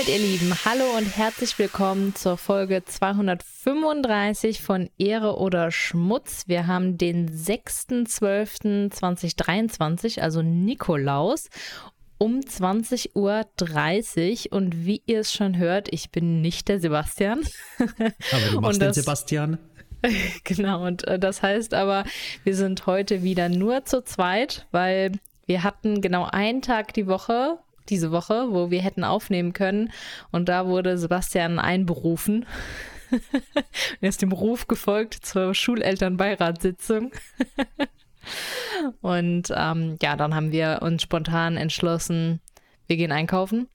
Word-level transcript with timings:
damit, 0.00 0.14
ihr 0.14 0.18
Lieben, 0.18 0.54
hallo 0.64 0.96
und 0.96 1.04
herzlich 1.16 1.58
willkommen 1.58 2.14
zur 2.14 2.38
Folge 2.38 2.84
235 2.84 4.62
von 4.62 4.88
Ehre 4.98 5.36
oder 5.36 5.70
Schmutz. 5.70 6.44
Wir 6.46 6.66
haben 6.66 6.96
den 6.96 7.30
6.12.2023, 7.30 10.20
also 10.20 10.40
Nikolaus, 10.40 11.50
um 12.16 12.40
20.30 12.40 13.14
Uhr. 13.14 13.44
Und 14.56 14.86
wie 14.86 15.02
ihr 15.04 15.20
es 15.20 15.34
schon 15.34 15.58
hört, 15.58 15.92
ich 15.92 16.10
bin 16.10 16.40
nicht 16.40 16.68
der 16.68 16.80
Sebastian. 16.80 17.42
Aber 17.78 18.14
du 18.52 18.60
machst 18.62 18.80
den 18.80 18.94
Sebastian. 18.94 19.58
genau, 20.44 20.86
und 20.86 21.06
äh, 21.08 21.18
das 21.18 21.42
heißt 21.42 21.74
aber, 21.74 22.04
wir 22.44 22.56
sind 22.56 22.86
heute 22.86 23.22
wieder 23.22 23.50
nur 23.50 23.84
zu 23.84 24.02
zweit, 24.02 24.66
weil 24.70 25.12
wir 25.44 25.62
hatten 25.62 26.00
genau 26.00 26.24
einen 26.24 26.62
Tag 26.62 26.94
die 26.94 27.06
Woche, 27.06 27.58
diese 27.90 28.12
Woche, 28.12 28.46
wo 28.50 28.70
wir 28.70 28.80
hätten 28.80 29.04
aufnehmen 29.04 29.52
können. 29.52 29.92
Und 30.30 30.48
da 30.48 30.66
wurde 30.66 30.98
Sebastian 30.98 31.58
einberufen. 31.58 32.46
er 34.00 34.08
ist 34.08 34.22
dem 34.22 34.32
Ruf 34.32 34.66
gefolgt 34.68 35.14
zur 35.14 35.54
Schulelternbeiratssitzung. 35.54 37.12
Und 39.00 39.52
ähm, 39.54 39.96
ja, 40.02 40.16
dann 40.16 40.34
haben 40.34 40.52
wir 40.52 40.80
uns 40.82 41.02
spontan 41.02 41.56
entschlossen, 41.56 42.40
wir 42.86 42.96
gehen 42.96 43.12
einkaufen. 43.12 43.68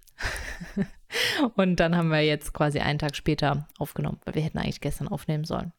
Und 1.55 1.79
dann 1.79 1.95
haben 1.95 2.09
wir 2.09 2.21
jetzt 2.21 2.53
quasi 2.53 2.79
einen 2.79 2.99
Tag 2.99 3.15
später 3.15 3.67
aufgenommen, 3.77 4.19
weil 4.25 4.35
wir 4.35 4.41
hätten 4.41 4.57
eigentlich 4.57 4.81
gestern 4.81 5.07
aufnehmen 5.07 5.45
sollen. 5.45 5.71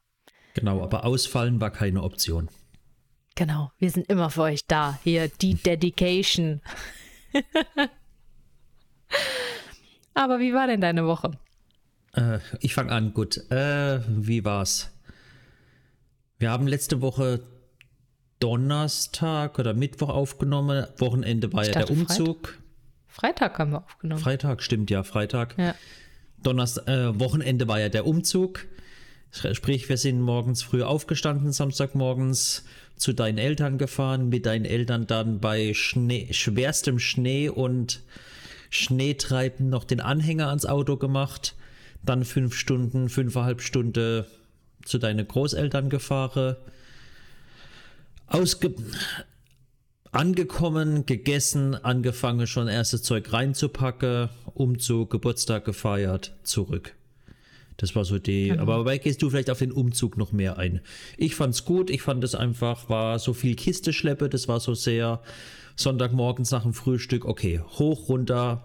Genau, 0.54 0.82
aber 0.82 1.04
ausfallen 1.04 1.60
war 1.60 1.70
keine 1.70 2.02
Option. 2.02 2.48
Genau, 3.34 3.70
wir 3.78 3.90
sind 3.90 4.08
immer 4.08 4.30
für 4.30 4.42
euch 4.42 4.66
da. 4.66 4.98
Hier 5.04 5.28
die 5.28 5.54
Dedication. 5.54 6.62
Aber 10.14 10.38
wie 10.40 10.54
war 10.54 10.66
denn 10.66 10.80
deine 10.80 11.06
Woche? 11.06 11.32
Äh, 12.14 12.38
ich 12.60 12.74
fange 12.74 12.92
an, 12.92 13.12
gut. 13.12 13.38
Äh, 13.50 14.00
wie 14.08 14.44
war's? 14.44 14.90
Wir 16.38 16.50
haben 16.50 16.66
letzte 16.66 17.00
Woche 17.00 17.40
Donnerstag 18.40 19.58
oder 19.58 19.74
Mittwoch 19.74 20.08
aufgenommen. 20.08 20.86
Wochenende 20.98 21.52
war 21.52 21.62
ich 21.62 21.74
ja 21.74 21.84
der 21.84 21.90
Umzug. 21.90 22.48
Freitag. 22.48 22.62
Freitag 23.08 23.58
haben 23.58 23.70
wir 23.72 23.84
aufgenommen. 23.84 24.20
Freitag, 24.20 24.62
stimmt 24.62 24.90
ja, 24.90 25.02
Freitag. 25.02 25.56
Ja. 25.58 25.74
Donnerstag, 26.42 26.86
äh, 26.88 27.18
Wochenende 27.18 27.66
war 27.68 27.80
ja 27.80 27.88
der 27.88 28.06
Umzug. 28.06 28.66
Sprich, 29.52 29.88
wir 29.88 29.96
sind 29.96 30.20
morgens 30.20 30.62
früh 30.62 30.82
aufgestanden, 30.82 31.52
Samstagmorgens 31.52 32.64
zu 32.96 33.12
deinen 33.12 33.38
Eltern 33.38 33.76
gefahren, 33.76 34.28
mit 34.28 34.46
deinen 34.46 34.64
Eltern 34.64 35.06
dann 35.06 35.40
bei 35.40 35.74
Schnee, 35.74 36.32
schwerstem 36.32 36.98
Schnee 36.98 37.48
und 37.48 38.02
Schneetreiben 38.76 39.68
noch 39.68 39.84
den 39.84 40.00
Anhänger 40.00 40.48
ans 40.48 40.66
Auto 40.66 40.96
gemacht, 40.96 41.54
dann 42.04 42.24
fünf 42.24 42.54
Stunden, 42.54 43.08
fünfeinhalb 43.08 43.60
Stunden 43.60 44.24
zu 44.84 44.98
deinen 44.98 45.26
Großeltern 45.26 45.90
gefahren, 45.90 46.56
ausge 48.26 48.74
angekommen, 50.12 51.04
gegessen, 51.04 51.74
angefangen 51.74 52.46
schon 52.46 52.68
erstes 52.68 53.02
Zeug 53.02 53.32
reinzupacken, 53.32 54.30
Umzug, 54.54 55.10
Geburtstag 55.10 55.64
gefeiert, 55.64 56.32
zurück. 56.42 56.94
Das 57.76 57.94
war 57.94 58.04
so 58.04 58.18
die. 58.18 58.48
Genau. 58.48 58.62
Aber 58.62 58.76
dabei 58.78 58.98
gehst 58.98 59.20
du 59.22 59.28
vielleicht 59.28 59.50
auf 59.50 59.58
den 59.58 59.72
Umzug 59.72 60.16
noch 60.16 60.32
mehr 60.32 60.56
ein. 60.58 60.80
Ich 61.18 61.34
fand's 61.34 61.64
gut. 61.64 61.90
Ich 61.90 62.02
fand 62.02 62.24
es 62.24 62.34
einfach, 62.34 62.88
war 62.88 63.18
so 63.18 63.34
viel 63.34 63.54
Kiste 63.54 63.92
schleppe. 63.92 64.28
Das 64.30 64.48
war 64.48 64.60
so 64.60 64.74
sehr 64.74 65.20
Sonntagmorgens 65.76 66.50
nach 66.50 66.62
dem 66.62 66.74
Frühstück, 66.74 67.24
okay, 67.24 67.60
hoch, 67.60 68.08
runter, 68.08 68.62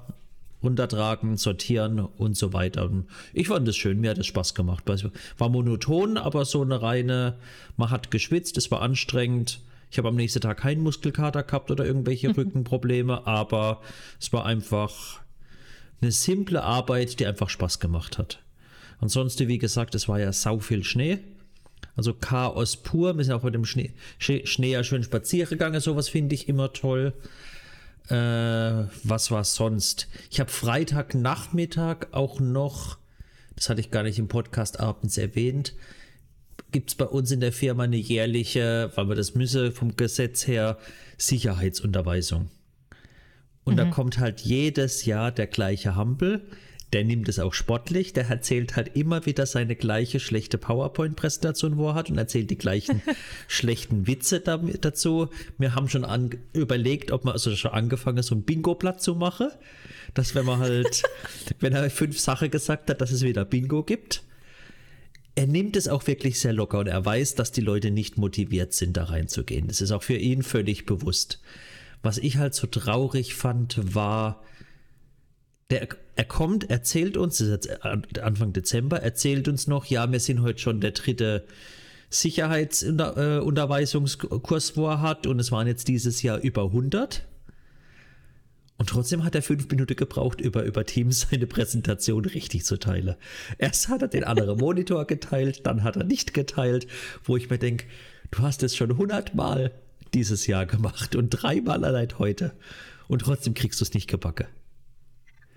runtertragen, 0.64 1.38
sortieren 1.38 2.00
und 2.00 2.38
so 2.38 2.54
weiter. 2.54 2.86
Und 2.86 3.08
ich 3.34 3.48
fand 3.48 3.68
das 3.68 3.76
schön, 3.76 4.00
mir 4.00 4.12
hat 4.12 4.18
es 4.18 4.28
Spaß 4.28 4.56
gemacht. 4.56 4.84
War 5.38 5.50
monoton, 5.50 6.18
aber 6.18 6.46
so 6.46 6.62
eine 6.62 6.82
reine, 6.82 7.36
man 7.78 7.90
hat 7.90 8.12
geschwitzt, 8.12 8.58
es 8.58 8.72
war 8.72 8.82
anstrengend. 8.82 9.60
Ich 9.90 9.98
habe 9.98 10.08
am 10.08 10.16
nächsten 10.16 10.40
Tag 10.40 10.60
keinen 10.60 10.84
Muskelkater 10.84 11.44
gehabt 11.44 11.70
oder 11.70 11.86
irgendwelche 11.86 12.30
Rückenprobleme, 12.38 13.28
aber 13.28 13.82
es 14.20 14.32
war 14.32 14.46
einfach 14.46 15.20
eine 16.02 16.12
simple 16.12 16.64
Arbeit, 16.64 17.20
die 17.20 17.28
einfach 17.28 17.50
Spaß 17.50 17.80
gemacht 17.80 18.18
hat. 18.18 18.40
Ansonsten, 19.00 19.48
wie 19.48 19.58
gesagt, 19.58 19.96
es 19.96 20.08
war 20.08 20.20
ja 20.20 20.32
sau 20.32 20.60
viel 20.60 20.84
Schnee. 20.84 21.20
Also 22.02 22.16
Chaos 22.16 22.78
pur. 22.78 23.16
Wir 23.16 23.24
sind 23.24 23.36
auch 23.36 23.44
mit 23.44 23.54
dem 23.54 23.64
Schnee, 23.64 23.94
Schnee 24.18 24.72
ja 24.72 24.84
schön 24.84 25.04
spazieren 25.04 25.50
gegangen. 25.50 25.80
Sowas 25.80 26.10
finde 26.10 26.34
ich 26.34 26.50
immer 26.50 26.74
toll. 26.74 27.14
Äh, 28.10 28.16
was 29.04 29.30
war 29.30 29.44
sonst? 29.44 30.08
Ich 30.32 30.40
habe 30.40 30.50
Freitagnachmittag 30.50 32.08
auch 32.12 32.40
noch, 32.40 32.98
das 33.56 33.70
hatte 33.70 33.82
ich 33.82 33.92
gar 33.92 34.02
nicht 34.02 34.18
im 34.18 34.28
Podcast 34.28 34.80
abends 34.80 35.20
erwähnt, 35.20 35.76
gibt 36.72 36.90
es 36.90 36.96
bei 36.96 37.06
uns 37.06 37.30
in 37.30 37.40
der 37.40 37.54
Firma 37.54 37.84
eine 37.84 37.98
jährliche, 37.98 38.92
weil 38.96 39.08
wir 39.08 39.16
das 39.16 39.36
müssen 39.36 39.72
vom 39.72 39.96
Gesetz 39.96 40.48
her, 40.48 40.80
Sicherheitsunterweisung. 41.20 42.50
Und 43.64 43.74
mhm. 43.74 43.78
da 43.78 43.86
kommt 43.86 44.18
halt 44.18 44.42
jedes 44.42 45.06
Jahr 45.06 45.32
der 45.32 45.46
gleiche 45.46 45.96
Hampel 45.96 46.48
der 46.94 47.06
nimmt 47.06 47.30
es 47.30 47.40
auch 47.40 47.54
sportlich, 47.54 48.12
der 48.14 48.28
erzählt 48.28 48.76
halt 48.76 48.96
immer 48.96 49.26
wieder 49.26 49.46
seine 49.46 49.76
gleiche 49.76 50.20
schlechte 50.20 50.58
PowerPoint-Präsentation, 50.58 51.78
wo 51.78 51.90
er 51.90 51.96
hat 51.96 52.10
und 52.10 52.18
erzählt 52.18 52.50
die 52.50 52.58
gleichen 52.58 53.02
schlechten 53.48 54.08
Witze 54.08 54.42
dazu. 54.42 55.30
Wir 55.58 55.76
haben 55.76 55.88
schon 55.88 56.04
an, 56.04 56.32
überlegt, 56.54 57.12
ob 57.12 57.24
man 57.24 57.34
also 57.34 57.56
schon 57.56 57.72
angefangen, 57.72 58.24
so 58.24 58.36
ein 58.36 58.44
Bingo-Blatt 58.44 59.02
zu 59.02 59.16
machen, 59.16 59.48
dass 60.14 60.36
wenn 60.36 60.46
man 60.46 60.60
halt, 60.60 61.04
wenn 61.60 61.74
er 61.74 61.90
fünf 61.90 62.20
Sachen 62.20 62.52
gesagt 62.52 62.90
hat, 62.90 63.00
dass 63.00 63.12
es 63.12 63.22
wieder 63.22 63.46
Bingo 63.46 63.84
gibt. 63.84 64.24
Er 65.36 65.48
nimmt 65.48 65.78
es 65.78 65.88
auch 65.88 66.08
wirklich 66.08 66.42
sehr 66.42 66.52
locker 66.52 66.80
und 66.80 66.88
er 66.88 67.06
weiß, 67.06 67.36
dass 67.36 67.54
die 67.54 67.62
Leute 67.62 67.90
nicht 67.90 68.18
motiviert 68.18 68.74
sind, 68.74 68.98
da 68.98 69.06
reinzugehen. 69.06 69.70
Das 69.70 69.80
ist 69.80 69.92
auch 69.92 70.04
für 70.04 70.18
ihn 70.18 70.44
völlig 70.44 70.86
bewusst. 70.86 71.42
Was 72.04 72.18
ich 72.18 72.36
halt 72.36 72.54
so 72.54 72.68
traurig 72.68 73.34
fand, 73.34 73.96
war, 73.96 74.44
der, 75.72 75.88
er 76.16 76.26
kommt, 76.26 76.70
erzählt 76.70 77.18
uns, 77.18 77.38
das 77.38 77.48
ist 77.48 77.66
jetzt 77.66 77.84
Anfang 78.22 78.54
Dezember, 78.54 79.02
erzählt 79.02 79.48
uns 79.48 79.66
noch, 79.68 79.86
ja, 79.86 80.12
wir 80.12 80.20
sind 80.20 80.42
heute 80.42 80.60
schon 80.60 80.82
der 80.82 80.92
dritte 80.92 81.46
Sicherheitsunterweisungskurs, 82.10 84.76
wo 84.76 84.88
er 84.88 85.02
hat 85.02 85.28
und 85.28 85.40
es 85.40 85.52
waren 85.52 85.68
jetzt 85.68 85.88
dieses 85.88 86.22
Jahr 86.22 86.40
über 86.40 86.66
100. 86.66 87.26
Und 88.78 88.90
trotzdem 88.90 89.24
hat 89.24 89.36
er 89.36 89.44
fünf 89.44 89.70
Minuten 89.70 89.96
gebraucht, 89.96 90.42
über, 90.42 90.64
über 90.64 90.86
Teams 90.86 91.28
seine 91.32 91.48
Präsentation 91.48 92.26
richtig 92.26 92.66
zu 92.66 92.76
teilen. 92.78 93.16
Erst 93.58 93.88
hat 93.88 94.02
er 94.02 94.10
den 94.10 94.26
anderen 94.26 94.58
Monitor 94.60 95.06
geteilt, 95.06 95.66
dann 95.66 95.84
hat 95.84 95.96
er 95.96 96.04
nicht 96.04 96.34
geteilt, 96.34 96.88
wo 97.24 97.38
ich 97.38 97.50
mir 97.50 97.60
denke, 97.60 97.86
du 98.32 98.40
hast 98.40 98.62
es 98.64 98.76
schon 98.76 98.98
hundertmal 98.98 99.72
dieses 100.14 100.46
Jahr 100.48 100.66
gemacht 100.66 101.16
und 101.16 101.30
dreimal 101.30 101.86
allein 101.86 102.10
heute. 102.18 102.52
Und 103.08 103.22
trotzdem 103.22 103.54
kriegst 103.54 103.80
du 103.80 103.86
es 103.86 103.94
nicht 103.94 104.10
gebacken. 104.10 104.48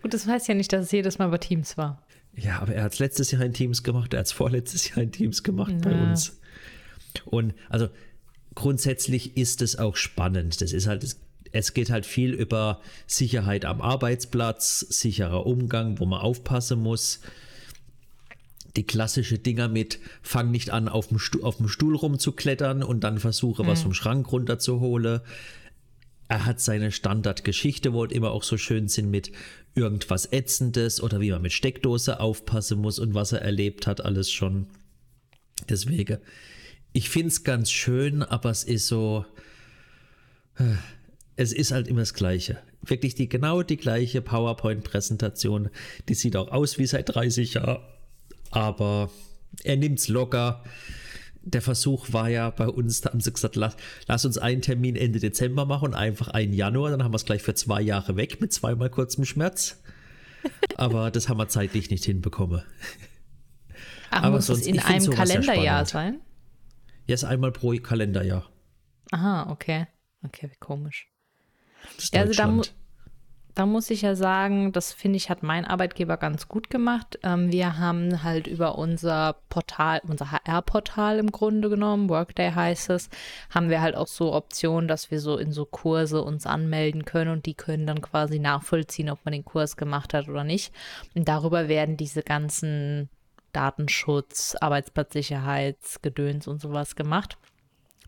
Gut, 0.04 0.12
das 0.12 0.26
heißt 0.26 0.48
ja 0.48 0.54
nicht, 0.54 0.70
dass 0.70 0.84
es 0.84 0.92
jedes 0.92 1.18
Mal 1.18 1.28
bei 1.28 1.38
Teams 1.38 1.78
war. 1.78 2.02
Ja, 2.36 2.58
aber 2.58 2.74
er 2.74 2.82
hat 2.82 2.92
es 2.92 2.98
letztes 2.98 3.30
Jahr 3.30 3.40
in 3.40 3.54
Teams 3.54 3.82
gemacht, 3.82 4.12
er 4.12 4.20
hat 4.20 4.26
es 4.26 4.32
vorletztes 4.32 4.90
Jahr 4.90 4.98
in 4.98 5.12
Teams 5.12 5.42
gemacht 5.42 5.72
ja. 5.72 5.78
bei 5.78 5.92
uns. 5.92 6.38
Und 7.24 7.54
also 7.70 7.88
grundsätzlich 8.54 9.38
ist 9.38 9.62
es 9.62 9.78
auch 9.78 9.96
spannend. 9.96 10.60
Das 10.60 10.74
ist 10.74 10.86
halt, 10.86 11.16
es 11.52 11.72
geht 11.72 11.88
halt 11.88 12.04
viel 12.04 12.34
über 12.34 12.82
Sicherheit 13.06 13.64
am 13.64 13.80
Arbeitsplatz, 13.80 14.80
sicherer 14.80 15.46
Umgang, 15.46 15.98
wo 15.98 16.04
man 16.04 16.20
aufpassen 16.20 16.82
muss. 16.82 17.20
Die 18.76 18.84
klassische 18.84 19.38
Dinger 19.38 19.68
mit, 19.68 20.00
fang 20.20 20.50
nicht 20.50 20.68
an, 20.68 20.90
auf 20.90 21.08
dem, 21.08 21.18
Stuhl, 21.18 21.42
auf 21.42 21.56
dem 21.56 21.68
Stuhl 21.68 21.96
rumzuklettern 21.96 22.82
und 22.82 23.04
dann 23.04 23.20
versuche, 23.20 23.62
mhm. 23.62 23.68
was 23.68 23.80
vom 23.80 23.94
Schrank 23.94 24.30
runterzuholen 24.30 25.22
er 26.28 26.46
hat 26.46 26.60
seine 26.60 26.90
Standardgeschichte, 26.90 27.92
wo 27.92 28.04
immer 28.04 28.30
auch 28.30 28.42
so 28.42 28.56
schön 28.56 28.88
sind 28.88 29.10
mit 29.10 29.30
irgendwas 29.74 30.26
Ätzendes 30.26 31.02
oder 31.02 31.20
wie 31.20 31.30
man 31.30 31.42
mit 31.42 31.52
Steckdose 31.52 32.20
aufpassen 32.20 32.78
muss 32.78 32.98
und 32.98 33.14
was 33.14 33.32
er 33.32 33.42
erlebt 33.42 33.86
hat, 33.86 34.04
alles 34.04 34.30
schon. 34.30 34.66
Deswegen, 35.68 36.18
ich 36.92 37.10
finde 37.10 37.28
es 37.28 37.44
ganz 37.44 37.70
schön, 37.70 38.22
aber 38.22 38.50
es 38.50 38.64
ist 38.64 38.86
so, 38.86 39.24
äh, 40.58 40.76
es 41.36 41.52
ist 41.52 41.72
halt 41.72 41.88
immer 41.88 42.00
das 42.00 42.14
Gleiche. 42.14 42.58
Wirklich 42.82 43.14
die 43.14 43.28
genau 43.28 43.62
die 43.62 43.76
gleiche 43.76 44.22
PowerPoint-Präsentation. 44.22 45.70
Die 46.08 46.14
sieht 46.14 46.36
auch 46.36 46.48
aus 46.48 46.78
wie 46.78 46.86
seit 46.86 47.14
30 47.14 47.54
Jahren, 47.54 47.82
aber 48.50 49.10
er 49.62 49.76
nimmt 49.76 49.98
es 49.98 50.08
locker 50.08 50.62
der 51.44 51.62
Versuch 51.62 52.12
war 52.12 52.28
ja 52.28 52.50
bei 52.50 52.68
uns, 52.68 53.00
da 53.00 53.10
haben 53.10 53.20
sie 53.20 53.32
gesagt, 53.32 53.56
lass, 53.56 53.76
lass 54.06 54.24
uns 54.24 54.38
einen 54.38 54.62
Termin 54.62 54.96
Ende 54.96 55.20
Dezember 55.20 55.66
machen 55.66 55.88
und 55.88 55.94
einfach 55.94 56.28
einen 56.28 56.52
Januar, 56.52 56.90
dann 56.90 57.04
haben 57.04 57.12
wir 57.12 57.16
es 57.16 57.24
gleich 57.24 57.42
für 57.42 57.54
zwei 57.54 57.80
Jahre 57.80 58.16
weg 58.16 58.40
mit 58.40 58.52
zweimal 58.52 58.90
kurzem 58.90 59.24
Schmerz. 59.24 59.80
Aber 60.76 61.10
das 61.10 61.28
haben 61.28 61.38
wir 61.38 61.48
zeitlich 61.48 61.90
nicht 61.90 62.04
hinbekommen. 62.04 62.62
Ach, 64.10 64.22
Aber 64.22 64.36
muss 64.36 64.46
sonst, 64.46 64.62
es 64.62 64.66
in 64.66 64.78
einem 64.80 65.10
Kalenderjahr 65.10 65.86
sein? 65.86 66.20
Ja, 67.06 67.14
ist 67.14 67.24
einmal 67.24 67.52
pro 67.52 67.74
Kalenderjahr. 67.76 68.48
Aha, 69.10 69.50
okay. 69.50 69.86
Okay, 70.24 70.50
wie 70.50 70.56
komisch. 70.56 71.08
Das 71.96 72.04
ist 72.04 72.14
ja, 72.14 72.22
also 72.22 72.32
da, 72.32 72.62
da 73.54 73.66
muss 73.66 73.90
ich 73.90 74.02
ja 74.02 74.16
sagen, 74.16 74.72
das 74.72 74.92
finde 74.92 75.16
ich, 75.16 75.30
hat 75.30 75.42
mein 75.42 75.64
Arbeitgeber 75.64 76.16
ganz 76.16 76.48
gut 76.48 76.70
gemacht. 76.70 77.18
Ähm, 77.22 77.52
wir 77.52 77.78
haben 77.78 78.24
halt 78.24 78.48
über 78.48 78.76
unser 78.76 79.36
Portal, 79.48 80.00
unser 80.08 80.32
HR-Portal 80.32 81.18
im 81.18 81.30
Grunde 81.30 81.70
genommen, 81.70 82.08
Workday 82.08 82.50
heißt 82.50 82.90
es, 82.90 83.08
haben 83.50 83.70
wir 83.70 83.80
halt 83.80 83.94
auch 83.94 84.08
so 84.08 84.32
Optionen, 84.32 84.88
dass 84.88 85.10
wir 85.12 85.20
so 85.20 85.36
in 85.36 85.52
so 85.52 85.64
Kurse 85.64 86.22
uns 86.22 86.46
anmelden 86.46 87.04
können 87.04 87.30
und 87.30 87.46
die 87.46 87.54
können 87.54 87.86
dann 87.86 88.02
quasi 88.02 88.40
nachvollziehen, 88.40 89.10
ob 89.10 89.24
man 89.24 89.32
den 89.32 89.44
Kurs 89.44 89.76
gemacht 89.76 90.14
hat 90.14 90.28
oder 90.28 90.42
nicht. 90.42 90.72
Und 91.14 91.28
darüber 91.28 91.68
werden 91.68 91.96
diese 91.96 92.22
ganzen 92.22 93.08
Datenschutz, 93.52 94.56
Arbeitsplatzsicherheitsgedöns 94.60 96.48
und 96.48 96.60
sowas 96.60 96.96
gemacht. 96.96 97.38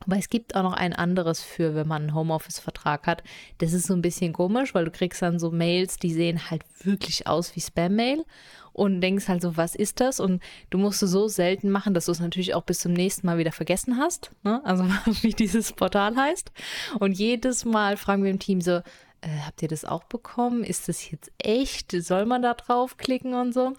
Aber 0.05 0.19
es 0.19 0.29
gibt 0.29 0.55
auch 0.55 0.63
noch 0.63 0.75
ein 0.75 0.93
anderes 0.93 1.43
für, 1.43 1.75
wenn 1.75 1.89
man 1.89 2.03
einen 2.03 2.15
Homeoffice-Vertrag 2.15 3.07
hat. 3.07 3.23
Das 3.59 3.73
ist 3.73 3.87
so 3.87 3.95
ein 3.95 4.03
bisschen 4.03 4.33
komisch, 4.33 4.75
weil 4.75 4.85
du 4.85 4.91
kriegst 4.91 5.23
dann 5.23 5.39
so 5.39 5.51
Mails, 5.51 5.97
die 5.97 6.13
sehen 6.13 6.51
halt 6.51 6.63
wirklich 6.83 7.27
aus 7.27 7.57
wie 7.57 7.61
Spam-Mail 7.61 8.25
und 8.77 9.01
denkst 9.01 9.29
halt 9.29 9.41
so, 9.41 9.57
was 9.57 9.75
ist 9.75 10.01
das? 10.01 10.21
Und 10.21 10.43
du 10.69 10.77
musst 10.77 11.03
es 11.03 11.11
so 11.11 11.29
selten 11.29 11.71
machen, 11.71 11.95
dass 11.95 12.07
du 12.07 12.13
es 12.13 12.21
natürlich 12.21 12.55
auch 12.55 12.63
bis 12.63 12.81
zum 12.81 12.93
nächsten 12.93 13.27
Mal 13.27 13.39
wieder 13.39 13.53
vergessen 13.53 13.97
hast. 13.97 14.33
Ne? 14.43 14.61
Also 14.65 14.85
wie 15.23 15.33
dieses 15.33 15.73
Portal 15.73 16.15
heißt. 16.15 16.53
Und 16.99 17.13
jedes 17.13 17.65
Mal 17.65 17.97
fragen 17.97 18.23
wir 18.23 18.31
im 18.31 18.39
Team 18.39 18.61
so, 18.61 18.83
äh, 19.27 19.41
habt 19.45 19.61
ihr 19.63 19.69
das 19.69 19.85
auch 19.85 20.05
bekommen? 20.05 20.63
Ist 20.63 20.89
das 20.89 21.11
jetzt 21.11 21.33
echt? 21.39 21.91
Soll 21.91 22.27
man 22.27 22.43
da 22.43 22.55
draufklicken 22.55 23.35
und 23.35 23.53
so? 23.53 23.73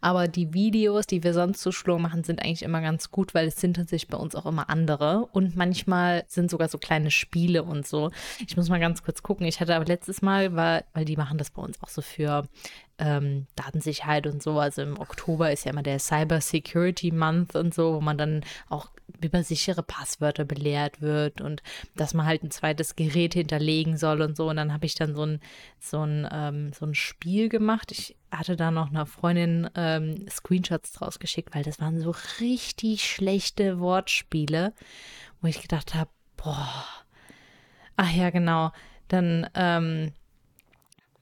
Aber 0.00 0.28
die 0.28 0.52
Videos, 0.52 1.06
die 1.06 1.22
wir 1.22 1.32
sonst 1.32 1.60
zu 1.60 1.72
Schlur 1.72 1.98
machen, 1.98 2.22
sind 2.22 2.42
eigentlich 2.42 2.62
immer 2.62 2.82
ganz 2.82 3.10
gut, 3.10 3.32
weil 3.32 3.48
es 3.48 3.56
sind 3.56 3.74
tatsächlich 3.74 4.10
bei 4.10 4.18
uns 4.18 4.34
auch 4.34 4.46
immer 4.46 4.68
andere. 4.68 5.26
Und 5.32 5.56
manchmal 5.56 6.24
sind 6.28 6.50
sogar 6.50 6.68
so 6.68 6.76
kleine 6.76 7.10
Spiele 7.10 7.62
und 7.62 7.86
so. 7.86 8.10
Ich 8.46 8.56
muss 8.56 8.68
mal 8.68 8.80
ganz 8.80 9.02
kurz 9.02 9.22
gucken. 9.22 9.46
Ich 9.46 9.60
hatte 9.60 9.74
aber 9.74 9.86
letztes 9.86 10.20
Mal, 10.20 10.54
war, 10.54 10.84
weil 10.92 11.06
die 11.06 11.16
machen 11.16 11.38
das 11.38 11.50
bei 11.50 11.62
uns 11.62 11.82
auch 11.82 11.88
so 11.88 12.02
für 12.02 12.46
ähm, 12.98 13.46
Datensicherheit 13.56 14.26
und 14.26 14.42
so. 14.42 14.58
Also 14.58 14.82
im 14.82 14.98
Oktober 14.98 15.50
ist 15.50 15.64
ja 15.64 15.72
immer 15.72 15.82
der 15.82 15.98
Cyber 15.98 16.40
Security 16.42 17.10
Month 17.10 17.56
und 17.56 17.72
so, 17.72 17.94
wo 17.94 18.00
man 18.00 18.18
dann 18.18 18.44
auch 18.68 18.90
über 19.22 19.42
sichere 19.42 19.82
Passwörter 19.82 20.44
belehrt 20.44 21.00
wird 21.00 21.40
und 21.40 21.62
dass 21.96 22.14
man 22.14 22.26
halt 22.26 22.42
ein 22.42 22.50
zweites 22.50 22.96
Gerät 22.96 23.34
hinterlegen 23.34 23.96
soll 23.96 24.22
und 24.22 24.36
so. 24.36 24.48
Und 24.48 24.56
dann 24.56 24.72
habe 24.72 24.86
ich 24.86 24.94
dann 24.94 25.14
so 25.14 25.24
ein, 25.24 25.40
so, 25.78 26.04
ein, 26.04 26.28
ähm, 26.30 26.72
so 26.72 26.86
ein 26.86 26.94
Spiel 26.94 27.48
gemacht. 27.48 27.92
Ich 27.92 28.16
hatte 28.30 28.56
da 28.56 28.70
noch 28.70 28.90
einer 28.90 29.06
Freundin 29.06 29.68
ähm, 29.74 30.26
Screenshots 30.28 30.92
draus 30.92 31.18
geschickt, 31.18 31.54
weil 31.54 31.64
das 31.64 31.80
waren 31.80 32.00
so 32.00 32.14
richtig 32.40 33.04
schlechte 33.04 33.80
Wortspiele, 33.80 34.72
wo 35.40 35.48
ich 35.48 35.60
gedacht 35.62 35.94
habe, 35.94 36.10
boah. 36.36 36.84
Ach 37.96 38.12
ja, 38.12 38.30
genau. 38.30 38.72
Dann 39.08 39.48
ähm, 39.54 40.12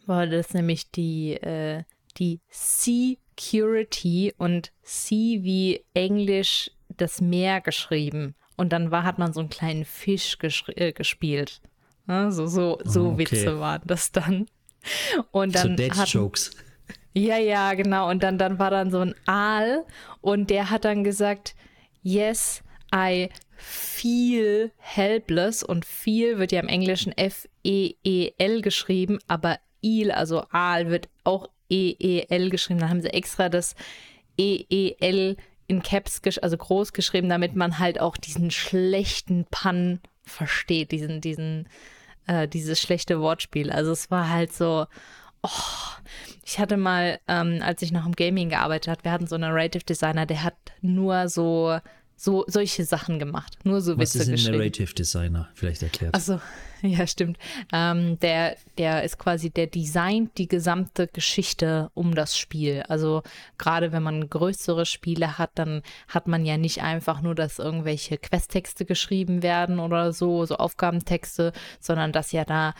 war 0.06 0.26
das 0.26 0.54
nämlich 0.54 0.90
die, 0.90 1.34
äh, 1.34 1.84
die 2.18 2.40
Security 2.50 4.34
und 4.36 4.72
C 4.82 5.40
wie 5.42 5.84
Englisch 5.94 6.70
das 7.00 7.20
Meer 7.20 7.60
geschrieben. 7.60 8.34
Und 8.56 8.72
dann 8.72 8.90
war, 8.90 9.04
hat 9.04 9.18
man 9.18 9.32
so 9.32 9.40
einen 9.40 9.48
kleinen 9.48 9.84
Fisch 9.84 10.36
äh, 10.42 10.92
gespielt. 10.92 11.60
Ja, 12.08 12.30
so 12.30 12.46
so, 12.46 12.78
so 12.84 13.04
oh, 13.04 13.12
okay. 13.12 13.18
Witze 13.18 13.60
waren 13.60 13.82
das 13.84 14.12
dann. 14.12 14.46
Und 15.30 15.54
dann 15.54 15.76
so 15.76 15.84
hat, 15.90 16.08
Jokes. 16.08 16.50
Ja, 17.14 17.36
ja, 17.36 17.74
genau. 17.74 18.08
Und 18.08 18.22
dann, 18.22 18.38
dann 18.38 18.58
war 18.58 18.70
dann 18.70 18.90
so 18.90 19.00
ein 19.00 19.14
Aal 19.26 19.84
und 20.20 20.50
der 20.50 20.70
hat 20.70 20.84
dann 20.84 21.04
gesagt, 21.04 21.54
yes, 22.02 22.62
I 22.94 23.28
feel 23.56 24.72
helpless 24.76 25.62
und 25.62 25.84
feel 25.84 26.38
wird 26.38 26.52
ja 26.52 26.60
im 26.60 26.68
Englischen 26.68 27.12
F-E-E-L 27.16 28.62
geschrieben, 28.62 29.18
aber 29.26 29.58
il, 29.80 30.12
also 30.12 30.44
Aal, 30.50 30.90
wird 30.90 31.08
auch 31.24 31.48
E-E-L 31.68 32.50
geschrieben. 32.50 32.80
Dann 32.80 32.90
haben 32.90 33.02
sie 33.02 33.12
extra 33.12 33.48
das 33.48 33.74
E-E-L 34.38 35.36
in 35.68 35.82
Caps, 35.82 36.20
also 36.42 36.56
groß 36.56 36.92
geschrieben, 36.92 37.28
damit 37.28 37.54
man 37.54 37.78
halt 37.78 38.00
auch 38.00 38.16
diesen 38.16 38.50
schlechten 38.50 39.44
Pun 39.50 40.00
versteht, 40.24 40.90
diesen, 40.90 41.20
diesen, 41.20 41.68
äh, 42.26 42.48
dieses 42.48 42.80
schlechte 42.80 43.20
Wortspiel. 43.20 43.70
Also 43.70 43.92
es 43.92 44.10
war 44.10 44.30
halt 44.30 44.52
so, 44.52 44.86
oh, 45.42 45.48
ich 46.44 46.58
hatte 46.58 46.76
mal, 46.76 47.20
ähm, 47.28 47.60
als 47.62 47.82
ich 47.82 47.92
noch 47.92 48.06
im 48.06 48.16
Gaming 48.16 48.48
gearbeitet 48.48 48.88
habe, 48.88 49.04
wir 49.04 49.12
hatten 49.12 49.26
so 49.26 49.36
einen 49.36 49.50
Narrative 49.50 49.84
Designer, 49.84 50.26
der 50.26 50.42
hat 50.42 50.56
nur 50.80 51.28
so 51.28 51.78
so 52.20 52.44
solche 52.48 52.84
Sachen 52.84 53.20
gemacht. 53.20 53.56
Nur 53.62 53.80
so 53.80 53.96
Was 53.96 54.14
Witze 54.16 54.32
ist 54.32 54.46
ein 54.46 54.52
Narrative 54.52 54.92
Designer? 54.92 55.48
Vielleicht 55.54 55.84
erklärt. 55.84 56.14
Also 56.14 56.40
ja, 56.82 57.06
stimmt. 57.06 57.38
Ähm, 57.72 58.18
der, 58.18 58.56
der 58.76 59.04
ist 59.04 59.18
quasi, 59.18 59.50
der 59.50 59.68
designt 59.68 60.36
die 60.36 60.48
gesamte 60.48 61.06
Geschichte 61.06 61.90
um 61.94 62.16
das 62.16 62.36
Spiel. 62.36 62.82
Also 62.88 63.22
gerade 63.56 63.92
wenn 63.92 64.02
man 64.02 64.28
größere 64.28 64.84
Spiele 64.84 65.38
hat, 65.38 65.50
dann 65.54 65.82
hat 66.08 66.26
man 66.26 66.44
ja 66.44 66.56
nicht 66.56 66.82
einfach 66.82 67.22
nur, 67.22 67.36
dass 67.36 67.60
irgendwelche 67.60 68.18
Questtexte 68.18 68.84
geschrieben 68.84 69.44
werden 69.44 69.78
oder 69.78 70.12
so, 70.12 70.44
so 70.44 70.56
Aufgabentexte, 70.56 71.52
sondern 71.78 72.10
dass 72.10 72.32
ja 72.32 72.44
da 72.44 72.74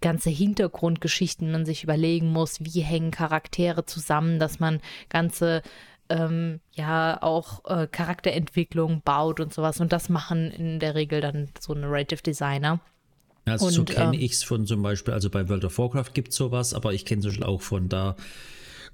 ganze 0.00 0.30
Hintergrundgeschichten 0.30 1.52
man 1.52 1.66
sich 1.66 1.84
überlegen 1.84 2.32
muss, 2.32 2.58
wie 2.60 2.80
hängen 2.80 3.10
Charaktere 3.10 3.84
zusammen, 3.84 4.38
dass 4.38 4.58
man 4.58 4.80
ganze 5.10 5.62
ähm, 6.10 6.60
ja 6.72 7.22
auch 7.22 7.64
äh, 7.64 7.86
Charakterentwicklung 7.86 9.02
baut 9.02 9.40
und 9.40 9.54
sowas. 9.54 9.80
Und 9.80 9.92
das 9.92 10.08
machen 10.08 10.50
in 10.50 10.80
der 10.80 10.94
Regel 10.94 11.20
dann 11.20 11.48
so 11.58 11.74
Narrative 11.74 12.22
Designer. 12.22 12.80
Also 13.46 13.66
und, 13.66 13.72
so 13.72 13.84
kenne 13.84 14.16
ähm, 14.16 14.20
ich 14.20 14.32
es 14.32 14.42
von 14.42 14.66
zum 14.66 14.82
Beispiel, 14.82 15.14
also 15.14 15.30
bei 15.30 15.48
World 15.48 15.64
of 15.64 15.78
Warcraft 15.78 16.12
gibt 16.12 16.28
es 16.28 16.36
sowas, 16.36 16.74
aber 16.74 16.92
ich 16.92 17.04
kenne 17.04 17.26
es 17.26 17.42
auch 17.42 17.62
von 17.62 17.88
da 17.88 18.16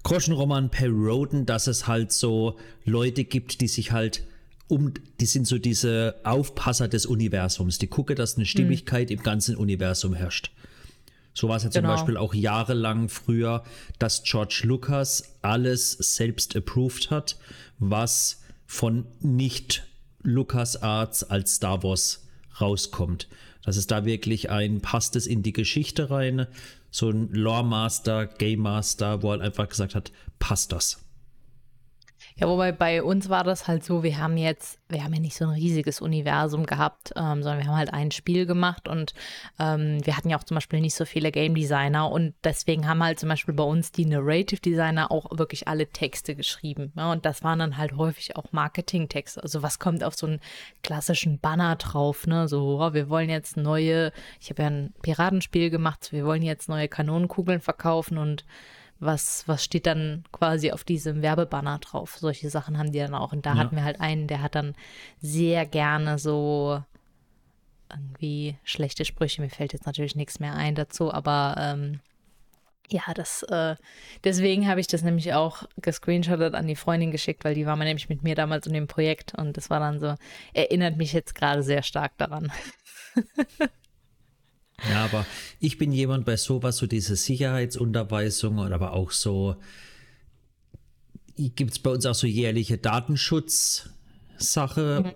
Groschenroman 0.03 0.71
Per 0.71 0.89
Roden, 0.89 1.47
dass 1.47 1.67
es 1.67 1.89
halt 1.89 2.13
so 2.13 2.57
Leute 2.85 3.25
gibt, 3.25 3.61
die 3.61 3.69
sich 3.69 3.91
halt 3.91 4.23
um, 4.69 4.93
die 5.21 5.27
sind 5.27 5.47
so 5.47 5.59
diese 5.59 6.17
Aufpasser 6.25 6.89
des 6.89 7.07
Universums, 7.07 7.79
die 7.79 7.87
gucken, 7.87 8.17
dass 8.17 8.37
eine 8.37 8.45
hm. 8.45 8.51
Stimmigkeit 8.51 9.11
mhm. 9.11 9.17
im 9.17 9.23
ganzen 9.23 9.57
Universum 9.57 10.15
herrscht. 10.15 10.53
So 11.37 11.51
war 11.51 11.57
es 11.59 11.65
ja 11.65 11.71
zum 11.71 11.83
genau. 11.83 11.95
Beispiel 11.95 12.17
auch 12.17 12.33
jahrelang 12.33 13.11
früher, 13.11 13.63
dass 13.99 14.23
George 14.23 14.63
Lucas 14.65 15.37
alles 15.43 15.93
selbst 15.93 16.57
approved 16.57 17.11
hat, 17.11 17.37
was 17.79 18.41
von 18.65 19.07
nicht 19.21 19.87
Lucas 20.23 20.83
Arts 20.83 21.25
als 21.25 21.57
Star 21.57 21.83
Wars 21.83 22.27
rauskommt. 22.59 23.29
Das 23.63 23.77
ist 23.77 23.91
da 23.91 24.07
wirklich 24.07 24.49
ein, 24.49 24.81
passt 24.81 25.15
es 25.15 25.27
in 25.27 25.43
die 25.43 25.53
Geschichte 25.53 26.09
rein, 26.09 26.47
so 26.91 27.11
ein 27.11 27.29
Lore 27.33 27.65
Master, 27.65 28.27
Game 28.27 28.61
Master, 28.61 29.23
wo 29.23 29.35
er 29.35 29.43
einfach 29.43 29.69
gesagt 29.69 29.95
hat, 29.95 30.13
passt 30.39 30.73
das. 30.73 31.05
Ja, 32.39 32.49
wobei 32.49 32.71
bei 32.71 33.03
uns 33.03 33.31
war 33.31 33.45
das 33.45 33.67
halt 33.67 33.83
so, 33.83 34.03
wir 34.03 34.19
haben 34.19 34.37
jetzt, 34.37 34.79
wir 34.91 35.03
haben 35.03 35.15
ja 35.15 35.21
nicht 35.21 35.35
so 35.35 35.47
ein 35.47 35.53
riesiges 35.53 36.03
Universum 36.03 36.67
gehabt, 36.67 37.15
ähm, 37.17 37.43
sondern 37.43 37.61
wir 37.61 37.67
haben 37.67 37.79
halt 37.79 37.95
ein 37.95 38.11
Spiel 38.11 38.45
gemacht 38.45 38.89
und 38.89 39.15
ähm, 39.59 40.05
wir 40.05 40.19
hatten 40.19 40.29
ja 40.29 40.37
auch 40.37 40.45
zum 40.45 40.57
Beispiel 40.57 40.83
nicht 40.83 40.95
so 40.95 41.07
viele 41.07 41.33
Game 41.33 41.55
Designer 41.55 42.11
und 42.11 42.35
deswegen 42.45 42.87
haben 42.87 43.03
halt 43.03 43.19
zum 43.19 43.31
Beispiel 43.31 43.55
bei 43.55 43.65
uns 43.65 43.91
die 43.91 44.05
Narrative 44.05 44.61
Designer 44.61 45.11
auch 45.11 45.39
wirklich 45.39 45.67
alle 45.67 45.87
Texte 45.87 46.35
geschrieben. 46.35 46.93
Ja, 46.95 47.11
und 47.11 47.25
das 47.25 47.43
waren 47.43 47.59
dann 47.59 47.79
halt 47.79 47.97
häufig 47.97 48.37
auch 48.37 48.53
Marketing-Texte. 48.53 49.43
Also 49.43 49.63
was 49.63 49.79
kommt 49.79 50.05
auf 50.05 50.15
so 50.15 50.27
einen 50.27 50.41
klassischen 50.83 51.39
Banner 51.39 51.77
drauf, 51.77 52.27
ne? 52.27 52.49
So, 52.49 52.83
oh, 52.83 52.93
wir 52.93 53.09
wollen 53.09 53.31
jetzt 53.31 53.57
neue, 53.57 54.13
ich 54.43 54.51
habe 54.51 54.63
ja 54.63 54.69
ein 54.69 54.93
Piratenspiel 55.01 55.71
gemacht, 55.71 56.13
wir 56.13 56.27
wollen 56.27 56.43
jetzt 56.43 56.69
neue 56.69 56.89
Kanonenkugeln 56.89 57.63
verkaufen 57.63 58.19
und 58.19 58.45
was, 58.99 59.47
was 59.47 59.63
steht 59.65 59.87
dann 59.87 60.25
quasi 60.33 60.73
auf 60.73 60.85
diesem 60.85 61.23
Werbebanner 61.23 61.79
drauf. 61.79 62.17
Solche 62.19 62.51
Sachen 62.51 62.79
haben 62.79 62.93
die 62.93 62.99
dann 62.99 63.15
auch. 63.15 63.33
Und 63.33 63.47
da 63.47 63.55
ja. 63.55 63.59
hatten 63.59 63.77
wir 63.77 63.85
halt 63.85 64.01
einen, 64.01 64.27
der 64.27 64.43
hat 64.43 64.55
dann 64.55 64.75
sehr 65.21 65.67
gerne 65.67 66.19
so 66.19 66.83
irgendwie 67.91 68.57
schlechte 68.65 69.05
Sprüche. 69.05 69.43
Mir 69.43 69.51
fällt 69.51 69.73
jetzt 69.73 69.87
natürlich 69.87 70.17
nichts 70.17 70.41
mehr 70.41 70.55
ein 70.55 70.75
dazu, 70.75 71.13
aber 71.13 71.57
ähm, 71.59 72.01
ja, 72.89 73.03
das, 73.15 73.43
äh, 73.45 73.77
deswegen 74.25 74.69
habe 74.69 74.81
ich 74.81 74.87
das 74.87 75.03
nämlich 75.03 75.35
auch 75.35 75.65
gescreenshottet 75.77 76.55
an 76.55 76.67
die 76.67 76.77
Freundin 76.77 77.11
geschickt, 77.11 77.45
weil 77.45 77.55
die 77.55 77.67
war 77.67 77.77
mal 77.77 77.85
nämlich 77.85 78.09
mit 78.09 78.23
mir 78.23 78.35
damals 78.35 78.67
in 78.67 78.73
dem 78.73 78.87
Projekt 78.87 79.35
und 79.35 79.57
das 79.57 79.71
war 79.71 79.81
dann 79.81 80.01
so, 80.01 80.15
erinnert 80.55 80.97
mich 80.97 81.13
jetzt 81.13 81.35
gerade 81.35 81.63
sehr 81.63 81.83
stark 81.83 82.17
daran. 82.17 82.53
Ja, 84.91 85.05
aber 85.05 85.25
ich 85.59 85.79
bin 85.79 85.93
jemand 85.93 86.27
bei 86.27 86.37
sowas, 86.37 86.77
so 86.77 86.87
diese 86.87 87.17
Sicherheitsunterweisung 87.17 88.59
und 88.59 88.73
aber 88.73 88.93
auch 88.93 89.11
so, 89.11 89.57
gibt 91.37 91.73
es 91.73 91.79
bei 91.79 91.91
uns 91.91 92.05
auch 92.07 92.15
so 92.15 92.27
jährliche 92.27 92.79
Datenschutzsache. 92.79 95.03
Mhm. 95.05 95.13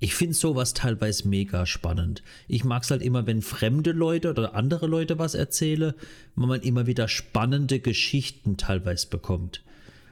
Ich 0.00 0.14
finde 0.14 0.34
sowas 0.34 0.74
teilweise 0.74 1.26
mega 1.26 1.66
spannend. 1.66 2.22
Ich 2.46 2.62
mag 2.62 2.84
es 2.84 2.90
halt 2.92 3.02
immer, 3.02 3.26
wenn 3.26 3.42
fremde 3.42 3.90
Leute 3.90 4.30
oder 4.30 4.54
andere 4.54 4.86
Leute 4.86 5.18
was 5.18 5.34
erzählen, 5.34 5.92
wo 6.36 6.46
man 6.46 6.62
immer 6.62 6.86
wieder 6.86 7.08
spannende 7.08 7.80
Geschichten 7.80 8.56
teilweise 8.56 9.08
bekommt. 9.08 9.64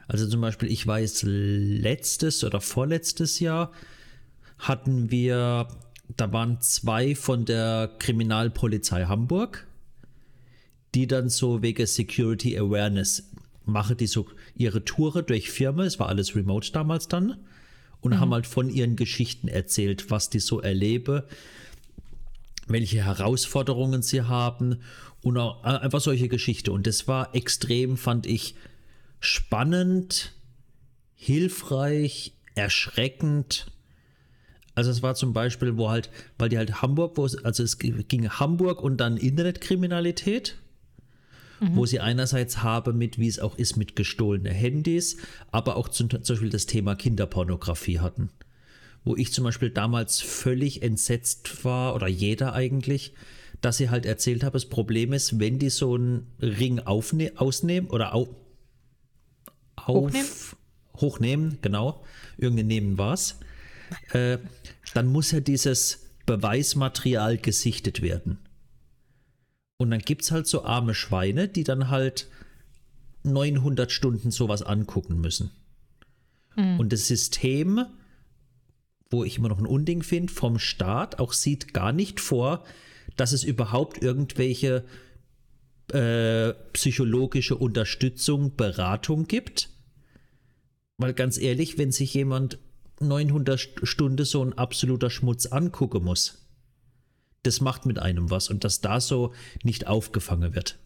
Also 0.09 0.27
zum 0.27 0.41
Beispiel, 0.41 0.69
ich 0.69 0.85
weiß, 0.85 1.23
letztes 1.23 2.43
oder 2.43 2.59
vorletztes 2.59 3.39
Jahr 3.39 3.71
hatten 4.57 5.11
wir 5.11 5.67
da 6.15 6.31
waren 6.31 6.61
zwei 6.61 7.15
von 7.15 7.45
der 7.45 7.91
Kriminalpolizei 7.99 9.05
Hamburg 9.05 9.67
die 10.95 11.05
dann 11.07 11.29
so 11.29 11.61
wegen 11.61 11.85
Security 11.85 12.57
Awareness 12.57 13.29
machen 13.65 13.97
die 13.97 14.07
so 14.07 14.25
ihre 14.55 14.83
Touren 14.83 15.25
durch 15.25 15.51
Firmen, 15.51 15.85
es 15.85 15.99
war 15.99 16.07
alles 16.07 16.35
remote 16.35 16.71
damals 16.71 17.07
dann, 17.07 17.37
und 18.01 18.13
mhm. 18.13 18.19
haben 18.19 18.33
halt 18.33 18.47
von 18.47 18.69
ihren 18.69 18.95
Geschichten 18.95 19.47
erzählt, 19.47 20.09
was 20.09 20.29
die 20.29 20.39
so 20.39 20.61
erleben, 20.61 21.23
welche 22.67 23.03
Herausforderungen 23.03 24.01
sie 24.01 24.23
haben 24.23 24.81
und 25.21 25.37
auch 25.37 25.63
äh, 25.63 25.77
einfach 25.77 26.01
solche 26.01 26.29
Geschichten. 26.29 26.69
Und 26.69 26.87
das 26.87 27.07
war 27.07 27.35
extrem, 27.35 27.97
fand 27.97 28.25
ich, 28.25 28.55
spannend, 29.19 30.33
hilfreich, 31.15 32.33
erschreckend. 32.55 33.71
Also 34.77 34.91
es 34.91 35.01
war 35.01 35.15
zum 35.15 35.33
Beispiel, 35.33 35.75
wo 35.75 35.89
halt, 35.89 36.11
weil 36.37 36.49
die 36.49 36.57
halt 36.59 36.83
Hamburg, 36.83 37.17
wo 37.17 37.25
es, 37.25 37.43
also 37.43 37.63
es 37.63 37.79
ging 37.79 38.29
Hamburg 38.29 38.81
und 38.81 38.97
dann 38.97 39.17
Internetkriminalität 39.17 40.55
mhm. 41.59 41.75
wo 41.75 41.87
sie 41.87 41.99
einerseits 41.99 42.61
habe 42.61 42.93
mit, 42.93 43.17
wie 43.17 43.27
es 43.27 43.39
auch 43.39 43.57
ist, 43.57 43.75
mit 43.75 43.95
gestohlenen 43.95 44.53
Handys, 44.53 45.17
aber 45.51 45.77
auch 45.77 45.89
zum, 45.89 46.09
zum 46.09 46.21
Beispiel 46.21 46.49
das 46.51 46.67
Thema 46.67 46.95
Kinderpornografie 46.95 47.99
hatten. 47.99 48.29
Wo 49.03 49.15
ich 49.15 49.33
zum 49.33 49.45
Beispiel 49.45 49.71
damals 49.71 50.19
völlig 50.19 50.83
entsetzt 50.83 51.63
war, 51.65 51.95
oder 51.95 52.07
jeder 52.07 52.53
eigentlich, 52.53 53.13
dass 53.61 53.77
sie 53.77 53.89
halt 53.89 54.05
erzählt 54.05 54.43
habe, 54.43 54.53
das 54.53 54.65
Problem 54.65 55.11
ist, 55.11 55.39
wenn 55.39 55.59
die 55.59 55.71
so 55.71 55.95
einen 55.95 56.27
Ring 56.39 56.79
aufne 56.79 57.31
ausnehmen 57.35 57.89
oder 57.89 58.13
au 58.13 58.27
auf 59.75 59.95
hochnehmen, 59.95 60.29
hochnehmen 60.97 61.57
genau, 61.61 62.03
irgendein 62.37 62.67
Nehmen 62.67 62.97
war 62.97 63.13
es, 63.13 63.39
äh, 64.13 64.37
dann 64.93 65.07
muss 65.07 65.31
ja 65.31 65.39
dieses 65.39 66.07
Beweismaterial 66.25 67.37
gesichtet 67.37 68.01
werden. 68.01 68.39
Und 69.77 69.91
dann 69.91 69.99
gibt 69.99 70.23
es 70.23 70.31
halt 70.31 70.47
so 70.47 70.63
arme 70.63 70.93
Schweine, 70.93 71.47
die 71.47 71.63
dann 71.63 71.89
halt 71.89 72.27
900 73.23 73.91
Stunden 73.91 74.31
sowas 74.31 74.61
angucken 74.61 75.21
müssen. 75.21 75.51
Mhm. 76.55 76.79
Und 76.79 76.93
das 76.93 77.07
System, 77.07 77.85
wo 79.09 79.23
ich 79.23 79.37
immer 79.37 79.49
noch 79.49 79.59
ein 79.59 79.65
Unding 79.65 80.03
finde, 80.03 80.33
vom 80.33 80.59
Staat 80.59 81.19
auch 81.19 81.33
sieht 81.33 81.73
gar 81.73 81.91
nicht 81.91 82.19
vor, 82.19 82.63
dass 83.15 83.31
es 83.31 83.43
überhaupt 83.43 84.01
irgendwelche 84.01 84.83
äh, 85.93 86.53
psychologische 86.73 87.55
Unterstützung, 87.55 88.55
Beratung 88.55 89.27
gibt. 89.27 89.69
Weil 90.97 91.13
ganz 91.13 91.37
ehrlich, 91.37 91.77
wenn 91.77 91.91
sich 91.91 92.13
jemand 92.13 92.59
900 92.99 93.59
Stunden 93.83 94.25
so 94.25 94.43
ein 94.43 94.57
absoluter 94.57 95.09
Schmutz 95.09 95.45
angucken 95.45 96.03
muss, 96.03 96.47
das 97.43 97.61
macht 97.61 97.85
mit 97.85 97.99
einem 97.99 98.29
was 98.29 98.49
und 98.49 98.63
dass 98.63 98.81
da 98.81 98.99
so 98.99 99.33
nicht 99.63 99.87
aufgefangen 99.87 100.55
wird. 100.55 100.77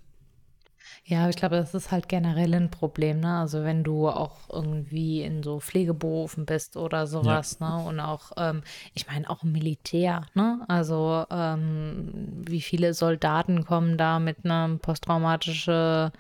Ja, 1.04 1.28
ich 1.30 1.36
glaube, 1.36 1.56
das 1.56 1.74
ist 1.74 1.92
halt 1.92 2.08
generell 2.08 2.54
ein 2.54 2.70
Problem, 2.70 3.22
ne? 3.22 3.40
Also 3.40 3.64
wenn 3.64 3.84
du 3.84 4.08
auch 4.08 4.38
irgendwie 4.52 5.24
in 5.24 5.42
so 5.42 5.60
Pflegeberufen 5.60 6.46
bist 6.46 6.78
oder 6.78 7.08
sowas, 7.08 7.58
ja. 7.60 7.78
ne? 7.80 7.84
Und 7.86 8.00
auch, 8.00 8.32
ähm, 8.38 8.62
ich 8.94 9.08
meine, 9.08 9.28
auch 9.28 9.42
Militär, 9.42 10.28
ne? 10.36 10.64
Also 10.68 11.26
ähm, 11.32 12.12
wie 12.46 12.62
viele 12.62 12.94
Soldaten 12.94 13.66
kommen 13.66 13.98
da 13.98 14.20
mit 14.20 14.46
einer 14.46 14.78
posttraumatischen 14.78 16.12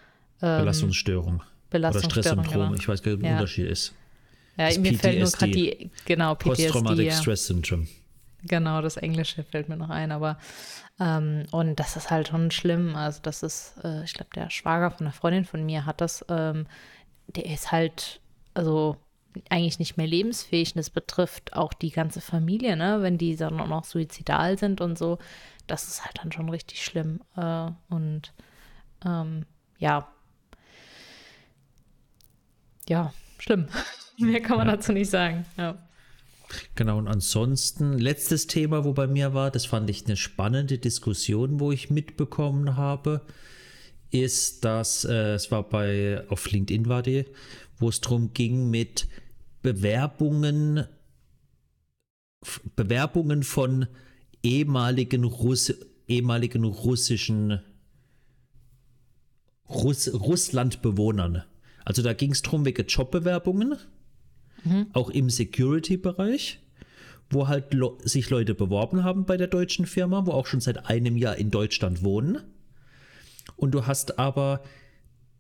ähm, 0.41 0.59
Belastungsstörung. 0.59 1.43
Belastungsstörung. 1.69 2.39
Oder 2.39 2.43
Stresssyndrom, 2.43 2.69
genau. 2.69 2.81
ich 2.81 2.87
weiß 2.87 3.03
gar 3.03 3.11
nicht, 3.11 3.21
was 3.21 3.27
der 3.27 3.33
Unterschied 3.33 3.67
ist. 3.67 3.93
Ja, 4.61 4.67
das 4.67 4.77
mir 4.77 4.91
PTSD. 4.91 5.01
fällt 5.01 5.19
nur 5.19 5.31
gerade 5.31 5.51
die, 5.51 5.91
genau, 6.05 6.35
PTSD. 6.35 6.49
Posttraumatic 6.49 7.07
ja. 7.07 7.13
Stress 7.13 7.47
Syndrome. 7.47 7.87
Genau, 8.43 8.81
das 8.81 8.97
Englische 8.97 9.43
fällt 9.43 9.69
mir 9.69 9.77
noch 9.77 9.89
ein, 9.89 10.11
aber 10.11 10.37
ähm, 10.99 11.45
und 11.51 11.79
das 11.79 11.95
ist 11.95 12.09
halt 12.11 12.29
schon 12.29 12.51
schlimm. 12.51 12.95
Also 12.95 13.19
das 13.21 13.43
ist, 13.43 13.75
äh, 13.83 14.03
ich 14.03 14.13
glaube, 14.13 14.31
der 14.35 14.49
Schwager 14.49 14.91
von 14.91 15.07
einer 15.07 15.13
Freundin 15.13 15.45
von 15.45 15.65
mir 15.65 15.85
hat 15.85 16.01
das, 16.01 16.25
ähm, 16.29 16.67
der 17.27 17.45
ist 17.45 17.71
halt, 17.71 18.19
also 18.53 18.97
eigentlich 19.49 19.79
nicht 19.79 19.97
mehr 19.97 20.07
lebensfähig 20.07 20.75
und 20.75 20.79
das 20.79 20.89
betrifft 20.89 21.53
auch 21.53 21.73
die 21.73 21.91
ganze 21.91 22.19
Familie, 22.19 22.75
ne, 22.75 23.01
wenn 23.01 23.17
die 23.17 23.35
dann 23.35 23.59
auch 23.59 23.67
noch 23.67 23.85
suizidal 23.85 24.57
sind 24.57 24.81
und 24.81 24.97
so. 24.97 25.19
Das 25.67 25.87
ist 25.87 26.03
halt 26.03 26.19
dann 26.21 26.31
schon 26.31 26.49
richtig 26.49 26.83
schlimm. 26.83 27.21
Äh, 27.35 27.71
und 27.89 28.33
ähm, 29.05 29.45
ja. 29.77 30.07
Ja, 32.89 33.13
schlimm. 33.39 33.67
Mehr 34.25 34.41
kann 34.41 34.57
man 34.57 34.67
ja. 34.67 34.75
dazu 34.75 34.91
nicht 34.93 35.09
sagen. 35.09 35.45
Ja. 35.57 35.77
Genau, 36.75 36.97
und 36.97 37.07
ansonsten, 37.07 37.97
letztes 37.97 38.47
Thema, 38.47 38.83
wo 38.83 38.93
bei 38.93 39.07
mir 39.07 39.33
war, 39.33 39.51
das 39.51 39.65
fand 39.65 39.89
ich 39.89 40.05
eine 40.05 40.17
spannende 40.17 40.77
Diskussion, 40.77 41.59
wo 41.59 41.71
ich 41.71 41.89
mitbekommen 41.89 42.75
habe, 42.75 43.21
ist, 44.09 44.65
dass 44.65 45.05
äh, 45.05 45.33
es 45.33 45.51
war 45.51 45.63
bei, 45.67 46.23
auf 46.29 46.51
LinkedIn 46.51 46.87
war 46.87 47.01
die, 47.01 47.25
wo 47.77 47.89
es 47.89 48.01
darum 48.01 48.33
ging 48.33 48.69
mit 48.69 49.07
Bewerbungen, 49.61 50.85
Bewerbungen 52.75 53.43
von 53.43 53.87
ehemaligen, 54.43 55.23
Russ, 55.23 55.73
ehemaligen 56.07 56.65
russischen 56.65 57.61
Russ, 59.69 60.11
Russlandbewohnern. 60.13 61.43
Also 61.85 62.01
da 62.01 62.13
ging 62.13 62.31
es 62.31 62.41
darum, 62.41 62.65
wegen 62.65 62.85
Jobbewerbungen 62.85 63.77
mhm. 64.63 64.87
auch 64.93 65.09
im 65.09 65.29
Security-Bereich, 65.29 66.59
wo 67.29 67.47
halt 67.47 67.73
lo 67.73 67.97
sich 68.03 68.29
Leute 68.29 68.53
beworben 68.55 69.03
haben 69.03 69.25
bei 69.25 69.37
der 69.37 69.47
deutschen 69.47 69.85
Firma, 69.85 70.25
wo 70.25 70.31
auch 70.31 70.45
schon 70.45 70.61
seit 70.61 70.87
einem 70.87 71.17
Jahr 71.17 71.37
in 71.37 71.51
Deutschland 71.51 72.03
wohnen. 72.03 72.39
Und 73.55 73.71
du 73.71 73.85
hast 73.87 74.19
aber, 74.19 74.63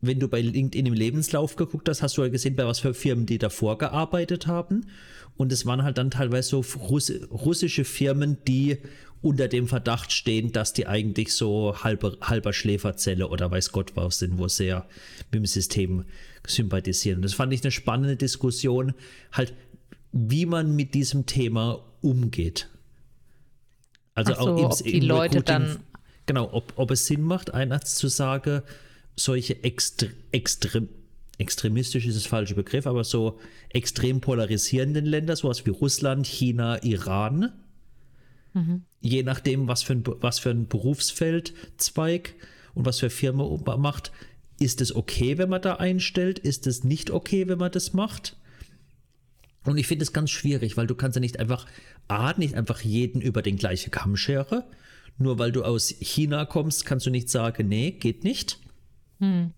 wenn 0.01 0.19
du 0.19 0.27
bei 0.27 0.41
LinkedIn 0.41 0.85
im 0.85 0.93
Lebenslauf 0.93 1.55
geguckt 1.55 1.87
hast, 1.87 2.01
hast 2.01 2.17
du 2.17 2.23
ja 2.23 2.29
gesehen, 2.29 2.55
bei 2.55 2.65
was 2.65 2.79
für 2.79 2.93
Firmen 2.93 3.25
die 3.25 3.37
davor 3.37 3.77
gearbeitet 3.77 4.47
haben. 4.47 4.87
Und 5.37 5.51
es 5.51 5.65
waren 5.65 5.83
halt 5.83 5.97
dann 5.97 6.11
teilweise 6.11 6.49
so 6.49 6.65
Russ 6.77 7.11
russische 7.31 7.85
Firmen, 7.85 8.37
die 8.47 8.77
unter 9.21 9.47
dem 9.47 9.67
Verdacht 9.67 10.11
stehen, 10.11 10.51
dass 10.51 10.73
die 10.73 10.87
eigentlich 10.87 11.33
so 11.33 11.75
halber, 11.83 12.17
halber 12.21 12.53
Schläferzelle 12.53 13.27
oder 13.27 13.51
weiß 13.51 13.71
Gott 13.71 13.95
was 13.95 14.19
sind, 14.19 14.39
wo 14.39 14.47
sehr 14.47 14.87
mit 15.31 15.41
dem 15.41 15.45
System 15.45 16.05
sympathisieren. 16.45 17.17
Und 17.17 17.23
das 17.23 17.35
fand 17.35 17.53
ich 17.53 17.63
eine 17.63 17.71
spannende 17.71 18.15
Diskussion, 18.15 18.93
halt, 19.31 19.53
wie 20.11 20.47
man 20.47 20.75
mit 20.75 20.95
diesem 20.95 21.27
Thema 21.27 21.85
umgeht. 22.01 22.69
Also 24.15 24.33
so, 24.33 24.39
auch 24.39 24.57
im, 24.57 24.65
ob 24.65 24.83
die 24.83 24.97
im 24.97 25.05
Leute 25.05 25.41
dann 25.43 25.79
genau, 26.25 26.49
ob, 26.51 26.73
ob 26.75 26.91
es 26.91 27.05
Sinn 27.05 27.21
macht, 27.21 27.53
einerseits 27.53 27.95
zu 27.95 28.07
sagen, 28.07 28.63
solche 29.15 29.63
extre, 29.63 30.11
extrem 30.31 30.89
extremistisch 31.37 32.05
ist 32.05 32.15
das 32.15 32.27
falsche 32.27 32.53
Begriff, 32.53 32.85
aber 32.85 33.03
so 33.03 33.39
extrem 33.69 34.21
polarisierenden 34.21 35.05
Länder, 35.05 35.35
sowas 35.35 35.65
wie 35.65 35.71
Russland, 35.71 36.27
China, 36.27 36.83
Iran, 36.83 37.51
mhm. 38.53 38.83
je 39.01 39.23
nachdem, 39.23 39.67
was 39.67 39.81
für 39.81 39.93
ein, 39.93 40.03
was 40.05 40.37
für 40.37 40.51
ein 40.51 40.67
Berufsfeldzweig 40.67 42.35
und 42.75 42.85
was 42.85 42.99
für 42.99 43.09
Firma 43.09 43.43
macht, 43.77 44.11
ist 44.59 44.81
es 44.81 44.95
okay, 44.95 45.39
wenn 45.39 45.49
man 45.49 45.61
da 45.61 45.75
einstellt? 45.75 46.37
Ist 46.37 46.67
es 46.67 46.83
nicht 46.83 47.09
okay, 47.09 47.47
wenn 47.47 47.57
man 47.57 47.71
das 47.71 47.93
macht? 47.93 48.37
Und 49.63 49.77
ich 49.77 49.87
finde 49.87 50.03
es 50.03 50.13
ganz 50.13 50.29
schwierig, 50.29 50.77
weil 50.77 50.87
du 50.87 50.95
kannst 50.95 51.15
ja 51.15 51.19
nicht 51.19 51.39
einfach, 51.39 51.65
A, 52.07 52.33
nicht 52.37 52.53
einfach 52.53 52.81
jeden 52.81 53.21
über 53.21 53.41
den 53.41 53.57
gleichen 53.57 53.89
Kamm 53.91 54.15
schere. 54.15 54.65
Nur 55.17 55.39
weil 55.39 55.51
du 55.51 55.63
aus 55.63 55.89
China 55.99 56.45
kommst, 56.45 56.85
kannst 56.85 57.05
du 57.05 57.09
nicht 57.09 57.29
sagen, 57.29 57.67
nee, 57.67 57.91
geht 57.91 58.23
nicht. 58.23 58.59
Hm. 59.21 59.53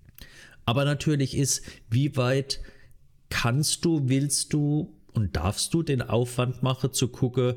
Aber 0.65 0.85
natürlich 0.85 1.35
ist, 1.35 1.63
wie 1.89 2.15
weit 2.15 2.61
kannst 3.29 3.83
du, 3.85 4.07
willst 4.09 4.53
du 4.53 4.95
und 5.13 5.35
darfst 5.35 5.73
du 5.73 5.81
den 5.81 6.01
Aufwand 6.01 6.61
machen, 6.61 6.93
zu 6.93 7.07
gucken, 7.07 7.55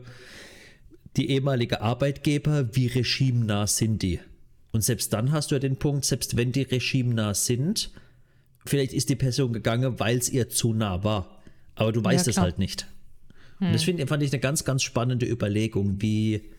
die 1.17 1.31
ehemalige 1.31 1.81
Arbeitgeber, 1.81 2.75
wie 2.75 2.87
regimenah 2.87 3.67
sind 3.67 4.03
die? 4.03 4.21
Und 4.73 4.83
selbst 4.83 5.13
dann 5.13 5.33
hast 5.33 5.51
du 5.51 5.55
ja 5.55 5.59
den 5.59 5.77
Punkt, 5.77 6.05
selbst 6.05 6.37
wenn 6.37 6.53
die 6.53 6.63
regimenah 6.63 7.35
sind, 7.35 7.91
vielleicht 8.67 8.93
ist 8.93 9.09
die 9.09 9.17
Person 9.17 9.53
gegangen, 9.53 9.99
weil 9.99 10.19
es 10.19 10.29
ihr 10.29 10.49
zu 10.49 10.75
nah 10.75 11.03
war. 11.05 11.43
Aber 11.75 11.93
du 11.93 12.05
weißt 12.05 12.27
ja, 12.27 12.31
es 12.31 12.39
halt 12.39 12.59
nicht. 12.59 12.87
Hm. 13.59 13.69
Und 13.69 13.73
das 13.73 13.85
find, 13.85 14.07
fand 14.09 14.23
ich 14.23 14.33
eine 14.33 14.41
ganz, 14.41 14.65
ganz 14.65 14.83
spannende 14.83 15.27
Überlegung. 15.27 16.03
Wie 16.03 16.51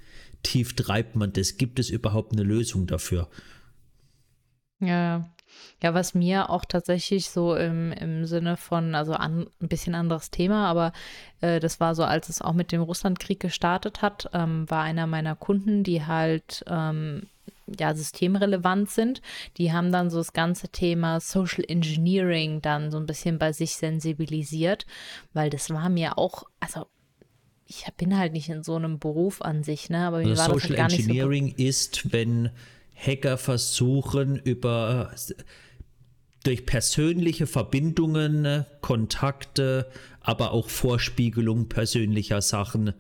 tief 0.43 0.75
treibt 0.75 1.15
man 1.15 1.33
das? 1.33 1.57
Gibt 1.57 1.79
es 1.79 1.89
überhaupt 1.89 2.33
eine 2.33 2.43
Lösung 2.43 2.87
dafür? 2.87 3.29
Ja, 4.79 5.29
ja, 5.81 5.93
was 5.93 6.13
mir 6.13 6.49
auch 6.49 6.65
tatsächlich 6.65 7.29
so 7.29 7.55
im, 7.55 7.91
im 7.91 8.25
Sinne 8.25 8.57
von, 8.57 8.95
also 8.95 9.13
an, 9.13 9.47
ein 9.61 9.67
bisschen 9.67 9.95
anderes 9.95 10.31
Thema, 10.31 10.67
aber 10.67 10.91
äh, 11.41 11.59
das 11.59 11.79
war 11.79 11.95
so, 11.95 12.03
als 12.03 12.29
es 12.29 12.41
auch 12.41 12.53
mit 12.53 12.71
dem 12.71 12.81
Russlandkrieg 12.81 13.39
gestartet 13.39 14.01
hat, 14.01 14.29
ähm, 14.33 14.69
war 14.69 14.83
einer 14.83 15.07
meiner 15.07 15.35
Kunden, 15.35 15.83
die 15.83 16.05
halt 16.05 16.63
ähm, 16.67 17.27
ja, 17.79 17.93
systemrelevant 17.93 18.89
sind. 18.89 19.21
Die 19.57 19.73
haben 19.73 19.91
dann 19.91 20.09
so 20.09 20.17
das 20.17 20.33
ganze 20.33 20.69
Thema 20.69 21.19
Social 21.19 21.63
Engineering 21.67 22.61
dann 22.61 22.91
so 22.91 22.97
ein 22.97 23.05
bisschen 23.05 23.37
bei 23.37 23.51
sich 23.51 23.75
sensibilisiert, 23.75 24.85
weil 25.33 25.49
das 25.49 25.69
war 25.69 25.89
mir 25.89 26.17
auch, 26.17 26.43
also 26.59 26.87
ich 27.67 27.85
bin 27.97 28.17
halt 28.17 28.31
nicht 28.31 28.49
in 28.49 28.63
so 28.63 28.75
einem 28.75 28.97
Beruf 28.97 29.41
an 29.41 29.63
sich, 29.63 29.89
ne? 29.89 30.07
Aber 30.07 30.19
mir 30.19 30.29
also 30.29 30.41
war 30.41 30.53
Social 30.53 30.69
das 30.75 30.79
halt 30.79 30.91
gar 30.91 30.99
Engineering 30.99 31.45
nicht 31.45 31.57
so 31.57 31.63
ist, 31.65 32.13
wenn 32.13 32.49
Hacker 32.97 33.37
versuchen 33.37 34.37
über 34.37 35.11
durch 36.43 36.65
persönliche 36.65 37.45
Verbindungen, 37.45 38.65
Kontakte, 38.81 39.89
aber 40.21 40.51
auch 40.51 40.69
Vorspiegelung 40.69 41.67
persönlicher 41.67 42.41
Sachen 42.41 42.93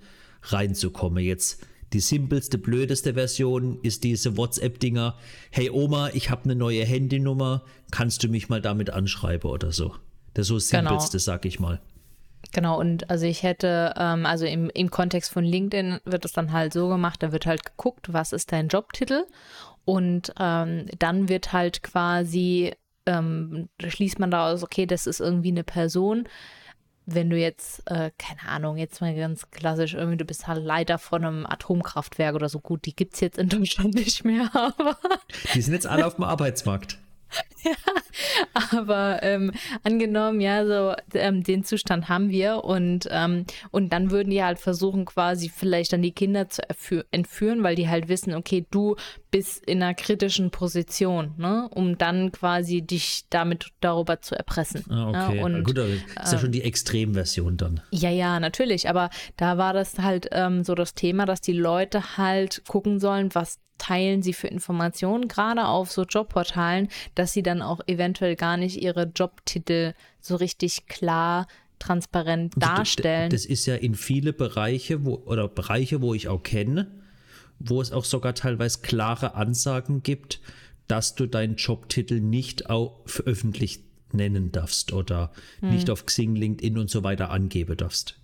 reinzukommen. 0.43 1.23
Jetzt 1.23 1.65
die 1.93 2.01
simpelste, 2.01 2.57
blödeste 2.57 3.13
Version 3.13 3.79
ist 3.81 4.03
diese 4.03 4.35
WhatsApp-Dinger. 4.35 5.15
Hey 5.49 5.69
Oma, 5.69 6.09
ich 6.13 6.29
habe 6.29 6.43
eine 6.43 6.55
neue 6.55 6.83
Handynummer, 6.83 7.63
kannst 7.91 8.23
du 8.23 8.27
mich 8.27 8.49
mal 8.49 8.61
damit 8.61 8.89
anschreiben 8.89 9.49
oder 9.49 9.71
so. 9.71 9.95
Das 10.33 10.43
ist 10.43 10.47
so 10.49 10.55
das 10.55 10.69
genau. 10.69 10.89
simpelste, 10.89 11.17
genau. 11.17 11.23
sag 11.23 11.45
ich 11.45 11.59
mal. 11.59 11.79
Genau, 12.51 12.79
und 12.79 13.09
also 13.09 13.25
ich 13.25 13.43
hätte, 13.43 13.93
ähm, 13.97 14.25
also 14.25 14.45
im, 14.45 14.69
im 14.69 14.89
Kontext 14.91 15.31
von 15.31 15.43
LinkedIn 15.43 15.99
wird 16.05 16.25
es 16.25 16.33
dann 16.33 16.51
halt 16.51 16.73
so 16.73 16.87
gemacht, 16.87 17.23
da 17.23 17.31
wird 17.31 17.45
halt 17.45 17.65
geguckt, 17.65 18.13
was 18.13 18.33
ist 18.33 18.51
dein 18.51 18.67
Jobtitel 18.67 19.25
und 19.87 20.33
ähm, 20.37 20.87
dann 20.99 21.29
wird 21.29 21.53
halt 21.53 21.81
quasi, 21.81 22.73
ähm, 23.05 23.69
schließt 23.79 24.19
man 24.19 24.31
daraus, 24.31 24.61
okay, 24.61 24.85
das 24.85 25.07
ist 25.07 25.21
irgendwie 25.21 25.51
eine 25.51 25.63
Person, 25.63 26.27
wenn 27.05 27.29
du 27.29 27.37
jetzt, 27.37 27.89
äh, 27.89 28.11
keine 28.17 28.49
Ahnung, 28.49 28.75
jetzt 28.75 28.99
mal 28.99 29.15
ganz 29.15 29.49
klassisch, 29.49 29.93
irgendwie, 29.93 30.17
du 30.17 30.25
bist 30.25 30.45
halt 30.45 30.61
Leiter 30.61 30.97
von 30.97 31.23
einem 31.23 31.45
Atomkraftwerk 31.45 32.35
oder 32.35 32.49
so, 32.49 32.59
gut, 32.59 32.83
die 32.83 32.97
gibt 32.97 33.13
es 33.13 33.21
jetzt 33.21 33.37
in 33.37 33.47
Deutschland 33.47 33.93
nicht 33.95 34.25
mehr, 34.25 34.49
aber. 34.53 34.97
Die 35.53 35.61
sind 35.61 35.73
jetzt 35.73 35.87
alle 35.87 36.05
auf 36.05 36.15
dem 36.15 36.25
Arbeitsmarkt. 36.25 36.99
ja, 37.63 37.73
aber 38.77 39.21
ähm, 39.23 39.51
angenommen, 39.83 40.41
ja, 40.41 40.65
so 40.65 40.93
ähm, 41.13 41.43
den 41.43 41.63
Zustand 41.63 42.09
haben 42.09 42.29
wir 42.29 42.63
und, 42.63 43.07
ähm, 43.11 43.45
und 43.71 43.91
dann 43.91 44.11
würden 44.11 44.29
die 44.29 44.43
halt 44.43 44.59
versuchen, 44.59 45.05
quasi 45.05 45.49
vielleicht 45.49 45.93
dann 45.93 46.01
die 46.01 46.11
Kinder 46.11 46.47
zu 46.49 47.05
entführen, 47.11 47.63
weil 47.63 47.75
die 47.75 47.89
halt 47.89 48.07
wissen, 48.07 48.33
okay, 48.33 48.65
du 48.71 48.95
bist 49.31 49.65
in 49.65 49.83
einer 49.83 49.93
kritischen 49.93 50.51
Position, 50.51 51.33
ne, 51.37 51.69
um 51.73 51.97
dann 51.97 52.31
quasi 52.31 52.81
dich 52.81 53.25
damit 53.29 53.71
darüber 53.81 54.21
zu 54.21 54.35
erpressen. 54.35 54.85
Ah, 54.89 55.09
okay. 55.09 55.37
Ja, 55.37 55.43
und, 55.43 55.63
Gut, 55.63 55.77
das 55.77 55.89
ist 55.89 56.33
ja 56.33 56.39
schon 56.39 56.51
die 56.51 56.63
Extremversion 56.63 57.57
dann. 57.57 57.81
Ja, 57.91 58.09
ja, 58.09 58.39
natürlich, 58.39 58.89
aber 58.89 59.09
da 59.35 59.57
war 59.57 59.73
das 59.73 59.99
halt 59.99 60.29
ähm, 60.31 60.63
so 60.63 60.75
das 60.75 60.93
Thema, 60.93 61.25
dass 61.25 61.41
die 61.41 61.53
Leute 61.53 62.17
halt 62.17 62.63
gucken 62.67 62.99
sollen, 62.99 63.33
was 63.33 63.59
teilen 63.77 64.21
sie 64.21 64.33
für 64.33 64.47
Informationen, 64.47 65.27
gerade 65.27 65.65
auf 65.65 65.91
so 65.91 66.03
Jobportalen, 66.03 66.89
dass 67.15 67.33
sie 67.33 67.43
dann 67.43 67.61
auch 67.61 67.81
eventuell 67.87 68.35
gar 68.35 68.57
nicht 68.57 68.81
ihre 68.81 69.11
Jobtitel 69.15 69.93
so 70.19 70.35
richtig 70.35 70.87
klar 70.87 71.47
transparent 71.79 72.53
darstellen. 72.57 73.29
Das 73.29 73.45
ist 73.45 73.65
ja 73.65 73.75
in 73.75 73.95
viele 73.95 74.33
Bereiche, 74.33 75.05
wo, 75.05 75.15
oder 75.25 75.47
Bereiche, 75.47 76.01
wo 76.01 76.13
ich 76.13 76.27
auch 76.27 76.41
kenne, 76.41 76.87
wo 77.59 77.81
es 77.81 77.91
auch 77.91 78.05
sogar 78.05 78.33
teilweise 78.33 78.79
klare 78.81 79.35
Ansagen 79.35 80.03
gibt, 80.03 80.41
dass 80.87 81.15
du 81.15 81.27
deinen 81.27 81.55
Jobtitel 81.55 82.19
nicht 82.19 82.69
auch 82.69 83.05
öffentlich 83.25 83.81
nennen 84.13 84.51
darfst 84.51 84.93
oder 84.93 85.31
hm. 85.59 85.71
nicht 85.71 85.89
auf 85.89 86.05
Xing, 86.05 86.35
LinkedIn 86.35 86.77
und 86.77 86.89
so 86.89 87.03
weiter 87.03 87.29
angeben 87.29 87.77
darfst. 87.77 88.16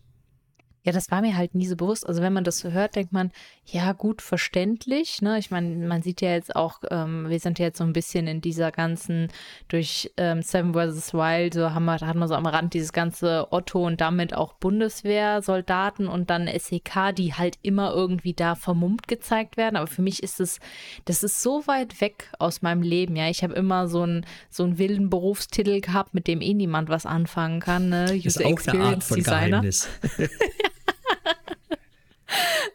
Ja, 0.86 0.92
das 0.92 1.10
war 1.12 1.22
mir 1.22 1.38
halt 1.38 1.56
nie 1.56 1.66
so 1.66 1.78
bewusst. 1.78 2.06
Also 2.06 2.22
wenn 2.22 2.34
man 2.34 2.44
das 2.44 2.60
so 2.60 2.72
hört, 2.72 2.98
denkt 2.98 3.14
man, 3.14 3.32
ja 3.66 3.94
gut, 3.94 4.22
verständlich. 4.22 5.22
Ne? 5.22 5.40
Ich 5.40 5.50
meine, 5.50 5.88
man 5.88 6.02
sieht 6.02 6.20
ja 6.20 6.32
jetzt 6.32 6.58
auch, 6.58 6.80
ähm, 6.92 7.30
wir 7.30 7.40
sind 7.40 7.58
ja 7.58 7.68
jetzt 7.68 7.78
so 7.78 7.86
ein 7.86 7.94
bisschen 7.94 8.28
in 8.28 8.42
dieser 8.42 8.72
ganzen, 8.72 9.30
durch 9.70 10.12
ähm, 10.18 10.42
Seven 10.42 10.74
vs. 10.74 11.14
Wild, 11.14 11.54
so 11.54 11.74
haben 11.74 11.86
wir, 11.86 11.94
hat 12.02 12.16
man 12.18 12.28
so 12.28 12.36
am 12.36 12.46
Rand 12.46 12.74
dieses 12.74 12.92
ganze 12.92 13.48
Otto 13.52 13.86
und 13.86 14.02
damit 14.02 14.36
auch 14.36 14.54
Bundeswehrsoldaten 14.56 16.08
und 16.10 16.30
dann 16.30 16.48
SEK, 16.48 17.16
die 17.16 17.34
halt 17.34 17.58
immer 17.62 17.94
irgendwie 17.94 18.34
da 18.34 18.56
vermummt 18.56 19.08
gezeigt 19.08 19.56
werden. 19.56 19.78
Aber 19.78 19.88
für 19.88 20.02
mich 20.02 20.22
ist 20.22 20.42
es, 20.42 20.60
das 21.06 21.24
ist 21.24 21.42
so 21.42 21.66
weit 21.66 22.02
weg 22.02 22.30
aus 22.40 22.62
meinem 22.62 22.82
Leben. 22.82 23.16
Ja, 23.16 23.30
ich 23.30 23.42
habe 23.42 23.54
immer 23.54 23.88
so 23.88 24.02
einen 24.02 24.26
so 24.50 24.64
einen 24.64 24.78
wilden 24.78 25.10
Berufstitel 25.10 25.80
gehabt, 25.80 26.14
mit 26.14 26.28
dem 26.28 26.42
eh 26.42 26.54
niemand 26.54 26.90
was 26.90 27.06
anfangen 27.06 27.62
kann. 27.62 27.88
Ne? 27.88 28.08
User 28.12 28.26
ist 28.26 28.44
auch 28.44 28.50
Experience 28.50 28.68
eine 28.68 28.96
Art 28.96 29.04
von 29.04 29.18
Designer. 29.18 29.48
Geheimnis. 29.62 29.88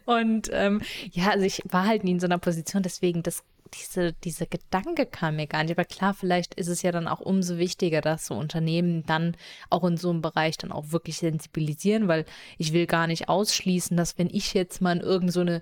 Und 0.05 0.49
ähm, 0.51 0.81
ja, 1.11 1.29
also 1.31 1.45
ich 1.45 1.61
war 1.69 1.85
halt 1.85 2.03
nie 2.03 2.11
in 2.11 2.19
so 2.19 2.27
einer 2.27 2.37
Position, 2.37 2.83
deswegen 2.83 3.23
das, 3.23 3.43
diese, 3.73 4.13
diese 4.13 4.47
Gedanke 4.47 5.05
kam 5.05 5.35
mir 5.35 5.47
gar 5.47 5.63
nicht. 5.63 5.71
Aber 5.71 5.85
klar, 5.85 6.13
vielleicht 6.13 6.55
ist 6.55 6.67
es 6.67 6.81
ja 6.81 6.91
dann 6.91 7.07
auch 7.07 7.19
umso 7.19 7.57
wichtiger, 7.57 8.01
dass 8.01 8.27
so 8.27 8.35
Unternehmen 8.35 9.05
dann 9.05 9.35
auch 9.69 9.83
in 9.83 9.97
so 9.97 10.09
einem 10.09 10.21
Bereich 10.21 10.57
dann 10.57 10.71
auch 10.71 10.91
wirklich 10.91 11.17
sensibilisieren, 11.17 12.07
weil 12.07 12.25
ich 12.57 12.73
will 12.73 12.87
gar 12.87 13.07
nicht 13.07 13.29
ausschließen, 13.29 13.95
dass 13.97 14.17
wenn 14.17 14.29
ich 14.31 14.53
jetzt 14.53 14.81
mal 14.81 14.97
in 14.97 15.01
irgendeine 15.01 15.61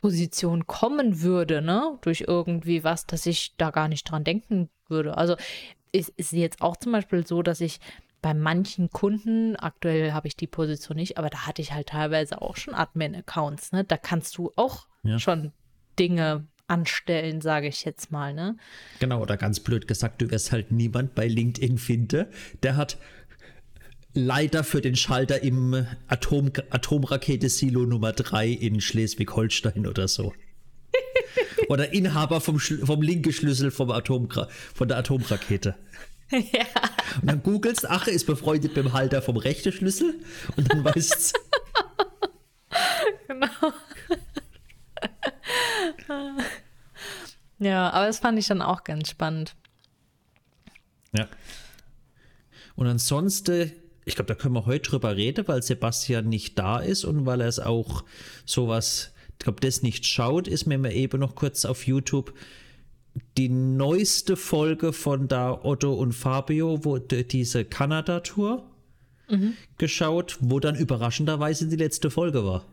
Position 0.00 0.66
kommen 0.66 1.20
würde, 1.20 1.60
ne, 1.60 1.98
durch 2.00 2.24
irgendwie 2.26 2.84
was, 2.84 3.06
dass 3.06 3.26
ich 3.26 3.54
da 3.58 3.70
gar 3.70 3.88
nicht 3.88 4.10
dran 4.10 4.24
denken 4.24 4.70
würde. 4.88 5.16
Also 5.18 5.36
ist, 5.92 6.10
ist 6.16 6.32
jetzt 6.32 6.62
auch 6.62 6.76
zum 6.76 6.92
Beispiel 6.92 7.26
so, 7.26 7.42
dass 7.42 7.60
ich 7.60 7.80
bei 8.22 8.34
manchen 8.34 8.90
Kunden, 8.90 9.56
aktuell 9.56 10.12
habe 10.12 10.28
ich 10.28 10.36
die 10.36 10.46
Position 10.46 10.96
nicht, 10.96 11.18
aber 11.18 11.30
da 11.30 11.46
hatte 11.46 11.62
ich 11.62 11.72
halt 11.72 11.88
teilweise 11.88 12.42
auch 12.42 12.56
schon 12.56 12.74
Admin-Accounts. 12.74 13.72
Ne? 13.72 13.84
Da 13.84 13.96
kannst 13.96 14.36
du 14.36 14.52
auch 14.56 14.86
ja. 15.02 15.18
schon 15.18 15.52
Dinge 15.98 16.46
anstellen, 16.66 17.40
sage 17.40 17.68
ich 17.68 17.84
jetzt 17.84 18.12
mal. 18.12 18.32
Ne? 18.32 18.56
Genau, 19.00 19.20
oder 19.20 19.36
ganz 19.36 19.60
blöd 19.60 19.88
gesagt, 19.88 20.22
du 20.22 20.30
wirst 20.30 20.52
halt 20.52 20.70
niemand 20.70 21.14
bei 21.14 21.26
LinkedIn 21.26 21.78
finden, 21.78 22.26
der 22.62 22.76
hat 22.76 22.98
Leiter 24.12 24.64
für 24.64 24.80
den 24.80 24.96
Schalter 24.96 25.42
im 25.42 25.86
Atom 26.08 26.50
Atomrakete-Silo 26.70 27.86
Nummer 27.86 28.12
3 28.12 28.48
in 28.48 28.80
Schleswig-Holstein 28.80 29.86
oder 29.86 30.08
so. 30.08 30.32
oder 31.68 31.92
Inhaber 31.92 32.40
vom, 32.40 32.58
vom 32.58 33.02
linken 33.02 33.32
Schlüssel 33.32 33.70
vom 33.70 33.90
Atom 33.90 34.28
von 34.74 34.88
der 34.88 34.98
Atomrakete. 34.98 35.76
Ja. 36.52 36.66
Und 37.20 37.26
dann 37.26 37.42
googelst, 37.42 37.88
ach, 37.88 38.06
ist 38.06 38.26
befreundet 38.26 38.76
mit 38.76 38.84
dem 38.84 38.92
Halter 38.92 39.20
vom 39.20 39.36
rechten 39.36 39.72
Schlüssel 39.72 40.14
und 40.56 40.72
dann 40.72 40.84
weißt 40.84 41.34
Genau. 43.26 43.48
ja, 47.58 47.90
aber 47.90 48.06
das 48.06 48.18
fand 48.18 48.38
ich 48.38 48.46
dann 48.46 48.62
auch 48.62 48.84
ganz 48.84 49.10
spannend. 49.10 49.56
Ja. 51.16 51.28
Und 52.76 52.86
ansonsten, 52.86 53.72
ich 54.04 54.14
glaube, 54.14 54.28
da 54.28 54.34
können 54.34 54.54
wir 54.54 54.66
heute 54.66 54.90
drüber 54.90 55.16
reden, 55.16 55.46
weil 55.48 55.62
Sebastian 55.62 56.28
nicht 56.28 56.58
da 56.58 56.78
ist 56.78 57.04
und 57.04 57.26
weil 57.26 57.40
er 57.40 57.48
es 57.48 57.58
auch 57.58 58.04
sowas, 58.44 59.12
ich 59.32 59.38
glaube, 59.38 59.60
das 59.60 59.82
nicht 59.82 60.06
schaut, 60.06 60.48
ist 60.48 60.66
mir 60.66 60.92
eben 60.92 61.20
noch 61.20 61.34
kurz 61.34 61.64
auf 61.64 61.86
YouTube 61.86 62.34
die 63.36 63.48
neueste 63.48 64.36
Folge 64.36 64.92
von 64.92 65.28
da 65.28 65.52
Otto 65.52 65.94
und 65.94 66.12
Fabio, 66.12 66.84
wo 66.84 66.98
diese 66.98 67.64
Kanada-Tour 67.64 68.70
mhm. 69.28 69.54
geschaut, 69.78 70.38
wo 70.40 70.60
dann 70.60 70.76
überraschenderweise 70.76 71.68
die 71.68 71.76
letzte 71.76 72.10
Folge 72.10 72.44
war. 72.44 72.64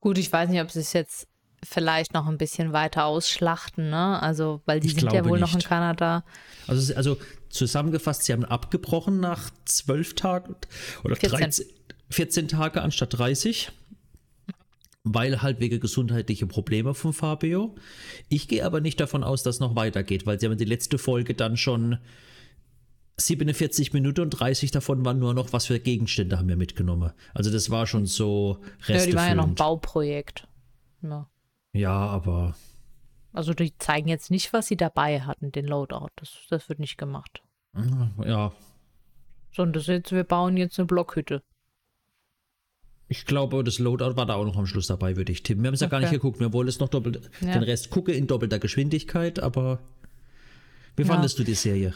Gut, 0.00 0.18
ich 0.18 0.32
weiß 0.32 0.50
nicht, 0.50 0.60
ob 0.60 0.70
sie 0.70 0.80
es 0.80 0.92
jetzt 0.92 1.28
vielleicht 1.64 2.14
noch 2.14 2.26
ein 2.26 2.38
bisschen 2.38 2.72
weiter 2.72 3.06
ausschlachten, 3.06 3.90
ne? 3.90 4.22
Also, 4.22 4.62
weil 4.66 4.80
die 4.80 4.88
ich 4.88 4.94
sind 4.94 5.12
ja 5.12 5.24
wohl 5.24 5.40
nicht. 5.40 5.48
noch 5.48 5.54
in 5.54 5.66
Kanada. 5.66 6.24
Also, 6.66 6.94
also 6.94 7.18
zusammengefasst, 7.48 8.24
sie 8.24 8.32
haben 8.32 8.44
abgebrochen 8.44 9.20
nach 9.20 9.50
zwölf 9.64 10.14
Tagen 10.14 10.54
oder 11.02 11.16
14. 11.16 11.38
13, 11.38 11.66
14 12.10 12.48
Tage 12.48 12.82
anstatt 12.82 13.18
30 13.18 13.72
weil 15.06 15.40
halt 15.40 15.60
wegen 15.60 15.78
gesundheitliche 15.78 16.46
Probleme 16.46 16.92
von 16.92 17.12
Fabio. 17.12 17.76
Ich 18.28 18.48
gehe 18.48 18.64
aber 18.64 18.80
nicht 18.80 18.98
davon 18.98 19.22
aus, 19.22 19.44
dass 19.44 19.56
es 19.56 19.60
noch 19.60 19.76
weitergeht, 19.76 20.26
weil 20.26 20.40
sie 20.40 20.46
haben 20.46 20.58
die 20.58 20.64
letzte 20.64 20.98
Folge 20.98 21.34
dann 21.34 21.56
schon 21.56 21.98
47 23.18 23.92
Minuten 23.92 24.22
und 24.22 24.30
30 24.30 24.72
davon 24.72 25.04
waren 25.04 25.20
nur 25.20 25.32
noch, 25.32 25.52
was 25.52 25.66
für 25.66 25.78
Gegenstände 25.78 26.38
haben 26.38 26.48
wir 26.48 26.56
mitgenommen. 26.56 27.12
Also 27.34 27.52
das 27.52 27.70
war 27.70 27.86
schon 27.86 28.06
so 28.06 28.58
Ja, 28.88 29.04
die 29.06 29.14
war 29.14 29.28
ja 29.28 29.34
noch 29.36 29.46
ein 29.46 29.54
Bauprojekt. 29.54 30.48
Ja. 31.02 31.30
ja, 31.72 31.96
aber. 31.96 32.56
Also 33.32 33.54
die 33.54 33.78
zeigen 33.78 34.08
jetzt 34.08 34.30
nicht, 34.30 34.52
was 34.52 34.66
sie 34.66 34.76
dabei 34.76 35.20
hatten, 35.20 35.52
den 35.52 35.66
Loadout. 35.66 36.08
Das, 36.16 36.32
das 36.50 36.68
wird 36.68 36.80
nicht 36.80 36.98
gemacht. 36.98 37.42
Ja. 38.24 38.52
Sondern 39.52 39.74
das 39.74 39.86
jetzt, 39.86 40.10
wir 40.10 40.24
bauen 40.24 40.56
jetzt 40.56 40.78
eine 40.78 40.86
Blockhütte. 40.86 41.42
Ich 43.08 43.24
glaube, 43.24 43.62
das 43.62 43.78
Loadout 43.78 44.16
war 44.16 44.26
da 44.26 44.34
auch 44.34 44.44
noch 44.44 44.56
am 44.56 44.66
Schluss 44.66 44.88
dabei, 44.88 45.16
würde 45.16 45.30
ich 45.30 45.42
tippen. 45.42 45.62
Wir 45.62 45.68
haben 45.68 45.74
es 45.74 45.80
ja 45.80 45.86
gar 45.86 46.00
nicht 46.00 46.10
geguckt. 46.10 46.40
Wir 46.40 46.52
wollen 46.52 46.66
es 46.66 46.80
noch 46.80 46.88
doppelt, 46.88 47.20
ja. 47.40 47.52
den 47.52 47.62
Rest 47.62 47.90
gucken 47.90 48.14
in 48.14 48.26
doppelter 48.26 48.58
Geschwindigkeit, 48.58 49.38
aber 49.38 49.78
wie 50.96 51.02
ja. 51.02 51.08
fandest 51.08 51.38
du 51.38 51.44
die 51.44 51.54
Serie? 51.54 51.94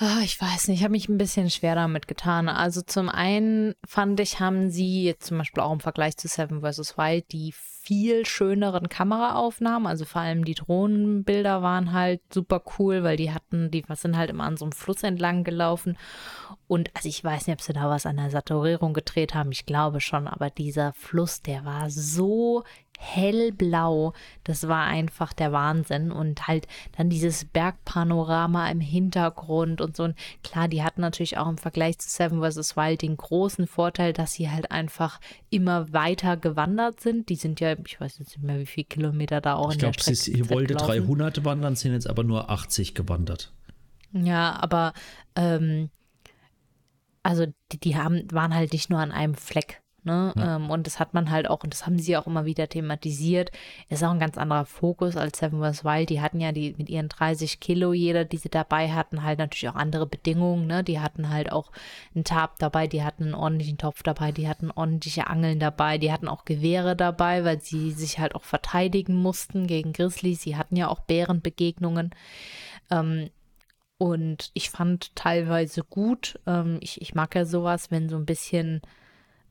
Ah, 0.00 0.20
ich 0.22 0.40
weiß 0.40 0.68
nicht, 0.68 0.78
ich 0.78 0.84
habe 0.84 0.92
mich 0.92 1.08
ein 1.08 1.18
bisschen 1.18 1.50
schwer 1.50 1.74
damit 1.74 2.06
getan. 2.06 2.48
Also 2.48 2.82
zum 2.82 3.08
einen 3.08 3.74
fand 3.84 4.20
ich, 4.20 4.38
haben 4.38 4.70
sie 4.70 5.02
jetzt 5.02 5.26
zum 5.26 5.38
Beispiel 5.38 5.60
auch 5.60 5.72
im 5.72 5.80
Vergleich 5.80 6.16
zu 6.16 6.28
Seven 6.28 6.60
vs. 6.60 6.96
Wild 6.96 7.32
die 7.32 7.52
viel 7.52 8.24
schöneren 8.24 8.88
Kameraaufnahmen. 8.88 9.88
Also 9.88 10.04
vor 10.04 10.20
allem 10.20 10.44
die 10.44 10.54
Drohnenbilder 10.54 11.62
waren 11.62 11.92
halt 11.92 12.20
super 12.32 12.62
cool, 12.78 13.02
weil 13.02 13.16
die 13.16 13.32
hatten, 13.32 13.72
die 13.72 13.82
sind 13.94 14.16
halt 14.16 14.30
immer 14.30 14.44
an 14.44 14.56
so 14.56 14.66
einem 14.66 14.72
Fluss 14.72 15.02
entlang 15.02 15.42
gelaufen. 15.42 15.98
Und 16.68 16.90
also 16.94 17.08
ich 17.08 17.24
weiß 17.24 17.48
nicht, 17.48 17.56
ob 17.56 17.62
sie 17.62 17.72
da 17.72 17.90
was 17.90 18.06
an 18.06 18.18
der 18.18 18.30
Saturierung 18.30 18.92
gedreht 18.92 19.34
haben. 19.34 19.50
Ich 19.50 19.66
glaube 19.66 20.00
schon, 20.00 20.28
aber 20.28 20.48
dieser 20.50 20.92
Fluss, 20.92 21.42
der 21.42 21.64
war 21.64 21.90
so 21.90 22.62
hellblau. 23.00 24.12
Das 24.42 24.66
war 24.66 24.84
einfach 24.84 25.32
der 25.32 25.52
Wahnsinn. 25.52 26.10
Und 26.10 26.48
halt 26.48 26.66
dann 26.96 27.08
dieses 27.08 27.44
Bergpanorama 27.44 28.68
im 28.70 28.80
Hintergrund 28.80 29.80
und 29.80 29.96
so. 29.96 30.04
Und 30.04 30.16
klar, 30.42 30.68
die 30.68 30.82
hatten 30.82 31.00
natürlich 31.00 31.38
auch 31.38 31.48
im 31.48 31.58
Vergleich 31.58 31.98
zu 31.98 32.10
Seven 32.10 32.42
vs. 32.42 32.76
Wild 32.76 33.02
den 33.02 33.16
großen 33.16 33.66
Vorteil, 33.66 34.12
dass 34.12 34.32
sie 34.32 34.50
halt 34.50 34.72
einfach 34.72 35.20
immer 35.48 35.92
weiter 35.92 36.36
gewandert 36.36 37.00
sind. 37.00 37.28
Die 37.28 37.36
sind 37.36 37.60
ja, 37.60 37.76
ich 37.86 38.00
weiß 38.00 38.18
jetzt 38.18 38.36
nicht 38.36 38.42
mehr, 38.42 38.58
wie 38.58 38.66
viele 38.66 38.86
Kilometer 38.86 39.40
da 39.40 39.54
auch 39.54 39.70
ich 39.70 39.74
in 39.74 39.80
glaub, 39.80 39.92
der 39.92 40.00
Strecke 40.00 40.16
sie 40.16 40.32
Ich 40.32 40.50
wollte 40.50 40.74
300 40.74 41.44
wandern, 41.44 41.76
sind 41.76 41.92
jetzt 41.92 42.10
aber 42.10 42.24
nur 42.24 42.50
80 42.50 42.94
gewandert. 42.94 43.52
Ja, 44.12 44.58
aber 44.60 44.92
ähm, 45.36 45.90
also 47.22 47.46
die, 47.72 47.78
die 47.78 47.96
haben, 47.96 48.24
waren 48.32 48.54
halt 48.54 48.72
nicht 48.72 48.90
nur 48.90 48.98
an 48.98 49.12
einem 49.12 49.34
Fleck. 49.34 49.82
Ne? 50.08 50.32
Ja. 50.36 50.56
Ähm, 50.56 50.70
und 50.70 50.86
das 50.86 50.98
hat 50.98 51.12
man 51.12 51.30
halt 51.30 51.50
auch, 51.50 51.62
und 51.62 51.74
das 51.74 51.84
haben 51.84 51.98
sie 51.98 52.16
auch 52.16 52.26
immer 52.26 52.46
wieder 52.46 52.66
thematisiert, 52.66 53.50
ist 53.90 54.02
auch 54.02 54.10
ein 54.10 54.18
ganz 54.18 54.38
anderer 54.38 54.64
Fokus 54.64 55.18
als 55.18 55.38
Seven 55.38 55.60
vs. 55.60 55.84
Wild. 55.84 56.08
Die 56.08 56.22
hatten 56.22 56.40
ja 56.40 56.50
die 56.50 56.74
mit 56.78 56.88
ihren 56.88 57.10
30 57.10 57.60
Kilo, 57.60 57.92
jeder, 57.92 58.24
die 58.24 58.38
sie 58.38 58.48
dabei 58.48 58.90
hatten, 58.90 59.22
halt 59.22 59.38
natürlich 59.38 59.68
auch 59.68 59.74
andere 59.74 60.06
Bedingungen. 60.06 60.66
Ne? 60.66 60.82
Die 60.82 60.98
hatten 60.98 61.28
halt 61.28 61.52
auch 61.52 61.70
einen 62.14 62.24
Tab 62.24 62.58
dabei, 62.58 62.86
die 62.86 63.02
hatten 63.02 63.24
einen 63.24 63.34
ordentlichen 63.34 63.76
Topf 63.76 64.02
dabei, 64.02 64.32
die 64.32 64.48
hatten 64.48 64.70
ordentliche 64.70 65.26
Angeln 65.26 65.60
dabei, 65.60 65.98
die 65.98 66.10
hatten 66.10 66.28
auch 66.28 66.46
Gewehre 66.46 66.96
dabei, 66.96 67.44
weil 67.44 67.60
sie 67.60 67.90
sich 67.92 68.18
halt 68.18 68.34
auch 68.34 68.44
verteidigen 68.44 69.14
mussten 69.14 69.66
gegen 69.66 69.92
Grizzlies. 69.92 70.40
Sie 70.40 70.56
hatten 70.56 70.76
ja 70.76 70.88
auch 70.88 71.00
Bärenbegegnungen. 71.00 72.14
Ähm, 72.90 73.28
und 73.98 74.52
ich 74.54 74.70
fand 74.70 75.14
teilweise 75.16 75.82
gut, 75.82 76.38
ähm, 76.46 76.78
ich, 76.80 77.02
ich 77.02 77.14
mag 77.14 77.34
ja 77.34 77.44
sowas, 77.44 77.90
wenn 77.90 78.08
so 78.08 78.16
ein 78.16 78.26
bisschen 78.26 78.80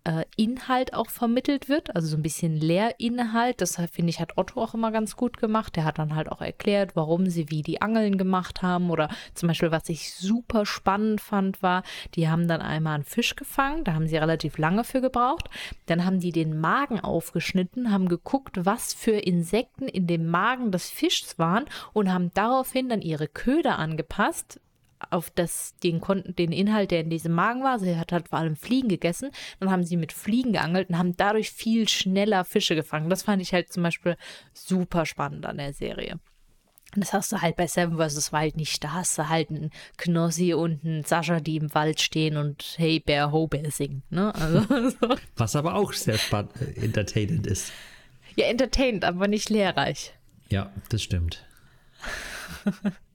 äh, 0.08 0.26
Inhalt 0.38 0.94
auch 0.94 1.10
vermittelt 1.10 1.68
wird, 1.68 1.94
also 1.96 2.08
so 2.08 2.16
ein 2.16 2.22
bisschen 2.22 2.56
Lehrinhalt. 2.56 3.60
Das 3.60 3.76
finde 3.92 4.10
ich, 4.10 4.22
hat 4.22 4.38
Otto 4.38 4.62
auch 4.62 4.74
immer 4.74 4.92
ganz 4.92 5.18
gut 5.18 5.38
gemacht. 5.38 5.76
Der 5.76 5.84
hat 5.84 6.00
dann 6.00 6.16
halt 6.16 6.32
auch 6.32 6.42
erklärt, 6.42 6.96
warum 6.96 7.30
sie 7.30 7.50
wie 7.50 7.62
die 7.62 7.82
Angeln 7.82 8.18
gemacht 8.18 8.62
haben. 8.62 8.90
Oder 8.90 9.10
zum 9.34 9.48
Beispiel, 9.48 9.72
was 9.72 9.90
ich 9.90 10.14
super 10.14 10.66
spannend 10.66 11.20
fand, 11.20 11.62
war, 11.62 11.84
die 12.16 12.30
haben 12.30 12.48
dann 12.48 12.62
einmal 12.62 12.96
einen 12.96 13.04
Fisch 13.04 13.36
gefangen, 13.36 13.84
da 13.84 13.94
haben 13.94 14.08
sie 14.08 14.18
relativ 14.18 14.58
lange 14.58 14.86
für 14.86 15.02
gebraucht. 15.02 15.50
Dann 15.88 16.06
haben 16.06 16.22
die 16.22 16.32
den 16.32 16.58
Magen 16.58 17.02
aufgeschnitten, 17.02 17.92
haben 17.92 18.08
geguckt, 18.08 18.66
was 18.66 18.94
für 18.94 19.12
Insekten 19.12 19.90
in 19.90 20.08
dem 20.08 20.28
Magen 20.28 20.72
des 20.72 20.90
Fischs 20.90 21.38
waren 21.38 21.66
und 21.92 22.14
haben 22.14 22.32
daraufhin 22.34 22.88
dann 22.88 23.02
ihre 23.02 23.28
Köder 23.28 23.78
angepasst, 23.78 24.62
auf 25.10 25.30
das, 25.30 25.76
den, 25.84 26.02
den 26.38 26.52
Inhalt, 26.52 26.92
der 26.92 27.02
in 27.02 27.10
diesem 27.10 27.34
Magen 27.34 27.64
war. 27.64 27.80
Sie 27.80 27.98
hat 27.98 28.12
halt 28.12 28.30
vor 28.30 28.40
allem 28.40 28.56
Fliegen 28.56 28.90
gegessen. 28.90 29.32
Dann 29.60 29.72
haben 29.72 29.84
sie 29.84 29.98
mit 29.98 30.12
Fliegen 30.12 30.54
geangelt 30.54 30.90
und 30.90 30.98
haben 30.98 31.16
dadurch 31.16 31.52
viel 31.52 31.88
schneller 31.88 32.44
Fische 32.46 32.76
gefangen. 32.76 33.10
Das 33.10 33.24
fand 33.24 33.42
ich 33.42 33.54
halt 33.54 33.72
zum 33.72 33.84
Beispiel 33.84 34.18
super 34.54 35.06
spannend 35.06 35.46
an 35.46 35.58
der 35.58 35.74
Serie. 35.74 36.20
Und 36.96 37.04
das 37.04 37.14
hast 37.14 37.32
du 37.32 37.42
halt 37.42 37.58
bei 37.58 37.68
Seven 37.68 37.98
vs. 37.98 38.32
Wild 38.32 38.56
nicht. 38.56 38.84
Da 38.84 38.94
hast 38.94 39.18
du 39.18 39.28
halt 39.30 39.50
einen 39.50 39.72
Knossi 39.98 40.54
und 40.54 40.84
einen 40.86 41.04
Sascha, 41.04 41.40
die 41.40 41.58
im 41.58 41.74
Wald 41.76 42.02
stehen 42.02 42.38
und 42.38 42.76
Hey 42.78 43.00
Bear, 43.00 43.32
Ho 43.32 43.48
Bear 43.48 43.70
singen. 43.72 44.04
Ne? 44.10 44.34
Also, 44.34 44.62
so. 44.90 45.16
Was 45.36 45.56
aber 45.56 45.76
auch 45.76 45.94
sehr 45.94 46.18
spannend, 46.18 46.54
äh, 46.62 46.86
entertainend 46.86 47.46
ist. 47.46 47.72
Ja, 48.36 48.46
entertainend, 48.46 49.04
aber 49.04 49.28
nicht 49.28 49.50
lehrreich. 49.50 50.14
Ja, 50.50 50.72
das 50.90 51.04
stimmt. 51.04 51.46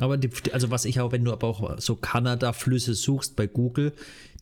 Aber 0.00 0.16
die, 0.16 0.30
also 0.52 0.70
was 0.70 0.84
ich 0.84 1.00
auch, 1.00 1.12
wenn 1.12 1.24
du 1.24 1.32
aber 1.32 1.46
auch 1.46 1.78
so 1.78 1.94
Kanada-Flüsse 1.94 2.94
suchst 2.94 3.36
bei 3.36 3.46
Google, 3.46 3.92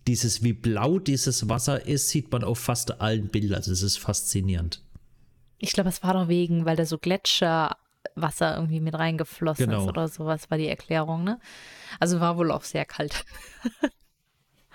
dieses, 0.07 0.43
wie 0.43 0.53
blau 0.53 0.99
dieses 0.99 1.49
Wasser 1.49 1.87
ist, 1.87 2.09
sieht 2.09 2.31
man 2.33 2.45
auf 2.45 2.59
fast 2.59 3.01
allen 3.01 3.29
Bildern. 3.29 3.59
Also 3.59 3.73
es 3.73 3.83
ist 3.83 3.99
faszinierend. 3.99 4.83
Ich 5.59 5.73
glaube, 5.73 5.89
es 5.89 6.03
war 6.03 6.15
doch 6.15 6.29
wegen, 6.29 6.65
weil 6.65 6.77
da 6.77 6.87
so 6.87 6.97
Gletscherwasser 6.97 8.57
irgendwie 8.57 8.81
mit 8.81 8.95
reingeflossen 8.95 9.67
genau. 9.67 9.83
ist 9.83 9.89
oder 9.89 10.09
sowas, 10.09 10.51
war 10.51 10.59
die 10.59 10.69
Erklärung, 10.69 11.25
ne? 11.25 11.41
Also 11.99 12.21
war 12.21 12.37
wohl 12.39 12.53
auch 12.53 12.65
sehr 12.65 12.85
kalt. 12.85 13.25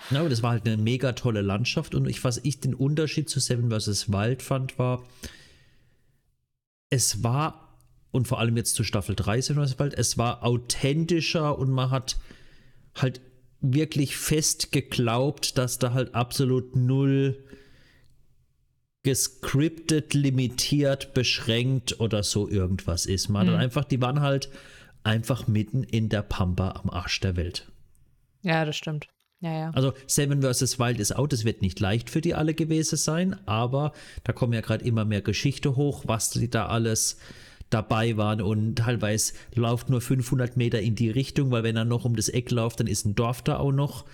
Ja, 0.09 0.19
aber 0.19 0.29
das 0.29 0.43
war 0.43 0.51
halt 0.51 0.65
eine 0.65 0.75
mega 0.75 1.13
tolle 1.13 1.41
Landschaft 1.41 1.95
und 1.95 2.07
ich, 2.07 2.23
was 2.23 2.37
ich 2.39 2.59
den 2.59 2.73
Unterschied 2.73 3.29
zu 3.29 3.39
Seven 3.39 3.71
vs. 3.71 4.11
Wild 4.11 4.41
fand, 4.41 4.77
war, 4.77 5.01
es 6.89 7.23
war 7.23 7.62
und 8.13 8.27
vor 8.27 8.39
allem 8.39 8.55
jetzt 8.55 8.75
zu 8.75 8.83
Staffel 8.83 9.15
3 9.15 9.41
bald, 9.75 9.95
es 9.95 10.17
war 10.17 10.43
authentischer 10.43 11.57
und 11.57 11.71
man 11.71 11.89
hat 11.89 12.17
halt 12.95 13.21
wirklich 13.59 14.15
fest 14.15 14.71
geglaubt, 14.71 15.57
dass 15.57 15.79
da 15.79 15.93
halt 15.93 16.13
absolut 16.13 16.75
null 16.75 17.43
gescriptet, 19.01 20.13
limitiert, 20.13 21.13
beschränkt 21.15 21.99
oder 21.99 22.21
so 22.23 22.47
irgendwas 22.47 23.07
ist. 23.07 23.29
Man 23.29 23.47
mhm. 23.47 23.55
einfach, 23.55 23.83
die 23.83 23.99
waren 23.99 24.21
halt 24.21 24.49
einfach 25.03 25.47
mitten 25.47 25.83
in 25.83 26.07
der 26.07 26.21
Pampa 26.21 26.81
am 26.83 26.91
Arsch 26.91 27.19
der 27.19 27.35
Welt. 27.35 27.67
Ja, 28.43 28.63
das 28.63 28.77
stimmt. 28.77 29.07
Ja, 29.39 29.53
ja. 29.53 29.69
Also 29.71 29.93
Seven 30.05 30.43
vs. 30.43 30.77
Wild 30.77 30.99
ist 30.99 31.15
out, 31.15 31.33
es 31.33 31.45
wird 31.45 31.63
nicht 31.63 31.79
leicht 31.79 32.11
für 32.11 32.21
die 32.21 32.35
alle 32.35 32.53
gewesen 32.53 32.95
sein, 32.95 33.35
aber 33.47 33.91
da 34.23 34.33
kommen 34.33 34.53
ja 34.53 34.61
gerade 34.61 34.85
immer 34.85 35.03
mehr 35.03 35.21
Geschichte 35.21 35.75
hoch, 35.75 36.03
was 36.05 36.29
die 36.29 36.49
da 36.49 36.67
alles 36.67 37.17
dabei 37.73 38.17
waren 38.17 38.41
und 38.41 38.75
teilweise 38.75 39.33
läuft 39.55 39.89
nur 39.89 40.01
500 40.01 40.57
Meter 40.57 40.81
in 40.81 40.95
die 40.95 41.09
Richtung, 41.09 41.51
weil 41.51 41.63
wenn 41.63 41.75
er 41.75 41.85
noch 41.85 42.05
um 42.05 42.15
das 42.15 42.29
Eck 42.29 42.51
läuft, 42.51 42.79
dann 42.79 42.87
ist 42.87 43.05
ein 43.05 43.15
Dorf 43.15 43.41
da 43.41 43.57
auch 43.57 43.71
noch. 43.71 44.05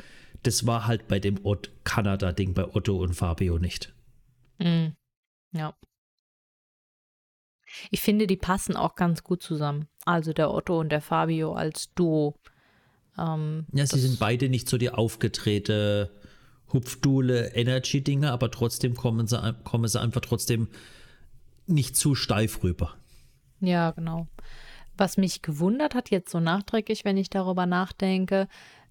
Das 0.44 0.66
war 0.66 0.88
halt 0.88 1.08
bei 1.08 1.20
dem 1.20 1.40
Kanada-Ding 1.84 2.54
bei 2.54 2.74
Otto 2.74 2.98
und 2.98 3.14
Fabio 3.14 3.60
nicht. 3.60 3.94
Mm, 4.60 4.90
ja. 5.52 5.76
Ich 7.92 8.02
finde, 8.02 8.26
die 8.26 8.38
passen 8.38 8.76
auch 8.76 8.96
ganz 8.96 9.24
gut 9.24 9.44
zusammen. 9.44 9.88
Also 10.06 10.34
der 10.34 10.52
Otto 10.52 10.80
und 10.80 10.90
der 10.90 11.02
Fabio 11.02 11.54
als 11.54 11.94
Duo. 11.94 12.36
Ähm, 13.18 13.68
ja, 13.74 13.86
sie 13.86 14.00
sind 14.00 14.20
beide 14.20 14.50
nicht 14.50 14.70
so 14.70 14.78
die 14.78 14.90
aufgedrehte 14.90 16.12
Hupfdule 16.72 17.54
Energy-Dinge, 17.54 18.32
aber 18.32 18.52
trotzdem 18.52 18.96
kommen 18.96 19.28
sie, 19.28 19.56
kommen 19.64 19.88
sie 19.88 20.00
einfach 20.00 20.22
trotzdem 20.22 20.68
nicht 21.68 21.96
zu 21.96 22.16
steif 22.16 22.64
rüber. 22.64 22.96
Ja, 23.62 23.92
genau. 23.92 24.28
Was 24.98 25.18
mich 25.18 25.42
gewundert 25.42 25.96
hat, 25.96 26.10
jetzt 26.10 26.32
so 26.32 26.40
nachträglich, 26.40 27.06
wenn 27.06 27.18
ich 27.18 27.30
darüber 27.30 27.66
nachdenke, 27.66 28.48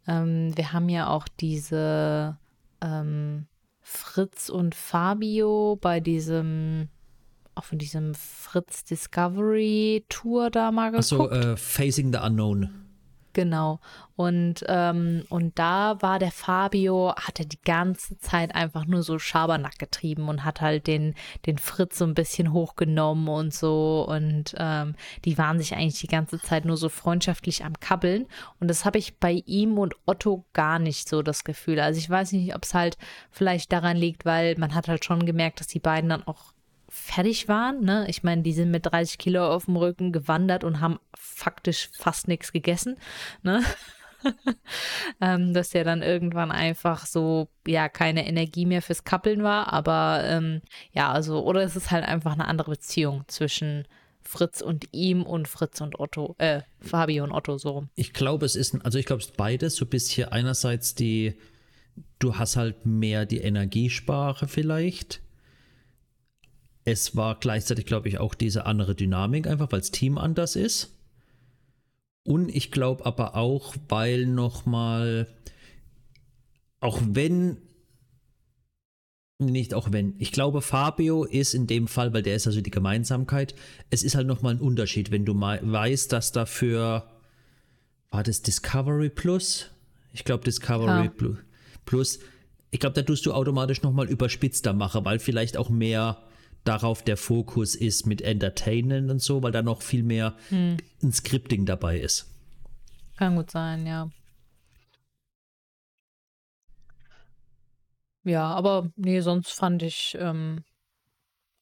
ähm, 0.07 0.57
wir 0.57 0.73
haben 0.73 0.89
ja 0.89 1.09
auch 1.09 1.29
diese 1.41 2.39
ähm, 2.81 3.47
Fritz 3.81 4.49
und 4.49 4.75
Fabio 4.75 5.79
bei 5.81 6.01
diesem, 6.01 6.89
auch 7.55 7.65
von 7.65 7.79
diesem 7.79 8.15
Fritz 8.15 8.85
Discovery 8.85 10.05
Tour 10.09 10.51
da 10.51 10.71
mal 10.73 10.91
geguckt. 10.91 11.13
Achso, 11.13 11.29
äh, 11.31 11.57
Facing 11.57 12.13
the 12.13 12.19
Unknown. 12.19 12.88
Genau. 13.39 13.79
Und, 14.17 14.65
ähm, 14.67 15.23
und 15.29 15.57
da 15.61 16.03
war 16.03 16.19
der 16.19 16.33
Fabio, 16.33 17.15
hatte 17.15 17.47
die 17.47 17.63
ganze 17.65 18.19
Zeit 18.19 18.53
einfach 18.53 18.85
nur 18.85 19.05
so 19.05 19.21
Schabernack 19.21 19.79
getrieben 19.79 20.29
und 20.29 20.45
hat 20.45 20.61
halt 20.61 20.89
den, 20.89 21.15
den 21.47 21.57
Fritz 21.57 21.99
so 21.99 22.05
ein 22.05 22.15
bisschen 22.15 22.53
hochgenommen 22.53 23.29
und 23.29 23.55
so. 23.55 24.05
Und 24.09 24.57
ähm, 24.59 24.97
die 25.25 25.39
waren 25.39 25.61
sich 25.61 25.77
eigentlich 25.77 26.01
die 26.01 26.09
ganze 26.09 26.41
Zeit 26.41 26.65
nur 26.65 26.77
so 26.77 26.89
freundschaftlich 26.89 27.65
am 27.65 27.79
Kabbeln. 27.79 28.27
Und 28.59 28.67
das 28.67 28.85
habe 28.85 28.99
ich 28.99 29.19
bei 29.19 29.45
ihm 29.47 29.79
und 29.79 29.95
Otto 30.05 30.45
gar 30.53 30.81
nicht 30.81 31.09
so 31.09 31.23
das 31.23 31.45
Gefühl. 31.45 31.79
Also 31.79 32.01
ich 32.01 32.11
weiß 32.11 32.33
nicht, 32.33 32.57
ob 32.57 32.65
es 32.65 32.75
halt 32.75 32.99
vielleicht 33.31 33.71
daran 33.71 33.97
liegt, 33.97 34.25
weil 34.25 34.57
man 34.59 34.75
hat 34.75 34.89
halt 34.89 35.05
schon 35.05 35.27
gemerkt, 35.27 35.61
dass 35.61 35.69
die 35.69 35.79
beiden 35.79 36.11
dann 36.11 36.25
auch 36.25 36.53
fertig 36.89 37.49
waren. 37.49 37.85
Ne? 37.85 38.07
Ich 38.09 38.23
meine, 38.23 38.43
die 38.43 38.53
sind 38.53 38.71
mit 38.71 38.87
30 38.87 39.19
Kilo 39.19 39.47
auf 39.47 39.67
dem 39.67 39.77
Rücken 39.77 40.13
gewandert 40.13 40.65
und 40.65 40.81
haben 40.81 40.99
faktisch 41.15 41.91
fast 41.99 42.29
nichts 42.29 42.53
gegessen. 42.53 42.97
Ne? 43.43 43.63
ähm, 45.21 45.53
dass 45.55 45.71
der 45.71 45.85
dann 45.85 46.03
irgendwann 46.03 46.51
einfach 46.51 47.07
so, 47.07 47.49
ja, 47.67 47.89
keine 47.89 48.27
Energie 48.27 48.67
mehr 48.67 48.83
fürs 48.83 49.05
Kappeln 49.05 49.43
war. 49.43 49.73
Aber 49.73 50.23
ähm, 50.25 50.63
ja, 50.93 51.13
also, 51.13 51.45
oder 51.45 51.63
es 51.63 51.77
ist 51.77 51.91
halt 51.91 52.05
einfach 52.05 52.33
eine 52.33 52.49
andere 52.49 52.71
Beziehung 52.73 53.25
zwischen 53.29 53.87
Fritz 54.23 54.61
und 54.61 54.89
ihm 54.93 55.23
und 55.23 55.49
Fritz 55.49 55.81
und 55.81 55.99
Otto, 56.01 56.35
äh, 56.39 56.63
Fabio 56.81 57.25
und 57.25 57.33
Otto 57.33 57.57
so 57.59 57.87
Ich 57.95 58.13
glaube, 58.13 58.45
es 58.45 58.57
ist, 58.57 58.77
also 58.85 58.99
ich 58.99 59.07
glaube, 59.07 59.21
es 59.21 59.29
ist 59.29 59.37
beides. 59.37 59.77
So 59.77 59.85
ein 59.85 59.91
bisschen 59.91 60.29
einerseits 60.29 60.95
die, 60.95 61.39
du 62.19 62.37
hast 62.37 62.57
halt 62.57 62.85
mehr 62.87 63.27
die 63.27 63.39
Energiesprache 63.39 64.49
vielleicht 64.49 65.23
es 66.91 67.15
war 67.17 67.39
gleichzeitig, 67.39 67.85
glaube 67.85 68.09
ich, 68.09 68.19
auch 68.19 68.35
diese 68.35 68.65
andere 68.65 68.95
Dynamik, 68.95 69.47
einfach 69.47 69.71
weil 69.71 69.81
das 69.81 69.91
Team 69.91 70.17
anders 70.17 70.57
ist. 70.57 70.95
Und 72.25 72.49
ich 72.49 72.71
glaube 72.71 73.05
aber 73.05 73.37
auch, 73.37 73.75
weil 73.89 74.27
nochmal, 74.27 75.29
auch 76.81 76.99
wenn, 77.03 77.59
nicht 79.39 79.75
auch 79.75 79.93
wenn, 79.93 80.15
ich 80.19 80.33
glaube, 80.33 80.63
Fabio 80.63 81.25
ist 81.25 81.55
in 81.55 81.67
dem 81.67 81.89
Fall, 81.89 82.15
weil 82.15 82.23
der 82.23 82.37
ist 82.37 82.47
also 82.47 82.63
die 82.63 82.71
Gemeinsamkeit, 82.71 83.55
es 83.91 84.03
ist 84.03 84.15
halt 84.15 84.27
nochmal 84.27 84.55
ein 84.55 84.61
Unterschied, 84.61 85.11
wenn 85.11 85.27
du 85.27 85.39
weißt, 85.39 86.11
dass 86.13 86.33
dafür, 86.33 87.11
war 88.11 88.23
das 88.23 88.41
Discovery 88.41 89.11
Plus? 89.11 89.71
Ich 90.15 90.25
glaube, 90.25 90.45
Discovery 90.45 91.05
ja. 91.05 91.37
Plus. 91.85 92.19
Ich 92.71 92.81
glaube, 92.81 92.95
da 92.95 93.03
tust 93.03 93.27
du 93.27 93.33
automatisch 93.33 93.83
nochmal 93.83 94.09
überspitzter 94.09 94.73
machen, 94.73 95.05
weil 95.05 95.19
vielleicht 95.19 95.59
auch 95.59 95.69
mehr 95.69 96.23
darauf 96.69 97.03
der 97.03 97.17
Fokus 97.17 97.75
ist 97.75 98.07
mit 98.07 98.21
Entertainen 98.21 99.11
und 99.11 99.21
so, 99.21 99.43
weil 99.43 99.53
da 99.53 99.63
noch 99.63 99.83
viel 99.83 100.03
mehr 100.03 100.37
hm. 100.51 100.77
ein 101.03 101.13
Scripting 101.13 101.65
dabei 101.65 101.99
ist. 101.99 102.31
Kann 103.17 103.37
gut 103.37 103.51
sein, 103.51 103.87
ja. 103.87 104.11
Ja, 108.25 108.45
aber 108.45 108.91
nee, 108.97 109.21
sonst 109.21 109.53
fand 109.53 109.83
ich, 109.83 110.17
ähm, 110.21 110.63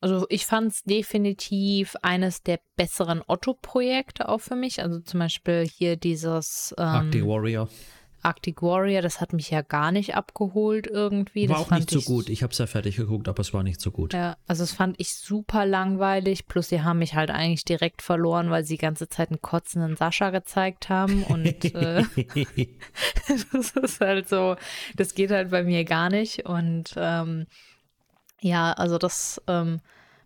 also 0.00 0.26
ich 0.28 0.44
fand 0.44 0.72
es 0.72 0.82
definitiv 0.82 1.94
eines 2.02 2.42
der 2.42 2.58
besseren 2.74 3.22
Otto-Projekte 3.24 4.28
auch 4.28 4.40
für 4.40 4.56
mich. 4.56 4.82
Also 4.82 4.98
zum 4.98 5.20
Beispiel 5.20 5.64
hier 5.64 5.96
dieses 5.96 6.74
ähm, 6.76 6.84
Arctic 6.84 7.24
Warrior. 7.24 7.68
Arctic 8.26 8.60
Warrior, 8.60 9.02
das 9.02 9.20
hat 9.20 9.32
mich 9.32 9.50
ja 9.50 9.62
gar 9.62 9.92
nicht 9.92 10.16
abgeholt 10.16 10.88
irgendwie. 10.88 11.48
War 11.48 11.58
das 11.58 11.66
auch 11.66 11.70
nicht 11.70 11.90
so 11.90 12.00
gut. 12.00 12.28
Ich 12.28 12.42
habe 12.42 12.50
es 12.50 12.58
ja 12.58 12.66
fertig 12.66 12.96
geguckt, 12.96 13.28
aber 13.28 13.40
es 13.40 13.54
war 13.54 13.62
nicht 13.62 13.80
so 13.80 13.92
gut. 13.92 14.14
Ja, 14.14 14.36
also 14.48 14.64
das 14.64 14.72
fand 14.72 14.96
ich 14.98 15.14
super 15.14 15.64
langweilig. 15.64 16.48
Plus, 16.48 16.68
sie 16.68 16.82
haben 16.82 16.98
mich 16.98 17.14
halt 17.14 17.30
eigentlich 17.30 17.64
direkt 17.64 18.02
verloren, 18.02 18.50
weil 18.50 18.64
sie 18.64 18.74
die 18.74 18.82
ganze 18.82 19.08
Zeit 19.08 19.30
einen 19.30 19.40
kotzenden 19.40 19.94
Sascha 19.96 20.30
gezeigt 20.30 20.88
haben. 20.88 21.22
Und 21.22 21.46
äh, 21.74 22.02
das 23.52 23.70
ist 23.70 24.00
halt 24.00 24.28
so, 24.28 24.56
das 24.96 25.14
geht 25.14 25.30
halt 25.30 25.50
bei 25.50 25.62
mir 25.62 25.84
gar 25.84 26.10
nicht. 26.10 26.46
Und 26.46 26.94
ähm, 26.96 27.46
ja, 28.40 28.72
also 28.72 28.98
das 28.98 29.40
ähm, 29.46 29.80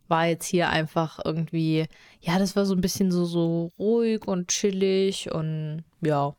war 0.09 0.27
jetzt 0.27 0.47
hier 0.47 0.71
einfach 0.71 1.21
irgendwie, 1.23 1.87
ja, 2.21 2.39
das 2.39 2.57
war 2.57 2.65
so 2.65 2.75
ein 2.75 2.81
bisschen 2.81 3.13
so, 3.13 3.27
so 3.27 3.71
ruhig 3.79 4.27
und 4.27 4.49
chillig 4.49 5.31
und 5.31 5.85
ja, 6.01 6.35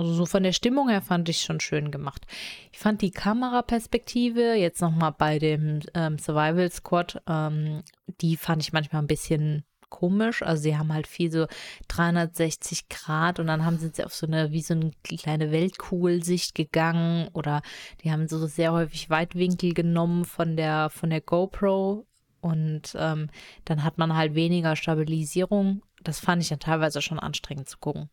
also 0.00 0.14
so 0.14 0.24
von 0.24 0.42
der 0.42 0.52
Stimmung 0.52 0.88
her 0.88 1.02
fand 1.02 1.28
ich 1.28 1.42
schon 1.42 1.60
schön 1.60 1.90
gemacht. 1.90 2.26
Ich 2.72 2.78
fand 2.78 3.02
die 3.02 3.10
Kameraperspektive 3.10 4.54
jetzt 4.54 4.80
nochmal 4.80 5.12
bei 5.12 5.38
dem 5.38 5.80
ähm, 5.94 6.18
Survival 6.18 6.70
Squad, 6.72 7.22
ähm, 7.28 7.82
die 8.22 8.36
fand 8.36 8.62
ich 8.62 8.72
manchmal 8.72 9.02
ein 9.02 9.06
bisschen 9.06 9.64
komisch. 9.90 10.42
Also 10.42 10.62
sie 10.62 10.78
haben 10.78 10.92
halt 10.92 11.06
viel 11.06 11.30
so 11.30 11.46
360 11.88 12.88
Grad 12.88 13.38
und 13.38 13.48
dann 13.48 13.64
haben 13.64 13.76
sie 13.76 14.04
auf 14.04 14.14
so 14.14 14.26
eine, 14.26 14.52
wie 14.52 14.62
so 14.62 14.72
eine 14.72 14.92
kleine 15.02 15.52
Weltkugelsicht 15.52 16.54
gegangen 16.54 17.28
oder 17.34 17.60
die 18.02 18.10
haben 18.10 18.26
so 18.26 18.46
sehr 18.46 18.72
häufig 18.72 19.10
Weitwinkel 19.10 19.74
genommen 19.74 20.24
von 20.24 20.56
der, 20.56 20.88
von 20.88 21.10
der 21.10 21.20
GoPro 21.20 22.06
und 22.40 22.96
ähm, 22.96 23.28
dann 23.66 23.84
hat 23.84 23.98
man 23.98 24.16
halt 24.16 24.34
weniger 24.34 24.76
Stabilisierung. 24.76 25.82
Das 26.02 26.20
fand 26.20 26.40
ich 26.40 26.48
dann 26.48 26.60
teilweise 26.60 27.02
schon 27.02 27.18
anstrengend 27.18 27.68
zu 27.68 27.76
gucken. 27.76 28.08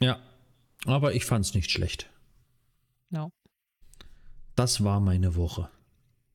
Ja, 0.00 0.18
aber 0.86 1.14
ich 1.14 1.24
fand 1.24 1.44
es 1.44 1.54
nicht 1.54 1.70
schlecht. 1.70 2.10
No. 3.10 3.32
Das 4.56 4.84
war 4.84 5.00
meine 5.00 5.36
Woche. 5.36 5.68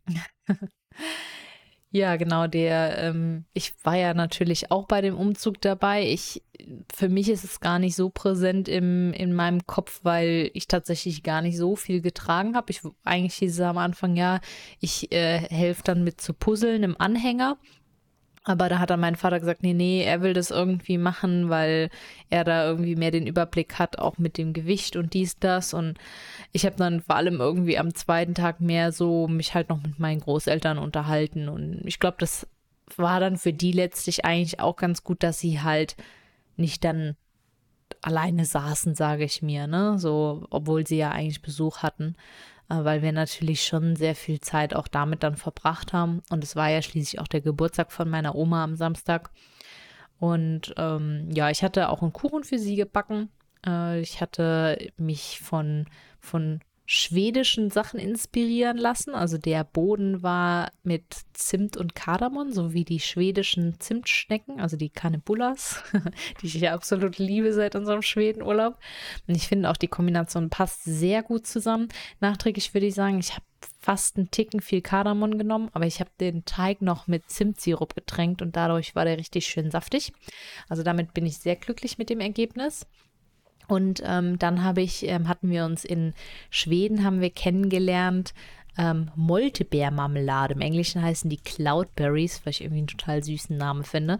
ja, 1.91 2.15
genau, 2.15 2.47
der, 2.47 2.97
ähm, 2.99 3.45
ich 3.53 3.73
war 3.83 3.95
ja 3.95 4.13
natürlich 4.13 4.71
auch 4.71 4.85
bei 4.85 5.01
dem 5.01 5.15
Umzug 5.15 5.61
dabei. 5.61 6.07
Ich, 6.07 6.43
für 6.93 7.09
mich 7.09 7.29
ist 7.29 7.43
es 7.43 7.59
gar 7.59 7.79
nicht 7.79 7.95
so 7.95 8.09
präsent 8.09 8.67
im, 8.67 9.13
in 9.13 9.33
meinem 9.33 9.65
Kopf, 9.65 9.99
weil 10.03 10.51
ich 10.53 10.67
tatsächlich 10.67 11.23
gar 11.23 11.41
nicht 11.41 11.57
so 11.57 11.75
viel 11.75 12.01
getragen 12.01 12.55
habe. 12.55 12.71
Ich 12.71 12.81
eigentlich 13.03 13.35
hieß 13.35 13.53
es 13.53 13.61
am 13.61 13.77
Anfang, 13.77 14.15
ja, 14.15 14.41
ich 14.79 15.11
äh, 15.11 15.39
helfe 15.39 15.83
dann 15.83 16.03
mit 16.03 16.21
zu 16.21 16.33
puzzeln 16.33 16.83
im 16.83 16.99
Anhänger. 16.99 17.57
Aber 18.47 18.69
da 18.69 18.77
hat 18.77 18.91
dann 18.91 18.99
mein 18.99 19.15
Vater 19.15 19.39
gesagt, 19.39 19.63
nee, 19.63 19.73
nee, 19.73 20.03
er 20.03 20.21
will 20.21 20.33
das 20.33 20.51
irgendwie 20.51 20.99
machen, 20.99 21.49
weil 21.49 21.89
er 22.29 22.43
da 22.43 22.67
irgendwie 22.67 22.95
mehr 22.95 23.09
den 23.09 23.25
Überblick 23.25 23.79
hat, 23.79 23.97
auch 23.97 24.19
mit 24.19 24.37
dem 24.37 24.53
Gewicht 24.53 24.95
und 24.95 25.15
dies, 25.15 25.39
das. 25.39 25.73
Und 25.73 25.97
ich 26.51 26.63
habe 26.67 26.75
dann 26.75 27.01
vor 27.01 27.15
allem 27.15 27.39
irgendwie 27.39 27.79
am 27.79 27.95
zweiten 27.95 28.35
Tag 28.35 28.61
mehr 28.61 28.91
so 28.91 29.27
mich 29.27 29.55
halt 29.55 29.69
noch 29.69 29.81
mit 29.81 29.99
meinen 29.99 30.19
Großeltern 30.21 30.77
unterhalten. 30.77 31.49
Und 31.49 31.81
ich 31.85 31.99
glaube, 31.99 32.17
das 32.19 32.47
war 32.95 33.19
dann 33.19 33.37
für 33.37 33.51
die 33.51 33.71
letztlich 33.71 34.25
eigentlich 34.25 34.59
auch 34.59 34.75
ganz 34.75 35.03
gut, 35.03 35.23
dass 35.23 35.39
sie 35.39 35.61
halt 35.61 35.95
nicht 36.55 36.83
dann 36.83 37.15
alleine 38.03 38.45
saßen, 38.45 38.93
sage 38.93 39.23
ich 39.23 39.41
mir, 39.41 39.65
ne? 39.65 39.97
So, 39.97 40.45
obwohl 40.51 40.85
sie 40.85 40.97
ja 40.97 41.09
eigentlich 41.09 41.41
Besuch 41.41 41.79
hatten. 41.79 42.15
Äh, 42.69 42.83
weil 42.83 43.01
wir 43.01 43.11
natürlich 43.11 43.63
schon 43.63 43.95
sehr 43.95 44.15
viel 44.15 44.39
Zeit 44.39 44.75
auch 44.75 44.87
damit 44.87 45.23
dann 45.23 45.35
verbracht 45.35 45.93
haben. 45.93 46.21
Und 46.29 46.43
es 46.43 46.55
war 46.55 46.69
ja 46.69 46.81
schließlich 46.81 47.19
auch 47.21 47.27
der 47.27 47.41
Geburtstag 47.41 47.91
von 47.91 48.09
meiner 48.09 48.35
Oma 48.35 48.63
am 48.63 48.75
Samstag. 48.75 49.31
Und 50.19 50.73
ähm, 50.77 51.29
ja, 51.31 51.49
ich 51.49 51.63
hatte 51.63 51.89
auch 51.89 52.01
einen 52.01 52.13
Kuchen 52.13 52.43
für 52.43 52.57
sie 52.57 52.75
gebacken. 52.75 53.29
Äh, 53.65 53.99
ich 53.99 54.21
hatte 54.21 54.77
mich 54.97 55.39
von, 55.41 55.85
von 56.19 56.61
schwedischen 56.85 57.71
Sachen 57.71 57.99
inspirieren 57.99 58.77
lassen. 58.77 59.15
Also 59.15 59.37
der 59.37 59.63
Boden 59.63 60.21
war 60.21 60.71
mit 60.83 61.03
Zimt 61.33 61.77
und 61.77 61.95
Kardamom, 61.95 62.51
so 62.51 62.73
wie 62.73 62.85
die 62.85 62.99
schwedischen 62.99 63.79
Zimtschnecken, 63.79 64.59
also 64.59 64.77
die 64.77 64.89
Canebullas, 64.89 65.83
die 66.41 66.47
ich 66.47 66.53
ja 66.55 66.73
absolut 66.73 67.17
liebe 67.17 67.53
seit 67.53 67.75
unserem 67.75 68.03
Schwedenurlaub. 68.03 68.77
Und 69.27 69.35
ich 69.35 69.47
finde 69.47 69.69
auch 69.69 69.77
die 69.77 69.87
Kombination 69.87 70.49
passt 70.49 70.83
sehr 70.83 71.23
gut 71.23 71.47
zusammen. 71.47 71.89
Nachträglich 72.19 72.73
würde 72.73 72.87
ich 72.87 72.95
sagen, 72.95 73.19
ich 73.19 73.33
habe 73.33 73.45
fast 73.79 74.17
einen 74.17 74.29
Ticken 74.29 74.61
viel 74.61 74.81
Kardamom 74.81 75.37
genommen, 75.37 75.69
aber 75.73 75.85
ich 75.85 75.99
habe 75.99 76.11
den 76.19 76.45
Teig 76.45 76.81
noch 76.81 77.07
mit 77.07 77.29
Zimtsirup 77.29 77.95
getränkt 77.95 78.41
und 78.41 78.55
dadurch 78.55 78.95
war 78.95 79.05
der 79.05 79.17
richtig 79.17 79.47
schön 79.47 79.71
saftig. 79.71 80.13
Also 80.69 80.83
damit 80.83 81.13
bin 81.13 81.25
ich 81.25 81.37
sehr 81.39 81.55
glücklich 81.55 81.97
mit 81.97 82.09
dem 82.09 82.19
Ergebnis. 82.19 82.85
Und 83.67 84.01
ähm, 84.05 84.39
dann 84.39 84.63
habe 84.63 84.81
ich, 84.81 85.07
ähm, 85.07 85.27
hatten 85.27 85.49
wir 85.49 85.65
uns 85.65 85.85
in 85.85 86.13
Schweden, 86.49 87.03
haben 87.03 87.21
wir 87.21 87.29
kennengelernt, 87.29 88.33
ähm, 88.77 89.11
Moltebeermarmelade. 89.15 90.53
Im 90.53 90.61
Englischen 90.61 91.01
heißen 91.01 91.29
die 91.29 91.37
Cloudberries, 91.37 92.41
was 92.45 92.55
ich 92.55 92.61
irgendwie 92.61 92.79
einen 92.79 92.87
total 92.87 93.23
süßen 93.23 93.55
Namen 93.57 93.83
finde. 93.83 94.17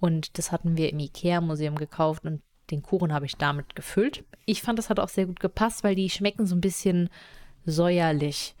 Und 0.00 0.36
das 0.38 0.50
hatten 0.50 0.76
wir 0.76 0.90
im 0.90 0.98
Ikea-Museum 0.98 1.76
gekauft 1.76 2.24
und 2.24 2.42
den 2.70 2.82
Kuchen 2.82 3.12
habe 3.12 3.26
ich 3.26 3.36
damit 3.36 3.76
gefüllt. 3.76 4.24
Ich 4.46 4.62
fand, 4.62 4.78
das 4.78 4.90
hat 4.90 4.98
auch 4.98 5.08
sehr 5.08 5.26
gut 5.26 5.40
gepasst, 5.40 5.84
weil 5.84 5.94
die 5.94 6.10
schmecken 6.10 6.46
so 6.46 6.56
ein 6.56 6.60
bisschen 6.60 7.08
säuerlich. 7.64 8.56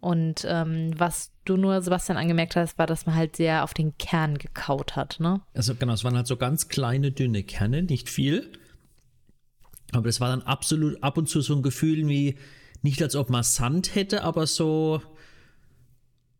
Und 0.00 0.46
ähm, 0.48 0.92
was 0.96 1.32
du 1.44 1.56
nur, 1.56 1.82
Sebastian, 1.82 2.18
angemerkt 2.18 2.56
hast, 2.56 2.78
war, 2.78 2.86
dass 2.86 3.06
man 3.06 3.14
halt 3.14 3.36
sehr 3.36 3.64
auf 3.64 3.74
den 3.74 3.96
Kern 3.98 4.38
gekaut 4.38 4.94
hat, 4.94 5.18
ne? 5.20 5.40
Also 5.54 5.74
genau, 5.74 5.94
es 5.94 6.04
waren 6.04 6.16
halt 6.16 6.26
so 6.26 6.36
ganz 6.36 6.68
kleine, 6.68 7.10
dünne 7.12 7.42
Kerne, 7.42 7.82
nicht 7.82 8.08
viel. 8.08 8.52
Aber 9.92 10.04
das 10.04 10.20
war 10.20 10.28
dann 10.28 10.42
absolut 10.42 11.02
ab 11.02 11.16
und 11.16 11.28
zu 11.28 11.40
so 11.40 11.54
ein 11.54 11.62
Gefühl 11.62 12.08
wie, 12.08 12.36
nicht 12.82 13.02
als 13.02 13.16
ob 13.16 13.30
man 13.30 13.42
Sand 13.42 13.94
hätte, 13.94 14.24
aber 14.24 14.46
so 14.46 15.00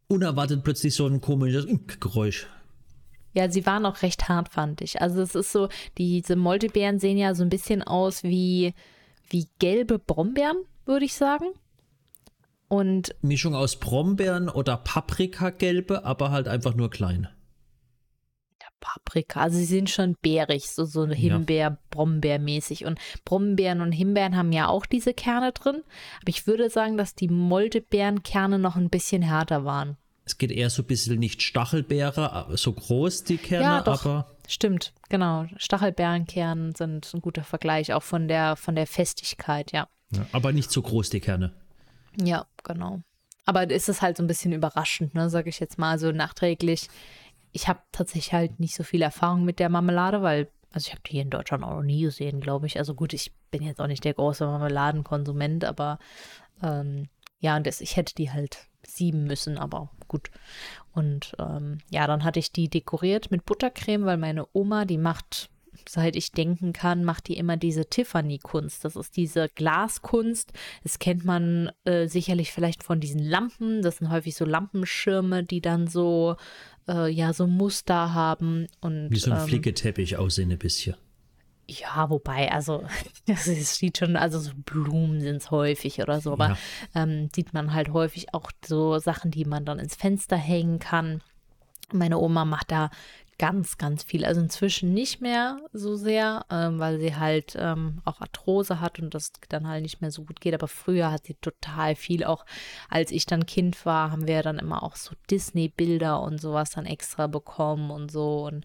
unerwartet 0.08 0.62
plötzlich 0.62 0.94
so 0.94 1.06
ein 1.06 1.20
komisches 1.20 1.66
Geräusch. 2.00 2.46
Ja, 3.32 3.50
sie 3.50 3.66
waren 3.66 3.84
auch 3.84 4.02
recht 4.02 4.28
hart, 4.28 4.48
fand 4.48 4.80
ich. 4.80 5.02
Also 5.02 5.20
es 5.20 5.34
ist 5.34 5.52
so, 5.52 5.68
diese 5.98 6.36
Moltebeeren 6.36 6.98
sehen 6.98 7.18
ja 7.18 7.34
so 7.34 7.42
ein 7.42 7.50
bisschen 7.50 7.82
aus 7.82 8.22
wie, 8.22 8.72
wie 9.28 9.48
gelbe 9.58 9.98
Brombeeren, 9.98 10.56
würde 10.86 11.04
ich 11.04 11.14
sagen. 11.14 11.46
Und 12.68 13.14
Mischung 13.20 13.54
aus 13.54 13.76
Brombeeren 13.76 14.48
oder 14.48 14.76
Paprikagelbe, 14.76 16.04
aber 16.04 16.30
halt 16.30 16.48
einfach 16.48 16.74
nur 16.74 16.90
klein. 16.90 17.28
Paprika. 18.80 19.40
Also 19.40 19.58
sie 19.58 19.64
sind 19.64 19.90
schon 19.90 20.16
bärig, 20.22 20.70
so, 20.70 20.84
so 20.84 21.06
Himbeer, 21.06 21.78
Brombeermäßig. 21.90 22.84
Und 22.84 22.98
Brombeeren 23.24 23.80
und 23.80 23.92
Himbeeren 23.92 24.36
haben 24.36 24.52
ja 24.52 24.68
auch 24.68 24.86
diese 24.86 25.14
Kerne 25.14 25.52
drin. 25.52 25.82
Aber 26.20 26.28
ich 26.28 26.46
würde 26.46 26.70
sagen, 26.70 26.96
dass 26.96 27.14
die 27.14 27.28
Moltebeerenkerne 27.28 28.58
noch 28.58 28.76
ein 28.76 28.90
bisschen 28.90 29.22
härter 29.22 29.64
waren. 29.64 29.96
Es 30.24 30.38
geht 30.38 30.50
eher 30.50 30.70
so 30.70 30.82
ein 30.82 30.86
bisschen 30.86 31.18
nicht 31.20 31.42
Stachelbeere, 31.42 32.48
so 32.54 32.72
groß 32.72 33.24
die 33.24 33.38
Kerne, 33.38 33.64
ja, 33.64 33.80
doch. 33.82 34.04
aber. 34.04 34.36
Stimmt, 34.48 34.92
genau. 35.08 35.46
Stachelbeerenkerne 35.56 36.72
sind 36.76 37.12
ein 37.14 37.20
guter 37.20 37.44
Vergleich, 37.44 37.92
auch 37.92 38.02
von 38.02 38.26
der, 38.28 38.56
von 38.56 38.74
der 38.74 38.86
Festigkeit, 38.86 39.72
ja. 39.72 39.88
ja. 40.12 40.26
Aber 40.32 40.52
nicht 40.52 40.70
so 40.70 40.82
groß 40.82 41.10
die 41.10 41.20
Kerne. 41.20 41.52
Ja, 42.20 42.46
genau. 42.64 43.02
Aber 43.44 43.70
ist 43.70 43.88
es 43.88 44.02
halt 44.02 44.16
so 44.16 44.24
ein 44.24 44.26
bisschen 44.26 44.52
überraschend, 44.52 45.14
ne, 45.14 45.30
sage 45.30 45.48
ich 45.48 45.60
jetzt 45.60 45.78
mal 45.78 46.00
so 46.00 46.10
nachträglich 46.10 46.88
ich 47.52 47.68
habe 47.68 47.80
tatsächlich 47.92 48.32
halt 48.32 48.60
nicht 48.60 48.74
so 48.74 48.82
viel 48.82 49.02
Erfahrung 49.02 49.44
mit 49.44 49.58
der 49.58 49.68
Marmelade, 49.68 50.22
weil, 50.22 50.48
also 50.70 50.88
ich 50.88 50.92
habe 50.92 51.02
die 51.06 51.12
hier 51.12 51.22
in 51.22 51.30
Deutschland 51.30 51.64
auch 51.64 51.76
noch 51.76 51.82
nie 51.82 52.02
gesehen, 52.02 52.40
glaube 52.40 52.66
ich. 52.66 52.78
Also 52.78 52.94
gut, 52.94 53.12
ich 53.12 53.32
bin 53.50 53.62
jetzt 53.62 53.80
auch 53.80 53.86
nicht 53.86 54.04
der 54.04 54.14
große 54.14 54.44
Marmeladenkonsument, 54.44 55.64
aber 55.64 55.98
ähm, 56.62 57.08
ja, 57.38 57.56
und 57.56 57.66
das, 57.66 57.80
ich 57.80 57.96
hätte 57.96 58.14
die 58.14 58.30
halt 58.30 58.68
sieben 58.86 59.24
müssen, 59.24 59.58
aber 59.58 59.90
gut. 60.08 60.30
Und 60.92 61.34
ähm, 61.38 61.78
ja, 61.90 62.06
dann 62.06 62.24
hatte 62.24 62.38
ich 62.38 62.52
die 62.52 62.68
dekoriert 62.68 63.30
mit 63.30 63.44
Buttercreme, 63.44 64.04
weil 64.04 64.16
meine 64.16 64.46
Oma, 64.52 64.84
die 64.84 64.98
macht 64.98 65.50
seit 65.88 66.16
ich 66.16 66.32
denken 66.32 66.72
kann, 66.72 67.04
macht 67.04 67.28
die 67.28 67.36
immer 67.36 67.56
diese 67.56 67.86
Tiffany-Kunst. 67.86 68.84
Das 68.84 68.96
ist 68.96 69.16
diese 69.16 69.48
Glaskunst. 69.48 70.52
Das 70.82 70.98
kennt 70.98 71.24
man 71.24 71.70
äh, 71.84 72.08
sicherlich 72.08 72.52
vielleicht 72.52 72.82
von 72.82 73.00
diesen 73.00 73.20
Lampen. 73.20 73.82
Das 73.82 73.98
sind 73.98 74.10
häufig 74.10 74.34
so 74.34 74.44
Lampenschirme, 74.44 75.44
die 75.44 75.60
dann 75.60 75.86
so, 75.86 76.36
äh, 76.88 77.08
ja, 77.10 77.32
so 77.32 77.46
Muster 77.46 78.14
haben. 78.14 78.66
Und, 78.80 79.10
Wie 79.10 79.18
so 79.18 79.30
ein 79.30 79.40
ähm, 79.40 79.46
Flicketeppich 79.46 80.16
aussehen 80.16 80.50
ein 80.50 80.58
bisschen. 80.58 80.96
Ja, 81.68 82.10
wobei, 82.10 82.52
also 82.52 82.84
es 83.26 83.76
sieht 83.76 83.98
schon, 83.98 84.16
also 84.16 84.38
so 84.38 84.52
Blumen 84.54 85.20
sind 85.20 85.36
es 85.36 85.50
häufig 85.50 86.00
oder 86.00 86.20
so, 86.20 86.32
aber 86.32 86.50
ja. 86.50 86.58
ähm, 86.94 87.28
sieht 87.34 87.54
man 87.54 87.74
halt 87.74 87.92
häufig 87.92 88.32
auch 88.34 88.50
so 88.64 88.98
Sachen, 88.98 89.30
die 89.32 89.44
man 89.44 89.64
dann 89.64 89.80
ins 89.80 89.96
Fenster 89.96 90.36
hängen 90.36 90.78
kann. 90.78 91.22
Meine 91.92 92.18
Oma 92.18 92.44
macht 92.44 92.70
da 92.70 92.90
ganz, 93.38 93.78
ganz 93.78 94.02
viel. 94.02 94.24
Also 94.24 94.40
inzwischen 94.40 94.94
nicht 94.94 95.20
mehr 95.20 95.58
so 95.72 95.96
sehr, 95.96 96.44
ähm, 96.50 96.78
weil 96.78 96.98
sie 96.98 97.16
halt 97.16 97.56
ähm, 97.58 98.00
auch 98.04 98.20
Arthrose 98.20 98.80
hat 98.80 98.98
und 98.98 99.14
das 99.14 99.32
dann 99.48 99.68
halt 99.68 99.82
nicht 99.82 100.00
mehr 100.00 100.10
so 100.10 100.24
gut 100.24 100.40
geht. 100.40 100.54
Aber 100.54 100.68
früher 100.68 101.10
hat 101.10 101.26
sie 101.26 101.34
total 101.34 101.94
viel. 101.94 102.24
Auch 102.24 102.46
als 102.88 103.10
ich 103.10 103.26
dann 103.26 103.46
Kind 103.46 103.84
war, 103.84 104.10
haben 104.10 104.26
wir 104.26 104.42
dann 104.42 104.58
immer 104.58 104.82
auch 104.82 104.96
so 104.96 105.14
Disney-Bilder 105.30 106.20
und 106.20 106.40
sowas 106.40 106.70
dann 106.70 106.86
extra 106.86 107.26
bekommen 107.26 107.90
und 107.90 108.10
so. 108.10 108.46
Und 108.46 108.64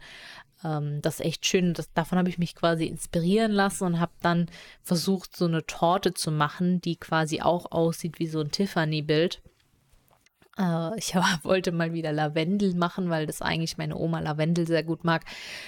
ähm, 0.63 1.01
das 1.01 1.15
ist 1.15 1.25
echt 1.25 1.45
schön. 1.45 1.73
Das, 1.73 1.91
davon 1.93 2.17
habe 2.17 2.29
ich 2.29 2.37
mich 2.37 2.55
quasi 2.55 2.85
inspirieren 2.85 3.51
lassen 3.51 3.85
und 3.85 3.99
habe 3.99 4.13
dann 4.21 4.47
versucht, 4.83 5.35
so 5.35 5.45
eine 5.45 5.65
Torte 5.65 6.13
zu 6.13 6.31
machen, 6.31 6.81
die 6.81 6.95
quasi 6.95 7.41
auch 7.41 7.71
aussieht 7.71 8.19
wie 8.19 8.27
so 8.27 8.39
ein 8.39 8.51
Tiffany-Bild. 8.51 9.41
Äh, 10.57 10.97
ich 10.97 11.15
wollte 11.43 11.71
mal 11.71 11.93
wieder 11.93 12.11
Lavendel 12.11 12.75
machen, 12.75 13.09
weil 13.09 13.25
das 13.25 13.41
eigentlich 13.41 13.77
meine 13.77 13.97
Oma 13.97 14.19
Lavendel 14.19 14.67
sehr 14.67 14.83
gut 14.83 15.03
mag. 15.03 15.25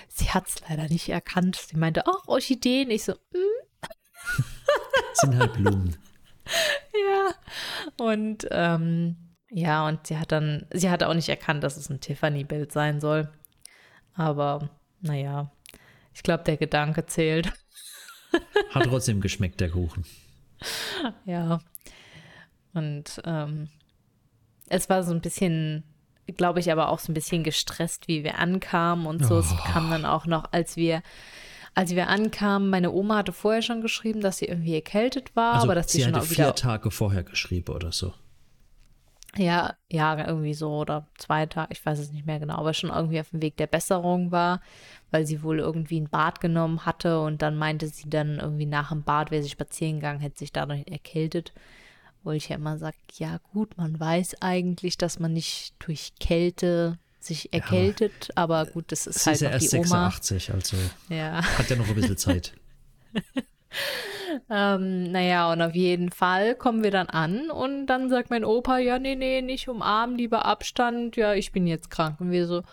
Sie 0.08 0.30
hat 0.30 0.48
es 0.48 0.56
leider 0.68 0.88
nicht 0.90 1.10
erkannt. 1.10 1.56
Sie 1.56 1.78
meinte, 1.78 2.06
ach, 2.08 2.28
Orchideen. 2.28 2.90
Ich 2.92 3.04
so, 3.04 3.14
mm. 3.14 4.44
sind 5.14 5.38
halt 5.38 5.54
Blumen. 5.54 5.98
ja. 6.94 7.34
Und 7.98 8.48
ähm, 8.52 9.18
ja, 9.50 9.88
und 9.88 10.08
sie 10.08 10.18
hat 10.18 10.32
dann, 10.32 10.66
sie 10.74 10.90
hat 10.90 11.04
auch 11.04 11.14
nicht 11.14 11.30
erkannt, 11.30 11.64
dass 11.64 11.78
es 11.78 11.90
ein 11.90 12.00
Tiffany-Bild 12.00 12.72
sein 12.72 13.00
soll. 13.00 13.30
Aber 14.16 14.70
naja, 15.02 15.52
ich 16.14 16.24
glaube, 16.24 16.44
der 16.44 16.58
Gedanke 16.58 17.06
zählt. 17.06 17.52
Hat 18.72 18.84
trotzdem 18.84 19.22
geschmeckt, 19.22 19.60
der 19.60 19.70
Kuchen. 19.70 20.06
Ja. 21.26 21.60
Und 22.74 23.22
ähm, 23.26 23.70
es 24.74 24.90
war 24.90 25.04
so 25.04 25.14
ein 25.14 25.22
bisschen, 25.22 25.84
glaube 26.36 26.60
ich, 26.60 26.72
aber 26.72 26.90
auch 26.90 27.00
so 27.00 27.12
ein 27.12 27.14
bisschen 27.14 27.44
gestresst, 27.44 28.08
wie 28.08 28.24
wir 28.24 28.40
ankamen 28.40 29.06
und 29.06 29.26
so. 29.26 29.36
Oh. 29.36 29.40
Es 29.40 29.56
kam 29.66 29.90
dann 29.92 30.06
auch 30.06 30.26
noch, 30.26 30.52
als 30.52 30.76
wir 30.76 31.02
als 31.76 31.96
wir 31.96 32.08
ankamen, 32.08 32.70
meine 32.70 32.92
Oma 32.92 33.18
hatte 33.18 33.34
vorher 33.34 33.64
schon 33.64 33.82
geschrieben, 33.82 34.22
dass 34.22 34.38
sie 34.38 34.46
irgendwie 34.46 34.76
erkältet 34.76 35.36
war, 35.36 35.56
also 35.56 35.66
aber 35.66 35.76
dass 35.76 35.92
sie, 35.92 35.98
sie 35.98 36.04
schon 36.04 36.14
hatte 36.14 36.26
auch 36.26 36.30
wieder 36.30 36.46
vier 36.46 36.56
Tage 36.56 36.92
vorher 36.92 37.24
geschrieben 37.24 37.74
oder 37.74 37.92
so. 37.92 38.14
Ja, 39.36 39.74
ja, 39.90 40.28
irgendwie 40.28 40.54
so 40.54 40.78
oder 40.78 41.08
zwei 41.18 41.48
Tage, 41.48 41.74
ich 41.74 41.84
weiß 41.84 41.98
es 41.98 42.12
nicht 42.12 42.28
mehr 42.28 42.40
genau, 42.40 42.58
aber 42.58 42.76
schon 42.76 42.92
irgendwie 42.92 43.20
auf 43.20 43.32
dem 43.32 43.42
Weg 43.42 43.58
der 43.58 43.66
Besserung 43.66 44.32
war, 44.32 44.62
weil 45.10 45.26
sie 45.26 45.42
wohl 45.42 45.58
irgendwie 45.58 46.00
ein 46.00 46.10
Bad 46.10 46.40
genommen 46.40 46.86
hatte 46.86 47.20
und 47.20 47.42
dann 47.42 47.58
meinte 47.58 47.88
sie 47.88 48.08
dann 48.08 48.38
irgendwie 48.38 48.68
nach 48.68 48.90
dem 48.90 49.02
Bad 49.02 49.32
wäre 49.32 49.42
sie 49.42 49.50
spazieren 49.50 49.96
gegangen, 49.96 50.20
hätte 50.20 50.38
sich 50.38 50.52
dadurch 50.52 50.86
erkältet. 50.88 51.54
Wo 52.24 52.32
ich 52.32 52.50
ja 52.50 52.56
immer 52.56 52.78
sage, 52.78 52.98
ja 53.14 53.40
gut, 53.52 53.78
man 53.78 54.00
weiß 54.00 54.42
eigentlich, 54.42 54.98
dass 54.98 55.20
man 55.20 55.34
nicht 55.34 55.74
durch 55.80 56.14
Kälte 56.20 56.98
sich 57.20 57.54
erkältet, 57.54 58.30
ja, 58.30 58.34
aber 58.36 58.66
gut, 58.66 58.92
das 58.92 59.08
ist 59.08 59.26
halt 59.26 59.36
ist 59.36 59.42
ja 59.42 59.50
erst 59.50 59.72
die 59.72 59.78
Oma. 59.78 60.10
86, 60.10 60.54
also 60.54 60.78
ja. 61.10 61.44
hat 61.58 61.70
ja 61.70 61.76
noch 61.76 61.88
ein 61.88 61.96
bisschen 61.96 62.18
Zeit. 62.18 62.54
ähm, 64.50 65.12
naja, 65.12 65.52
und 65.52 65.62
auf 65.62 65.76
jeden 65.76 66.12
Fall 66.12 66.56
kommen 66.56 66.84
wir 66.84 66.92
dann 66.92 67.08
an 67.08 67.50
und 67.50 67.88
dann 67.88 68.10
sagt 68.10 68.30
mein 68.30 68.46
Opa, 68.46 68.78
ja, 68.78 69.00
nee, 69.00 69.16
nee, 69.16 69.42
nicht 69.42 69.68
umarmen, 69.68 70.18
lieber 70.18 70.46
Abstand, 70.46 71.16
ja, 71.16 71.34
ich 71.34 71.52
bin 71.52 71.68
jetzt 71.68 71.90
krank. 71.90 72.20
Und 72.20 72.32
wir 72.32 72.48
so, 72.48 72.64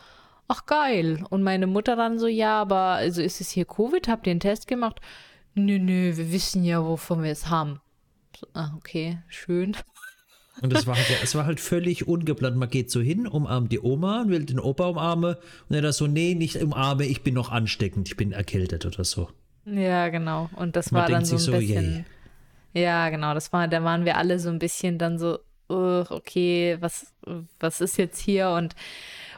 ach 0.49 0.67
geil. 0.67 1.25
Und 1.31 1.43
meine 1.43 1.67
Mutter 1.67 1.97
dann 1.97 2.19
so, 2.19 2.27
ja, 2.27 2.61
aber 2.61 2.95
also 2.95 3.23
ist 3.23 3.41
es 3.41 3.51
hier 3.51 3.65
Covid? 3.65 4.09
Habt 4.09 4.27
ihr 4.27 4.33
einen 4.33 4.41
Test 4.41 4.67
gemacht? 4.67 5.01
Nö, 5.55 5.79
nö, 5.79 6.17
wir 6.17 6.33
wissen 6.33 6.65
ja, 6.65 6.85
wovon 6.85 7.23
wir 7.23 7.31
es 7.31 7.49
haben. 7.49 7.81
Ah, 8.55 8.73
okay, 8.77 9.19
schön. 9.29 9.77
Und 10.63 10.73
es 10.73 10.87
war, 10.87 10.97
halt, 10.97 11.07
es 11.23 11.35
war 11.35 11.47
halt 11.47 11.61
völlig 11.61 12.07
ungeplant. 12.07 12.57
Man 12.57 12.69
geht 12.69 12.91
so 12.91 13.01
hin, 13.01 13.27
umarmt 13.27 13.73
die 13.73 13.81
Oma 13.81 14.23
und 14.23 14.31
will 14.31 14.45
den 14.45 14.61
Opa 14.61 14.89
umarmen. 14.89 15.37
Und 15.69 15.75
er 15.75 15.83
da 15.83 15.93
so, 15.93 16.07
nee, 16.07 16.35
nicht 16.35 16.57
umarme, 16.57 17.07
ich 17.07 17.23
bin 17.23 17.35
noch 17.35 17.51
ansteckend, 17.51 18.09
ich 18.09 18.17
bin 18.17 18.33
erkältet 18.33 18.87
oder 18.87 19.05
so. 19.05 19.29
Ja, 19.65 20.09
genau. 20.09 20.51
Und 20.57 20.77
das 20.77 20.91
Man 20.91 21.03
war 21.03 21.09
dann 21.09 21.25
so 21.25 21.37
ein 21.37 21.39
so, 21.39 21.53
bisschen. 21.53 22.05
Yay. 22.73 22.83
Ja, 22.83 23.09
genau. 23.11 23.35
Das 23.35 23.53
war, 23.53 23.69
da 23.69 23.83
waren 23.85 24.05
wir 24.05 24.17
alle 24.17 24.39
so 24.39 24.49
ein 24.49 24.59
bisschen 24.59 24.99
dann 24.99 25.19
so, 25.19 25.39
okay, 25.69 26.77
was, 26.81 27.13
was 27.59 27.81
ist 27.81 27.97
jetzt 27.97 28.21
hier? 28.21 28.51
Und, 28.51 28.75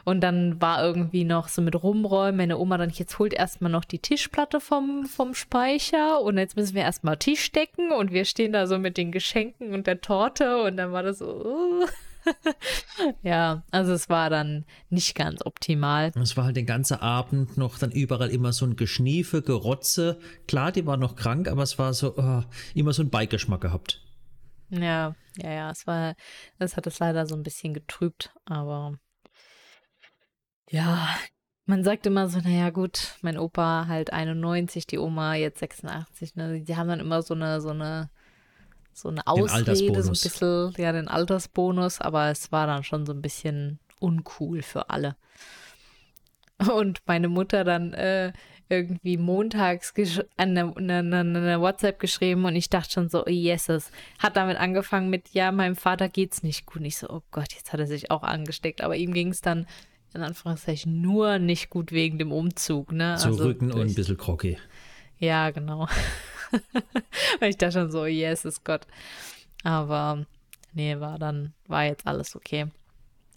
und 0.03 0.21
dann 0.21 0.61
war 0.61 0.83
irgendwie 0.83 1.23
noch 1.23 1.47
so 1.47 1.61
mit 1.61 1.81
rumräumen. 1.81 2.37
Meine 2.37 2.57
Oma 2.57 2.77
dann, 2.77 2.89
jetzt 2.89 3.19
holt 3.19 3.33
erstmal 3.33 3.71
noch 3.71 3.85
die 3.85 3.99
Tischplatte 3.99 4.59
vom, 4.59 5.05
vom 5.05 5.33
Speicher 5.33 6.21
und 6.21 6.37
jetzt 6.37 6.55
müssen 6.55 6.75
wir 6.75 6.81
erstmal 6.81 7.17
Tisch 7.17 7.51
decken 7.51 7.91
und 7.91 8.11
wir 8.11 8.25
stehen 8.25 8.53
da 8.53 8.67
so 8.67 8.77
mit 8.77 8.97
den 8.97 9.11
Geschenken 9.11 9.73
und 9.73 9.87
der 9.87 10.01
Torte 10.01 10.63
und 10.63 10.77
dann 10.77 10.91
war 10.91 11.03
das 11.03 11.19
so. 11.19 11.25
Uh. 11.25 11.85
ja, 13.23 13.63
also 13.71 13.91
es 13.91 14.09
war 14.09 14.29
dann 14.29 14.65
nicht 14.89 15.15
ganz 15.15 15.45
optimal. 15.45 16.11
Es 16.15 16.37
war 16.37 16.45
halt 16.45 16.55
den 16.55 16.65
ganzen 16.65 16.99
Abend 16.99 17.57
noch 17.57 17.77
dann 17.77 17.91
überall 17.91 18.29
immer 18.29 18.53
so 18.53 18.65
ein 18.65 18.75
Geschniefe, 18.75 19.41
Gerotze. 19.41 20.19
Klar, 20.47 20.71
die 20.71 20.85
war 20.85 20.97
noch 20.97 21.15
krank, 21.15 21.47
aber 21.47 21.63
es 21.63 21.77
war 21.79 21.93
so 21.93 22.15
oh, 22.17 22.43
immer 22.73 22.93
so 22.93 23.03
ein 23.03 23.09
Beigeschmack 23.09 23.61
gehabt. 23.61 24.01
Ja, 24.69 25.15
ja, 25.37 25.51
ja, 25.51 25.71
es 25.71 25.85
war, 25.85 26.15
das 26.59 26.77
hat 26.77 26.87
es 26.87 26.99
leider 26.99 27.25
so 27.25 27.35
ein 27.35 27.43
bisschen 27.43 27.73
getrübt, 27.73 28.33
aber 28.45 28.97
ja, 30.73 31.07
man 31.65 31.83
sagt 31.83 32.07
immer 32.07 32.27
so, 32.27 32.39
naja 32.39 32.71
gut, 32.71 33.15
mein 33.21 33.37
Opa 33.37 33.85
halt 33.87 34.11
91, 34.11 34.87
die 34.87 34.97
Oma 34.97 35.35
jetzt 35.35 35.59
86, 35.59 36.35
ne? 36.35 36.61
Die 36.61 36.75
haben 36.75 36.87
dann 36.89 36.99
immer 36.99 37.21
so 37.21 37.35
eine, 37.35 37.61
so 37.61 37.69
eine 37.69 38.09
so 38.91 39.09
eine 39.09 39.25
Ausrede, 39.25 39.75
so 40.03 40.09
ein 40.09 40.11
bisschen, 40.11 40.73
ja, 40.77 40.91
den 40.91 41.07
Altersbonus, 41.07 41.99
aber 41.99 42.29
es 42.29 42.51
war 42.51 42.67
dann 42.67 42.83
schon 42.83 43.05
so 43.05 43.13
ein 43.13 43.21
bisschen 43.21 43.79
uncool 43.99 44.61
für 44.61 44.89
alle. 44.89 45.15
Und 46.71 47.01
meine 47.05 47.27
Mutter 47.27 47.63
dann 47.63 47.93
äh, 47.93 48.33
irgendwie 48.69 49.17
montags 49.17 49.93
eine, 50.37 50.75
eine, 50.75 50.97
eine, 50.99 51.61
WhatsApp 51.61 51.99
geschrieben 51.99 52.45
und 52.45 52.55
ich 52.55 52.69
dachte 52.69 52.91
schon 52.91 53.09
so, 53.09 53.25
oh 53.25 53.29
yeses. 53.29 53.91
Hat 54.19 54.37
damit 54.37 54.57
angefangen 54.57 55.09
mit, 55.09 55.29
ja, 55.29 55.51
meinem 55.51 55.75
Vater 55.75 56.09
geht's 56.09 56.43
nicht 56.43 56.65
gut. 56.65 56.77
Und 56.77 56.85
ich 56.85 56.97
so, 56.97 57.09
oh 57.09 57.21
Gott, 57.31 57.53
jetzt 57.53 57.73
hat 57.73 57.79
er 57.79 57.87
sich 57.87 58.11
auch 58.11 58.23
angesteckt. 58.23 58.81
Aber 58.81 58.95
ihm 58.95 59.13
ging 59.13 59.29
es 59.29 59.41
dann 59.41 59.65
in 60.13 60.21
Anführungszeichen 60.21 61.01
nur 61.01 61.39
nicht 61.39 61.69
gut 61.69 61.91
wegen 61.91 62.17
dem 62.17 62.31
Umzug. 62.31 62.91
Ne? 62.91 63.15
Zu 63.17 63.27
also 63.27 63.43
Rücken 63.43 63.71
und 63.71 63.81
ein 63.81 63.93
bisschen 63.93 64.17
groggy. 64.17 64.57
Ja, 65.19 65.49
genau. 65.51 65.87
Weil 67.39 67.49
ich 67.49 67.57
da 67.57 67.71
schon 67.71 67.91
so, 67.91 68.05
yes, 68.05 68.45
ist 68.45 68.63
Gott. 68.63 68.85
Aber 69.63 70.25
nee, 70.73 70.99
war 70.99 71.17
dann, 71.17 71.53
war 71.67 71.85
jetzt 71.85 72.05
alles 72.05 72.35
okay. 72.35 72.67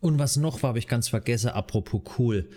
Und 0.00 0.18
was 0.18 0.36
noch 0.36 0.62
war, 0.62 0.68
habe 0.68 0.78
ich 0.78 0.88
ganz 0.88 1.08
vergessen, 1.08 1.50
apropos 1.50 2.02
cool. 2.18 2.48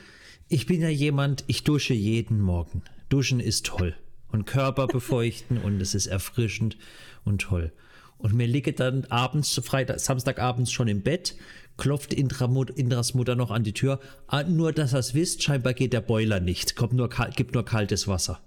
Ich 0.48 0.66
bin 0.66 0.82
ja 0.82 0.90
jemand, 0.90 1.44
ich 1.48 1.64
dusche 1.64 1.94
jeden 1.94 2.42
Morgen. 2.42 2.84
Duschen 3.08 3.40
ist 3.40 3.66
toll. 3.66 3.96
Und 4.32 4.46
Körper 4.46 4.88
befeuchten 4.88 5.58
und 5.58 5.82
es 5.82 5.96
ist 5.96 6.08
erfrischend 6.08 6.78
und 7.24 7.42
toll. 7.42 7.72
Und 8.18 8.34
mir 8.34 8.48
liege 8.48 8.74
dann 8.74 9.06
abends, 9.06 9.60
Freitag, 9.64 10.00
Samstagabends 10.00 10.72
schon 10.72 10.90
im 10.90 11.02
Bett, 11.02 11.36
klopft 11.80 12.14
Indras 12.14 13.14
Mutter 13.14 13.36
noch 13.36 13.50
an 13.50 13.64
die 13.64 13.74
Tür. 13.74 14.00
Ah, 14.28 14.44
nur, 14.44 14.72
dass 14.74 14.94
ihr 14.94 15.00
es 15.00 15.16
wisst, 15.16 15.42
scheinbar 15.42 15.74
geht 15.74 15.94
der 15.94 16.02
Boiler 16.02 16.40
nicht. 16.40 16.76
Kommt 16.76 16.94
nur, 16.94 17.10
gibt 17.36 17.56
nur 17.56 17.66
kaltes 17.66 18.08
Wasser. 18.08 18.40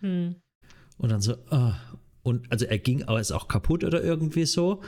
Hm. 0.00 0.36
Und 0.98 1.12
dann 1.12 1.20
so, 1.20 1.36
oh. 1.50 1.72
und 2.22 2.50
also 2.50 2.64
er 2.64 2.78
ging, 2.78 3.04
aber 3.04 3.20
ist 3.20 3.32
auch 3.32 3.48
kaputt 3.48 3.84
oder 3.84 4.02
irgendwie 4.02 4.46
so. 4.46 4.82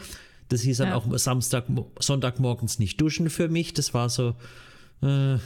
Das 0.49 0.63
hieß 0.63 0.79
dann 0.79 0.89
ja. 0.89 0.95
auch 0.97 1.07
Samstag, 1.19 1.67
Sonntagmorgens 1.99 2.79
nicht 2.79 3.01
duschen 3.01 3.31
für 3.31 3.49
mich. 3.49 3.75
Das 3.75 3.95
war 3.95 4.09
so, 4.09 4.35
äh, 5.03 5.37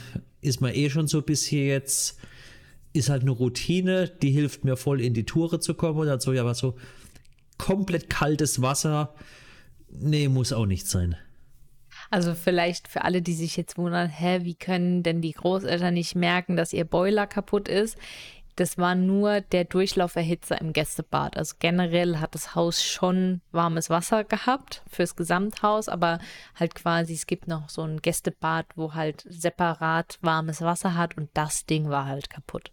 ist 0.41 0.61
man 0.61 0.73
eh 0.73 0.89
schon 0.89 1.07
so 1.07 1.21
bis 1.21 1.43
hier 1.43 1.65
jetzt, 1.65 2.17
ist 2.93 3.09
halt 3.09 3.23
eine 3.23 3.31
Routine, 3.31 4.09
die 4.21 4.31
hilft 4.31 4.63
mir 4.63 4.77
voll 4.77 5.01
in 5.01 5.13
die 5.13 5.25
Toure 5.25 5.59
zu 5.59 5.73
kommen. 5.73 5.99
Und 5.99 6.07
dann 6.07 6.19
so, 6.19 6.31
ja, 6.33 6.41
aber 6.41 6.53
so 6.53 6.75
komplett 7.57 8.09
kaltes 8.09 8.61
Wasser, 8.61 9.13
nee, 9.89 10.27
muss 10.29 10.53
auch 10.53 10.65
nicht 10.65 10.87
sein. 10.87 11.17
Also 12.11 12.35
vielleicht 12.35 12.89
für 12.89 13.05
alle, 13.05 13.21
die 13.21 13.33
sich 13.33 13.55
jetzt 13.55 13.77
wundern, 13.77 14.09
hä, 14.09 14.39
wie 14.43 14.55
können 14.55 15.01
denn 15.01 15.21
die 15.21 15.31
Großeltern 15.31 15.93
nicht 15.93 16.13
merken, 16.13 16.57
dass 16.57 16.73
ihr 16.73 16.83
Boiler 16.83 17.25
kaputt 17.25 17.69
ist? 17.69 17.97
Das 18.57 18.77
war 18.77 18.95
nur 18.95 19.39
der 19.39 19.63
Durchlauferhitzer 19.63 20.59
im 20.59 20.73
Gästebad. 20.73 21.37
Also 21.37 21.55
generell 21.59 22.17
hat 22.17 22.35
das 22.35 22.53
Haus 22.53 22.83
schon 22.83 23.39
warmes 23.53 23.89
Wasser 23.89 24.25
gehabt 24.25 24.83
fürs 24.89 25.15
Gesamthaus, 25.15 25.87
aber 25.87 26.19
halt 26.59 26.75
quasi, 26.75 27.13
es 27.13 27.27
gibt 27.27 27.47
noch 27.47 27.69
so 27.69 27.81
ein 27.83 28.01
Gästebad, 28.01 28.65
wo 28.75 28.93
halt 28.93 29.23
separat 29.29 30.19
warmes 30.21 30.61
Wasser 30.61 30.95
hat 30.95 31.15
und 31.15 31.29
das 31.33 31.65
Ding 31.65 31.89
war 31.89 32.07
halt 32.07 32.29
kaputt. 32.29 32.71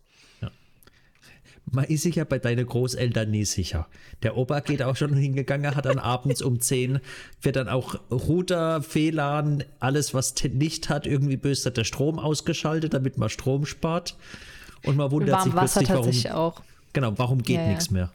Ja. 1.72 1.80
Man 1.80 1.84
ist 1.84 2.02
sich 2.02 2.16
ja 2.16 2.24
bei 2.24 2.38
deinen 2.38 2.66
Großeltern 2.66 3.30
nie 3.30 3.44
sicher. 3.44 3.86
Der 4.22 4.36
Opa 4.36 4.60
geht 4.60 4.82
auch 4.82 4.96
schon 4.96 5.14
hingegangen, 5.14 5.74
hat 5.74 5.86
dann 5.86 5.98
abends 5.98 6.42
um 6.42 6.60
10, 6.60 7.00
wird 7.42 7.56
dann 7.56 7.68
auch 7.68 7.96
Router, 8.10 8.82
WLAN, 8.94 9.64
alles 9.80 10.14
was 10.14 10.34
Licht 10.42 10.88
hat, 10.88 11.06
irgendwie 11.06 11.36
böse 11.36 11.70
der 11.70 11.84
Strom 11.84 12.18
ausgeschaltet, 12.18 12.94
damit 12.94 13.18
man 13.18 13.28
Strom 13.28 13.66
spart. 13.66 14.16
Und 14.84 14.96
man 14.96 15.10
wundert 15.10 15.42
sich 15.42 15.52
plötzlich, 15.52 15.88
warum, 16.24 16.36
auch. 16.36 16.62
Genau, 16.92 17.12
warum 17.16 17.42
geht 17.42 17.56
ja, 17.56 17.68
nichts 17.68 17.90
mehr. 17.90 18.10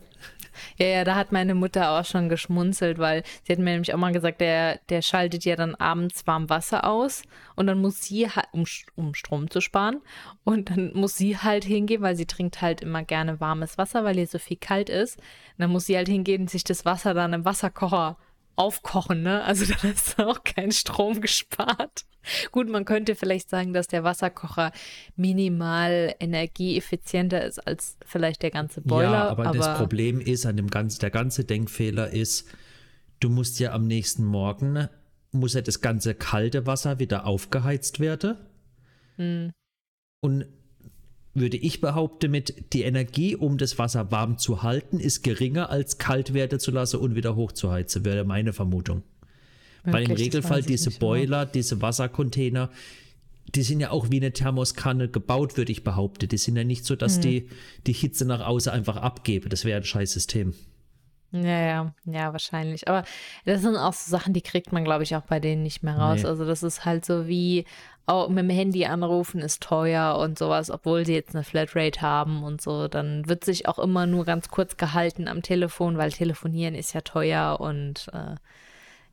Ja, 0.77 0.85
ja, 0.87 1.03
da 1.03 1.15
hat 1.15 1.31
meine 1.31 1.55
Mutter 1.55 1.91
auch 1.91 2.05
schon 2.05 2.29
geschmunzelt, 2.29 2.97
weil 2.97 3.23
sie 3.43 3.53
hat 3.53 3.59
mir 3.59 3.71
nämlich 3.71 3.93
auch 3.93 3.99
mal 3.99 4.13
gesagt, 4.13 4.41
der, 4.41 4.79
der 4.89 5.01
schaltet 5.01 5.45
ja 5.45 5.55
dann 5.55 5.75
abends 5.75 6.25
warm 6.27 6.49
Wasser 6.49 6.85
aus 6.85 7.23
und 7.55 7.67
dann 7.67 7.81
muss 7.81 8.03
sie 8.03 8.29
halt, 8.29 8.47
um, 8.51 8.65
um 8.95 9.13
Strom 9.13 9.49
zu 9.49 9.61
sparen, 9.61 10.01
und 10.43 10.69
dann 10.69 10.91
muss 10.93 11.15
sie 11.15 11.37
halt 11.37 11.63
hingehen, 11.63 12.01
weil 12.01 12.15
sie 12.15 12.25
trinkt 12.25 12.61
halt 12.61 12.81
immer 12.81 13.03
gerne 13.03 13.39
warmes 13.39 13.77
Wasser, 13.77 14.03
weil 14.03 14.17
ihr 14.17 14.27
so 14.27 14.39
viel 14.39 14.57
kalt 14.57 14.89
ist. 14.89 15.17
Und 15.17 15.59
dann 15.59 15.71
muss 15.71 15.85
sie 15.85 15.95
halt 15.95 16.07
hingehen 16.07 16.41
und 16.41 16.49
sich 16.49 16.63
das 16.63 16.85
Wasser 16.85 17.13
dann 17.13 17.33
im 17.33 17.45
Wasserkocher 17.45 18.17
aufkochen, 18.55 19.21
ne? 19.23 19.43
Also 19.43 19.65
da 19.81 19.87
ist 19.87 20.19
auch 20.19 20.43
kein 20.43 20.71
Strom 20.71 21.21
gespart. 21.21 22.05
Gut, 22.51 22.69
man 22.69 22.85
könnte 22.85 23.15
vielleicht 23.15 23.49
sagen, 23.49 23.73
dass 23.73 23.87
der 23.87 24.03
Wasserkocher 24.03 24.71
minimal 25.15 26.15
energieeffizienter 26.19 27.43
ist 27.43 27.59
als 27.67 27.97
vielleicht 28.05 28.43
der 28.43 28.51
ganze 28.51 28.81
Boiler. 28.81 29.11
Ja, 29.11 29.29
aber, 29.29 29.47
aber 29.47 29.57
das 29.57 29.77
Problem 29.77 30.21
ist, 30.21 30.45
an 30.45 30.55
dem 30.55 30.69
ganzen, 30.69 31.01
der 31.01 31.11
ganze 31.11 31.43
Denkfehler 31.43 32.11
ist, 32.11 32.47
du 33.19 33.29
musst 33.29 33.59
ja 33.59 33.73
am 33.73 33.87
nächsten 33.87 34.23
Morgen, 34.23 34.87
muss 35.31 35.53
ja 35.53 35.61
das 35.61 35.81
ganze 35.81 36.15
kalte 36.15 36.65
Wasser 36.65 36.99
wieder 36.99 37.25
aufgeheizt 37.25 37.99
werden. 37.99 38.37
Hm. 39.17 39.51
Und 40.21 40.45
würde 41.33 41.57
ich 41.57 41.81
behaupten, 41.81 42.31
mit 42.31 42.73
die 42.73 42.83
Energie, 42.83 43.35
um 43.35 43.57
das 43.57 43.79
Wasser 43.79 44.11
warm 44.11 44.37
zu 44.37 44.63
halten, 44.63 44.99
ist 44.99 45.23
geringer 45.23 45.69
als 45.69 45.97
kalt 45.97 46.33
werden 46.33 46.59
zu 46.59 46.71
lassen 46.71 46.97
und 46.97 47.15
wieder 47.15 47.35
hochzuheizen, 47.35 48.05
wäre 48.05 48.23
meine 48.23 48.53
Vermutung. 48.53 49.03
Weil 49.83 50.03
im 50.03 50.11
Regelfall 50.11 50.61
diese 50.61 50.91
Boiler, 50.91 51.39
mehr. 51.39 51.45
diese 51.47 51.81
Wassercontainer, 51.81 52.69
die 53.53 53.63
sind 53.63 53.81
ja 53.81 53.91
auch 53.91 54.09
wie 54.11 54.17
eine 54.17 54.31
Thermoskanne 54.31 55.09
gebaut, 55.09 55.57
würde 55.57 55.71
ich 55.71 55.83
behaupten. 55.83 56.29
Die 56.29 56.37
sind 56.37 56.55
ja 56.55 56.63
nicht 56.63 56.85
so, 56.85 56.95
dass 56.95 57.17
mhm. 57.17 57.21
die 57.21 57.49
die 57.87 57.93
Hitze 57.93 58.25
nach 58.25 58.39
außen 58.39 58.71
einfach 58.71 58.97
abgeben. 58.97 59.49
Das 59.49 59.65
wäre 59.65 59.77
ein 59.77 59.83
scheiß 59.83 60.13
System. 60.13 60.53
Ja, 61.33 61.41
ja, 61.41 61.95
ja, 62.05 62.31
wahrscheinlich. 62.31 62.87
Aber 62.87 63.03
das 63.43 63.61
sind 63.61 63.75
auch 63.75 63.93
so 63.93 64.09
Sachen, 64.09 64.33
die 64.33 64.41
kriegt 64.41 64.71
man, 64.71 64.83
glaube 64.83 65.03
ich, 65.03 65.15
auch 65.15 65.23
bei 65.23 65.39
denen 65.39 65.63
nicht 65.63 65.81
mehr 65.81 65.97
raus. 65.97 66.21
Nee. 66.21 66.27
Also 66.27 66.45
das 66.45 66.61
ist 66.61 66.85
halt 66.85 67.05
so 67.05 67.27
wie 67.27 67.65
auch 68.05 68.27
mit 68.27 68.39
dem 68.39 68.49
Handy 68.49 68.85
anrufen 68.85 69.39
ist 69.39 69.63
teuer 69.63 70.17
und 70.17 70.37
sowas, 70.37 70.69
obwohl 70.69 71.05
sie 71.05 71.13
jetzt 71.13 71.35
eine 71.35 71.43
Flatrate 71.43 72.01
haben 72.01 72.43
und 72.43 72.61
so. 72.61 72.87
Dann 72.87 73.27
wird 73.29 73.45
sich 73.45 73.67
auch 73.67 73.79
immer 73.79 74.05
nur 74.05 74.25
ganz 74.25 74.49
kurz 74.49 74.75
gehalten 74.77 75.27
am 75.27 75.41
Telefon, 75.41 75.97
weil 75.97 76.11
telefonieren 76.11 76.75
ist 76.75 76.93
ja 76.93 77.01
teuer 77.01 77.59
und 77.59 78.07
äh, 78.11 78.35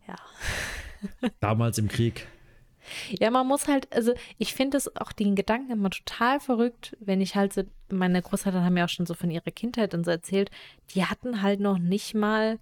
ja. 0.09 0.17
Damals 1.41 1.79
im 1.79 1.89
Krieg. 1.89 2.27
Ja, 3.11 3.31
man 3.31 3.47
muss 3.47 3.69
halt, 3.69 3.93
also 3.93 4.13
ich 4.39 4.55
finde 4.55 4.77
es 4.77 4.97
auch 4.97 5.13
den 5.13 5.37
Gedanken 5.37 5.71
immer 5.71 5.91
total 5.91 6.41
verrückt, 6.41 6.97
wenn 6.99 7.21
ich 7.21 7.37
halt 7.37 7.53
so, 7.53 7.63
meine 7.89 8.21
Großeltern 8.21 8.65
haben 8.65 8.77
ja 8.77 8.87
auch 8.87 8.91
schon 8.91 9.07
so 9.07 9.15
von 9.15 9.31
ihrer 9.31 9.53
Kindheit 9.53 9.95
und 9.95 10.05
so 10.05 10.11
erzählt, 10.11 10.51
die 10.95 11.05
hatten 11.05 11.43
halt 11.43 11.61
noch 11.61 11.79
nicht 11.79 12.15
mal 12.15 12.59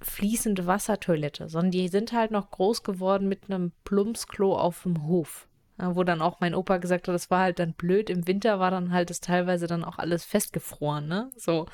fließende 0.00 0.66
Wassertoilette, 0.66 1.50
sondern 1.50 1.72
die 1.72 1.88
sind 1.88 2.12
halt 2.12 2.30
noch 2.30 2.50
groß 2.50 2.82
geworden 2.82 3.28
mit 3.28 3.50
einem 3.50 3.72
Plumpsklo 3.84 4.56
auf 4.56 4.84
dem 4.84 5.06
Hof. 5.06 5.46
Ja, 5.80 5.96
wo 5.96 6.04
dann 6.04 6.20
auch 6.20 6.40
mein 6.40 6.54
Opa 6.54 6.76
gesagt 6.76 7.08
hat, 7.08 7.14
das 7.14 7.30
war 7.30 7.40
halt 7.40 7.58
dann 7.58 7.72
blöd. 7.72 8.10
Im 8.10 8.26
Winter 8.26 8.60
war 8.60 8.70
dann 8.70 8.92
halt 8.92 9.08
das 9.08 9.20
teilweise 9.20 9.66
dann 9.66 9.84
auch 9.84 9.98
alles 9.98 10.24
festgefroren, 10.24 11.08
ne? 11.08 11.30
So. 11.36 11.66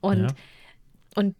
Und, 0.00 0.22
ja. 0.22 0.28
und 1.14 1.34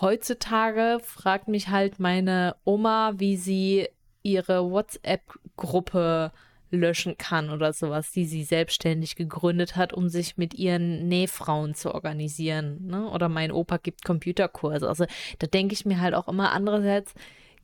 heutzutage 0.00 0.98
fragt 1.02 1.48
mich 1.48 1.68
halt 1.68 1.98
meine 1.98 2.56
Oma, 2.64 3.14
wie 3.16 3.36
sie 3.36 3.88
ihre 4.22 4.70
WhatsApp-Gruppe 4.70 6.32
löschen 6.70 7.16
kann 7.16 7.50
oder 7.50 7.72
sowas, 7.72 8.10
die 8.12 8.24
sie 8.24 8.44
selbstständig 8.44 9.16
gegründet 9.16 9.76
hat, 9.76 9.92
um 9.92 10.08
sich 10.08 10.36
mit 10.36 10.54
ihren 10.54 11.08
Nähfrauen 11.08 11.74
zu 11.74 11.94
organisieren. 11.94 12.86
Ne? 12.86 13.08
Oder 13.08 13.28
mein 13.28 13.52
Opa 13.52 13.78
gibt 13.78 14.04
Computerkurse. 14.04 14.88
Also 14.88 15.06
da 15.38 15.46
denke 15.46 15.74
ich 15.74 15.86
mir 15.86 16.00
halt 16.00 16.14
auch 16.14 16.28
immer 16.28 16.52
andererseits, 16.52 17.14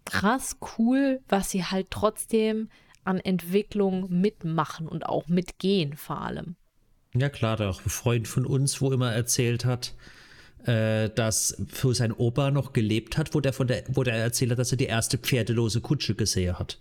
krass 0.04 0.58
cool, 0.78 1.20
was 1.28 1.50
sie 1.50 1.64
halt 1.64 1.90
trotzdem 1.90 2.68
an 3.04 3.18
Entwicklung 3.18 4.20
mitmachen 4.20 4.88
und 4.88 5.06
auch 5.06 5.28
mitgehen 5.28 5.96
vor 5.96 6.20
allem. 6.20 6.56
Ja 7.14 7.28
klar, 7.28 7.56
da 7.56 7.68
auch 7.68 7.84
ein 7.84 7.90
Freund 7.90 8.28
von 8.28 8.46
uns, 8.46 8.80
wo 8.80 8.90
immer 8.90 9.12
erzählt 9.12 9.64
hat, 9.64 9.94
äh, 10.64 11.10
dass 11.10 11.56
für 11.68 11.94
sein 11.94 12.12
Opa 12.12 12.50
noch 12.50 12.72
gelebt 12.72 13.18
hat, 13.18 13.34
wo 13.34 13.40
der 13.40 13.52
von 13.52 13.66
der, 13.66 13.84
wo 13.88 14.02
der 14.02 14.14
erzählt 14.14 14.52
hat, 14.52 14.58
dass 14.58 14.72
er 14.72 14.78
die 14.78 14.86
erste 14.86 15.18
pferdelose 15.18 15.80
Kutsche 15.80 16.14
gesehen 16.14 16.58
hat. 16.58 16.78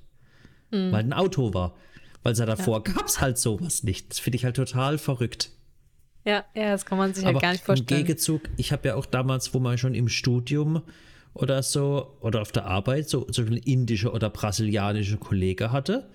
Mhm. 0.71 0.91
Weil 0.91 1.03
ein 1.03 1.13
Auto 1.13 1.53
war. 1.53 1.75
Weil 2.23 2.39
er 2.39 2.45
davor 2.45 2.83
ja. 2.85 2.93
gab 2.93 3.07
es 3.07 3.19
halt 3.19 3.37
sowas 3.37 3.83
nicht. 3.83 4.11
Das 4.11 4.19
finde 4.19 4.35
ich 4.35 4.45
halt 4.45 4.55
total 4.55 4.97
verrückt. 4.97 5.51
Ja, 6.23 6.45
ja, 6.53 6.71
das 6.71 6.85
kann 6.85 6.99
man 6.99 7.13
sich 7.13 7.25
halt 7.25 7.41
gar 7.41 7.51
nicht 7.51 7.63
vorstellen. 7.63 7.99
Im 7.99 8.05
Gegenzug, 8.05 8.43
ich 8.57 8.71
habe 8.71 8.89
ja 8.89 8.95
auch 8.95 9.07
damals, 9.07 9.53
wo 9.55 9.59
man 9.59 9.77
schon 9.79 9.95
im 9.95 10.07
Studium 10.07 10.83
oder 11.33 11.63
so 11.63 12.17
oder 12.21 12.41
auf 12.41 12.51
der 12.51 12.65
Arbeit 12.65 13.09
so, 13.09 13.27
so 13.29 13.41
ein 13.41 13.53
indischer 13.57 14.13
oder 14.13 14.29
brasilianischer 14.29 15.17
Kollege 15.17 15.71
hatte, 15.71 16.09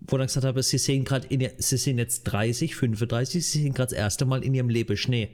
wo 0.00 0.16
dann 0.16 0.26
gesagt 0.26 0.46
habe, 0.46 0.62
sie 0.62 0.78
sehen 0.78 1.04
gerade, 1.04 1.28
sie 1.58 1.76
sind 1.76 1.98
jetzt 1.98 2.24
30, 2.24 2.74
35, 2.74 3.46
sie 3.46 3.62
sehen 3.62 3.74
gerade 3.74 3.90
das 3.90 3.98
erste 3.98 4.24
Mal 4.24 4.42
in 4.42 4.54
ihrem 4.54 4.68
Leben 4.68 4.96
Schnee. 4.96 5.30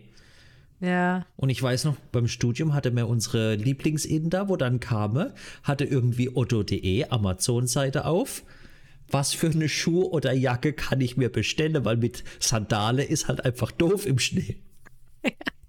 Ja. 0.80 1.26
Und 1.36 1.50
ich 1.50 1.62
weiß 1.62 1.84
noch, 1.84 1.96
beim 2.10 2.26
Studium 2.26 2.72
hatte 2.72 2.90
mir 2.90 3.06
unsere 3.06 3.54
Lieblingsinder, 3.54 4.48
wo 4.48 4.56
dann 4.56 4.80
kam, 4.80 5.32
hatte 5.62 5.84
irgendwie 5.84 6.34
otto.de, 6.34 7.04
Amazon-Seite 7.04 8.06
auf. 8.06 8.42
Was 9.10 9.34
für 9.34 9.50
eine 9.50 9.68
Schuh 9.68 10.04
oder 10.04 10.32
Jacke 10.32 10.72
kann 10.72 11.00
ich 11.00 11.16
mir 11.16 11.30
bestellen, 11.30 11.84
weil 11.84 11.96
mit 11.96 12.24
Sandale 12.38 13.04
ist 13.04 13.28
halt 13.28 13.44
einfach 13.44 13.72
doof 13.72 14.06
im 14.06 14.18
Schnee. 14.18 14.56
Ja, 15.24 15.30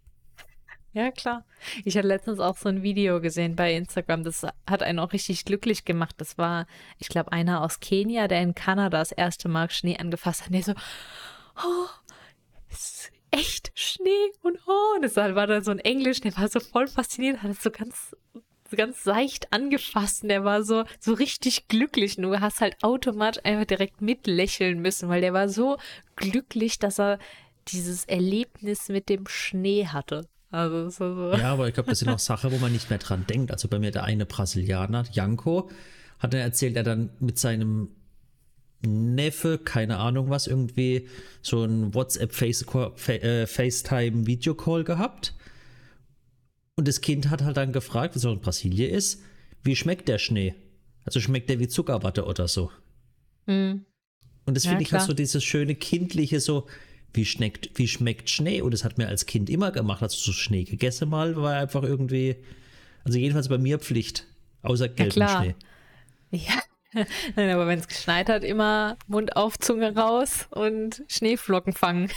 klar. 1.12 1.46
Ich 1.86 1.98
hatte 1.98 2.08
letztens 2.08 2.40
auch 2.40 2.58
so 2.58 2.68
ein 2.68 2.84
Video 2.84 3.22
gesehen 3.22 3.56
bei 3.56 3.74
Instagram, 3.74 4.24
das 4.24 4.46
hat 4.70 4.84
einen 4.84 5.00
auch 5.00 5.14
richtig 5.14 5.46
glücklich 5.46 5.86
gemacht. 5.86 6.16
Das 6.18 6.38
war, 6.38 6.68
ich 6.98 7.08
glaube, 7.08 7.32
einer 7.32 7.62
aus 7.64 7.80
Kenia, 7.80 8.28
der 8.28 8.42
in 8.42 8.56
Kanada 8.56 9.00
das 9.00 9.14
erste 9.14 9.48
Mal 9.48 9.70
Schnee 9.70 9.98
angefasst 9.98 10.42
hat. 10.42 10.48
Und 10.48 10.56
der 10.56 10.64
so, 10.64 10.74
oh, 11.66 11.88
echt 13.32 13.72
Schnee 13.74 14.32
und 14.42 14.60
oh, 14.68 14.96
und 14.98 15.06
es 15.06 15.16
war 15.16 15.48
da 15.48 15.62
so 15.62 15.72
ein 15.72 15.80
Englisch, 15.80 16.20
der 16.22 16.36
war 16.38 16.50
so 16.50 16.60
voll 16.60 16.88
fasziniert, 16.88 17.42
hat 17.42 17.52
es 17.52 17.64
so 17.64 17.72
ganz 17.72 18.16
ganz 18.76 19.04
seicht 19.04 19.52
angefasst 19.52 20.24
und 20.24 20.30
der 20.30 20.46
war 20.46 20.64
so 20.64 20.86
so 21.00 21.14
richtig 21.14 21.68
glücklich 21.68 22.18
und 22.18 22.24
du 22.24 22.40
hast 22.40 22.62
halt 22.62 22.82
automatisch 22.84 23.44
einfach 23.44 23.66
direkt 23.66 24.02
mitlächeln 24.02 24.82
müssen, 24.82 25.10
weil 25.10 25.22
der 25.22 25.34
war 25.34 25.50
so 25.50 25.78
glücklich, 26.16 26.80
dass 26.80 27.00
er 27.00 27.20
dieses 27.68 28.06
Erlebnis 28.06 28.90
mit 28.90 29.10
dem 29.10 29.28
Schnee 29.28 29.88
hatte. 29.88 30.28
Also 30.52 30.90
so, 30.90 31.16
so. 31.16 31.34
Ja, 31.38 31.54
aber 31.54 31.70
ich 31.70 31.74
glaube, 31.74 31.90
das 31.90 32.00
sind 32.00 32.10
auch 32.10 32.20
Sachen, 32.20 32.52
wo 32.52 32.58
man 32.58 32.74
nicht 32.74 32.90
mehr 32.90 33.00
dran 33.00 33.26
denkt. 33.28 33.52
Also 33.52 33.70
bei 33.70 33.80
mir 33.80 33.92
der 33.92 34.04
eine 34.04 34.26
Brasilianer, 34.26 35.06
Janko, 35.12 35.70
hat 36.20 36.34
er 36.34 36.42
erzählt, 36.42 36.76
er 36.76 36.84
dann 36.84 37.12
mit 37.20 37.40
seinem 37.40 37.88
Neffe, 38.82 39.58
keine 39.58 39.98
Ahnung 39.98 40.30
was, 40.30 40.48
irgendwie 40.48 41.08
so 41.42 41.64
ein 41.64 41.94
WhatsApp-FaceTime-Video-Call 41.94 44.82
äh, 44.82 44.84
gehabt. 44.84 45.34
Und 46.76 46.88
das 46.88 47.02
Kind 47.02 47.30
hat 47.30 47.44
halt 47.44 47.58
dann 47.58 47.74
gefragt, 47.74 48.16
was 48.16 48.26
auch 48.26 48.34
in 48.34 48.42
Brasilien 48.42 48.94
ist, 48.94 49.22
wie 49.64 49.76
schmeckt 49.76 50.08
der 50.08 50.18
Schnee? 50.18 50.56
Also 51.06 51.20
schmeckt 51.20 51.48
der 51.50 51.60
wie 51.60 51.68
Zuckerwatte 51.68 52.26
oder 52.26 52.48
so. 52.48 52.72
Mhm. 53.46 53.86
Und 54.46 54.58
das 54.58 54.64
ja, 54.64 54.72
finde 54.72 54.84
ich 54.84 54.92
halt 54.92 55.04
so 55.04 55.14
dieses 55.14 55.44
schöne 55.44 55.76
kindliche, 55.76 56.40
so, 56.40 56.66
wie 57.14 57.26
schmeckt, 57.26 57.72
wie 57.76 57.88
schmeckt 57.88 58.30
Schnee? 58.30 58.62
Und 58.62 58.74
das 58.74 58.84
hat 58.84 58.98
mir 58.98 59.08
als 59.08 59.26
Kind 59.26 59.50
immer 59.50 59.72
gemacht, 59.72 60.02
als 60.02 60.22
so 60.22 60.32
Schnee 60.32 60.64
gegessen 60.64 61.10
mal, 61.10 61.36
war 61.36 61.56
einfach 61.56 61.84
irgendwie, 61.84 62.38
also 63.04 63.18
jedenfalls 63.18 63.50
bei 63.50 63.58
mir 63.58 63.80
Pflicht, 63.80 64.26
außer 64.62 64.90
gelben 64.90 65.20
ja, 65.20 65.42
Schnee. 65.42 65.56
Ja, 66.32 66.62
Nein, 67.36 67.50
aber 67.52 67.68
wenn 67.68 67.80
es 67.80 67.88
geschneit 67.88 68.30
hat, 68.30 68.44
immer 68.44 68.98
Mund 69.08 69.36
auf, 69.36 69.58
Zunge 69.58 69.96
raus 69.96 70.48
und 70.50 71.04
Schneeflocken 71.08 71.74
fangen. 71.74 72.12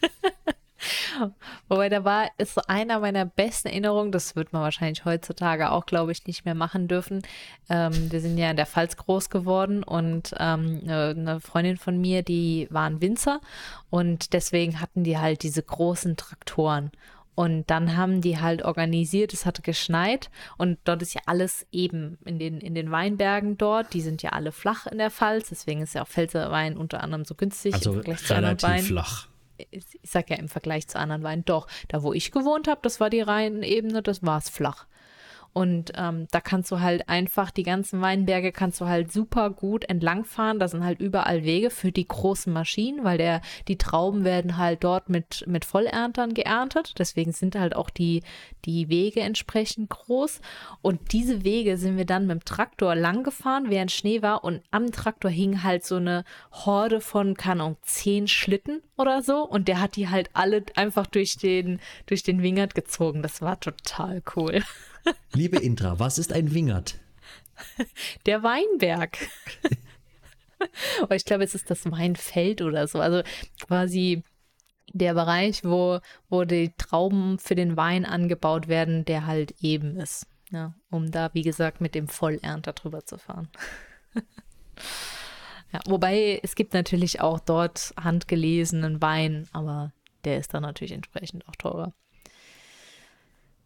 Wobei 1.68 1.88
da 1.88 2.04
war, 2.04 2.28
ist 2.38 2.54
so 2.54 2.62
einer 2.66 3.00
meiner 3.00 3.24
besten 3.24 3.68
Erinnerungen, 3.68 4.12
das 4.12 4.36
wird 4.36 4.52
man 4.52 4.62
wahrscheinlich 4.62 5.04
heutzutage 5.04 5.70
auch, 5.70 5.86
glaube 5.86 6.12
ich, 6.12 6.26
nicht 6.26 6.44
mehr 6.44 6.54
machen 6.54 6.88
dürfen. 6.88 7.22
Ähm, 7.68 8.10
wir 8.10 8.20
sind 8.20 8.38
ja 8.38 8.50
in 8.50 8.56
der 8.56 8.66
Pfalz 8.66 8.96
groß 8.96 9.30
geworden 9.30 9.82
und 9.82 10.34
ähm, 10.38 10.82
eine 10.86 11.40
Freundin 11.40 11.76
von 11.76 12.00
mir, 12.00 12.22
die 12.22 12.68
waren 12.70 13.00
Winzer 13.00 13.40
und 13.90 14.32
deswegen 14.32 14.80
hatten 14.80 15.04
die 15.04 15.18
halt 15.18 15.42
diese 15.42 15.62
großen 15.62 16.16
Traktoren. 16.16 16.90
Und 17.36 17.70
dann 17.70 17.96
haben 17.96 18.20
die 18.20 18.38
halt 18.38 18.62
organisiert, 18.62 19.32
es 19.32 19.46
hatte 19.46 19.62
geschneit 19.62 20.30
und 20.58 20.78
dort 20.84 21.00
ist 21.00 21.14
ja 21.14 21.22
alles 21.24 21.66
eben 21.72 22.18
in 22.26 22.38
den, 22.38 22.60
in 22.60 22.74
den 22.74 22.90
Weinbergen 22.90 23.56
dort. 23.56 23.94
Die 23.94 24.02
sind 24.02 24.22
ja 24.22 24.30
alle 24.30 24.52
flach 24.52 24.86
in 24.86 24.98
der 24.98 25.10
Pfalz, 25.10 25.48
deswegen 25.48 25.80
ist 25.80 25.94
ja 25.94 26.02
auch 26.02 26.08
Pfälzerwein 26.08 26.76
unter 26.76 27.02
anderem 27.02 27.24
so 27.24 27.34
günstig 27.34 27.72
also 27.72 27.92
im 27.92 28.02
Vergleich 28.02 28.58
zu 28.58 28.66
Weinen. 28.66 28.84
flach. 28.84 29.29
Ich 29.70 29.84
sag 30.02 30.30
ja 30.30 30.36
im 30.36 30.48
Vergleich 30.48 30.88
zu 30.88 30.98
anderen 30.98 31.22
Weinen, 31.22 31.44
doch. 31.44 31.66
Da, 31.88 32.02
wo 32.02 32.12
ich 32.12 32.30
gewohnt 32.32 32.68
habe, 32.68 32.80
das 32.82 33.00
war 33.00 33.10
die 33.10 33.20
reine 33.20 33.66
Ebene, 33.66 34.02
das 34.02 34.22
war 34.22 34.38
es 34.38 34.48
flach. 34.48 34.86
Und 35.52 35.92
ähm, 35.96 36.28
da 36.30 36.40
kannst 36.40 36.70
du 36.70 36.80
halt 36.80 37.08
einfach 37.08 37.50
die 37.50 37.64
ganzen 37.64 38.00
Weinberge 38.00 38.52
kannst 38.52 38.80
du 38.80 38.86
halt 38.86 39.12
super 39.12 39.50
gut 39.50 39.84
entlangfahren. 39.88 40.60
Da 40.60 40.68
sind 40.68 40.84
halt 40.84 41.00
überall 41.00 41.44
Wege 41.44 41.70
für 41.70 41.90
die 41.90 42.06
großen 42.06 42.52
Maschinen, 42.52 43.02
weil 43.04 43.18
der, 43.18 43.40
die 43.66 43.76
Trauben 43.76 44.24
werden 44.24 44.56
halt 44.56 44.84
dort 44.84 45.08
mit, 45.08 45.44
mit 45.48 45.64
Vollerntern 45.64 46.34
geerntet. 46.34 46.94
Deswegen 46.98 47.32
sind 47.32 47.56
halt 47.56 47.74
auch 47.74 47.90
die, 47.90 48.22
die 48.64 48.88
Wege 48.88 49.20
entsprechend 49.20 49.90
groß. 49.90 50.40
Und 50.82 51.12
diese 51.12 51.42
Wege 51.42 51.76
sind 51.76 51.96
wir 51.96 52.06
dann 52.06 52.28
mit 52.28 52.40
dem 52.40 52.44
Traktor 52.44 52.94
lang 52.94 53.24
gefahren, 53.24 53.70
während 53.70 53.90
Schnee 53.90 54.22
war. 54.22 54.44
Und 54.44 54.62
am 54.70 54.92
Traktor 54.92 55.32
hing 55.32 55.64
halt 55.64 55.84
so 55.84 55.96
eine 55.96 56.24
Horde 56.52 57.00
von, 57.00 57.34
keine 57.34 57.64
Ahnung, 57.64 57.76
zehn 57.82 58.28
Schlitten 58.28 58.82
oder 58.96 59.22
so. 59.22 59.42
Und 59.42 59.66
der 59.66 59.80
hat 59.80 59.96
die 59.96 60.08
halt 60.08 60.30
alle 60.32 60.62
einfach 60.76 61.06
durch 61.06 61.38
den, 61.38 61.80
durch 62.06 62.22
den 62.22 62.40
Wingert 62.40 62.76
gezogen. 62.76 63.22
Das 63.22 63.42
war 63.42 63.58
total 63.58 64.22
cool. 64.36 64.62
Liebe 65.32 65.58
Intra, 65.58 65.98
was 65.98 66.18
ist 66.18 66.32
ein 66.32 66.54
Wingert? 66.54 66.98
Der 68.26 68.42
Weinberg. 68.42 69.18
ich 71.10 71.24
glaube, 71.24 71.44
es 71.44 71.54
ist 71.54 71.70
das 71.70 71.90
Weinfeld 71.90 72.62
oder 72.62 72.86
so. 72.86 73.00
Also 73.00 73.22
quasi 73.60 74.22
der 74.92 75.14
Bereich, 75.14 75.64
wo, 75.64 76.00
wo 76.28 76.44
die 76.44 76.72
Trauben 76.76 77.38
für 77.38 77.54
den 77.54 77.76
Wein 77.76 78.04
angebaut 78.04 78.68
werden, 78.68 79.04
der 79.04 79.26
halt 79.26 79.54
eben 79.60 79.96
ist. 79.96 80.26
Ja, 80.50 80.74
um 80.90 81.10
da, 81.10 81.30
wie 81.32 81.42
gesagt, 81.42 81.80
mit 81.80 81.94
dem 81.94 82.08
Vollernter 82.08 82.72
drüber 82.72 83.04
zu 83.04 83.18
fahren. 83.18 83.48
ja, 85.72 85.80
wobei 85.86 86.40
es 86.42 86.56
gibt 86.56 86.74
natürlich 86.74 87.20
auch 87.20 87.38
dort 87.38 87.94
handgelesenen 88.00 89.00
Wein, 89.00 89.48
aber 89.52 89.92
der 90.24 90.38
ist 90.38 90.52
dann 90.52 90.62
natürlich 90.62 90.92
entsprechend 90.92 91.46
auch 91.48 91.54
teurer. 91.54 91.92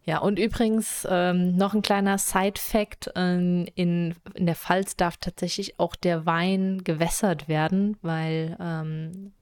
Ja, 0.05 0.19
und 0.19 0.37
übrigens 0.37 1.07
ähm, 1.09 1.55
noch 1.55 1.73
ein 1.73 1.81
kleiner 1.81 2.17
Side-Fact: 2.17 3.11
ähm, 3.15 3.67
in, 3.75 4.15
in 4.35 4.45
der 4.45 4.55
Pfalz 4.55 4.95
darf 4.95 5.17
tatsächlich 5.17 5.79
auch 5.79 5.95
der 5.95 6.25
Wein 6.25 6.83
gewässert 6.83 7.47
werden, 7.47 7.97
weil 8.03 8.55
ähm, 8.59 9.33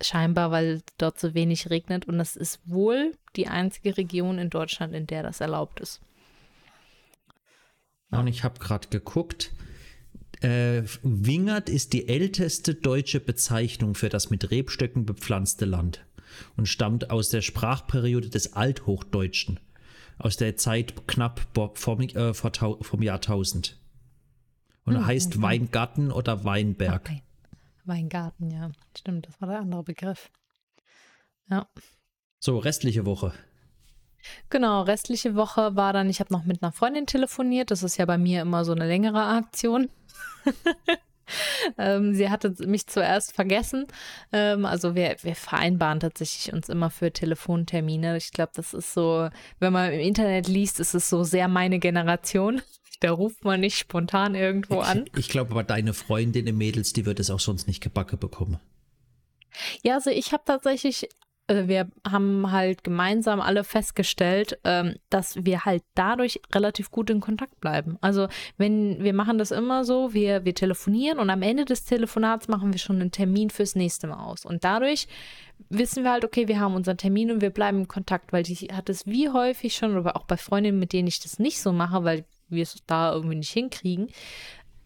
scheinbar, 0.00 0.50
weil 0.50 0.80
dort 0.96 1.20
so 1.20 1.34
wenig 1.34 1.68
regnet. 1.68 2.06
Und 2.06 2.18
das 2.18 2.34
ist 2.34 2.60
wohl 2.64 3.12
die 3.36 3.48
einzige 3.48 3.96
Region 3.96 4.38
in 4.38 4.48
Deutschland, 4.50 4.94
in 4.94 5.06
der 5.06 5.22
das 5.22 5.40
erlaubt 5.40 5.80
ist. 5.80 6.00
Und 8.10 8.26
ich 8.26 8.44
habe 8.44 8.58
gerade 8.58 8.88
geguckt. 8.88 9.52
Äh, 10.40 10.82
Wingert 11.02 11.68
ist 11.68 11.92
die 11.92 12.08
älteste 12.08 12.74
deutsche 12.74 13.20
Bezeichnung 13.20 13.94
für 13.94 14.08
das 14.08 14.30
mit 14.30 14.50
Rebstöcken 14.50 15.06
bepflanzte 15.06 15.64
Land 15.64 16.04
und 16.56 16.68
stammt 16.68 17.10
aus 17.10 17.28
der 17.28 17.40
Sprachperiode 17.40 18.28
des 18.28 18.52
Althochdeutschen, 18.52 19.60
aus 20.18 20.36
der 20.36 20.56
Zeit 20.56 21.06
knapp 21.06 21.40
vom, 21.74 22.00
äh, 22.00 22.34
vom 22.34 23.02
Jahrtausend. 23.02 23.78
Und 24.84 24.94
mhm, 24.94 25.06
heißt. 25.06 25.40
Weingarten 25.40 26.10
oder 26.10 26.44
Weinberg. 26.44 27.02
Okay. 27.06 27.22
Weingarten, 27.84 28.50
ja. 28.50 28.70
Stimmt, 28.96 29.26
das 29.28 29.40
war 29.40 29.48
der 29.48 29.60
andere 29.60 29.82
Begriff. 29.82 30.30
Ja. 31.48 31.66
So, 32.38 32.58
restliche 32.58 33.06
Woche. 33.06 33.32
Genau, 34.48 34.82
restliche 34.82 35.34
Woche 35.34 35.76
war 35.76 35.92
dann, 35.92 36.08
ich 36.08 36.20
habe 36.20 36.32
noch 36.32 36.44
mit 36.44 36.62
einer 36.62 36.72
Freundin 36.72 37.06
telefoniert. 37.06 37.70
Das 37.70 37.82
ist 37.82 37.98
ja 37.98 38.06
bei 38.06 38.16
mir 38.18 38.42
immer 38.42 38.64
so 38.64 38.72
eine 38.72 38.86
längere 38.86 39.22
Aktion. 39.22 39.90
ähm, 41.78 42.14
sie 42.14 42.30
hatte 42.30 42.54
mich 42.66 42.86
zuerst 42.86 43.32
vergessen. 43.32 43.86
Ähm, 44.32 44.64
also 44.64 44.94
wir, 44.94 45.16
wir 45.22 45.34
vereinbaren 45.34 46.00
tatsächlich 46.00 46.52
uns 46.52 46.68
immer 46.68 46.90
für 46.90 47.12
Telefontermine. 47.12 48.16
Ich 48.16 48.32
glaube, 48.32 48.52
das 48.54 48.74
ist 48.74 48.94
so, 48.94 49.28
wenn 49.58 49.72
man 49.72 49.92
im 49.92 50.00
Internet 50.00 50.48
liest, 50.48 50.80
ist 50.80 50.94
es 50.94 51.08
so 51.08 51.24
sehr 51.24 51.48
meine 51.48 51.78
Generation. 51.78 52.62
Da 53.00 53.10
ruft 53.10 53.44
man 53.44 53.60
nicht 53.60 53.76
spontan 53.76 54.34
irgendwo 54.34 54.78
an. 54.78 55.04
Ich, 55.16 55.28
glaube 55.28 55.50
aber, 55.50 55.64
deine 55.64 55.92
Freundin 55.92 56.46
im 56.46 56.56
Mädels, 56.56 56.94
die 56.94 57.04
wird 57.04 57.20
es 57.20 57.28
auch 57.28 57.40
sonst 57.40 57.66
nicht 57.66 57.82
gebacke 57.82 58.16
bekommen. 58.16 58.60
Ja, 59.82 59.94
also 59.94 60.08
ich 60.08 60.32
habe 60.32 60.44
tatsächlich 60.46 61.08
wir 61.46 61.90
haben 62.08 62.50
halt 62.50 62.84
gemeinsam 62.84 63.40
alle 63.40 63.64
festgestellt, 63.64 64.58
ähm, 64.64 64.96
dass 65.10 65.44
wir 65.44 65.64
halt 65.64 65.82
dadurch 65.94 66.40
relativ 66.54 66.90
gut 66.90 67.10
in 67.10 67.20
Kontakt 67.20 67.60
bleiben. 67.60 67.98
Also 68.00 68.28
wenn 68.56 69.02
wir 69.04 69.12
machen 69.12 69.36
das 69.36 69.50
immer 69.50 69.84
so, 69.84 70.14
wir, 70.14 70.44
wir 70.46 70.54
telefonieren 70.54 71.18
und 71.18 71.28
am 71.28 71.42
Ende 71.42 71.66
des 71.66 71.84
Telefonats 71.84 72.48
machen 72.48 72.72
wir 72.72 72.78
schon 72.78 73.00
einen 73.00 73.10
Termin 73.10 73.50
fürs 73.50 73.74
nächste 73.74 74.06
Mal 74.06 74.24
aus. 74.24 74.46
Und 74.46 74.64
dadurch 74.64 75.06
wissen 75.68 76.02
wir 76.02 76.12
halt, 76.12 76.24
okay, 76.24 76.48
wir 76.48 76.60
haben 76.60 76.74
unseren 76.74 76.96
Termin 76.96 77.30
und 77.30 77.42
wir 77.42 77.50
bleiben 77.50 77.80
in 77.80 77.88
Kontakt, 77.88 78.32
weil 78.32 78.42
die 78.42 78.54
hat 78.72 78.88
es 78.88 79.06
wie 79.06 79.28
häufig 79.28 79.74
schon, 79.74 79.96
oder 79.96 80.16
auch 80.16 80.24
bei 80.24 80.38
Freundinnen, 80.38 80.78
mit 80.78 80.94
denen 80.94 81.08
ich 81.08 81.20
das 81.20 81.38
nicht 81.38 81.60
so 81.60 81.72
mache, 81.72 82.04
weil 82.04 82.24
wir 82.48 82.62
es 82.62 82.76
da 82.86 83.12
irgendwie 83.12 83.36
nicht 83.36 83.52
hinkriegen, 83.52 84.08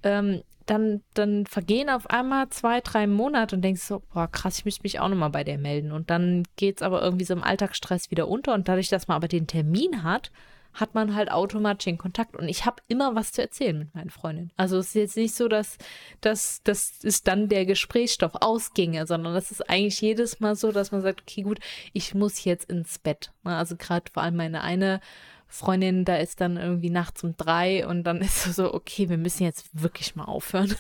ähm, 0.02 0.42
dann, 0.71 1.03
dann 1.14 1.47
vergehen 1.47 1.89
auf 1.89 2.09
einmal 2.11 2.49
zwei, 2.51 2.81
drei 2.81 3.07
Monate 3.07 3.57
und 3.57 3.62
denkst 3.62 3.83
so, 3.83 4.03
boah, 4.12 4.29
krass, 4.29 4.59
ich 4.59 4.64
müsste 4.64 4.83
mich 4.83 5.01
auch 5.01 5.09
nochmal 5.09 5.31
bei 5.31 5.45
der 5.45 5.59
melden. 5.59 5.93
Und 5.93 6.11
dann 6.11 6.45
geht 6.57 6.79
es 6.79 6.83
aber 6.83 7.03
irgendwie 7.03 7.25
so 7.25 7.35
im 7.35 7.43
Alltagsstress 7.43 8.11
wieder 8.11 8.29
unter. 8.29 8.55
Und 8.55 8.69
dadurch, 8.69 8.89
dass 8.89 9.09
man 9.09 9.16
aber 9.16 9.29
den 9.29 9.47
Termin 9.47 10.03
hat, 10.03 10.31
hat 10.75 10.95
man 10.95 11.14
halt 11.14 11.31
automatisch 11.31 11.87
den 11.87 11.99
Kontakt. 11.99 12.37
Und 12.37 12.49
ich 12.49 12.66
habe 12.66 12.83
immer 12.87 13.14
was 13.14 13.33
zu 13.33 13.43
erzählen 13.43 13.79
mit 13.79 13.95
meinen 13.95 14.11
Freundinnen. 14.11 14.53
Also 14.57 14.77
es 14.79 14.89
ist 14.89 14.95
jetzt 14.95 15.16
nicht 15.16 15.35
so, 15.35 15.49
dass, 15.49 15.79
dass, 16.21 16.62
dass 16.62 17.03
es 17.03 17.23
dann 17.23 17.49
der 17.49 17.64
Gesprächsstoff 17.64 18.33
ausginge, 18.35 19.07
sondern 19.07 19.35
es 19.35 19.51
ist 19.51 19.69
eigentlich 19.69 20.01
jedes 20.01 20.41
Mal 20.41 20.55
so, 20.55 20.71
dass 20.71 20.93
man 20.93 21.01
sagt, 21.01 21.23
okay, 21.23 21.43
gut, 21.43 21.61
ich 21.93 22.14
muss 22.14 22.45
jetzt 22.45 22.71
ins 22.71 22.99
Bett. 22.99 23.33
Also 23.43 23.77
gerade 23.77 24.11
vor 24.12 24.23
allem 24.23 24.37
meine 24.37 24.62
eine 24.62 25.01
Freundin, 25.49 26.05
da 26.05 26.16
ist 26.16 26.40
dann 26.40 26.57
irgendwie 26.57 26.90
nachts 26.90 27.24
um 27.24 27.36
drei 27.36 27.86
und 27.86 28.05
dann 28.05 28.18
ist 28.22 28.44
so, 28.55 28.72
okay, 28.72 29.09
wir 29.09 29.18
müssen 29.18 29.44
jetzt 29.44 29.68
wirklich 29.72 30.14
mal 30.14 30.24
aufhören. 30.24 30.74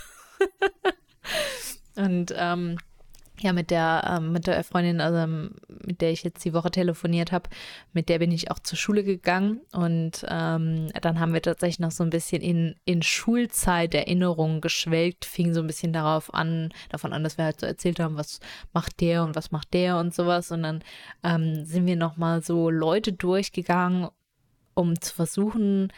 und 1.96 2.32
ähm, 2.36 2.78
ja, 3.40 3.52
mit 3.52 3.70
der, 3.70 4.16
ähm, 4.18 4.32
mit 4.32 4.46
der 4.46 4.62
Freundin, 4.64 5.00
also 5.00 5.50
mit 5.84 6.00
der 6.00 6.10
ich 6.10 6.24
jetzt 6.24 6.44
die 6.44 6.54
Woche 6.54 6.70
telefoniert 6.70 7.30
habe, 7.30 7.48
mit 7.92 8.08
der 8.08 8.18
bin 8.18 8.32
ich 8.32 8.50
auch 8.50 8.58
zur 8.58 8.76
Schule 8.76 9.04
gegangen 9.04 9.60
und 9.72 10.26
ähm, 10.28 10.88
dann 11.00 11.20
haben 11.20 11.32
wir 11.32 11.42
tatsächlich 11.42 11.78
noch 11.78 11.92
so 11.92 12.02
ein 12.02 12.10
bisschen 12.10 12.42
in, 12.42 12.74
in 12.84 13.02
Schulzeit 13.02 13.94
Erinnerungen 13.94 14.60
geschwelgt, 14.60 15.24
fing 15.24 15.54
so 15.54 15.60
ein 15.60 15.66
bisschen 15.66 15.92
darauf 15.92 16.34
an, 16.34 16.70
davon 16.88 17.12
an, 17.12 17.22
dass 17.22 17.38
wir 17.38 17.44
halt 17.44 17.60
so 17.60 17.66
erzählt 17.66 18.00
haben, 18.00 18.16
was 18.16 18.40
macht 18.72 19.00
der 19.00 19.22
und 19.24 19.36
was 19.36 19.52
macht 19.52 19.72
der 19.72 19.98
und 19.98 20.14
sowas 20.14 20.50
und 20.50 20.64
dann 20.64 20.82
ähm, 21.22 21.64
sind 21.64 21.86
wir 21.86 21.96
nochmal 21.96 22.42
so 22.42 22.70
Leute 22.70 23.12
durchgegangen 23.12 24.08
um 24.78 25.00
zu 25.00 25.14
versuchen, 25.14 25.92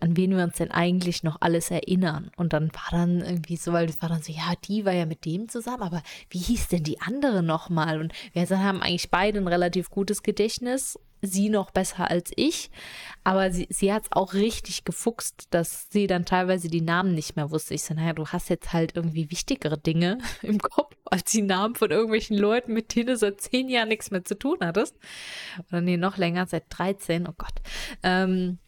an 0.00 0.16
wen 0.16 0.36
wir 0.36 0.44
uns 0.44 0.56
denn 0.56 0.70
eigentlich 0.70 1.22
noch 1.22 1.38
alles 1.40 1.70
erinnern. 1.70 2.30
Und 2.36 2.52
dann 2.52 2.72
war 2.72 2.98
dann 2.98 3.20
irgendwie 3.20 3.56
so, 3.56 3.72
weil 3.72 3.88
es 3.88 4.00
war 4.00 4.08
dann 4.08 4.22
so, 4.22 4.32
ja, 4.32 4.54
die 4.64 4.84
war 4.84 4.92
ja 4.92 5.06
mit 5.06 5.24
dem 5.24 5.48
zusammen, 5.48 5.82
aber 5.82 6.02
wie 6.30 6.38
hieß 6.38 6.68
denn 6.68 6.84
die 6.84 7.00
andere 7.00 7.42
nochmal? 7.42 8.00
Und 8.00 8.12
wir 8.32 8.48
haben 8.48 8.82
eigentlich 8.82 9.10
beide 9.10 9.38
ein 9.38 9.48
relativ 9.48 9.90
gutes 9.90 10.22
Gedächtnis, 10.22 10.98
sie 11.22 11.48
noch 11.48 11.70
besser 11.70 12.10
als 12.10 12.32
ich, 12.34 12.70
aber 13.22 13.52
sie, 13.52 13.68
sie 13.70 13.92
hat 13.92 14.04
es 14.04 14.12
auch 14.12 14.34
richtig 14.34 14.84
gefuchst, 14.84 15.46
dass 15.50 15.86
sie 15.90 16.08
dann 16.08 16.24
teilweise 16.24 16.68
die 16.68 16.80
Namen 16.80 17.14
nicht 17.14 17.36
mehr 17.36 17.50
wusste. 17.50 17.74
Ich 17.74 17.84
so, 17.84 17.94
naja, 17.94 18.12
du 18.12 18.26
hast 18.26 18.50
jetzt 18.50 18.72
halt 18.72 18.96
irgendwie 18.96 19.30
wichtigere 19.30 19.78
Dinge 19.78 20.18
im 20.42 20.58
Kopf 20.58 20.96
als 21.04 21.30
die 21.30 21.42
Namen 21.42 21.76
von 21.76 21.90
irgendwelchen 21.90 22.36
Leuten, 22.36 22.72
mit 22.72 22.94
denen 22.94 23.08
du 23.08 23.16
seit 23.16 23.40
zehn 23.40 23.68
Jahren 23.68 23.88
nichts 23.88 24.10
mehr 24.10 24.24
zu 24.24 24.36
tun 24.36 24.58
hattest. 24.60 24.96
Oder 25.70 25.80
nee, 25.80 25.96
noch 25.96 26.16
länger, 26.16 26.46
seit 26.46 26.64
13, 26.70 27.28
oh 27.28 27.34
Gott. 27.36 27.54
Ähm, 28.02 28.58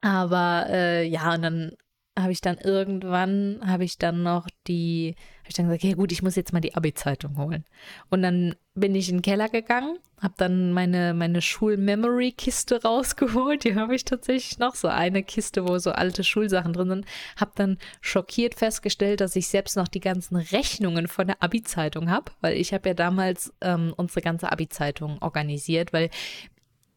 aber 0.00 0.66
äh, 0.68 1.06
ja, 1.06 1.34
und 1.34 1.42
dann 1.42 1.72
habe 2.18 2.32
ich 2.32 2.40
dann 2.40 2.58
irgendwann, 2.58 3.60
habe 3.64 3.84
ich 3.84 3.98
dann 3.98 4.22
noch 4.22 4.48
die, 4.66 5.14
habe 5.40 5.48
ich 5.48 5.54
dann 5.54 5.66
gesagt, 5.66 5.84
ja 5.84 5.94
gut, 5.94 6.12
ich 6.12 6.22
muss 6.22 6.36
jetzt 6.36 6.52
mal 6.52 6.60
die 6.60 6.74
Abi-Zeitung 6.74 7.36
holen. 7.36 7.64
Und 8.10 8.22
dann 8.22 8.54
bin 8.74 8.94
ich 8.94 9.08
in 9.08 9.18
den 9.18 9.22
Keller 9.22 9.48
gegangen, 9.48 9.98
habe 10.20 10.34
dann 10.36 10.72
meine, 10.72 11.14
meine 11.14 11.40
Schul-Memory-Kiste 11.40 12.82
rausgeholt. 12.84 13.64
Die 13.64 13.76
habe 13.76 13.94
ich 13.94 14.04
tatsächlich 14.04 14.58
noch, 14.58 14.74
so 14.74 14.88
eine 14.88 15.22
Kiste, 15.22 15.66
wo 15.66 15.78
so 15.78 15.92
alte 15.92 16.24
Schulsachen 16.24 16.72
drin 16.72 16.88
sind. 16.88 17.06
Habe 17.36 17.52
dann 17.54 17.78
schockiert 18.00 18.54
festgestellt, 18.54 19.20
dass 19.20 19.36
ich 19.36 19.48
selbst 19.48 19.76
noch 19.76 19.88
die 19.88 20.00
ganzen 20.00 20.36
Rechnungen 20.36 21.08
von 21.08 21.28
der 21.28 21.42
Abi-Zeitung 21.42 22.10
habe, 22.10 22.32
weil 22.40 22.56
ich 22.56 22.72
habe 22.72 22.88
ja 22.88 22.94
damals 22.94 23.52
ähm, 23.60 23.94
unsere 23.96 24.22
ganze 24.22 24.50
Abi-Zeitung 24.50 25.18
organisiert, 25.20 25.92
weil 25.92 26.10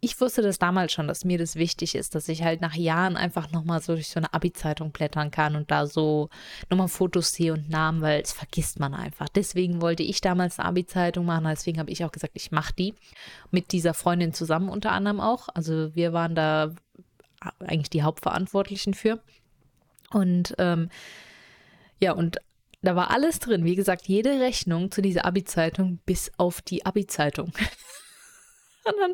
ich 0.04 0.20
wusste 0.20 0.42
das 0.42 0.58
damals 0.58 0.92
schon, 0.92 1.08
dass 1.08 1.26
mir 1.26 1.38
das 1.38 1.56
wichtig 1.56 1.94
ist, 1.94 2.16
dass 2.16 2.28
ich 2.28 2.42
halt 2.42 2.60
nach 2.60 2.74
Jahren 2.74 3.16
einfach 3.16 3.52
nochmal 3.52 3.82
so 3.84 3.94
durch 3.94 4.10
so 4.10 4.20
eine 4.20 4.34
Abi-Zeitung 4.34 4.92
blättern 4.92 5.30
kann 5.30 5.56
und 5.56 5.70
da 5.70 5.86
so 5.86 6.30
nochmal 6.72 6.88
Fotos 6.88 7.34
sehe 7.34 7.54
und 7.54 7.70
Namen, 7.70 8.02
weil 8.02 8.20
es 8.20 8.32
vergisst 8.32 8.80
man 8.80 8.96
einfach. 8.96 9.30
Deswegen 9.30 9.80
wollte 9.80 10.02
ich 10.02 10.20
damals 10.20 10.58
eine 10.58 10.70
Abi-Zeitung 10.70 11.26
machen, 11.28 11.46
deswegen 11.46 11.78
habe 11.78 11.92
ich 11.92 12.04
auch 12.04 12.12
gesagt, 12.12 12.34
ich 12.36 12.52
mache 12.52 12.74
die 12.74 12.96
mit 13.52 13.72
dieser 13.72 13.94
Freundin 13.94 14.34
zusammen 14.34 14.70
unter 14.70 14.92
anderem 14.92 15.20
auch. 15.20 15.50
Also 15.54 15.94
wir 15.96 16.14
waren 16.14 16.34
da 16.34 16.74
eigentlich 17.60 17.92
die 17.92 18.02
Hauptverantwortlichen 18.02 18.96
für. 18.96 19.22
Und 20.10 20.56
ähm, 20.58 20.90
ja, 22.00 22.14
und 22.14 22.38
da 22.82 22.96
war 22.96 23.12
alles 23.12 23.38
drin. 23.38 23.66
Wie 23.66 23.76
gesagt, 23.76 24.08
jede 24.08 24.40
Rechnung 24.40 24.90
zu 24.90 25.04
dieser 25.04 25.26
Abi-Zeitung 25.26 26.00
bis 26.08 26.32
auf 26.38 26.64
die 26.64 26.88
Abi-Zeitung. 26.88 27.52
Und 28.86 28.96
dann 29.00 29.14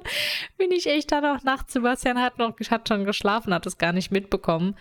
bin 0.57 0.71
ich 0.71 0.87
echt 0.87 1.11
dann 1.11 1.25
auch 1.25 1.43
nachts, 1.43 1.73
Sebastian 1.73 2.21
hat 2.21 2.37
noch 2.37 2.55
hat 2.69 2.87
schon 2.87 3.05
geschlafen, 3.05 3.53
hat 3.53 3.65
es 3.65 3.77
gar 3.77 3.93
nicht 3.93 4.11
mitbekommen. 4.11 4.75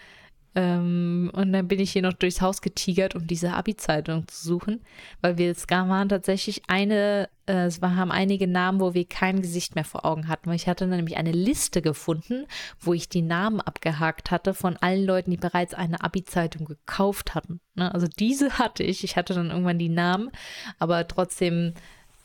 Ähm, 0.56 1.30
und 1.34 1.52
dann 1.52 1.68
bin 1.68 1.78
ich 1.80 1.92
hier 1.92 2.00
noch 2.00 2.14
durchs 2.14 2.40
Haus 2.40 2.62
getigert, 2.62 3.14
um 3.14 3.26
diese 3.26 3.52
Abi-Zeitung 3.52 4.26
zu 4.26 4.42
suchen, 4.42 4.80
weil 5.20 5.36
wir 5.36 5.50
es 5.50 5.68
waren 5.68 6.08
tatsächlich 6.08 6.62
eine, 6.66 7.28
äh, 7.44 7.66
es 7.66 7.82
haben 7.82 8.10
einige 8.10 8.48
Namen, 8.48 8.80
wo 8.80 8.94
wir 8.94 9.06
kein 9.06 9.42
Gesicht 9.42 9.74
mehr 9.74 9.84
vor 9.84 10.06
Augen 10.06 10.28
hatten. 10.28 10.48
Weil 10.48 10.56
ich 10.56 10.66
hatte 10.66 10.86
nämlich 10.86 11.18
eine 11.18 11.32
Liste 11.32 11.82
gefunden, 11.82 12.46
wo 12.80 12.94
ich 12.94 13.10
die 13.10 13.20
Namen 13.20 13.60
abgehakt 13.60 14.30
hatte 14.30 14.54
von 14.54 14.78
allen 14.78 15.04
Leuten, 15.04 15.30
die 15.30 15.36
bereits 15.36 15.74
eine 15.74 16.02
Abi-Zeitung 16.02 16.64
gekauft 16.64 17.34
hatten. 17.34 17.60
Ne? 17.74 17.92
Also 17.92 18.06
diese 18.06 18.52
hatte 18.58 18.82
ich. 18.82 19.04
Ich 19.04 19.16
hatte 19.16 19.34
dann 19.34 19.50
irgendwann 19.50 19.78
die 19.78 19.90
Namen, 19.90 20.30
aber 20.78 21.06
trotzdem 21.06 21.74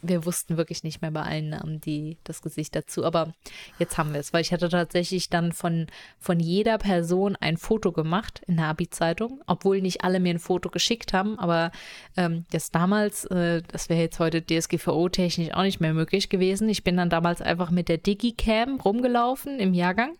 wir 0.02 0.26
wussten 0.26 0.58
wirklich 0.58 0.84
nicht 0.84 1.02
mehr 1.02 1.12
bei 1.12 1.22
allen 1.22 1.50
Namen 1.50 1.80
die, 1.80 2.18
das 2.24 2.42
Gesicht 2.42 2.76
dazu. 2.76 3.06
Aber 3.06 3.34
jetzt 3.80 3.98
haben 3.98 4.14
wir 4.14 4.20
es, 4.20 4.34
weil 4.34 4.42
ich 4.42 4.52
hatte 4.52 4.70
tatsächlich 4.70 5.30
dann 5.30 5.52
von, 5.52 5.88
von 6.20 6.40
jeder 6.40 6.78
Person 6.78 7.36
ein 7.36 7.58
Foto 7.58 7.92
gemacht 7.92 8.42
in 8.48 8.58
der 8.58 8.68
Abi-Zeitung, 8.68 9.42
obwohl 9.48 9.82
nicht 9.82 10.04
alle 10.04 10.20
mir 10.20 10.34
ein 10.34 10.40
Foto 10.40 10.70
geschickt 10.70 11.14
haben. 11.14 11.38
Aber 11.40 11.72
ähm, 12.18 12.46
das 12.52 12.72
damals, 12.72 13.26
äh, 13.26 13.62
das 13.68 13.90
wäre 13.90 14.02
jetzt 14.02 14.20
heute 14.20 14.42
DSGVO-technisch 14.42 15.54
auch 15.54 15.64
nicht 15.64 15.80
mehr 15.80 15.94
möglich 15.94 16.30
gewesen. 16.30 16.70
Ich 16.70 16.84
bin 16.84 16.98
dann 16.98 17.10
damals 17.10 17.42
einfach 17.42 17.72
mit 17.72 17.90
der 17.90 17.98
Digicam 17.98 18.80
rumgelaufen 18.80 19.60
im 19.60 19.74
Jahrgang 19.74 20.18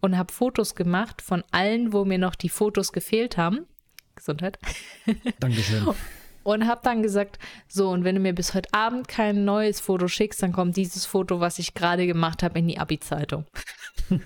und 0.00 0.16
habe 0.16 0.32
Fotos 0.32 0.74
gemacht 0.74 1.22
von 1.22 1.42
allen, 1.50 1.92
wo 1.92 2.04
mir 2.04 2.18
noch 2.18 2.34
die 2.34 2.48
Fotos 2.48 2.92
gefehlt 2.92 3.36
haben. 3.36 3.66
Gesundheit. 4.14 4.58
Dankeschön. 5.40 5.86
und 6.42 6.66
habe 6.66 6.80
dann 6.82 7.02
gesagt, 7.02 7.38
so, 7.68 7.90
und 7.90 8.04
wenn 8.04 8.14
du 8.14 8.20
mir 8.20 8.34
bis 8.34 8.54
heute 8.54 8.72
Abend 8.72 9.08
kein 9.08 9.44
neues 9.44 9.80
Foto 9.80 10.08
schickst, 10.08 10.42
dann 10.42 10.52
kommt 10.52 10.76
dieses 10.76 11.06
Foto, 11.06 11.40
was 11.40 11.58
ich 11.58 11.74
gerade 11.74 12.06
gemacht 12.06 12.42
habe, 12.42 12.58
in 12.58 12.68
die 12.68 12.78
Abi-Zeitung. 12.78 13.46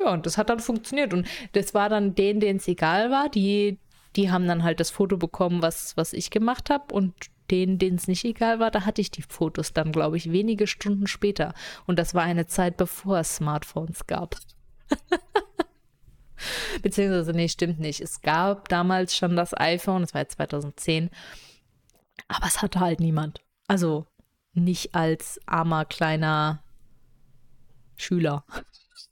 ja, 0.00 0.12
und 0.12 0.26
das 0.26 0.38
hat 0.38 0.50
dann 0.50 0.60
funktioniert. 0.60 1.12
Und 1.12 1.26
das 1.52 1.74
war 1.74 1.88
dann 1.88 2.14
denen, 2.14 2.40
denen 2.40 2.58
es 2.58 2.68
egal 2.68 3.10
war, 3.10 3.28
die, 3.28 3.78
die 4.16 4.30
haben 4.30 4.46
dann 4.46 4.62
halt 4.62 4.80
das 4.80 4.90
Foto 4.90 5.16
bekommen, 5.16 5.62
was, 5.62 5.96
was 5.96 6.12
ich 6.12 6.30
gemacht 6.30 6.70
habe. 6.70 6.94
Und 6.94 7.14
denen, 7.50 7.78
denen 7.78 7.96
es 7.96 8.08
nicht 8.08 8.24
egal 8.24 8.60
war, 8.60 8.70
da 8.70 8.84
hatte 8.84 9.00
ich 9.00 9.10
die 9.10 9.22
Fotos 9.22 9.72
dann, 9.72 9.92
glaube 9.92 10.16
ich, 10.16 10.30
wenige 10.32 10.66
Stunden 10.66 11.06
später. 11.06 11.54
Und 11.86 11.98
das 11.98 12.14
war 12.14 12.22
eine 12.22 12.46
Zeit, 12.46 12.76
bevor 12.76 13.18
es 13.18 13.36
Smartphones 13.36 14.06
gab. 14.06 14.36
Beziehungsweise, 16.82 17.32
nee, 17.32 17.48
stimmt 17.48 17.78
nicht. 17.78 18.00
Es 18.00 18.20
gab 18.22 18.68
damals 18.68 19.16
schon 19.16 19.36
das 19.36 19.58
iPhone, 19.58 20.02
das 20.02 20.14
war 20.14 20.22
jetzt 20.22 20.36
2010, 20.36 21.10
aber 22.28 22.46
es 22.46 22.62
hatte 22.62 22.80
halt 22.80 23.00
niemand. 23.00 23.40
Also 23.66 24.06
nicht 24.52 24.94
als 24.94 25.40
armer 25.46 25.84
kleiner 25.84 26.62
Schüler. 27.96 28.44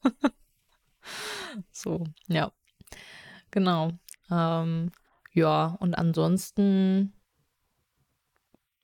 so, 1.72 2.04
ja. 2.26 2.52
Genau. 3.50 3.92
Ähm, 4.30 4.90
ja, 5.32 5.76
und 5.80 5.94
ansonsten 5.94 7.12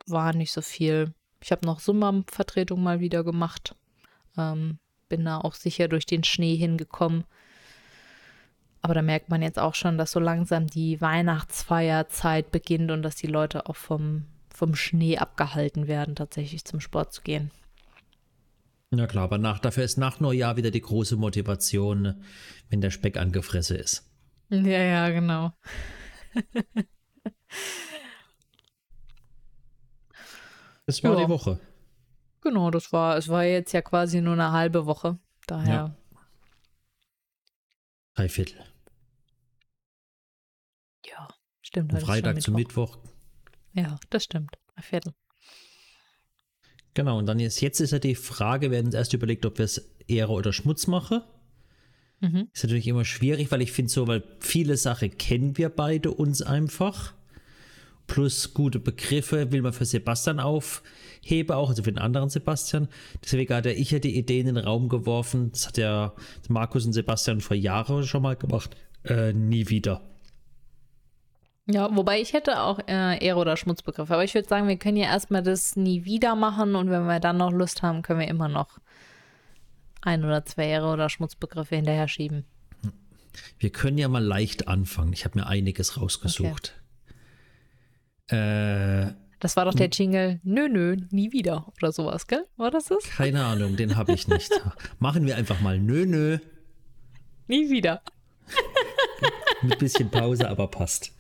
war 0.07 0.34
nicht 0.34 0.53
so 0.53 0.62
viel. 0.62 1.14
Ich 1.42 1.53
habe 1.53 1.66
noch 1.66 1.80
Summam-Vertretung 1.80 2.82
mal 2.82 3.01
wieder 3.01 3.24
gemacht. 3.24 3.74
Ähm, 4.36 4.78
bin 5.09 5.24
da 5.24 5.38
auch 5.38 5.55
sicher 5.55 5.88
durch 5.88 6.07
den 6.07 6.24
Schnee 6.24 6.57
hingekommen. 6.57 7.24
Aber 8.85 8.93
da 8.93 9.01
merkt 9.01 9.30
man 9.30 9.41
jetzt 9.41 9.59
auch 9.59 9.74
schon, 9.74 9.97
dass 9.97 10.12
so 10.12 10.20
langsam 10.20 10.66
die 10.66 11.01
Weihnachtsfeierzeit 11.01 12.51
beginnt 12.51 12.91
und 12.91 13.01
dass 13.03 13.16
die 13.16 13.26
Leute 13.26 13.66
auch 13.66 13.76
vom, 13.76 14.26
vom 14.55 14.74
Schnee 14.74 15.16
abgehalten 15.16 15.87
werden, 15.89 16.14
tatsächlich 16.14 16.66
zum 16.66 16.80
Sport 16.80 17.14
zu 17.14 17.22
gehen. 17.22 17.51
Na 18.91 19.07
klar, 19.07 19.24
aber 19.24 19.39
nach, 19.39 19.59
dafür 19.59 19.85
ist 19.85 19.97
nach 19.97 20.20
Neujahr 20.20 20.59
wieder 20.59 20.70
die 20.70 20.82
große 20.82 21.16
Motivation, 21.16 22.22
wenn 22.68 22.82
der 22.82 22.91
Speck 22.91 23.16
angefressen 23.16 23.78
ist. 23.78 24.07
Ja, 24.51 24.61
ja, 24.61 25.09
genau. 25.09 25.53
das 30.85 31.03
war 31.03 31.18
ja. 31.18 31.24
die 31.24 31.30
Woche. 31.30 31.59
Genau, 32.43 32.70
das 32.70 32.93
war, 32.93 33.16
es 33.16 33.30
war 33.30 33.45
jetzt 33.45 33.72
ja 33.72 33.80
quasi 33.80 34.20
nur 34.20 34.35
eine 34.35 34.53
halbe 34.53 34.85
Woche. 34.85 35.16
Daher. 35.47 35.74
Ja. 35.74 35.97
Drei 38.14 38.28
Viertel. 38.28 38.74
Stimmt. 41.75 41.91
Von 41.91 42.01
Freitag 42.03 42.41
zu 42.41 42.53
Mittwoch. 42.53 42.99
Ja, 43.72 43.99
das 44.11 44.22
stimmt. 44.22 44.57
Ein 44.77 44.85
Viertel. 44.85 45.12
Genau, 46.95 47.18
und 47.18 47.27
dann 47.27 47.41
ist 47.41 47.61
jetzt 47.61 47.81
ist 47.81 47.91
ja 47.91 47.99
die 47.99 48.14
Frage, 48.14 48.70
wir 48.70 48.79
haben 48.79 48.87
uns 48.87 48.95
erst 48.95 49.12
überlegt, 49.12 49.45
ob 49.45 49.59
wir 49.59 49.64
es 49.64 49.91
Ehre 50.07 50.31
oder 50.31 50.53
Schmutz 50.53 50.87
machen. 50.87 51.22
Mhm. 52.20 52.49
Ist 52.53 52.62
natürlich 52.62 52.87
immer 52.87 53.05
schwierig, 53.05 53.51
weil 53.51 53.61
ich 53.61 53.72
finde 53.72 53.91
so, 53.91 54.07
weil 54.07 54.22
viele 54.39 54.77
Sachen 54.77 55.18
kennen 55.18 55.59
wir 55.59 55.68
beide 55.68 56.12
uns 56.12 56.43
einfach. 56.43 57.12
Plus 58.07 58.55
gute 58.55 58.79
Begriffe 58.79 59.51
will 59.51 59.62
man 59.62 59.72
für 59.72 59.85
Sebastian 59.85 60.39
aufheben, 60.39 61.57
auch 61.57 61.70
also 61.70 61.83
für 61.83 61.91
den 61.91 61.99
anderen 61.99 62.31
Sebastian. 62.31 62.87
Deswegen 63.25 63.53
hat 63.53 63.66
er 63.66 63.77
ich 63.77 63.91
ja 63.91 63.99
die 63.99 64.16
Idee 64.16 64.39
in 64.39 64.47
den 64.47 64.59
Raum 64.59 64.89
geworfen. 64.89 65.51
Das 65.51 65.66
hat 65.66 65.77
ja 65.77 66.14
Markus 66.49 66.87
und 66.87 66.93
Sebastian 66.93 67.41
vor 67.41 67.57
Jahren 67.57 68.05
schon 68.05 68.22
mal 68.22 68.37
gemacht. 68.37 68.77
Äh, 69.03 69.33
nie 69.33 69.68
wieder. 69.70 70.14
Ja, 71.67 71.95
wobei 71.97 72.21
ich 72.21 72.35
hätte 72.35 72.61
auch 72.61 72.79
äh, 72.87 73.25
Ehre- 73.25 73.41
oder 73.41 73.57
Schmutzbegriffe. 73.57 74.12
Aber 74.12 74.25
ich 74.25 74.35
würde 74.35 74.49
sagen, 74.49 74.69
wir 74.69 74.77
können 74.77 74.99
ja 74.99 75.07
erstmal 75.07 75.43
das 75.43 75.77
nie 75.77 76.05
wieder 76.05 76.35
machen 76.35 76.75
und 76.75 76.91
wenn 76.91 77.07
wir 77.07 77.21
dann 77.21 77.39
noch 77.39 77.53
Lust 77.53 77.83
haben, 77.83 78.03
können 78.03 78.21
wir 78.21 78.29
immer 78.29 78.49
noch 78.49 78.79
ein 80.03 80.25
oder 80.25 80.45
zwei 80.45 80.67
Ehre- 80.67 80.93
oder 80.93 81.09
Schmutzbegriffe 81.09 81.77
hinterher 81.77 82.09
schieben. 82.09 82.45
Wir 83.59 83.71
können 83.71 83.97
ja 83.97 84.09
mal 84.09 84.23
leicht 84.23 84.69
anfangen. 84.69 85.12
Ich 85.15 85.25
habe 85.25 85.39
mir 85.39 85.47
einiges 85.47 86.01
rausgesucht. 86.01 86.75
Okay. 88.29 89.07
Äh, 89.07 89.15
das 89.41 89.57
war 89.57 89.65
doch 89.65 89.75
der 89.75 89.89
Jingle, 89.89 90.41
nö, 90.43 90.69
nö, 90.69 90.97
nie 91.11 91.33
wieder 91.33 91.73
oder 91.77 91.93
sowas, 91.93 92.27
gell? 92.27 92.47
War 92.57 92.71
das 92.71 92.87
das? 92.87 93.05
Keine 93.05 93.45
Ahnung, 93.45 93.77
den 93.77 93.97
habe 93.97 94.12
ich 94.12 94.29
nicht. 94.29 94.51
Machen 94.99 95.27
wir 95.27 95.37
einfach 95.37 95.61
mal 95.61 95.79
nö, 95.79 96.07
nö. 96.07 96.39
Nie 97.47 97.71
wieder. 97.71 98.03
Mit 99.62 99.79
bisschen 99.79 100.11
Pause, 100.11 100.49
aber 100.49 100.69
passt. 100.69 101.14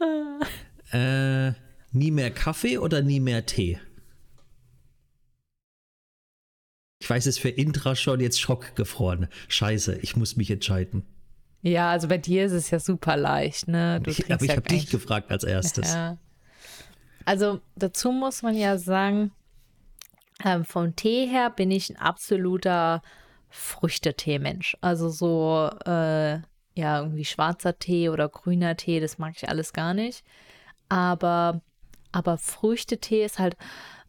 äh, 0.92 1.52
nie 1.92 2.10
mehr 2.10 2.30
Kaffee 2.30 2.78
oder 2.78 3.02
nie 3.02 3.20
mehr 3.20 3.46
Tee? 3.46 3.78
Ich 7.00 7.08
weiß 7.08 7.26
es 7.26 7.38
für 7.38 7.48
Intra 7.48 7.94
schon 7.94 8.20
jetzt 8.20 8.40
schockgefroren. 8.40 9.28
Scheiße, 9.48 9.98
ich 10.02 10.16
muss 10.16 10.36
mich 10.36 10.50
entscheiden. 10.50 11.06
Ja, 11.62 11.90
also 11.90 12.08
bei 12.08 12.18
dir 12.18 12.44
ist 12.44 12.52
es 12.52 12.70
ja 12.70 12.78
super 12.78 13.16
leicht, 13.16 13.68
ne? 13.68 14.00
Du 14.00 14.10
ich, 14.10 14.32
aber 14.32 14.42
ich 14.42 14.50
ja 14.50 14.56
habe 14.56 14.68
dich 14.68 14.90
gefragt 14.90 15.30
als 15.30 15.44
erstes. 15.44 15.92
Ja. 15.92 16.18
Also 17.24 17.60
dazu 17.76 18.12
muss 18.12 18.42
man 18.42 18.54
ja 18.54 18.78
sagen, 18.78 19.32
ähm, 20.44 20.64
vom 20.64 20.94
Tee 20.96 21.26
her 21.26 21.50
bin 21.50 21.70
ich 21.70 21.90
ein 21.90 21.96
absoluter 21.96 23.02
Früchtetee-Mensch. 23.50 24.76
Also 24.80 25.08
so 25.08 25.70
äh, 25.84 26.40
ja, 26.78 27.00
irgendwie 27.00 27.24
schwarzer 27.24 27.76
Tee 27.76 28.08
oder 28.08 28.28
grüner 28.28 28.76
Tee, 28.76 29.00
das 29.00 29.18
mag 29.18 29.34
ich 29.36 29.48
alles 29.48 29.72
gar 29.72 29.94
nicht. 29.94 30.24
Aber, 30.88 31.60
aber 32.12 32.38
Früchtetee 32.38 33.24
ist 33.24 33.40
halt, 33.40 33.56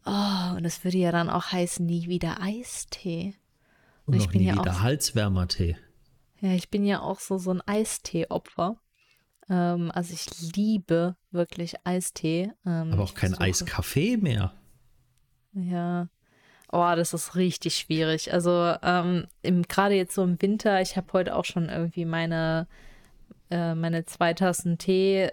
oh, 0.06 0.54
und 0.56 0.62
das 0.62 0.84
würde 0.84 0.98
ja 0.98 1.10
dann 1.10 1.28
auch 1.28 1.50
heißen, 1.50 1.84
nie 1.84 2.06
wieder 2.06 2.40
Eistee. 2.40 3.34
Und, 4.06 4.14
und 4.14 4.20
ich 4.20 4.28
bin 4.28 4.42
nie 4.42 4.46
ja 4.48 4.54
wieder 4.54 4.70
auch, 4.70 4.80
Halswärmertee. 4.80 5.76
Ja, 6.40 6.52
ich 6.52 6.70
bin 6.70 6.86
ja 6.86 7.00
auch 7.00 7.18
so, 7.18 7.38
so 7.38 7.50
ein 7.50 7.60
Eistee-Opfer. 7.66 8.76
Ähm, 9.48 9.90
also 9.92 10.14
ich 10.14 10.54
liebe 10.54 11.16
wirklich 11.32 11.74
Eistee. 11.84 12.52
Ähm, 12.64 12.92
aber 12.92 13.02
auch 13.02 13.14
kein 13.14 13.34
Eiskaffee 13.34 14.16
mehr. 14.16 14.54
Ja, 15.54 16.08
Oh, 16.72 16.92
das 16.94 17.14
ist 17.14 17.34
richtig 17.34 17.76
schwierig. 17.76 18.32
Also 18.32 18.74
ähm, 18.82 19.26
gerade 19.42 19.94
jetzt 19.94 20.14
so 20.14 20.22
im 20.22 20.40
Winter, 20.40 20.80
ich 20.80 20.96
habe 20.96 21.12
heute 21.12 21.34
auch 21.34 21.44
schon 21.44 21.68
irgendwie 21.68 22.04
meine, 22.04 22.68
äh, 23.50 23.74
meine 23.74 24.04
zwei 24.04 24.34
Tassen 24.34 24.78
Tee 24.78 25.30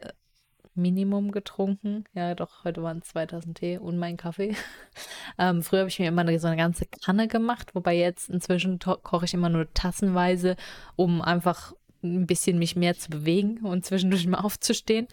Minimum 0.78 1.32
getrunken. 1.32 2.06
Ja, 2.14 2.36
doch, 2.36 2.64
heute 2.64 2.84
waren 2.84 3.00
es 3.00 3.10
2000 3.10 3.58
Tee 3.58 3.78
und 3.78 3.98
mein 3.98 4.16
Kaffee. 4.16 4.56
ähm, 5.38 5.64
früher 5.64 5.80
habe 5.80 5.90
ich 5.90 6.00
mir 6.00 6.08
immer 6.08 6.40
so 6.40 6.48
eine 6.48 6.56
ganze 6.56 6.86
Kanne 6.86 7.28
gemacht, 7.28 7.76
wobei 7.76 7.96
jetzt 7.96 8.30
inzwischen 8.30 8.80
koche 8.80 9.26
ich 9.26 9.34
immer 9.34 9.50
nur 9.50 9.74
tassenweise, 9.74 10.56
um 10.96 11.22
einfach 11.22 11.74
ein 12.04 12.28
bisschen 12.28 12.60
mich 12.60 12.76
mehr 12.76 12.98
zu 12.98 13.10
bewegen 13.10 13.66
und 13.66 13.86
zwischendurch 13.86 14.26
mal 14.28 14.40
aufzustehen. 14.40 15.08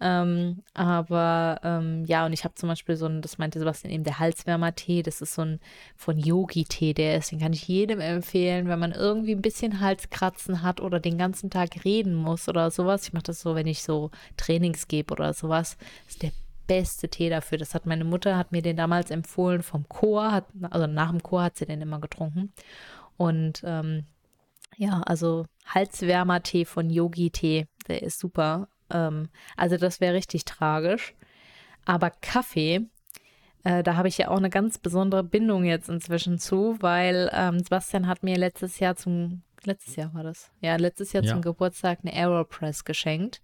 Ähm, 0.00 0.62
aber 0.74 1.60
ähm, 1.62 2.04
ja, 2.06 2.26
und 2.26 2.32
ich 2.32 2.44
habe 2.44 2.54
zum 2.54 2.68
Beispiel 2.68 2.96
so 2.96 3.06
ein, 3.06 3.22
das 3.22 3.38
meinte 3.38 3.58
Sebastian 3.58 3.92
eben, 3.92 4.04
der 4.04 4.18
Halswärmer-Tee, 4.18 5.02
das 5.02 5.20
ist 5.20 5.34
so 5.34 5.42
ein 5.42 5.60
von 5.96 6.18
Yogi-Tee, 6.18 6.94
der 6.94 7.16
ist, 7.16 7.32
den 7.32 7.40
kann 7.40 7.52
ich 7.52 7.66
jedem 7.68 8.00
empfehlen, 8.00 8.68
wenn 8.68 8.78
man 8.78 8.92
irgendwie 8.92 9.34
ein 9.34 9.42
bisschen 9.42 9.80
Halskratzen 9.80 10.62
hat 10.62 10.80
oder 10.80 11.00
den 11.00 11.18
ganzen 11.18 11.50
Tag 11.50 11.84
reden 11.84 12.14
muss 12.14 12.48
oder 12.48 12.70
sowas. 12.70 13.06
Ich 13.06 13.12
mache 13.12 13.24
das 13.24 13.40
so, 13.40 13.54
wenn 13.54 13.66
ich 13.66 13.82
so 13.82 14.10
Trainings 14.36 14.88
gebe 14.88 15.12
oder 15.12 15.32
sowas. 15.32 15.76
Das 16.04 16.14
ist 16.14 16.22
der 16.22 16.32
beste 16.66 17.08
Tee 17.08 17.30
dafür. 17.30 17.58
Das 17.58 17.74
hat 17.74 17.86
meine 17.86 18.04
Mutter, 18.04 18.36
hat 18.36 18.52
mir 18.52 18.62
den 18.62 18.76
damals 18.76 19.10
empfohlen 19.10 19.62
vom 19.62 19.88
Chor, 19.88 20.32
hat, 20.32 20.46
also 20.70 20.86
nach 20.86 21.10
dem 21.10 21.22
Chor 21.22 21.42
hat 21.42 21.56
sie 21.56 21.66
den 21.66 21.80
immer 21.80 22.00
getrunken. 22.00 22.52
Und 23.16 23.62
ähm, 23.64 24.04
ja, 24.76 25.02
also 25.06 25.46
Halswärmer-Tee 25.66 26.64
von 26.64 26.90
Yogi-Tee, 26.90 27.66
der 27.88 28.02
ist 28.02 28.18
super. 28.18 28.68
Ähm, 28.90 29.28
also 29.56 29.76
das 29.76 30.00
wäre 30.00 30.14
richtig 30.14 30.44
tragisch. 30.44 31.14
Aber 31.84 32.10
Kaffee, 32.10 32.86
äh, 33.64 33.82
da 33.82 33.96
habe 33.96 34.08
ich 34.08 34.18
ja 34.18 34.28
auch 34.28 34.36
eine 34.36 34.50
ganz 34.50 34.78
besondere 34.78 35.24
Bindung 35.24 35.64
jetzt 35.64 35.88
inzwischen 35.88 36.38
zu, 36.38 36.76
weil 36.80 37.30
ähm, 37.32 37.60
Sebastian 37.60 38.06
hat 38.06 38.22
mir 38.22 38.36
letztes 38.36 38.78
Jahr 38.78 38.96
zum, 38.96 39.42
letztes 39.64 39.96
Jahr 39.96 40.12
war 40.14 40.22
das, 40.22 40.50
ja, 40.60 40.76
letztes 40.76 41.12
Jahr 41.12 41.24
ja. 41.24 41.32
zum 41.32 41.42
Geburtstag 41.42 42.00
eine 42.02 42.12
Aeropress 42.12 42.84
geschenkt. 42.84 43.40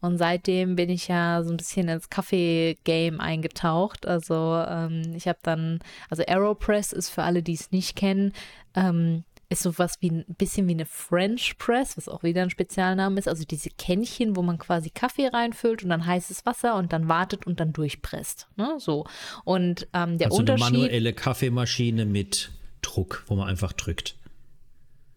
Und 0.00 0.18
seitdem 0.18 0.74
bin 0.74 0.90
ich 0.90 1.06
ja 1.06 1.44
so 1.44 1.52
ein 1.52 1.56
bisschen 1.56 1.88
ins 1.88 2.10
Kaffee-Game 2.10 3.20
eingetaucht. 3.20 4.04
Also 4.04 4.64
ähm, 4.66 5.12
ich 5.14 5.28
habe 5.28 5.38
dann, 5.42 5.78
also 6.10 6.24
Aeropress 6.24 6.92
ist 6.92 7.08
für 7.08 7.22
alle, 7.22 7.44
die 7.44 7.54
es 7.54 7.70
nicht 7.70 7.94
kennen, 7.94 8.32
ähm, 8.74 9.22
ist 9.52 9.62
sowas 9.62 9.96
wie 10.00 10.10
ein 10.10 10.24
bisschen 10.38 10.66
wie 10.66 10.72
eine 10.72 10.86
French 10.86 11.56
Press, 11.58 11.96
was 11.96 12.08
auch 12.08 12.22
wieder 12.22 12.42
ein 12.42 12.50
Spezialname 12.50 13.18
ist. 13.18 13.28
Also 13.28 13.44
diese 13.44 13.70
Kännchen, 13.70 14.34
wo 14.34 14.42
man 14.42 14.58
quasi 14.58 14.90
Kaffee 14.90 15.28
reinfüllt 15.28 15.82
und 15.82 15.90
dann 15.90 16.06
heißes 16.06 16.46
Wasser 16.46 16.76
und 16.76 16.92
dann 16.92 17.08
wartet 17.08 17.46
und 17.46 17.60
dann 17.60 17.72
durchpresst. 17.72 18.48
Ne? 18.56 18.76
So. 18.78 19.06
Und 19.44 19.86
ähm, 19.92 20.18
der 20.18 20.28
also 20.28 20.38
Unterschied. 20.38 20.66
Eine 20.66 20.78
manuelle 20.78 21.12
Kaffeemaschine 21.12 22.06
mit 22.06 22.50
Druck, 22.80 23.24
wo 23.26 23.36
man 23.36 23.48
einfach 23.48 23.72
drückt. 23.72 24.16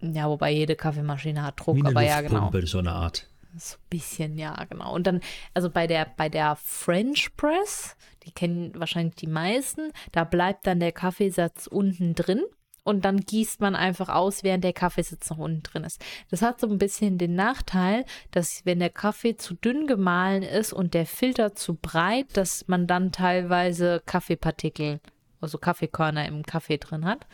Ja, 0.01 0.29
wobei 0.29 0.51
jede 0.51 0.75
Kaffeemaschine 0.75 1.41
hat 1.41 1.59
Druck, 1.59 1.83
aber 1.86 2.01
ja, 2.01 2.21
genau. 2.21 2.51
so 2.65 2.79
eine 2.79 2.91
Art. 2.91 3.27
So 3.57 3.77
ein 3.77 3.89
bisschen, 3.89 4.38
ja, 4.38 4.65
genau. 4.69 4.93
Und 4.93 5.07
dann, 5.07 5.21
also 5.53 5.69
bei 5.69 5.88
der, 5.88 6.07
bei 6.17 6.27
der 6.27 6.57
French 6.57 7.36
Press, 7.38 7.95
die 8.25 8.31
kennen 8.31 8.73
wahrscheinlich 8.75 9.15
die 9.15 9.27
meisten, 9.27 9.93
da 10.11 10.25
bleibt 10.25 10.67
dann 10.67 10.81
der 10.81 10.91
Kaffeesatz 10.91 11.67
unten 11.67 12.15
drin 12.15 12.43
und 12.86 13.03
dann 13.03 13.21
gießt 13.21 13.59
man 13.61 13.75
einfach 13.75 14.09
aus, 14.09 14.43
während 14.43 14.63
der 14.63 14.71
Kaffeesitz 14.71 15.31
noch 15.31 15.39
unten 15.39 15.63
drin 15.63 15.83
ist. 15.83 16.01
Das 16.29 16.43
hat 16.43 16.59
so 16.59 16.67
ein 16.67 16.77
bisschen 16.77 17.17
den 17.17 17.36
Nachteil, 17.36 18.05
dass 18.29 18.63
wenn 18.65 18.79
der 18.79 18.91
Kaffee 18.91 19.36
zu 19.36 19.55
dünn 19.55 19.88
gemahlen 19.88 20.43
ist 20.43 20.71
und 20.71 20.93
der 20.93 21.07
Filter 21.07 21.55
zu 21.55 21.73
breit, 21.73 22.27
dass 22.38 22.67
man 22.67 22.86
dann 22.86 23.11
teilweise 23.11 24.03
Kaffeepartikel, 24.05 25.01
also 25.41 25.57
Kaffeekörner 25.57 26.27
im 26.27 26.43
Kaffee 26.43 26.77
drin 26.77 27.05
hat 27.05 27.25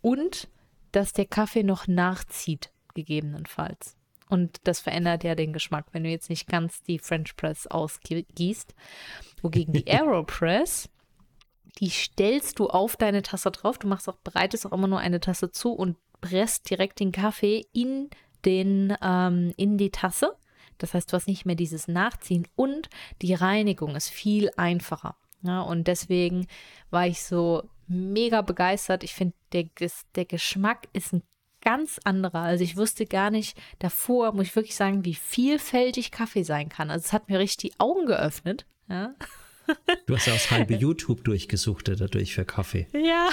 und 0.00 0.48
dass 0.92 1.12
der 1.12 1.26
Kaffee 1.26 1.64
noch 1.64 1.88
nachzieht, 1.88 2.70
gegebenenfalls. 2.94 3.96
Und 4.28 4.60
das 4.62 4.78
verändert 4.78 5.24
ja 5.24 5.34
den 5.34 5.52
Geschmack, 5.52 5.86
wenn 5.90 6.04
du 6.04 6.10
jetzt 6.10 6.30
nicht 6.30 6.46
ganz 6.46 6.82
die 6.84 7.00
French 7.00 7.36
Press 7.36 7.66
ausgießt. 7.66 8.74
Wogegen 9.42 9.74
die 9.74 9.86
Aeropress 9.90 10.88
die 11.78 11.90
stellst 11.90 12.58
du 12.58 12.68
auf 12.68 12.96
deine 12.96 13.22
Tasse 13.22 13.50
drauf. 13.50 13.78
Du 13.78 13.88
machst 13.88 14.08
auch, 14.08 14.16
bereitest 14.16 14.66
auch 14.66 14.72
immer 14.72 14.88
nur 14.88 15.00
eine 15.00 15.20
Tasse 15.20 15.50
zu 15.50 15.72
und 15.72 15.96
presst 16.20 16.70
direkt 16.70 17.00
den 17.00 17.12
Kaffee 17.12 17.66
in 17.72 18.10
den, 18.44 18.96
ähm, 19.02 19.52
in 19.56 19.78
die 19.78 19.90
Tasse. 19.90 20.36
Das 20.78 20.94
heißt, 20.94 21.12
du 21.12 21.16
hast 21.16 21.28
nicht 21.28 21.46
mehr 21.46 21.54
dieses 21.54 21.88
Nachziehen 21.88 22.46
und 22.56 22.88
die 23.22 23.34
Reinigung 23.34 23.96
ist 23.96 24.10
viel 24.10 24.50
einfacher. 24.56 25.16
Ja, 25.42 25.60
und 25.60 25.88
deswegen 25.88 26.46
war 26.90 27.06
ich 27.06 27.22
so 27.22 27.62
mega 27.86 28.40
begeistert. 28.40 29.04
Ich 29.04 29.14
finde, 29.14 29.34
der, 29.52 29.68
der 30.14 30.24
Geschmack 30.24 30.88
ist 30.92 31.12
ein 31.12 31.22
ganz 31.60 32.00
anderer. 32.04 32.40
Also 32.40 32.64
ich 32.64 32.76
wusste 32.76 33.06
gar 33.06 33.30
nicht 33.30 33.56
davor, 33.78 34.32
muss 34.32 34.46
ich 34.46 34.56
wirklich 34.56 34.76
sagen, 34.76 35.04
wie 35.04 35.14
vielfältig 35.14 36.10
Kaffee 36.10 36.44
sein 36.44 36.68
kann. 36.68 36.90
Also 36.90 37.04
es 37.04 37.12
hat 37.12 37.28
mir 37.28 37.38
richtig 37.38 37.72
die 37.72 37.80
Augen 37.80 38.06
geöffnet. 38.06 38.66
Ja. 38.88 39.14
Du 40.06 40.14
hast 40.14 40.26
ja 40.26 40.34
aus 40.34 40.50
halbe 40.50 40.74
YouTube 40.78 41.24
durchgesucht 41.24 41.88
dadurch 41.88 42.34
für 42.34 42.44
Kaffee. 42.44 42.86
Ja, 42.92 43.28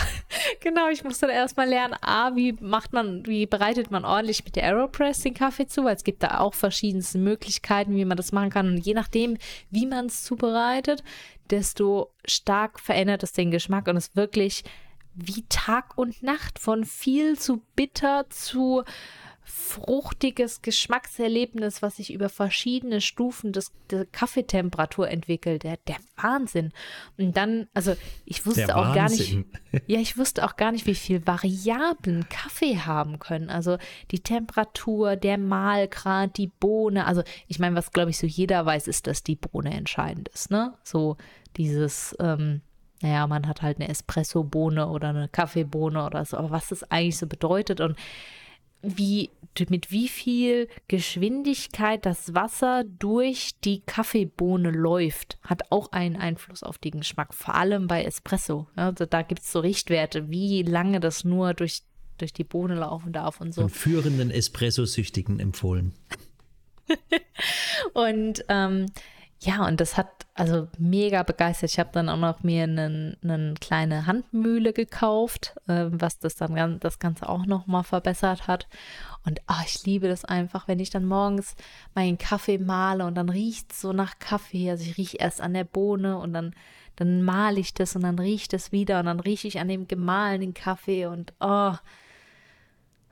genau. 0.60 0.90
Ich 0.90 1.04
musste 1.04 1.28
dann 1.28 1.36
erstmal 1.36 1.68
lernen, 1.68 1.96
A, 2.02 2.36
wie 2.36 2.54
macht 2.60 2.94
man, 2.94 3.26
wie 3.26 3.46
bereitet 3.46 3.92
man 3.92 4.06
ordentlich 4.06 4.44
mit 4.46 4.56
der 4.56 4.64
Aeropress 4.64 5.20
den 5.20 5.34
Kaffee 5.34 5.68
zu, 5.68 5.84
weil 5.84 5.96
es 5.96 6.04
gibt 6.04 6.24
da 6.24 6.40
auch 6.40 6.54
verschiedenste 6.54 7.18
Möglichkeiten, 7.18 7.96
wie 7.96 8.06
man 8.06 8.18
das 8.18 8.32
machen 8.32 8.50
kann. 8.50 8.68
Und 8.68 8.86
je 8.86 8.94
nachdem, 8.94 9.38
wie 9.70 9.86
man 9.86 10.08
es 10.08 10.24
zubereitet, 10.24 11.04
desto 11.50 12.12
stark 12.26 12.80
verändert 12.80 13.24
es 13.24 13.34
den 13.34 13.52
Geschmack 13.52 13.88
und 13.88 13.98
es 13.98 14.16
wirklich 14.16 14.64
wie 15.14 15.44
Tag 15.50 15.98
und 15.98 16.24
Nacht 16.24 16.60
von 16.60 16.86
viel 16.86 17.38
zu 17.38 17.62
bitter 17.76 18.30
zu 18.30 18.84
fruchtiges 19.52 20.62
Geschmackserlebnis, 20.62 21.82
was 21.82 21.98
sich 21.98 22.14
über 22.14 22.30
verschiedene 22.30 23.02
Stufen 23.02 23.52
des, 23.52 23.72
der 23.90 24.06
Kaffeetemperatur 24.06 25.10
entwickelt. 25.10 25.64
Der, 25.64 25.78
der 25.88 25.98
Wahnsinn. 26.16 26.72
Und 27.18 27.36
dann, 27.36 27.68
also 27.74 27.96
ich 28.26 28.46
wusste 28.46 28.68
der 28.68 28.78
auch 28.78 28.96
Wahnsinn. 28.96 29.46
gar 29.62 29.72
nicht, 29.72 29.84
ja, 29.88 30.00
ich 30.00 30.18
wusste 30.18 30.46
auch 30.46 30.56
gar 30.56 30.72
nicht, 30.72 30.86
wie 30.86 30.96
viel 30.96 31.26
Variablen 31.28 32.30
Kaffee 32.30 32.78
haben 32.78 33.20
können. 33.20 33.50
Also 33.50 33.78
die 34.12 34.22
Temperatur, 34.22 35.16
der 35.18 35.38
Mahlgrad, 35.38 36.38
die 36.38 36.48
Bohne. 36.48 37.06
Also 37.06 37.22
ich 37.48 37.60
meine, 37.60 37.76
was 37.76 37.92
glaube 37.92 38.12
ich 38.12 38.18
so 38.18 38.28
jeder 38.28 38.66
weiß, 38.66 38.88
ist, 38.88 39.08
dass 39.08 39.22
die 39.24 39.36
Bohne 39.36 39.74
entscheidend 39.74 40.30
ist. 40.30 40.50
Ne? 40.50 40.74
So 40.84 41.18
dieses, 41.58 42.16
ähm, 42.20 42.62
naja, 43.02 43.28
man 43.28 43.48
hat 43.48 43.62
halt 43.62 43.80
eine 43.80 43.90
Espresso-Bohne 43.90 44.88
oder 44.88 45.10
eine 45.10 45.28
Kaffeebohne 45.28 46.06
oder 46.06 46.24
so, 46.24 46.38
aber 46.38 46.52
was 46.52 46.70
das 46.70 46.84
eigentlich 46.90 47.18
so 47.18 47.28
bedeutet 47.28 47.82
und 47.82 47.98
wie, 48.82 49.30
mit 49.70 49.92
wie 49.92 50.08
viel 50.08 50.68
Geschwindigkeit 50.88 52.06
das 52.06 52.34
Wasser 52.34 52.84
durch 52.84 53.52
die 53.64 53.82
Kaffeebohne 53.82 54.72
läuft, 54.72 55.38
hat 55.44 55.72
auch 55.72 55.92
einen 55.92 56.16
Einfluss 56.16 56.64
auf 56.64 56.78
den 56.78 57.00
Geschmack, 57.00 57.34
vor 57.34 57.56
allem 57.56 57.88
bei 57.88 58.04
Espresso. 58.04 58.68
Also 58.76 59.06
da 59.06 59.22
gibt 59.22 59.42
es 59.42 59.52
so 59.52 59.60
Richtwerte, 59.60 60.30
wie 60.30 60.64
lange 60.64 61.00
das 61.00 61.24
nur 61.24 61.54
durch, 61.54 61.82
durch 62.18 62.34
die 62.34 62.44
Bohne 62.44 62.76
laufen 62.76 63.14
darf 63.14 63.42
und 63.42 63.54
so. 63.54 63.62
Von 63.62 63.70
führenden 63.70 64.32
Espresso-Süchtigen 64.32 65.40
empfohlen. 65.40 65.94
und 67.94 68.44
ähm, 68.50 68.88
ja, 69.44 69.66
und 69.66 69.82
das 69.82 69.98
hat 69.98 70.08
also 70.36 70.68
mega 70.78 71.24
begeistert. 71.24 71.72
Ich 71.72 71.80
habe 71.80 71.90
dann 71.92 72.10
auch 72.10 72.18
noch 72.18 72.44
mir 72.44 72.64
eine, 72.64 73.18
eine 73.24 73.56
kleine 73.60 74.06
Handmühle 74.06 74.72
gekauft, 74.72 75.56
äh, 75.68 75.88
was 75.90 76.20
das 76.20 76.36
dann 76.36 76.80
das 76.80 77.00
Ganze 77.00 77.28
auch 77.28 77.48
noch 77.48 77.66
mal 77.66 77.82
verbessert 77.82 78.48
hat. 78.48 78.68
Und 79.26 79.42
ach, 79.48 79.66
ich 79.66 79.84
liebe 79.84 80.08
das 80.08 80.26
einfach, 80.26 80.68
wenn 80.68 80.80
ich 80.80 80.92
dann 80.92 81.06
morgens 81.06 81.56
meinen 81.96 82.20
Kaffee 82.20 82.60
male 82.60 83.04
und 83.04 83.16
dann 83.16 83.30
riecht 83.30 83.72
es 83.72 83.82
so 83.82 83.94
nach 83.94 84.20
Kaffee. 84.20 84.70
Also 84.70 84.84
ich 84.84 84.98
rieche 84.98 85.18
erst 85.18 85.42
an 85.42 85.56
der 85.56 85.64
Bohne 85.64 86.20
und 86.20 86.34
dann, 86.34 86.54
dann 86.96 87.24
male 87.24 87.60
ich 87.60 87.74
das 87.74 87.96
und 87.96 88.04
dann 88.04 88.20
riecht 88.20 88.54
es 88.54 88.72
wieder 88.72 89.00
und 89.00 89.08
dann 89.08 89.20
rieche 89.20 89.48
ich 89.48 89.60
an 89.60 89.70
dem 89.70 89.88
gemahlenen 89.88 90.54
Kaffee 90.54 91.08
und 91.08 91.34
oh, 91.40 91.74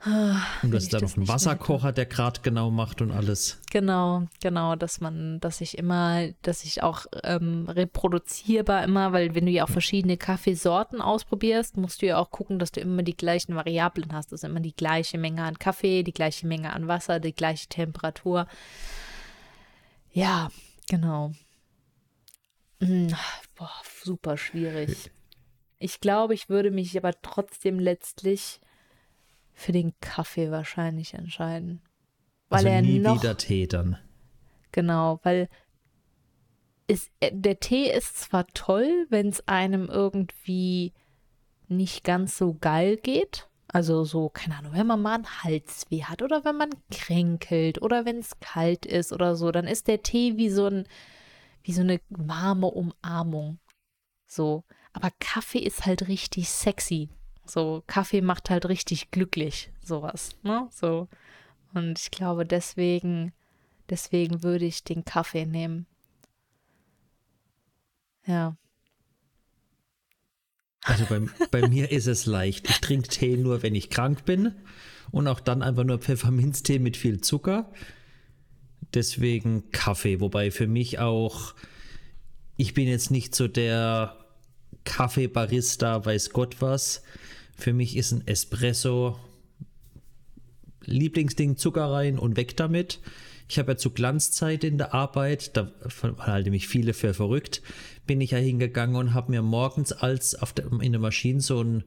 und 0.02 0.70
du 0.70 0.76
hast 0.76 0.92
da 0.94 1.00
noch 1.00 1.14
einen 1.14 1.28
Wasserkocher, 1.28 1.92
der 1.92 2.06
gerade 2.06 2.40
genau 2.40 2.70
macht 2.70 3.02
und 3.02 3.10
alles. 3.10 3.60
Genau, 3.70 4.26
genau, 4.42 4.74
dass 4.74 5.00
man, 5.00 5.40
dass 5.40 5.60
ich 5.60 5.76
immer, 5.76 6.28
dass 6.40 6.64
ich 6.64 6.82
auch 6.82 7.04
ähm, 7.22 7.68
reproduzierbar 7.68 8.82
immer, 8.84 9.12
weil 9.12 9.34
wenn 9.34 9.44
du 9.44 9.52
ja 9.52 9.64
auch 9.64 9.68
verschiedene 9.68 10.16
Kaffeesorten 10.16 11.02
ausprobierst, 11.02 11.76
musst 11.76 12.00
du 12.00 12.06
ja 12.06 12.18
auch 12.18 12.30
gucken, 12.30 12.58
dass 12.58 12.72
du 12.72 12.80
immer 12.80 13.02
die 13.02 13.16
gleichen 13.16 13.54
Variablen 13.54 14.14
hast. 14.14 14.32
Also 14.32 14.46
immer 14.46 14.60
die 14.60 14.74
gleiche 14.74 15.18
Menge 15.18 15.44
an 15.44 15.58
Kaffee, 15.58 16.02
die 16.02 16.12
gleiche 16.12 16.46
Menge 16.46 16.72
an 16.72 16.88
Wasser, 16.88 17.20
die 17.20 17.34
gleiche 17.34 17.68
Temperatur. 17.68 18.46
Ja, 20.12 20.48
genau. 20.88 21.32
Hm, 22.80 23.14
boah, 23.54 23.70
super 24.02 24.38
schwierig. 24.38 25.10
Ich 25.78 26.00
glaube, 26.00 26.32
ich 26.32 26.48
würde 26.48 26.70
mich 26.70 26.96
aber 26.96 27.12
trotzdem 27.20 27.78
letztlich 27.78 28.60
für 29.52 29.72
den 29.72 29.92
Kaffee 30.00 30.50
wahrscheinlich 30.50 31.14
entscheiden. 31.14 31.82
Weil 32.48 32.58
also 32.58 32.68
er 32.68 32.82
nie 32.82 32.98
noch, 32.98 33.22
wieder 33.22 33.36
Tee 33.36 33.66
dann. 33.66 33.96
Genau, 34.72 35.20
weil 35.22 35.48
ist, 36.90 37.10
äh, 37.20 37.30
der 37.32 37.60
Tee 37.60 37.90
ist 37.90 38.18
zwar 38.18 38.46
toll, 38.48 39.06
wenn 39.10 39.28
es 39.28 39.46
einem 39.46 39.88
irgendwie 39.88 40.92
nicht 41.68 42.02
ganz 42.02 42.36
so 42.36 42.56
geil 42.60 42.96
geht. 42.96 43.48
Also 43.68 44.04
so, 44.04 44.28
keine 44.28 44.56
Ahnung, 44.56 44.72
wenn 44.72 44.88
man 44.88 45.00
mal 45.00 45.14
einen 45.14 45.44
Halsweh 45.44 46.02
hat 46.02 46.22
oder 46.22 46.44
wenn 46.44 46.56
man 46.56 46.70
kränkelt 46.90 47.80
oder 47.80 48.04
wenn 48.04 48.18
es 48.18 48.40
kalt 48.40 48.84
ist 48.84 49.12
oder 49.12 49.36
so, 49.36 49.52
dann 49.52 49.68
ist 49.68 49.86
der 49.86 50.02
Tee 50.02 50.36
wie 50.36 50.50
so 50.50 50.66
ein, 50.66 50.88
wie 51.62 51.72
so 51.72 51.82
eine 51.82 52.00
warme 52.08 52.66
Umarmung. 52.66 53.60
So. 54.26 54.64
Aber 54.92 55.10
Kaffee 55.20 55.60
ist 55.60 55.86
halt 55.86 56.08
richtig 56.08 56.50
sexy. 56.50 57.10
So, 57.50 57.82
Kaffee 57.86 58.20
macht 58.20 58.50
halt 58.50 58.66
richtig 58.66 59.10
glücklich, 59.10 59.70
sowas, 59.82 60.36
ne? 60.42 60.68
So. 60.70 61.08
Und 61.74 61.98
ich 61.98 62.10
glaube, 62.10 62.46
deswegen, 62.46 63.32
deswegen 63.88 64.42
würde 64.42 64.64
ich 64.64 64.84
den 64.84 65.04
Kaffee 65.04 65.46
nehmen. 65.46 65.86
Ja. 68.26 68.56
Also 70.82 71.04
bei, 71.06 71.20
bei 71.50 71.68
mir 71.68 71.90
ist 71.90 72.06
es 72.06 72.26
leicht. 72.26 72.68
Ich 72.68 72.80
trinke 72.80 73.08
Tee 73.08 73.36
nur, 73.36 73.62
wenn 73.62 73.74
ich 73.74 73.90
krank 73.90 74.24
bin. 74.24 74.54
Und 75.10 75.26
auch 75.26 75.40
dann 75.40 75.62
einfach 75.62 75.84
nur 75.84 75.98
Pfefferminztee 75.98 76.78
mit 76.78 76.96
viel 76.96 77.20
Zucker. 77.20 77.72
Deswegen 78.94 79.70
Kaffee. 79.72 80.20
Wobei 80.20 80.50
für 80.50 80.66
mich 80.66 80.98
auch 80.98 81.54
ich 82.60 82.74
bin 82.74 82.88
jetzt 82.88 83.10
nicht 83.10 83.34
so 83.34 83.48
der 83.48 84.18
Kaffeebarista, 84.84 86.04
weiß 86.04 86.28
Gott 86.28 86.60
was. 86.60 87.02
Für 87.60 87.74
mich 87.74 87.96
ist 87.96 88.12
ein 88.12 88.26
Espresso 88.26 89.18
Lieblingsding 90.86 91.58
Zucker 91.58 91.90
rein 91.90 92.18
und 92.18 92.36
weg 92.36 92.56
damit. 92.56 93.00
Ich 93.50 93.58
habe 93.58 93.72
ja 93.72 93.76
zu 93.76 93.90
Glanzzeit 93.90 94.64
in 94.64 94.78
der 94.78 94.94
Arbeit, 94.94 95.56
da 95.58 95.70
halte 96.18 96.50
mich 96.50 96.68
viele 96.68 96.94
für 96.94 97.12
verrückt, 97.12 97.60
bin 98.06 98.22
ich 98.22 98.30
ja 98.30 98.38
hingegangen 98.38 98.96
und 98.96 99.12
habe 99.12 99.32
mir 99.32 99.42
morgens 99.42 99.92
als 99.92 100.34
auf 100.36 100.54
der, 100.54 100.72
in 100.80 100.92
der 100.92 101.00
Maschine 101.00 101.40
so 101.42 101.62
ein 101.62 101.84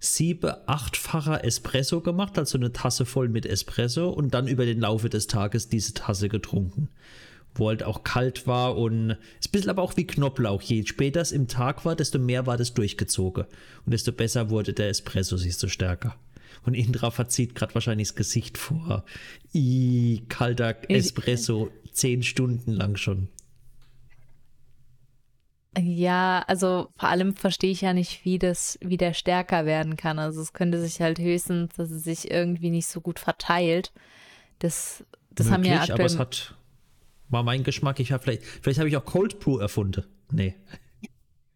sieben, 0.00 0.52
achtfacher 0.66 1.44
Espresso 1.44 2.02
gemacht, 2.02 2.38
also 2.38 2.58
eine 2.58 2.72
Tasse 2.72 3.06
voll 3.06 3.28
mit 3.28 3.46
Espresso 3.46 4.10
und 4.10 4.34
dann 4.34 4.48
über 4.48 4.66
den 4.66 4.80
Laufe 4.80 5.08
des 5.08 5.28
Tages 5.28 5.68
diese 5.68 5.94
Tasse 5.94 6.28
getrunken. 6.28 6.90
Wo 7.54 7.68
halt 7.68 7.82
auch 7.82 8.04
kalt 8.04 8.46
war 8.46 8.76
und 8.76 9.16
ist 9.40 9.48
ein 9.48 9.52
bisschen 9.52 9.70
aber 9.70 9.82
auch 9.82 9.96
wie 9.96 10.06
Knoblauch. 10.06 10.62
Je 10.62 10.84
später 10.86 11.20
es 11.20 11.32
im 11.32 11.48
Tag 11.48 11.84
war, 11.84 11.96
desto 11.96 12.18
mehr 12.18 12.46
war 12.46 12.56
das 12.56 12.74
durchgezogen. 12.74 13.44
Und 13.84 13.92
desto 13.92 14.12
besser 14.12 14.50
wurde 14.50 14.72
der 14.72 14.88
Espresso, 14.88 15.36
siehst 15.36 15.62
du 15.62 15.68
stärker. 15.68 16.16
Und 16.64 16.74
Indra 16.74 17.10
verzieht 17.10 17.54
gerade 17.54 17.74
wahrscheinlich 17.74 18.08
das 18.08 18.16
Gesicht 18.16 18.58
vor. 18.58 19.04
I, 19.54 20.22
kalter 20.28 20.76
Espresso, 20.88 21.70
zehn 21.92 22.22
Stunden 22.22 22.72
lang 22.72 22.96
schon. 22.96 23.28
Ja, 25.78 26.44
also 26.48 26.88
vor 26.96 27.08
allem 27.08 27.36
verstehe 27.36 27.70
ich 27.70 27.82
ja 27.82 27.92
nicht, 27.92 28.24
wie 28.24 28.38
das 28.38 28.76
wieder 28.82 29.14
stärker 29.14 29.66
werden 29.66 29.96
kann. 29.96 30.18
Also 30.18 30.40
es 30.42 30.52
könnte 30.52 30.80
sich 30.80 31.00
halt 31.00 31.20
höchstens, 31.20 31.74
dass 31.76 31.90
es 31.90 32.02
sich 32.02 32.30
irgendwie 32.30 32.70
nicht 32.70 32.88
so 32.88 33.00
gut 33.00 33.20
verteilt. 33.20 33.92
Das, 34.58 35.04
das 35.30 35.46
Möglich, 35.46 35.52
haben 35.52 35.64
ja 35.64 35.80
aktuell. 35.80 36.00
Aber 36.00 36.06
es 36.06 36.18
hat, 36.18 36.56
war 37.30 37.42
mein 37.42 37.64
Geschmack. 37.64 38.00
Ich 38.00 38.12
habe 38.12 38.22
vielleicht, 38.22 38.42
vielleicht 38.42 38.78
habe 38.78 38.88
ich 38.88 38.96
auch 38.96 39.04
Cold 39.04 39.40
Brew 39.40 39.58
erfunden. 39.58 40.04
Nee. 40.30 40.54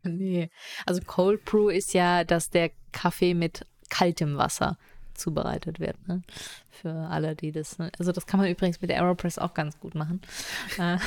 Nee. 0.07 0.51
Also 0.85 1.01
Cold 1.01 1.47
Brew 1.47 1.70
ist 1.70 1.95
ja, 1.95 2.25
dass 2.25 2.51
der 2.51 2.72
Kaffee 2.93 3.33
mit 3.33 3.64
kaltem 3.89 4.37
Wasser 4.37 4.77
zubereitet 5.14 5.81
wird. 5.81 5.97
Ne? 6.07 6.22
Für 6.70 6.93
alle, 7.09 7.35
die 7.35 7.53
das. 7.53 7.79
Ne? 7.79 7.91
Also 7.99 8.12
das 8.12 8.27
kann 8.27 8.39
man 8.39 8.51
übrigens 8.51 8.83
mit 8.83 8.91
Aeropress 8.91 9.39
auch 9.39 9.55
ganz 9.55 9.81
gut 9.81 9.95
machen. 9.95 10.20
Äh, 10.79 10.99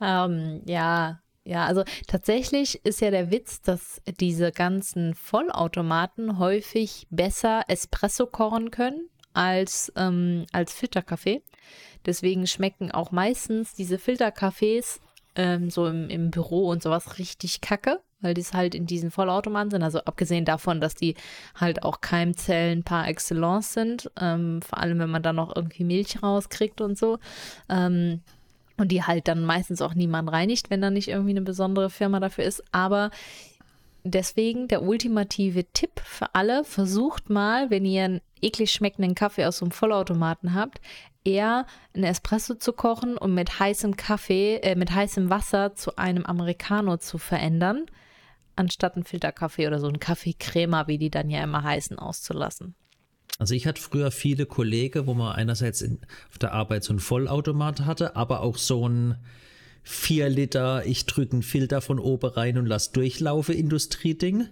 ähm, 0.02 0.60
ja, 0.66 1.20
ja, 1.44 1.64
also 1.64 1.84
tatsächlich 2.08 2.84
ist 2.84 3.00
ja 3.00 3.10
der 3.10 3.30
Witz, 3.30 3.62
dass 3.62 4.02
diese 4.18 4.50
ganzen 4.50 5.14
Vollautomaten 5.14 6.38
häufig 6.38 7.06
besser 7.10 7.64
Espresso 7.68 8.26
kochen 8.26 8.70
können 8.70 9.08
als, 9.36 9.92
ähm, 9.96 10.46
als 10.52 10.72
Filterkaffee. 10.72 11.42
Deswegen 12.04 12.46
schmecken 12.46 12.90
auch 12.90 13.10
meistens 13.10 13.74
diese 13.74 13.98
Filterkaffees 13.98 15.00
ähm, 15.34 15.70
so 15.70 15.86
im, 15.86 16.08
im 16.08 16.30
Büro 16.30 16.68
und 16.68 16.82
sowas 16.82 17.18
richtig 17.18 17.60
kacke, 17.60 18.00
weil 18.20 18.34
die 18.34 18.42
halt 18.42 18.74
in 18.74 18.86
diesen 18.86 19.10
Vollautomaten 19.10 19.70
sind. 19.70 19.82
Also 19.82 20.00
abgesehen 20.00 20.44
davon, 20.44 20.80
dass 20.80 20.94
die 20.94 21.14
halt 21.54 21.82
auch 21.82 22.00
Keimzellen 22.00 22.82
par 22.82 23.06
excellence 23.08 23.74
sind, 23.74 24.10
ähm, 24.20 24.62
vor 24.62 24.78
allem 24.78 24.98
wenn 24.98 25.10
man 25.10 25.22
da 25.22 25.32
noch 25.32 25.54
irgendwie 25.54 25.84
Milch 25.84 26.22
rauskriegt 26.22 26.80
und 26.80 26.96
so. 26.96 27.18
Ähm, 27.68 28.22
und 28.78 28.92
die 28.92 29.02
halt 29.02 29.26
dann 29.28 29.44
meistens 29.44 29.80
auch 29.80 29.94
niemand 29.94 30.30
reinigt, 30.30 30.68
wenn 30.70 30.82
da 30.82 30.90
nicht 30.90 31.08
irgendwie 31.08 31.30
eine 31.30 31.42
besondere 31.42 31.88
Firma 31.88 32.20
dafür 32.20 32.44
ist. 32.44 32.62
Aber 32.72 33.10
deswegen 34.10 34.68
der 34.68 34.82
ultimative 34.82 35.64
Tipp 35.72 36.00
für 36.04 36.34
alle, 36.34 36.64
versucht 36.64 37.30
mal, 37.30 37.70
wenn 37.70 37.84
ihr 37.84 38.04
einen 38.04 38.20
eklig 38.40 38.70
schmeckenden 38.70 39.14
Kaffee 39.14 39.44
aus 39.44 39.58
so 39.58 39.64
einem 39.64 39.72
Vollautomaten 39.72 40.54
habt, 40.54 40.80
eher 41.24 41.66
einen 41.94 42.04
Espresso 42.04 42.54
zu 42.54 42.72
kochen 42.72 43.16
und 43.18 43.34
mit 43.34 43.58
heißem 43.58 43.96
Kaffee, 43.96 44.56
äh, 44.56 44.76
mit 44.76 44.94
heißem 44.94 45.28
Wasser 45.30 45.74
zu 45.74 45.96
einem 45.96 46.24
Americano 46.24 46.96
zu 46.98 47.18
verändern, 47.18 47.86
anstatt 48.54 48.94
einen 48.94 49.04
Filterkaffee 49.04 49.66
oder 49.66 49.80
so 49.80 49.88
einen 49.88 49.98
Kaffeecrema, 49.98 50.86
wie 50.86 50.98
die 50.98 51.10
dann 51.10 51.28
ja 51.30 51.42
immer 51.42 51.62
heißen, 51.62 51.98
auszulassen. 51.98 52.74
Also 53.38 53.54
ich 53.54 53.66
hatte 53.66 53.82
früher 53.82 54.10
viele 54.10 54.46
Kollegen, 54.46 55.06
wo 55.06 55.14
man 55.14 55.34
einerseits 55.34 55.82
in, 55.82 56.00
auf 56.30 56.38
der 56.38 56.52
Arbeit 56.52 56.84
so 56.84 56.92
einen 56.92 57.00
Vollautomat 57.00 57.84
hatte, 57.84 58.16
aber 58.16 58.40
auch 58.40 58.56
so 58.56 58.88
ein 58.88 59.16
4 59.88 60.28
Liter, 60.28 60.84
ich 60.84 61.06
drücke 61.06 61.34
einen 61.34 61.42
Filter 61.44 61.80
von 61.80 62.00
oben 62.00 62.30
rein 62.30 62.58
und 62.58 62.66
lass 62.66 62.90
durchlaufe 62.90 63.54
Industrieding. 63.54 64.48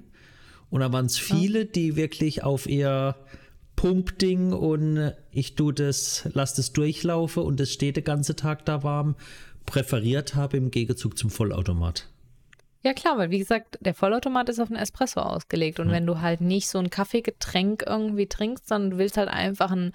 Und 0.70 0.80
da 0.80 0.92
waren 0.92 1.06
es 1.06 1.18
viele, 1.18 1.66
die 1.66 1.96
wirklich 1.96 2.44
auf 2.44 2.68
ihr 2.68 3.16
Pumpding 3.74 4.52
und 4.52 5.12
ich 5.32 5.56
tue 5.56 5.74
das, 5.74 6.28
lass 6.32 6.54
das 6.54 6.72
durchlaufe 6.72 7.40
und 7.40 7.60
es 7.60 7.72
steht 7.72 7.96
den 7.96 8.04
ganzen 8.04 8.36
Tag 8.36 8.64
da 8.64 8.84
warm, 8.84 9.16
präferiert 9.66 10.36
habe 10.36 10.56
im 10.56 10.70
Gegenzug 10.70 11.18
zum 11.18 11.30
Vollautomat. 11.30 12.08
Ja 12.84 12.92
klar, 12.92 13.16
weil 13.16 13.30
wie 13.30 13.38
gesagt, 13.38 13.78
der 13.80 13.94
Vollautomat 13.94 14.50
ist 14.50 14.60
auf 14.60 14.68
einen 14.70 14.80
Espresso 14.80 15.20
ausgelegt 15.20 15.80
und 15.80 15.88
ja. 15.88 15.94
wenn 15.94 16.06
du 16.06 16.20
halt 16.20 16.42
nicht 16.42 16.68
so 16.68 16.78
ein 16.78 16.90
Kaffeegetränk 16.90 17.82
irgendwie 17.86 18.26
trinkst, 18.26 18.68
sondern 18.68 18.90
du 18.90 18.98
willst 18.98 19.16
halt 19.16 19.30
einfach 19.30 19.70
einen, 19.70 19.92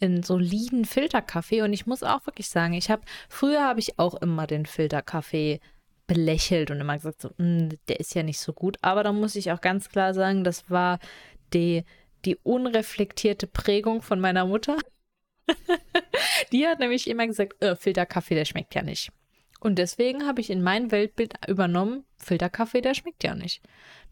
einen 0.00 0.24
soliden 0.24 0.84
Filterkaffee 0.84 1.62
und 1.62 1.72
ich 1.72 1.86
muss 1.86 2.02
auch 2.02 2.26
wirklich 2.26 2.48
sagen, 2.48 2.74
ich 2.74 2.90
habe 2.90 3.02
früher 3.28 3.62
habe 3.62 3.78
ich 3.78 4.00
auch 4.00 4.16
immer 4.16 4.48
den 4.48 4.66
Filterkaffee 4.66 5.60
belächelt 6.08 6.72
und 6.72 6.80
immer 6.80 6.96
gesagt 6.96 7.22
so, 7.22 7.30
hm, 7.38 7.78
der 7.86 8.00
ist 8.00 8.14
ja 8.16 8.24
nicht 8.24 8.40
so 8.40 8.52
gut, 8.52 8.76
aber 8.82 9.04
da 9.04 9.12
muss 9.12 9.36
ich 9.36 9.52
auch 9.52 9.60
ganz 9.60 9.88
klar 9.88 10.12
sagen, 10.12 10.42
das 10.42 10.68
war 10.68 10.98
die 11.54 11.84
die 12.24 12.36
unreflektierte 12.42 13.46
Prägung 13.46 14.02
von 14.02 14.20
meiner 14.20 14.46
Mutter. 14.46 14.76
die 16.52 16.66
hat 16.66 16.78
nämlich 16.80 17.08
immer 17.08 17.26
gesagt, 17.26 17.62
äh, 17.62 17.76
Filterkaffee, 17.76 18.34
der 18.34 18.44
schmeckt 18.44 18.74
ja 18.74 18.82
nicht. 18.82 19.10
Und 19.62 19.76
deswegen 19.76 20.26
habe 20.26 20.40
ich 20.40 20.50
in 20.50 20.60
mein 20.60 20.90
Weltbild 20.90 21.34
übernommen, 21.46 22.04
Filterkaffee, 22.16 22.80
der 22.80 22.94
schmeckt 22.94 23.22
ja 23.22 23.36
nicht. 23.36 23.62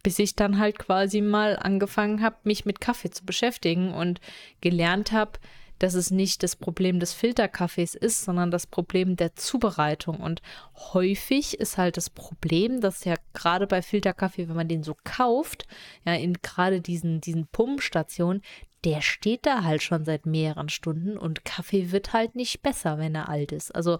Bis 0.00 0.20
ich 0.20 0.36
dann 0.36 0.60
halt 0.60 0.78
quasi 0.78 1.20
mal 1.20 1.56
angefangen 1.56 2.22
habe, 2.22 2.36
mich 2.44 2.66
mit 2.66 2.80
Kaffee 2.80 3.10
zu 3.10 3.24
beschäftigen 3.24 3.92
und 3.92 4.20
gelernt 4.60 5.10
habe, 5.10 5.40
dass 5.80 5.94
es 5.94 6.12
nicht 6.12 6.44
das 6.44 6.54
Problem 6.54 7.00
des 7.00 7.14
Filterkaffees 7.14 7.96
ist, 7.96 8.22
sondern 8.22 8.52
das 8.52 8.68
Problem 8.68 9.16
der 9.16 9.34
Zubereitung. 9.34 10.20
Und 10.20 10.40
häufig 10.76 11.58
ist 11.58 11.78
halt 11.78 11.96
das 11.96 12.10
Problem, 12.10 12.80
dass 12.80 13.04
ja 13.04 13.16
gerade 13.32 13.66
bei 13.66 13.82
Filterkaffee, 13.82 14.48
wenn 14.48 14.56
man 14.56 14.68
den 14.68 14.84
so 14.84 14.94
kauft, 15.02 15.66
ja, 16.06 16.14
in 16.14 16.34
gerade 16.34 16.80
diesen, 16.80 17.20
diesen 17.20 17.48
Pumpstationen, 17.48 18.42
der 18.84 19.02
steht 19.02 19.46
da 19.46 19.62
halt 19.62 19.82
schon 19.82 20.04
seit 20.04 20.26
mehreren 20.26 20.68
Stunden 20.68 21.18
und 21.18 21.44
Kaffee 21.44 21.92
wird 21.92 22.12
halt 22.12 22.34
nicht 22.34 22.62
besser, 22.62 22.98
wenn 22.98 23.14
er 23.14 23.28
alt 23.28 23.52
ist. 23.52 23.74
Also 23.74 23.98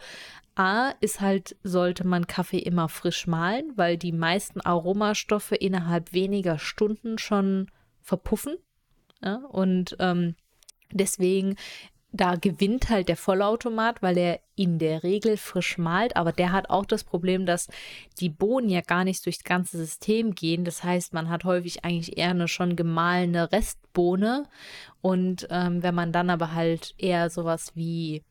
A 0.55 0.91
ist 1.01 1.21
halt, 1.21 1.57
sollte 1.63 2.07
man 2.07 2.27
Kaffee 2.27 2.59
immer 2.59 2.89
frisch 2.89 3.27
mahlen, 3.27 3.73
weil 3.77 3.97
die 3.97 4.13
meisten 4.13 4.61
Aromastoffe 4.61 5.53
innerhalb 5.53 6.13
weniger 6.13 6.59
Stunden 6.59 7.19
schon 7.19 7.71
verpuffen. 8.03 8.57
Ja? 9.23 9.37
Und 9.51 9.97
ähm, 10.01 10.35
deswegen 10.93 11.57
da 12.13 12.35
gewinnt 12.35 12.89
halt 12.89 13.09
der 13.09 13.17
Vollautomat, 13.17 14.03
weil 14.03 14.19
er 14.19 14.41
in 14.57 14.79
der 14.79 15.03
Regel 15.03 15.37
frisch 15.37 15.79
malt, 15.79 16.17
aber 16.17 16.33
der 16.33 16.53
hat 16.53 16.69
auch 16.69 16.85
das 16.85 17.05
Problem, 17.05 17.47
dass 17.47 17.69
die 18.19 18.29
Bohnen 18.29 18.69
ja 18.69 18.81
gar 18.81 19.05
nicht 19.05 19.25
durchs 19.25 19.45
ganze 19.45 19.79
System 19.79 20.35
gehen. 20.35 20.65
Das 20.65 20.83
heißt, 20.83 21.15
man 21.15 21.29
hat 21.29 21.45
häufig 21.45 21.85
eigentlich 21.85 22.19
eher 22.19 22.31
eine 22.31 22.49
schon 22.49 22.77
gemahlene 22.77 23.53
Restbohne. 23.53 24.45
Und 25.01 25.47
ähm, 25.51 25.83
wenn 25.83 25.95
man 25.95 26.13
dann 26.13 26.31
aber 26.31 26.53
halt 26.53 26.95
eher 26.99 27.31
sowas 27.31 27.73
wie 27.75 28.25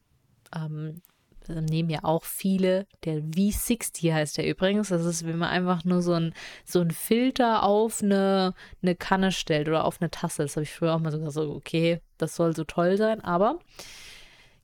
ähm, 0.55 1.01
nehmen 1.49 1.89
ja 1.89 2.03
auch 2.03 2.23
viele. 2.23 2.85
Der 3.05 3.19
V60 3.21 4.13
heißt 4.13 4.37
der 4.37 4.47
übrigens. 4.47 4.89
Das 4.89 5.05
ist, 5.05 5.25
wenn 5.25 5.37
man 5.37 5.49
einfach 5.49 5.83
nur 5.85 6.01
so 6.01 6.13
ein, 6.13 6.33
so 6.65 6.81
ein 6.81 6.91
Filter 6.91 7.63
auf 7.63 8.01
eine, 8.01 8.53
eine 8.81 8.95
Kanne 8.95 9.31
stellt 9.31 9.67
oder 9.67 9.85
auf 9.85 10.01
eine 10.01 10.11
Tasse. 10.11 10.43
Das 10.43 10.55
habe 10.55 10.63
ich 10.63 10.73
früher 10.73 10.95
auch 10.95 10.99
mal 10.99 11.11
so 11.11 11.19
gesagt, 11.19 11.47
okay, 11.47 12.01
das 12.17 12.35
soll 12.35 12.55
so 12.55 12.63
toll 12.63 12.97
sein. 12.97 13.21
Aber 13.21 13.59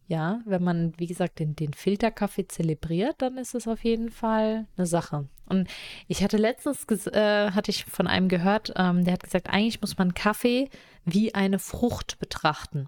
ja, 0.08 0.42
wenn 0.46 0.64
man, 0.64 0.94
wie 0.98 1.08
gesagt, 1.08 1.40
den, 1.40 1.56
den 1.56 1.74
Filterkaffee 1.74 2.48
zelebriert, 2.48 3.16
dann 3.20 3.38
ist 3.38 3.56
es 3.56 3.68
auf 3.68 3.84
jeden 3.84 4.12
Fall 4.12 4.68
eine 4.78 4.86
Sache. 4.86 5.28
Und 5.48 5.68
ich 6.08 6.24
hatte 6.24 6.38
letztens, 6.38 6.86
äh, 7.08 7.52
hatte 7.52 7.72
ich 7.72 7.86
von 7.86 8.08
einem 8.08 8.30
gehört, 8.30 8.74
ähm, 8.76 9.04
der 9.04 9.14
hat 9.14 9.24
gesagt, 9.24 9.50
eigentlich 9.50 9.82
muss 9.82 9.98
man 9.98 10.14
Kaffee 10.14 10.70
wie 11.06 11.34
eine 11.34 11.60
Frucht 11.60 12.20
betrachten 12.20 12.88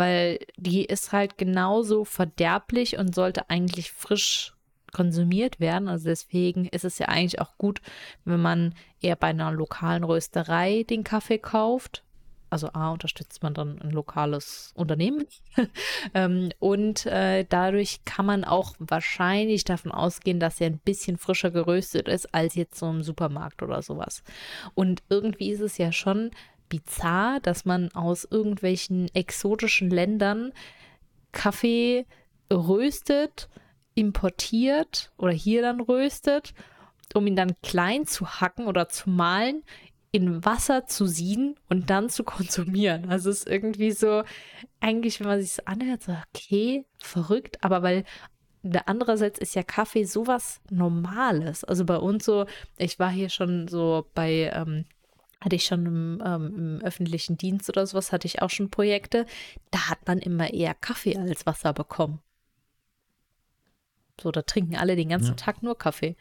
weil 0.00 0.38
die 0.56 0.86
ist 0.86 1.12
halt 1.12 1.36
genauso 1.36 2.06
verderblich 2.06 2.96
und 2.96 3.14
sollte 3.14 3.50
eigentlich 3.50 3.92
frisch 3.92 4.54
konsumiert 4.92 5.60
werden. 5.60 5.88
Also 5.88 6.08
deswegen 6.08 6.64
ist 6.64 6.86
es 6.86 6.98
ja 6.98 7.08
eigentlich 7.08 7.38
auch 7.38 7.58
gut, 7.58 7.82
wenn 8.24 8.40
man 8.40 8.74
eher 9.02 9.14
bei 9.14 9.26
einer 9.26 9.52
lokalen 9.52 10.02
Rösterei 10.02 10.84
den 10.88 11.04
Kaffee 11.04 11.36
kauft. 11.36 12.02
Also 12.48 12.70
A, 12.72 12.90
unterstützt 12.90 13.42
man 13.42 13.52
dann 13.52 13.78
ein 13.82 13.90
lokales 13.90 14.72
Unternehmen. 14.74 15.26
ähm, 16.14 16.48
und 16.60 17.04
äh, 17.04 17.44
dadurch 17.46 18.06
kann 18.06 18.24
man 18.24 18.42
auch 18.42 18.74
wahrscheinlich 18.78 19.64
davon 19.64 19.92
ausgehen, 19.92 20.40
dass 20.40 20.62
er 20.62 20.68
ein 20.68 20.78
bisschen 20.78 21.18
frischer 21.18 21.50
geröstet 21.50 22.08
ist 22.08 22.34
als 22.34 22.54
jetzt 22.54 22.78
so 22.78 22.88
im 22.88 23.02
Supermarkt 23.02 23.62
oder 23.62 23.82
sowas. 23.82 24.24
Und 24.72 25.02
irgendwie 25.10 25.50
ist 25.50 25.60
es 25.60 25.76
ja 25.76 25.92
schon 25.92 26.30
bizarr, 26.70 27.40
dass 27.40 27.66
man 27.66 27.92
aus 27.92 28.24
irgendwelchen 28.24 29.14
exotischen 29.14 29.90
Ländern 29.90 30.52
Kaffee 31.32 32.06
röstet, 32.50 33.50
importiert 33.94 35.12
oder 35.18 35.32
hier 35.32 35.60
dann 35.60 35.80
röstet, 35.80 36.54
um 37.12 37.26
ihn 37.26 37.36
dann 37.36 37.60
klein 37.62 38.06
zu 38.06 38.40
hacken 38.40 38.66
oder 38.66 38.88
zu 38.88 39.10
malen, 39.10 39.62
in 40.12 40.44
Wasser 40.44 40.86
zu 40.86 41.06
sieden 41.06 41.56
und 41.68 41.90
dann 41.90 42.08
zu 42.08 42.24
konsumieren. 42.24 43.08
Also 43.10 43.30
es 43.30 43.40
ist 43.40 43.48
irgendwie 43.48 43.92
so, 43.92 44.22
eigentlich, 44.80 45.20
wenn 45.20 45.26
man 45.26 45.40
sich 45.40 45.52
so 45.52 45.62
anhört, 45.66 46.02
so, 46.02 46.16
okay, 46.34 46.86
verrückt, 46.98 47.62
aber 47.62 47.82
weil 47.82 48.04
andererseits 48.86 49.38
ist 49.38 49.54
ja 49.54 49.62
Kaffee 49.62 50.04
sowas 50.04 50.60
Normales. 50.70 51.64
Also 51.64 51.84
bei 51.84 51.96
uns 51.96 52.24
so, 52.24 52.46
ich 52.76 52.98
war 52.98 53.10
hier 53.10 53.30
schon 53.30 53.68
so 53.68 54.06
bei, 54.14 54.50
ähm, 54.54 54.84
hatte 55.40 55.56
ich 55.56 55.64
schon 55.64 55.86
im, 55.86 56.22
ähm, 56.24 56.54
im, 56.56 56.80
öffentlichen 56.82 57.36
Dienst 57.36 57.68
oder 57.68 57.86
sowas, 57.86 58.12
hatte 58.12 58.26
ich 58.26 58.42
auch 58.42 58.50
schon 58.50 58.70
Projekte. 58.70 59.26
Da 59.70 59.88
hat 59.88 60.06
man 60.06 60.18
immer 60.18 60.52
eher 60.52 60.74
Kaffee 60.74 61.16
als 61.16 61.46
Wasser 61.46 61.72
bekommen. 61.72 62.20
So, 64.20 64.30
da 64.30 64.42
trinken 64.42 64.76
alle 64.76 64.96
den 64.96 65.08
ganzen 65.08 65.30
ja. 65.30 65.36
Tag 65.36 65.62
nur 65.62 65.78
Kaffee. 65.78 66.16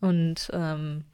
Und 0.00 0.50
ähm, 0.52 1.04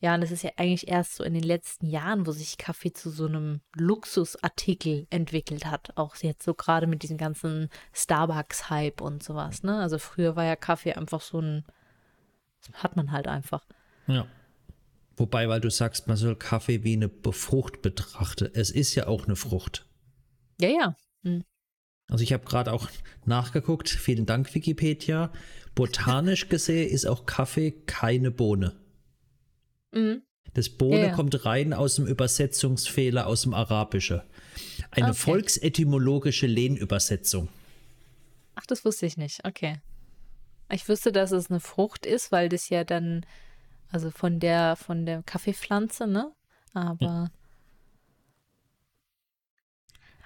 ja, 0.00 0.14
und 0.14 0.22
es 0.22 0.32
ist 0.32 0.42
ja 0.42 0.50
eigentlich 0.56 0.88
erst 0.88 1.14
so 1.14 1.22
in 1.22 1.32
den 1.32 1.44
letzten 1.44 1.86
Jahren, 1.86 2.26
wo 2.26 2.32
sich 2.32 2.58
Kaffee 2.58 2.92
zu 2.92 3.08
so 3.10 3.26
einem 3.26 3.60
Luxusartikel 3.76 5.06
entwickelt 5.10 5.66
hat. 5.66 5.96
Auch 5.96 6.16
jetzt 6.16 6.42
so 6.42 6.54
gerade 6.54 6.88
mit 6.88 7.04
diesem 7.04 7.18
ganzen 7.18 7.68
Starbucks-Hype 7.92 9.00
und 9.00 9.22
sowas, 9.22 9.62
ne? 9.62 9.78
Also 9.78 9.98
früher 9.98 10.34
war 10.34 10.44
ja 10.44 10.56
Kaffee 10.56 10.94
einfach 10.94 11.20
so 11.20 11.40
ein, 11.40 11.64
hat 12.72 12.96
man 12.96 13.12
halt 13.12 13.28
einfach. 13.28 13.64
Ja. 14.08 14.26
Wobei, 15.22 15.48
weil 15.48 15.60
du 15.60 15.70
sagst, 15.70 16.08
man 16.08 16.16
soll 16.16 16.34
Kaffee 16.34 16.82
wie 16.82 16.94
eine 16.94 17.08
Frucht 17.30 17.80
betrachten. 17.80 18.50
Es 18.54 18.72
ist 18.72 18.96
ja 18.96 19.06
auch 19.06 19.26
eine 19.26 19.36
Frucht. 19.36 19.86
Ja, 20.60 20.68
ja. 20.68 20.96
Hm. 21.22 21.44
Also 22.08 22.24
ich 22.24 22.32
habe 22.32 22.44
gerade 22.44 22.72
auch 22.72 22.88
nachgeguckt. 23.24 23.88
Vielen 23.88 24.26
Dank, 24.26 24.52
Wikipedia. 24.52 25.32
Botanisch 25.76 26.48
gesehen 26.48 26.90
ist 26.90 27.06
auch 27.06 27.24
Kaffee 27.24 27.70
keine 27.70 28.32
Bohne. 28.32 28.74
Mhm. 29.92 30.22
Das 30.54 30.70
Bohne 30.70 31.06
ja. 31.06 31.12
kommt 31.14 31.44
rein 31.44 31.72
aus 31.72 31.94
dem 31.94 32.08
Übersetzungsfehler 32.08 33.28
aus 33.28 33.42
dem 33.42 33.54
Arabische. 33.54 34.24
Eine 34.90 35.10
okay. 35.10 35.18
volksetymologische 35.18 36.48
Lehnübersetzung. 36.48 37.48
Ach, 38.56 38.66
das 38.66 38.84
wusste 38.84 39.06
ich 39.06 39.16
nicht. 39.16 39.44
Okay. 39.44 39.80
Ich 40.68 40.88
wusste, 40.88 41.12
dass 41.12 41.30
es 41.30 41.48
eine 41.48 41.60
Frucht 41.60 42.06
ist, 42.06 42.32
weil 42.32 42.48
das 42.48 42.70
ja 42.70 42.82
dann, 42.82 43.24
also 43.92 44.10
von 44.10 44.40
der, 44.40 44.76
von 44.76 45.06
der 45.06 45.22
Kaffeepflanze, 45.22 46.06
ne? 46.06 46.32
Aber. 46.74 47.30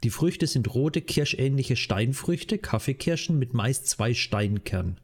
Die 0.04 0.10
Früchte 0.10 0.46
sind 0.46 0.72
rote, 0.72 1.02
kirschähnliche 1.02 1.74
Steinfrüchte, 1.74 2.58
Kaffeekirschen 2.58 3.38
mit 3.38 3.54
meist 3.54 3.88
zwei 3.88 4.14
Steinkernen. 4.14 5.00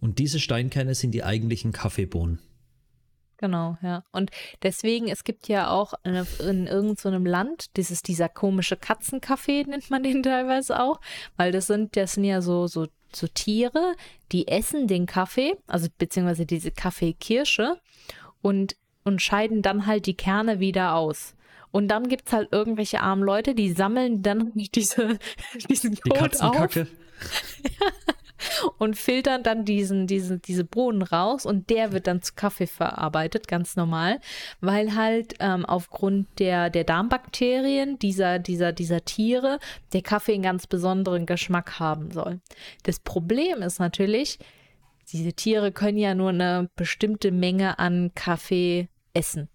Und 0.00 0.18
diese 0.18 0.40
Steinkerne 0.40 0.94
sind 0.94 1.12
die 1.12 1.24
eigentlichen 1.24 1.72
Kaffeebohnen. 1.72 2.40
Genau, 3.38 3.78
ja. 3.80 4.04
Und 4.12 4.30
deswegen, 4.62 5.08
es 5.08 5.24
gibt 5.24 5.48
ja 5.48 5.70
auch 5.70 5.94
in, 6.04 6.14
in 6.40 6.66
irgendeinem 6.66 7.24
so 7.24 7.30
Land, 7.30 7.76
dieses, 7.78 8.02
dieser 8.02 8.28
komische 8.28 8.76
Katzenkaffee, 8.76 9.64
nennt 9.64 9.88
man 9.88 10.02
den 10.02 10.22
teilweise 10.22 10.78
auch, 10.82 11.00
weil 11.38 11.50
das 11.50 11.66
sind, 11.66 11.96
das 11.96 12.14
sind 12.14 12.24
ja 12.24 12.42
so, 12.42 12.66
so, 12.66 12.88
so 13.16 13.26
Tiere, 13.26 13.94
die 14.32 14.48
essen 14.48 14.86
den 14.86 15.06
Kaffee, 15.06 15.56
also 15.66 15.88
beziehungsweise 15.98 16.46
diese 16.46 16.70
Kaffeekirsche 16.70 17.80
und, 18.42 18.76
und 19.04 19.22
scheiden 19.22 19.62
dann 19.62 19.86
halt 19.86 20.06
die 20.06 20.16
Kerne 20.16 20.60
wieder 20.60 20.94
aus. 20.94 21.34
Und 21.72 21.88
dann 21.88 22.08
gibt 22.08 22.26
es 22.26 22.32
halt 22.32 22.48
irgendwelche 22.52 23.00
armen 23.00 23.22
Leute, 23.22 23.54
die 23.54 23.72
sammeln 23.72 24.22
dann 24.22 24.52
diese, 24.74 25.18
diesen 25.68 25.96
Code 26.00 26.30
die 26.30 26.40
auf. 26.40 26.74
und 28.78 28.96
filtern 28.96 29.42
dann 29.42 29.64
diesen, 29.64 30.06
diesen, 30.06 30.42
diese 30.42 30.64
Bohnen 30.64 31.02
raus 31.02 31.46
und 31.46 31.70
der 31.70 31.92
wird 31.92 32.06
dann 32.06 32.22
zu 32.22 32.34
Kaffee 32.34 32.66
verarbeitet, 32.66 33.48
ganz 33.48 33.76
normal, 33.76 34.20
weil 34.60 34.94
halt 34.94 35.34
ähm, 35.40 35.64
aufgrund 35.64 36.26
der, 36.38 36.70
der 36.70 36.84
Darmbakterien 36.84 37.98
dieser, 37.98 38.38
dieser, 38.38 38.72
dieser 38.72 39.04
Tiere 39.04 39.58
der 39.92 40.02
Kaffee 40.02 40.34
einen 40.34 40.42
ganz 40.42 40.66
besonderen 40.66 41.26
Geschmack 41.26 41.78
haben 41.78 42.10
soll. 42.10 42.40
Das 42.84 43.00
Problem 43.00 43.62
ist 43.62 43.78
natürlich, 43.78 44.38
diese 45.12 45.32
Tiere 45.32 45.72
können 45.72 45.98
ja 45.98 46.14
nur 46.14 46.30
eine 46.30 46.68
bestimmte 46.76 47.32
Menge 47.32 47.78
an 47.78 48.12
Kaffee 48.14 48.88
essen. 49.12 49.48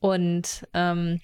Und 0.00 0.66
ähm, 0.74 1.20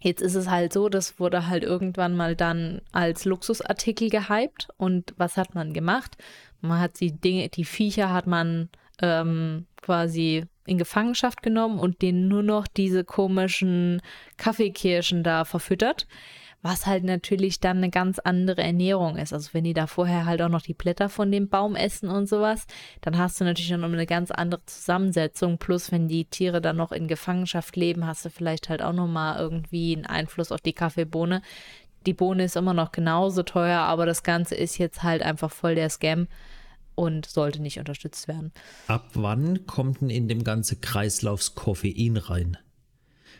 Jetzt 0.00 0.22
ist 0.22 0.34
es 0.34 0.48
halt 0.50 0.72
so, 0.72 0.88
das 0.88 1.18
wurde 1.18 1.46
halt 1.46 1.64
irgendwann 1.64 2.16
mal 2.16 2.36
dann 2.36 2.80
als 2.92 3.24
Luxusartikel 3.24 4.10
gehypt. 4.10 4.68
Und 4.76 5.14
was 5.16 5.36
hat 5.36 5.54
man 5.54 5.72
gemacht? 5.72 6.16
Man 6.60 6.80
hat 6.80 7.00
die 7.00 7.12
Dinge, 7.12 7.48
die 7.48 7.64
Viecher 7.64 8.12
hat 8.12 8.26
man 8.26 8.68
ähm, 9.00 9.66
quasi 9.80 10.44
in 10.66 10.78
Gefangenschaft 10.78 11.42
genommen 11.42 11.78
und 11.78 12.02
denen 12.02 12.28
nur 12.28 12.42
noch 12.42 12.66
diese 12.66 13.04
komischen 13.04 14.02
Kaffeekirschen 14.36 15.22
da 15.22 15.44
verfüttert 15.44 16.06
was 16.66 16.84
halt 16.84 17.04
natürlich 17.04 17.60
dann 17.60 17.76
eine 17.76 17.90
ganz 17.90 18.18
andere 18.18 18.60
Ernährung 18.60 19.16
ist. 19.16 19.32
Also 19.32 19.50
wenn 19.52 19.62
die 19.62 19.72
da 19.72 19.86
vorher 19.86 20.26
halt 20.26 20.42
auch 20.42 20.48
noch 20.48 20.62
die 20.62 20.74
Blätter 20.74 21.08
von 21.08 21.30
dem 21.30 21.48
Baum 21.48 21.76
essen 21.76 22.08
und 22.08 22.28
sowas, 22.28 22.66
dann 23.02 23.16
hast 23.18 23.40
du 23.40 23.44
natürlich 23.44 23.70
noch 23.70 23.84
eine 23.84 24.04
ganz 24.04 24.32
andere 24.32 24.64
Zusammensetzung. 24.66 25.58
Plus 25.58 25.92
wenn 25.92 26.08
die 26.08 26.24
Tiere 26.24 26.60
dann 26.60 26.76
noch 26.76 26.90
in 26.90 27.06
Gefangenschaft 27.06 27.76
leben, 27.76 28.04
hast 28.04 28.24
du 28.24 28.30
vielleicht 28.30 28.68
halt 28.68 28.82
auch 28.82 28.92
noch 28.92 29.06
mal 29.06 29.38
irgendwie 29.38 29.94
einen 29.94 30.06
Einfluss 30.06 30.50
auf 30.50 30.60
die 30.60 30.72
Kaffeebohne. 30.72 31.40
Die 32.04 32.14
Bohne 32.14 32.44
ist 32.44 32.56
immer 32.56 32.74
noch 32.74 32.90
genauso 32.90 33.44
teuer, 33.44 33.80
aber 33.80 34.04
das 34.04 34.24
Ganze 34.24 34.56
ist 34.56 34.78
jetzt 34.78 35.04
halt 35.04 35.22
einfach 35.22 35.52
voll 35.52 35.76
der 35.76 35.90
Scam 35.90 36.26
und 36.96 37.26
sollte 37.26 37.62
nicht 37.62 37.78
unterstützt 37.78 38.26
werden. 38.26 38.52
Ab 38.88 39.10
wann 39.14 39.66
kommt 39.66 40.00
denn 40.00 40.10
in 40.10 40.26
dem 40.26 40.42
ganzen 40.42 40.80
Kreislauf 40.80 41.54
Koffein 41.54 42.16
rein? 42.16 42.58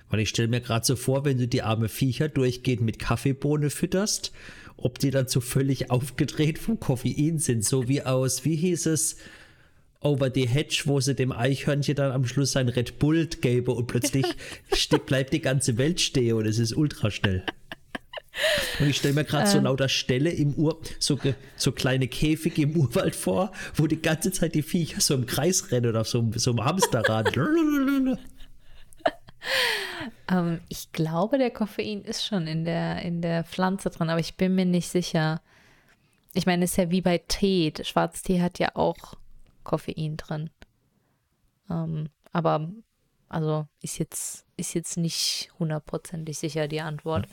Weil 0.08 0.20
ich 0.20 0.28
stelle 0.28 0.48
mir 0.48 0.60
gerade 0.60 0.86
so 0.86 0.96
vor, 0.96 1.24
wenn 1.24 1.38
du 1.38 1.48
die 1.48 1.62
arme 1.62 1.88
Viecher 1.88 2.28
durchgehend 2.28 2.82
mit 2.82 2.98
Kaffeebohne 2.98 3.70
fütterst, 3.70 4.32
ob 4.76 4.98
die 4.98 5.10
dann 5.10 5.28
so 5.28 5.40
völlig 5.40 5.90
aufgedreht 5.90 6.58
vom 6.58 6.78
Koffein 6.80 7.38
sind, 7.38 7.64
so 7.64 7.88
wie 7.88 8.02
aus, 8.02 8.44
wie 8.44 8.56
hieß 8.56 8.86
es, 8.86 9.16
Over 10.00 10.30
the 10.32 10.46
Hedge, 10.46 10.82
wo 10.84 11.00
sie 11.00 11.14
dem 11.14 11.32
Eichhörnchen 11.32 11.96
dann 11.96 12.12
am 12.12 12.26
Schluss 12.26 12.52
sein 12.52 12.68
Red 12.68 12.98
Bull 12.98 13.26
gäbe 13.26 13.72
und 13.72 13.86
plötzlich 13.86 14.26
bleibt 15.06 15.32
die 15.32 15.40
ganze 15.40 15.78
Welt 15.78 16.00
stehen 16.00 16.36
und 16.36 16.46
es 16.46 16.58
ist 16.58 16.76
ultra 16.76 17.10
schnell. 17.10 17.42
Und 18.78 18.90
ich 18.90 18.98
stelle 18.98 19.14
mir 19.14 19.24
gerade 19.24 19.46
ähm. 19.46 19.52
so 19.52 19.60
lauter 19.60 19.88
Stelle 19.88 20.30
im 20.30 20.54
Ur, 20.54 20.78
so, 20.98 21.18
so 21.56 21.72
kleine 21.72 22.08
Käfige 22.08 22.62
im 22.62 22.76
Urwald 22.76 23.16
vor, 23.16 23.52
wo 23.74 23.86
die 23.86 24.00
ganze 24.00 24.30
Zeit 24.30 24.54
die 24.54 24.62
Viecher 24.62 25.00
so 25.00 25.14
im 25.14 25.26
Kreis 25.26 25.72
rennen 25.72 25.88
oder 25.88 26.02
auf 26.02 26.08
so, 26.08 26.30
so 26.36 26.50
einem 26.50 26.64
Hamsterrad. 26.64 27.34
Ähm, 30.28 30.60
ich 30.68 30.92
glaube, 30.92 31.38
der 31.38 31.50
Koffein 31.50 32.02
ist 32.02 32.24
schon 32.24 32.46
in 32.46 32.64
der, 32.64 33.02
in 33.02 33.22
der 33.22 33.44
Pflanze 33.44 33.90
drin, 33.90 34.10
aber 34.10 34.20
ich 34.20 34.36
bin 34.36 34.54
mir 34.54 34.66
nicht 34.66 34.88
sicher. 34.88 35.40
Ich 36.34 36.46
meine, 36.46 36.64
es 36.64 36.72
ist 36.72 36.76
ja 36.76 36.90
wie 36.90 37.00
bei 37.00 37.18
Tee. 37.18 37.72
Schwarztee 37.82 38.42
hat 38.42 38.58
ja 38.58 38.74
auch 38.74 39.14
Koffein 39.64 40.16
drin. 40.16 40.50
Ähm, 41.70 42.08
aber 42.32 42.68
also 43.28 43.66
ist 43.80 43.98
jetzt, 43.98 44.44
ist 44.56 44.74
jetzt 44.74 44.96
nicht 44.96 45.50
hundertprozentig 45.58 46.38
sicher 46.38 46.68
die 46.68 46.80
Antwort. 46.80 47.26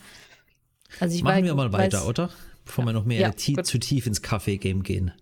Also 1.00 1.16
ich 1.16 1.22
Machen 1.22 1.36
weiß, 1.36 1.44
wir 1.44 1.54
mal 1.54 1.72
weiter, 1.72 1.98
weiß, 1.98 2.06
oder? 2.06 2.30
Bevor 2.64 2.84
ja. 2.84 2.88
wir 2.88 2.92
noch 2.92 3.04
mehr 3.04 3.20
ja, 3.20 3.30
tie 3.30 3.56
zu 3.62 3.78
tief 3.78 4.06
ins 4.06 4.22
Kaffee-Game 4.22 4.82
gehen. 4.82 5.12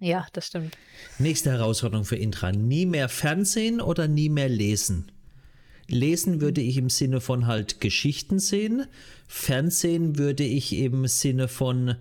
Ja, 0.00 0.26
das 0.32 0.46
stimmt. 0.46 0.76
Nächste 1.18 1.50
Herausforderung 1.50 2.04
für 2.04 2.16
Intra. 2.16 2.52
Nie 2.52 2.86
mehr 2.86 3.08
Fernsehen 3.08 3.80
oder 3.80 4.08
nie 4.08 4.30
mehr 4.30 4.48
lesen? 4.48 5.12
Lesen 5.92 6.40
würde 6.40 6.60
ich 6.60 6.76
im 6.76 6.88
Sinne 6.88 7.20
von 7.20 7.46
halt 7.46 7.80
Geschichten 7.80 8.38
sehen. 8.38 8.86
Fernsehen 9.26 10.18
würde 10.18 10.44
ich 10.44 10.72
im 10.72 11.06
Sinne 11.06 11.48
von 11.48 11.96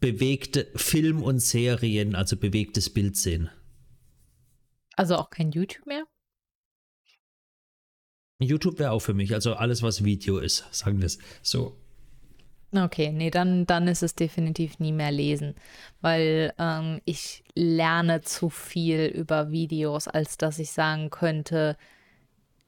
bewegte 0.00 0.68
Film 0.74 1.22
und 1.22 1.40
Serien, 1.40 2.14
also 2.14 2.36
bewegtes 2.36 2.90
Bild 2.90 3.16
sehen. 3.16 3.50
Also 4.96 5.16
auch 5.16 5.30
kein 5.30 5.50
YouTube 5.50 5.86
mehr? 5.86 6.04
YouTube 8.38 8.78
wäre 8.78 8.92
auch 8.92 9.00
für 9.00 9.14
mich, 9.14 9.34
also 9.34 9.54
alles, 9.54 9.82
was 9.82 10.04
Video 10.04 10.38
ist, 10.38 10.64
sagen 10.70 10.98
wir 10.98 11.06
es 11.06 11.18
so. 11.42 11.76
Okay, 12.72 13.10
nee, 13.10 13.30
dann, 13.30 13.66
dann 13.66 13.88
ist 13.88 14.02
es 14.02 14.14
definitiv 14.14 14.78
nie 14.78 14.92
mehr 14.92 15.10
lesen, 15.10 15.54
weil 16.00 16.54
ähm, 16.58 17.00
ich 17.04 17.42
lerne 17.54 18.20
zu 18.20 18.48
viel 18.48 19.06
über 19.06 19.50
Videos, 19.50 20.06
als 20.06 20.38
dass 20.38 20.58
ich 20.60 20.70
sagen 20.70 21.10
könnte, 21.10 21.76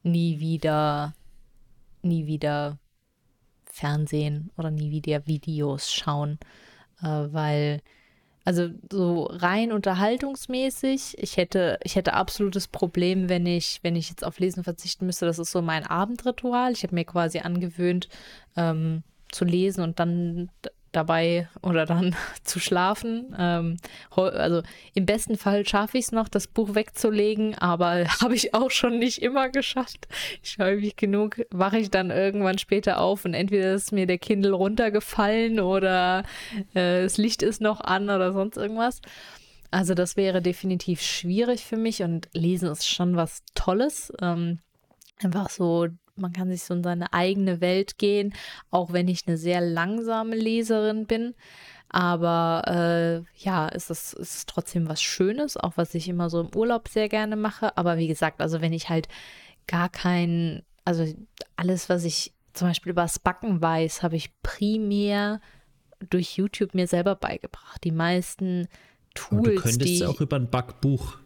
nie 0.03 0.40
wieder, 0.40 1.14
nie 2.03 2.26
wieder 2.26 2.78
Fernsehen 3.66 4.50
oder 4.57 4.70
nie 4.70 4.90
wieder 4.90 5.26
Videos 5.26 5.92
schauen, 5.92 6.38
äh, 7.03 7.07
weil 7.07 7.80
also 8.44 8.70
so 8.90 9.24
rein 9.24 9.70
unterhaltungsmäßig, 9.70 11.16
ich 11.18 11.36
hätte, 11.36 11.78
ich 11.84 11.94
hätte 11.94 12.14
absolutes 12.14 12.66
Problem, 12.66 13.28
wenn 13.28 13.46
ich, 13.46 13.78
wenn 13.82 13.94
ich 13.94 14.09
jetzt 14.09 14.24
auf 14.24 14.40
Lesen 14.40 14.64
verzichten 14.64 15.07
müsste. 15.07 15.26
Das 15.26 15.38
ist 15.38 15.53
so 15.53 15.62
mein 15.62 15.86
Abendritual. 15.86 16.72
Ich 16.72 16.82
habe 16.82 16.94
mir 16.94 17.05
quasi 17.05 17.38
angewöhnt, 17.38 18.09
ähm, 18.57 19.05
zu 19.30 19.44
lesen 19.44 19.82
und 19.82 20.00
dann 20.00 20.50
dabei 20.93 21.49
oder 21.62 21.86
dann 21.86 22.14
zu 22.45 22.61
schlafen. 22.61 23.34
Ähm, 23.38 23.76
also 24.14 24.62
im 24.95 25.07
besten 25.07 25.36
Fall 25.36 25.66
schaffe 25.66 25.99
ich 25.99 26.07
es 26.07 26.12
noch, 26.12 26.28
das 26.28 26.47
Buch 26.47 26.74
wegzulegen, 26.74 27.57
aber 27.59 28.05
habe 28.20 28.34
ich 28.34 28.55
auch 28.55 28.70
schon 28.70 28.99
nicht 28.99 29.22
immer 29.22 29.49
geschafft. 29.49 30.07
Ich 30.43 30.59
häufig 30.59 30.97
genug 30.97 31.40
wache 31.51 31.78
ich 31.78 31.90
dann 31.90 32.11
irgendwann 32.11 32.59
später 32.59 33.01
auf 33.01 33.24
und 33.24 33.34
entweder 33.34 33.74
ist 33.74 33.93
mir 33.93 34.07
der 34.07 34.18
Kindle 34.18 34.53
runtergefallen 34.53 35.61
oder 35.61 36.24
äh, 36.74 37.03
das 37.03 37.16
Licht 37.16 37.43
ist 37.43 37.61
noch 37.61 37.80
an 37.80 38.05
oder 38.05 38.32
sonst 38.32 38.57
irgendwas. 38.57 39.01
Also 39.70 39.95
das 39.95 40.16
wäre 40.16 40.43
definitiv 40.43 41.01
schwierig 41.01 41.64
für 41.64 41.78
mich 41.78 42.03
und 42.03 42.28
Lesen 42.34 42.68
ist 42.68 42.86
schon 42.86 43.16
was 43.16 43.43
Tolles. 43.55 44.12
Ähm, 44.20 44.59
einfach 45.22 45.49
so 45.49 45.88
man 46.22 46.32
kann 46.32 46.48
sich 46.48 46.62
so 46.62 46.72
in 46.72 46.82
seine 46.82 47.12
eigene 47.12 47.60
Welt 47.60 47.98
gehen, 47.98 48.32
auch 48.70 48.92
wenn 48.92 49.08
ich 49.08 49.26
eine 49.26 49.36
sehr 49.36 49.60
langsame 49.60 50.34
Leserin 50.34 51.06
bin. 51.06 51.34
Aber 51.90 52.62
äh, 52.66 53.44
ja, 53.44 53.68
es 53.68 53.90
ist, 53.90 54.14
es 54.14 54.36
ist 54.36 54.48
trotzdem 54.48 54.88
was 54.88 55.02
Schönes, 55.02 55.58
auch 55.58 55.72
was 55.76 55.94
ich 55.94 56.08
immer 56.08 56.30
so 56.30 56.40
im 56.40 56.54
Urlaub 56.56 56.88
sehr 56.88 57.10
gerne 57.10 57.36
mache. 57.36 57.76
Aber 57.76 57.98
wie 57.98 58.06
gesagt, 58.06 58.40
also 58.40 58.62
wenn 58.62 58.72
ich 58.72 58.88
halt 58.88 59.08
gar 59.66 59.90
kein, 59.90 60.62
also 60.86 61.06
alles, 61.56 61.90
was 61.90 62.04
ich 62.04 62.32
zum 62.54 62.68
Beispiel 62.68 62.92
über 62.92 63.02
das 63.02 63.18
Backen 63.18 63.60
weiß, 63.60 64.02
habe 64.02 64.16
ich 64.16 64.30
primär 64.42 65.40
durch 66.08 66.38
YouTube 66.38 66.74
mir 66.74 66.86
selber 66.86 67.14
beigebracht. 67.14 67.84
Die 67.84 67.92
meisten 67.92 68.68
Tools. 69.14 69.30
Und 69.30 69.46
du 69.46 69.54
könntest 69.56 70.00
die, 70.00 70.06
auch 70.06 70.20
über 70.20 70.36
ein 70.36 70.48
Backbuch, 70.48 71.18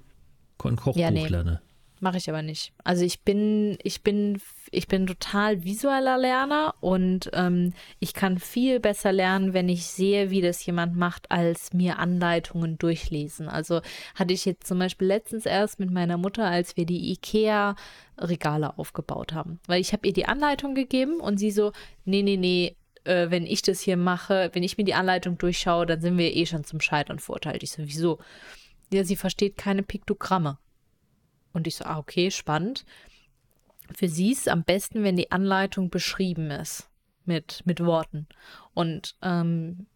ein 0.64 0.76
Kochbuch 0.76 0.96
ja, 0.96 1.12
nee. 1.12 1.28
lernen. 1.28 1.60
Mache 2.06 2.18
ich 2.18 2.28
aber 2.28 2.42
nicht. 2.42 2.72
Also 2.84 3.04
ich 3.04 3.22
bin, 3.22 3.78
ich 3.82 4.04
bin, 4.04 4.40
ich 4.70 4.86
bin 4.86 5.08
total 5.08 5.64
visueller 5.64 6.16
Lerner 6.16 6.76
und 6.78 7.30
ähm, 7.32 7.72
ich 7.98 8.14
kann 8.14 8.38
viel 8.38 8.78
besser 8.78 9.10
lernen, 9.10 9.54
wenn 9.54 9.68
ich 9.68 9.86
sehe, 9.86 10.30
wie 10.30 10.40
das 10.40 10.64
jemand 10.64 10.94
macht, 10.94 11.32
als 11.32 11.72
mir 11.72 11.98
Anleitungen 11.98 12.78
durchlesen. 12.78 13.48
Also 13.48 13.80
hatte 14.14 14.32
ich 14.32 14.44
jetzt 14.44 14.68
zum 14.68 14.78
Beispiel 14.78 15.08
letztens 15.08 15.46
erst 15.46 15.80
mit 15.80 15.90
meiner 15.90 16.16
Mutter, 16.16 16.44
als 16.44 16.76
wir 16.76 16.86
die 16.86 17.10
IKEA 17.10 17.74
Regale 18.18 18.78
aufgebaut 18.78 19.32
haben. 19.32 19.58
Weil 19.66 19.80
ich 19.80 19.92
habe 19.92 20.06
ihr 20.06 20.12
die 20.12 20.26
Anleitung 20.26 20.76
gegeben 20.76 21.18
und 21.18 21.38
sie 21.38 21.50
so, 21.50 21.72
nee, 22.04 22.22
nee, 22.22 22.36
nee, 22.36 22.76
äh, 23.02 23.30
wenn 23.30 23.46
ich 23.46 23.62
das 23.62 23.80
hier 23.80 23.96
mache, 23.96 24.50
wenn 24.52 24.62
ich 24.62 24.78
mir 24.78 24.84
die 24.84 24.94
Anleitung 24.94 25.38
durchschaue, 25.38 25.86
dann 25.86 26.00
sind 26.00 26.16
wir 26.18 26.36
eh 26.36 26.46
schon 26.46 26.62
zum 26.62 26.80
Scheitern 26.80 27.18
verurteilt. 27.18 27.64
Ich 27.64 27.72
so, 27.72 27.82
wieso? 27.84 28.20
Ja, 28.92 29.02
sie 29.02 29.16
versteht 29.16 29.56
keine 29.56 29.82
Piktogramme. 29.82 30.58
Und 31.56 31.66
ich 31.66 31.76
so, 31.76 31.86
ah, 31.86 31.96
okay, 31.96 32.30
spannend. 32.30 32.84
Für 33.96 34.08
sie 34.08 34.32
ist 34.32 34.40
es 34.40 34.48
am 34.48 34.62
besten, 34.62 35.02
wenn 35.02 35.16
die 35.16 35.32
Anleitung 35.32 35.88
beschrieben 35.88 36.50
ist 36.50 36.90
mit, 37.24 37.62
mit 37.64 37.82
Worten. 37.82 38.26
Und 38.74 39.16
ähm, 39.22 39.86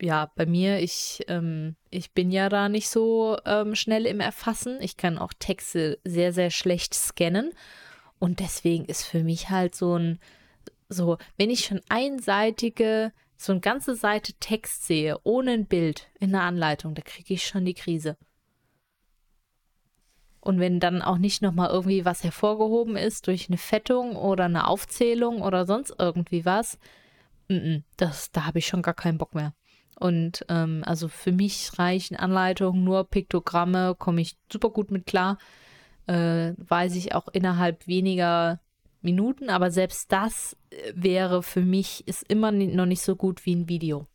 ja, 0.00 0.32
bei 0.34 0.46
mir, 0.46 0.78
ich, 0.78 1.22
ähm, 1.28 1.76
ich 1.90 2.12
bin 2.12 2.30
ja 2.30 2.48
da 2.48 2.70
nicht 2.70 2.88
so 2.88 3.36
ähm, 3.44 3.74
schnell 3.74 4.06
im 4.06 4.20
Erfassen. 4.20 4.78
Ich 4.80 4.96
kann 4.96 5.18
auch 5.18 5.34
Texte 5.38 5.98
sehr, 6.04 6.32
sehr 6.32 6.48
schlecht 6.48 6.94
scannen. 6.94 7.52
Und 8.18 8.40
deswegen 8.40 8.86
ist 8.86 9.04
für 9.04 9.24
mich 9.24 9.50
halt 9.50 9.74
so 9.74 9.98
ein, 9.98 10.18
so, 10.88 11.18
wenn 11.36 11.50
ich 11.50 11.66
schon 11.66 11.82
einseitige, 11.90 13.12
so 13.36 13.52
eine 13.52 13.60
ganze 13.60 13.94
Seite 13.94 14.32
Text 14.40 14.86
sehe, 14.86 15.18
ohne 15.22 15.50
ein 15.50 15.66
Bild 15.66 16.08
in 16.18 16.30
der 16.30 16.44
Anleitung, 16.44 16.94
da 16.94 17.02
kriege 17.02 17.34
ich 17.34 17.46
schon 17.46 17.66
die 17.66 17.74
Krise. 17.74 18.16
Und 20.44 20.60
wenn 20.60 20.78
dann 20.78 21.00
auch 21.00 21.16
nicht 21.16 21.40
nochmal 21.40 21.70
irgendwie 21.70 22.04
was 22.04 22.22
hervorgehoben 22.22 22.96
ist 22.96 23.26
durch 23.28 23.48
eine 23.48 23.56
Fettung 23.56 24.14
oder 24.14 24.44
eine 24.44 24.66
Aufzählung 24.68 25.40
oder 25.40 25.64
sonst 25.64 25.94
irgendwie 25.98 26.44
was, 26.44 26.78
das, 27.96 28.30
da 28.30 28.44
habe 28.44 28.58
ich 28.58 28.66
schon 28.66 28.82
gar 28.82 28.92
keinen 28.92 29.16
Bock 29.16 29.34
mehr. 29.34 29.54
Und 29.98 30.44
ähm, 30.50 30.82
also 30.84 31.08
für 31.08 31.32
mich 31.32 31.78
reichen 31.78 32.16
Anleitungen 32.16 32.84
nur 32.84 33.04
Piktogramme, 33.04 33.94
komme 33.98 34.20
ich 34.20 34.36
super 34.52 34.68
gut 34.68 34.90
mit 34.90 35.06
klar. 35.06 35.38
Äh, 36.06 36.52
weiß 36.58 36.94
ich 36.96 37.14
auch 37.14 37.28
innerhalb 37.28 37.86
weniger 37.86 38.60
Minuten, 39.00 39.48
aber 39.48 39.70
selbst 39.70 40.12
das 40.12 40.58
äh, 40.68 40.92
wäre 40.94 41.42
für 41.42 41.62
mich, 41.62 42.06
ist 42.06 42.22
immer 42.28 42.52
noch 42.52 42.84
nicht 42.84 43.00
so 43.00 43.16
gut 43.16 43.46
wie 43.46 43.54
ein 43.54 43.68
Video. 43.70 44.06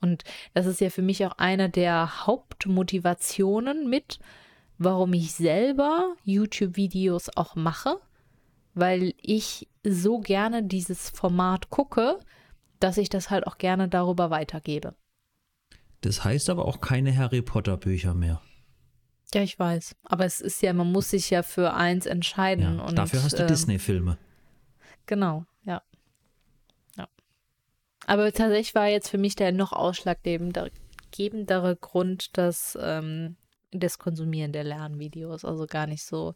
Und 0.00 0.24
das 0.54 0.66
ist 0.66 0.80
ja 0.80 0.90
für 0.90 1.02
mich 1.02 1.24
auch 1.24 1.38
eine 1.38 1.70
der 1.70 2.26
Hauptmotivationen 2.26 3.88
mit, 3.88 4.18
warum 4.78 5.12
ich 5.12 5.32
selber 5.32 6.14
YouTube-Videos 6.24 7.36
auch 7.36 7.54
mache, 7.54 7.98
weil 8.74 9.14
ich 9.16 9.68
so 9.82 10.18
gerne 10.18 10.62
dieses 10.62 11.10
Format 11.10 11.70
gucke, 11.70 12.18
dass 12.80 12.98
ich 12.98 13.08
das 13.08 13.30
halt 13.30 13.46
auch 13.46 13.58
gerne 13.58 13.88
darüber 13.88 14.30
weitergebe. 14.30 14.94
Das 16.02 16.24
heißt 16.24 16.50
aber 16.50 16.66
auch 16.66 16.80
keine 16.80 17.16
Harry 17.16 17.42
Potter 17.42 17.76
Bücher 17.76 18.14
mehr. 18.14 18.40
Ja, 19.34 19.42
ich 19.42 19.58
weiß. 19.58 19.96
Aber 20.04 20.24
es 20.24 20.40
ist 20.40 20.62
ja, 20.62 20.72
man 20.72 20.92
muss 20.92 21.10
sich 21.10 21.30
ja 21.30 21.42
für 21.42 21.74
eins 21.74 22.06
entscheiden. 22.06 22.78
Ja, 22.78 22.84
und, 22.84 22.96
dafür 22.96 23.22
hast 23.22 23.38
du 23.38 23.42
ähm, 23.42 23.48
Disney-Filme. 23.48 24.18
Genau, 25.06 25.44
ja. 25.64 25.82
ja. 26.96 27.08
Aber 28.06 28.32
tatsächlich 28.32 28.74
war 28.74 28.86
jetzt 28.86 29.08
für 29.08 29.18
mich 29.18 29.36
der 29.36 29.52
noch 29.52 29.72
ausschlaggebendere 29.72 31.76
Grund, 31.76 32.36
dass 32.38 32.78
ähm, 32.80 33.36
das 33.70 33.98
Konsumieren 33.98 34.52
der 34.52 34.64
Lernvideos, 34.64 35.44
also 35.44 35.66
gar 35.66 35.86
nicht 35.86 36.04
so 36.04 36.34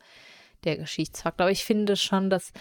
der 0.65 0.77
Geschichtsfaktor. 0.77 1.45
Aber 1.45 1.53
ich 1.53 1.65
finde 1.65 1.97
schon, 1.97 2.31
dass, 2.31 2.53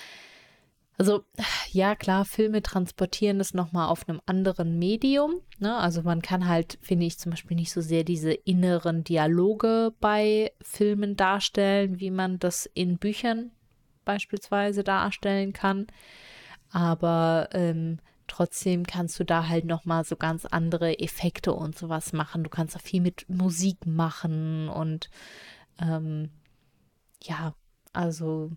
also 0.97 1.23
ja 1.71 1.95
klar, 1.95 2.25
Filme 2.25 2.61
transportieren 2.61 3.39
das 3.39 3.53
nochmal 3.53 3.89
auf 3.89 4.07
einem 4.07 4.21
anderen 4.25 4.79
Medium. 4.79 5.41
Ne? 5.59 5.75
Also 5.75 6.01
man 6.01 6.21
kann 6.21 6.47
halt, 6.47 6.77
finde 6.81 7.05
ich 7.05 7.19
zum 7.19 7.31
Beispiel 7.31 7.55
nicht 7.55 7.71
so 7.71 7.81
sehr 7.81 8.03
diese 8.03 8.31
inneren 8.31 9.03
Dialoge 9.03 9.93
bei 9.99 10.51
Filmen 10.61 11.15
darstellen, 11.15 11.99
wie 11.99 12.11
man 12.11 12.39
das 12.39 12.65
in 12.73 12.97
Büchern 12.97 13.51
beispielsweise 14.05 14.83
darstellen 14.83 15.53
kann. 15.53 15.87
Aber 16.71 17.49
ähm, 17.53 17.99
trotzdem 18.29 18.85
kannst 18.85 19.19
du 19.19 19.25
da 19.25 19.47
halt 19.47 19.65
noch 19.65 19.85
mal 19.85 20.03
so 20.03 20.15
ganz 20.15 20.45
andere 20.45 20.99
Effekte 20.99 21.53
und 21.53 21.77
sowas 21.77 22.13
machen. 22.13 22.43
Du 22.43 22.49
kannst 22.49 22.75
auch 22.75 22.81
viel 22.81 23.01
mit 23.01 23.25
Musik 23.29 23.85
machen 23.85 24.69
und 24.69 25.09
ähm, 25.81 26.29
ja, 27.21 27.53
also 27.93 28.51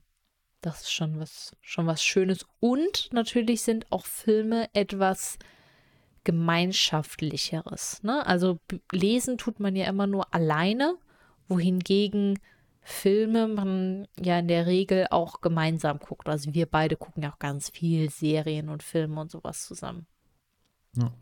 das 0.61 0.83
ist 0.83 0.93
schon 0.93 1.19
was 1.19 1.57
schon 1.61 1.87
was 1.87 2.05
Schönes 2.05 2.47
und 2.61 3.09
natürlich 3.13 3.63
sind 3.63 3.91
auch 3.91 4.07
Filme 4.07 4.69
etwas 4.75 5.39
gemeinschaftlicheres. 6.25 8.03
Ne? 8.03 8.25
Also 8.27 8.61
lesen 8.93 9.39
tut 9.39 9.59
man 9.59 9.75
ja 9.75 9.87
immer 9.87 10.07
nur 10.07 10.33
alleine, 10.33 10.97
wohingegen 11.49 12.39
Filme 12.83 13.47
man 13.47 14.09
ja 14.21 14.41
in 14.41 14.49
der 14.49 14.67
Regel 14.67 15.07
auch 15.11 15.41
gemeinsam 15.41 15.99
guckt. 16.01 16.29
Also 16.29 16.53
wir 16.53 16.67
beide 16.67 16.97
gucken 16.97 17.23
ja 17.23 17.33
auch 17.33 17.39
ganz 17.39 17.71
viel 17.71 18.11
Serien 18.11 18.69
und 18.69 18.83
Filme 18.83 19.21
und 19.21 19.31
sowas 19.31 19.65
zusammen. 19.67 20.07
Ja. 20.97 21.13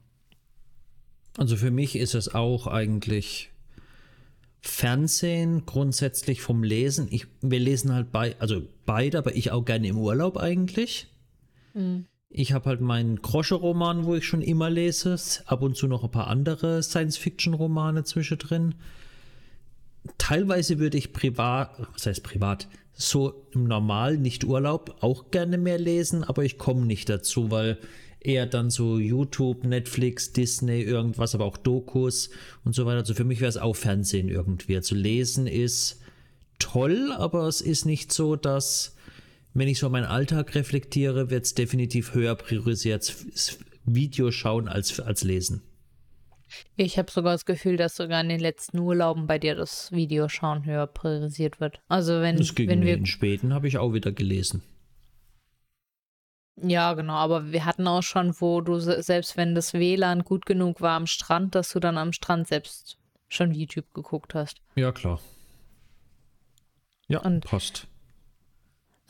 Also 1.37 1.57
für 1.57 1.71
mich 1.71 1.97
ist 1.97 2.15
es 2.15 2.35
auch 2.35 2.67
eigentlich 2.67 3.51
Fernsehen 4.63 5.65
grundsätzlich 5.67 6.41
vom 6.41 6.63
Lesen. 6.63 7.09
Ich, 7.11 7.27
wir 7.41 7.61
lesen 7.61 7.93
halt 7.93 8.11
bei, 8.11 8.37
also 8.39 8.63
beide, 8.87 9.19
aber 9.19 9.37
ich 9.37 9.53
auch 9.53 9.65
gerne 9.65 9.89
im 9.89 9.99
Urlaub 9.99 10.39
eigentlich. 10.39 11.09
Mhm. 11.75 12.07
Ich 12.31 12.53
habe 12.53 12.69
halt 12.71 12.81
meinen 12.81 13.21
Grosche-Roman, 13.21 14.05
wo 14.05 14.15
ich 14.15 14.25
schon 14.25 14.43
immer 14.43 14.71
lese, 14.71 15.17
ab 15.47 15.63
und 15.63 15.77
zu 15.77 15.89
noch 15.89 16.05
ein 16.05 16.11
paar 16.11 16.29
andere 16.29 16.83
Science-Fiction-Romane 16.83 18.05
zwischendrin 18.05 18.77
teilweise 20.19 20.79
würde 20.79 20.99
ich 20.99 21.13
privat, 21.13 21.71
was 21.93 22.07
heißt 22.07 22.23
privat, 22.23 22.69
so 22.93 23.47
im 23.53 23.65
Normal, 23.65 24.19
nicht 24.19 24.45
Urlaub, 24.45 24.97
auch 25.01 25.31
gerne 25.31 25.59
mehr 25.59 25.79
lesen, 25.79 26.23
aber 26.25 26.45
ich 26.45 26.59
komme 26.59 26.87
nicht 26.87 27.09
dazu, 27.09 27.51
weil 27.51 27.79
eher 28.21 28.47
dann 28.47 28.71
so 28.71 28.99
YouTube, 28.99 29.65
Netflix, 29.65 30.33
Disney, 30.33 30.83
irgendwas, 30.83 31.35
aber 31.35 31.47
auch 31.47 31.57
Dokus 31.57 32.31
und 32.65 32.75
so 32.75 32.85
weiter. 32.85 32.99
Also 32.99 33.15
für 33.15 33.25
mich 33.25 33.41
wäre 33.41 33.49
es 33.49 33.57
auch 33.57 33.75
Fernsehen 33.77 34.29
irgendwie. 34.29 34.77
Also 34.77 34.95
lesen 34.95 35.47
ist 35.47 36.01
toll, 36.59 37.13
aber 37.13 37.49
es 37.49 37.63
ist 37.63 37.87
nicht 37.87 38.13
so, 38.13 38.37
dass, 38.37 38.95
wenn 39.55 39.69
ich 39.69 39.79
so 39.79 39.89
meinen 39.89 40.05
Alltag 40.05 40.55
reflektiere, 40.55 41.31
wird 41.31 41.47
es 41.47 41.55
definitiv 41.55 42.15
höher 42.15 42.35
priorisiert, 42.35 43.15
Video 43.87 44.31
schauen 44.31 44.69
als, 44.69 45.01
als 45.01 45.25
lesen. 45.25 45.63
Ich 46.77 46.99
habe 46.99 47.11
sogar 47.11 47.33
das 47.33 47.45
Gefühl, 47.45 47.77
dass 47.77 47.97
sogar 47.97 48.21
in 48.21 48.29
den 48.29 48.41
letzten 48.41 48.79
Urlauben 48.79 49.27
bei 49.27 49.39
dir 49.39 49.55
das 49.55 49.93
Videoschauen 49.93 50.65
höher 50.65 50.87
priorisiert 50.87 51.61
wird. 51.61 51.81
Also 51.89 52.21
wenn, 52.21 52.37
das 52.37 52.55
ging 52.55 52.69
wenn 52.69 52.83
wir 52.83 52.95
in 52.95 53.07
späten 53.07 53.55
habe 53.55 53.69
ich 53.69 53.79
auch 53.79 53.93
wieder 53.93 54.13
gelesen. 54.13 54.63
Ja, 56.63 56.93
genau, 56.95 57.15
aber 57.15 57.53
wir 57.53 57.65
hatten 57.65 57.87
auch 57.87 58.03
schon, 58.03 58.35
wo 58.39 58.61
du 58.61 58.79
selbst 58.79 59.37
wenn 59.37 59.55
das 59.55 59.73
WLAN 59.73 60.25
gut 60.25 60.45
genug 60.45 60.81
war 60.81 60.97
am 60.97 61.07
Strand, 61.07 61.55
dass 61.55 61.73
du 61.73 61.81
dann 61.81 61.97
am 61.97 62.13
Strand 62.13 62.49
selbst 62.49 62.99
schon 63.29 63.53
YouTube 63.53 63.95
geguckt 63.95 64.35
hast. 64.35 64.61
Ja, 64.75 64.93
klar. 64.93 65.21
Ja, 67.09 67.21
Und 67.21 67.45
passt. 67.45 67.87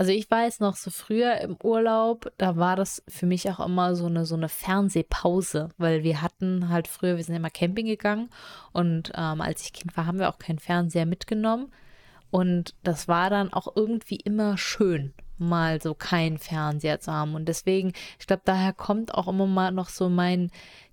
Also 0.00 0.12
ich 0.12 0.30
weiß 0.30 0.60
noch, 0.60 0.76
so 0.76 0.90
früher 0.90 1.42
im 1.42 1.58
Urlaub, 1.62 2.32
da 2.38 2.56
war 2.56 2.74
das 2.74 3.02
für 3.06 3.26
mich 3.26 3.50
auch 3.50 3.60
immer 3.60 3.94
so 3.94 4.06
eine, 4.06 4.24
so 4.24 4.34
eine 4.34 4.48
Fernsehpause, 4.48 5.68
weil 5.76 6.02
wir 6.02 6.22
hatten 6.22 6.70
halt 6.70 6.88
früher, 6.88 7.18
wir 7.18 7.24
sind 7.24 7.36
immer 7.36 7.50
Camping 7.50 7.84
gegangen 7.84 8.30
und 8.72 9.12
ähm, 9.14 9.42
als 9.42 9.60
ich 9.60 9.74
Kind 9.74 9.94
war, 9.98 10.06
haben 10.06 10.18
wir 10.18 10.30
auch 10.30 10.38
keinen 10.38 10.58
Fernseher 10.58 11.04
mitgenommen. 11.04 11.70
Und 12.30 12.74
das 12.82 13.08
war 13.08 13.28
dann 13.28 13.52
auch 13.52 13.76
irgendwie 13.76 14.16
immer 14.16 14.56
schön, 14.56 15.12
mal 15.36 15.82
so 15.82 15.92
keinen 15.92 16.38
Fernseher 16.38 17.00
zu 17.00 17.12
haben. 17.12 17.34
Und 17.34 17.46
deswegen, 17.46 17.92
ich 18.18 18.26
glaube, 18.26 18.42
daher 18.46 18.72
kommt 18.72 19.12
auch 19.12 19.28
immer 19.28 19.46
mal 19.46 19.70
noch 19.70 19.90
so 19.90 20.08
mein 20.08 20.50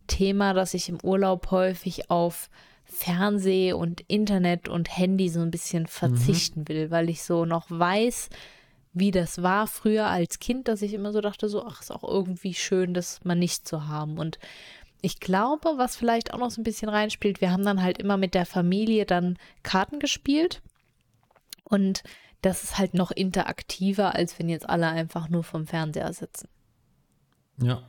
Thema, 0.08 0.54
dass 0.54 0.74
ich 0.74 0.90
im 0.90 1.00
Urlaub 1.02 1.50
häufig 1.52 2.12
auf 2.12 2.50
Fernseh 2.84 3.72
und 3.72 4.02
Internet 4.10 4.68
und 4.68 4.98
Handy 4.98 5.30
so 5.30 5.40
ein 5.40 5.52
bisschen 5.52 5.84
mhm. 5.84 5.88
verzichten 5.88 6.60
mhm. 6.62 6.68
will, 6.68 6.92
weil 6.92 7.10
ich 7.10 7.24
so 7.24 7.46
noch 7.46 7.68
weiß, 7.70 8.30
wie 9.00 9.12
das 9.12 9.42
war 9.44 9.68
früher 9.68 10.08
als 10.08 10.40
Kind, 10.40 10.68
dass 10.68 10.82
ich 10.82 10.94
immer 10.94 11.12
so 11.12 11.22
dachte, 11.22 11.50
so, 11.50 11.66
ach, 11.66 11.82
ist 11.82 11.92
auch 11.92 12.04
irgendwie 12.04 12.54
schön, 12.54 12.94
das 12.94 13.24
mal 13.24 13.36
nicht 13.36 13.68
zu 13.68 13.88
haben. 13.88 14.18
Und 14.18 14.40
ich 15.02 15.20
glaube, 15.20 15.74
was 15.78 15.96
vielleicht 15.96 16.34
auch 16.34 16.40
noch 16.40 16.52
so 16.52 16.62
ein 16.62 16.64
bisschen 16.64 16.90
reinspielt, 16.90 17.42
wir 17.42 17.52
haben 17.52 17.64
dann 17.64 17.82
halt 17.82 17.98
immer 17.98 18.18
mit 18.18 18.34
der 18.34 18.46
Familie 18.46 19.06
dann 19.06 19.38
Karten 19.64 20.00
gespielt. 20.00 20.62
Und 21.64 22.04
das 22.42 22.64
ist 22.64 22.78
halt 22.78 22.94
noch 22.94 23.12
interaktiver, 23.12 24.16
als 24.16 24.38
wenn 24.40 24.50
jetzt 24.50 24.70
alle 24.70 24.88
einfach 24.88 25.30
nur 25.30 25.44
vom 25.44 25.68
Fernseher 25.68 26.12
sitzen. 26.14 26.48
Ja. 27.62 27.84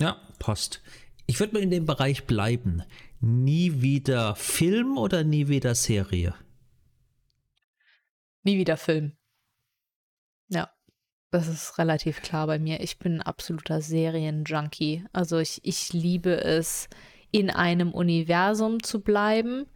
Ja, 0.00 0.16
passt. 0.38 0.82
Ich 1.26 1.38
würde 1.38 1.54
mal 1.54 1.62
in 1.62 1.70
dem 1.70 1.86
Bereich 1.86 2.26
bleiben. 2.26 2.82
Nie 3.20 3.82
wieder 3.82 4.34
Film 4.34 4.96
oder 4.96 5.24
nie 5.24 5.48
wieder 5.48 5.74
Serie? 5.74 6.34
Nie 8.42 8.58
wieder 8.58 8.76
Film. 8.76 9.12
Ja, 10.48 10.70
das 11.30 11.48
ist 11.48 11.78
relativ 11.78 12.22
klar 12.22 12.46
bei 12.46 12.58
mir. 12.58 12.80
Ich 12.80 12.98
bin 12.98 13.16
ein 13.16 13.22
absoluter 13.22 13.80
Serienjunkie. 13.80 15.04
Also 15.12 15.38
ich, 15.38 15.60
ich 15.64 15.92
liebe 15.92 16.42
es, 16.42 16.88
in 17.30 17.50
einem 17.50 17.92
Universum 17.92 18.82
zu 18.82 19.00
bleiben 19.00 19.66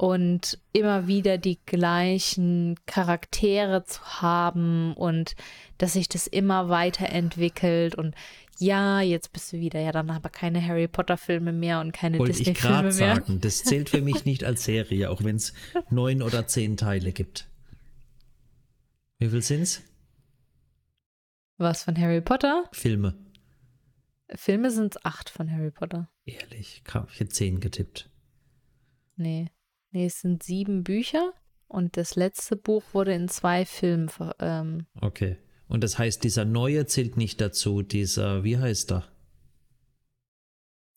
und 0.00 0.58
immer 0.72 1.08
wieder 1.08 1.36
die 1.36 1.58
gleichen 1.66 2.76
Charaktere 2.86 3.84
zu 3.84 4.00
haben 4.22 4.94
und 4.94 5.34
dass 5.78 5.92
sich 5.94 6.08
das 6.08 6.26
immer 6.26 6.68
weiterentwickelt 6.68 7.96
und 7.96 8.14
ja, 8.58 9.00
jetzt 9.00 9.32
bist 9.32 9.52
du 9.52 9.58
wieder, 9.58 9.80
ja, 9.80 9.90
dann 9.90 10.10
aber 10.10 10.28
keine 10.28 10.64
Harry 10.66 10.86
Potter 10.86 11.16
Filme 11.16 11.52
mehr 11.52 11.80
und 11.80 11.92
keine 11.92 12.18
Disney-Filme 12.18 12.82
mehr. 12.82 12.92
sagen, 12.92 13.40
das 13.40 13.62
zählt 13.62 13.88
für 13.88 14.02
mich 14.02 14.24
nicht 14.26 14.44
als 14.44 14.64
Serie, 14.64 15.10
auch 15.10 15.24
wenn 15.24 15.36
es 15.36 15.54
neun 15.90 16.22
oder 16.22 16.46
zehn 16.46 16.76
Teile 16.76 17.12
gibt. 17.12 17.49
Wie 19.20 19.28
viel 19.28 19.42
sind's? 19.42 19.82
Was 21.58 21.82
von 21.84 21.96
Harry 22.00 22.22
Potter? 22.22 22.64
Filme. 22.72 23.14
Filme 24.34 24.70
sind 24.70 24.96
es 24.96 25.04
acht 25.04 25.28
von 25.28 25.52
Harry 25.52 25.70
Potter. 25.70 26.08
Ehrlich, 26.24 26.82
ich 26.86 27.18
hätte 27.18 27.28
zehn 27.28 27.60
getippt. 27.60 28.08
Nee. 29.16 29.50
Nee, 29.90 30.06
es 30.06 30.20
sind 30.20 30.42
sieben 30.42 30.84
Bücher 30.84 31.34
und 31.68 31.98
das 31.98 32.16
letzte 32.16 32.56
Buch 32.56 32.82
wurde 32.92 33.12
in 33.12 33.28
zwei 33.28 33.66
Filmen. 33.66 34.10
Ähm, 34.38 34.86
okay. 35.02 35.36
Und 35.68 35.84
das 35.84 35.98
heißt, 35.98 36.24
dieser 36.24 36.46
neue 36.46 36.86
zählt 36.86 37.18
nicht 37.18 37.42
dazu, 37.42 37.82
dieser, 37.82 38.42
wie 38.42 38.56
heißt 38.56 38.90
er? 38.92 39.04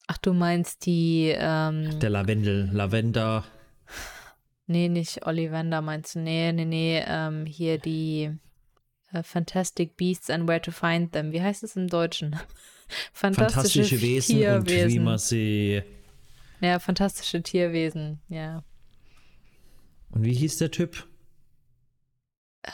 Ach, 0.08 0.18
du 0.18 0.34
meinst 0.34 0.86
die. 0.86 1.34
Ähm, 1.36 2.00
Der 2.00 2.10
Lavendel, 2.10 2.70
Lavender. 2.72 3.44
Nee, 4.66 4.88
nicht 4.90 5.26
Ollivander 5.26 5.82
meinst 5.82 6.16
du? 6.16 6.20
Nee, 6.20 6.52
nee, 6.54 6.66
nee, 6.66 7.04
ähm, 7.06 7.46
hier 7.46 7.78
die 7.78 8.32
äh, 9.12 9.24
Fantastic 9.24 9.98
Beasts 9.98 10.30
and 10.30 10.48
Where 10.48 10.62
to 10.62 10.72
Find 10.72 11.12
Them. 11.12 11.32
Wie 11.32 11.42
heißt 11.42 11.64
es 11.64 11.76
im 11.76 11.88
Deutschen? 11.88 12.36
Fantastische, 13.14 13.84
fantastische 13.84 14.02
Wesen 14.02 14.36
Tierwesen. 14.38 14.84
und 14.84 14.94
wie 14.94 15.00
man 15.00 15.18
sie. 15.18 15.84
Ja, 16.62 16.80
fantastische 16.80 17.42
Tierwesen, 17.42 18.22
ja. 18.30 18.64
Und 20.12 20.24
wie 20.24 20.34
hieß 20.34 20.58
der 20.58 20.72
Typ? 20.72 21.08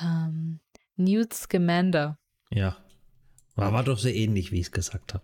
Ähm, 0.02 0.60
Newt 0.98 1.34
Scamander. 1.34 2.18
Ja. 2.52 2.78
War, 3.56 3.74
war 3.74 3.84
doch 3.84 3.98
so 3.98 4.10
ähnlich, 4.10 4.52
wie 4.52 4.60
ich 4.60 4.68
es 4.68 4.72
gesagt 4.72 5.14
habe. 5.14 5.24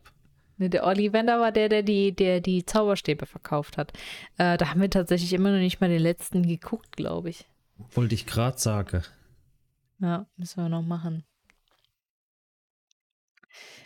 Ne, 0.57 0.69
der 0.69 0.86
Ollivander 0.86 1.40
war 1.40 1.52
der, 1.52 1.68
der 1.69 1.84
die, 1.84 2.15
der 2.15 2.40
die 2.40 2.65
Zauberstäbe 2.65 3.26
verkauft 3.26 3.77
hat. 3.77 3.91
Äh, 4.38 4.57
da 4.57 4.69
haben 4.69 4.82
wir 4.82 4.90
tatsächlich 4.90 5.34
immer 5.34 5.52
noch 5.52 5.60
nicht 5.60 5.82
mal 5.82 5.90
den 5.90 6.02
letzten 6.02 6.48
geguckt, 6.48 6.95
glaube 6.95 7.30
ich. 7.30 7.45
Wollte 7.91 8.15
ich 8.15 8.26
gerade 8.26 8.57
sagen. 8.57 9.03
Ja, 9.99 10.26
müssen 10.38 10.64
wir 10.64 10.69
noch 10.69 10.82
machen. 10.82 11.26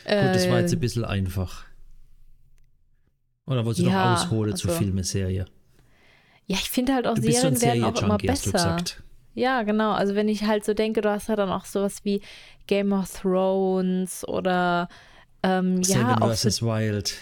Gut, 0.03 0.11
das 0.11 0.49
war 0.49 0.59
jetzt 0.59 0.71
ein 0.71 0.75
ähm, 0.75 0.79
bisschen 0.79 1.05
einfach. 1.05 1.65
Oder 3.45 3.65
wolltest 3.65 3.85
du 3.85 3.89
ja, 3.89 4.13
noch 4.13 4.21
ausholen 4.21 4.51
also, 4.51 4.67
zur 4.67 4.77
Filmeserie? 4.77 5.45
Ja, 6.45 6.57
ich 6.57 6.69
finde 6.69 6.93
halt 6.93 7.07
auch 7.07 7.15
du 7.15 7.21
Serien 7.21 7.55
so 7.55 7.61
werden 7.61 7.83
auch 7.83 8.01
immer 8.01 8.17
besser. 8.17 8.77
Ja, 9.33 9.63
genau. 9.63 9.91
Also 9.91 10.15
wenn 10.15 10.27
ich 10.27 10.43
halt 10.43 10.65
so 10.65 10.73
denke, 10.73 11.01
du 11.01 11.09
hast 11.09 11.29
ja 11.29 11.35
dann 11.35 11.49
auch 11.49 11.65
sowas 11.65 12.03
wie 12.03 12.21
Game 12.67 12.91
of 12.91 13.21
Thrones 13.21 14.27
oder 14.27 14.87
ähm, 15.43 15.83
Seven 15.83 16.07
ja, 16.19 16.33
vs. 16.35 16.61
Wild. 16.61 17.15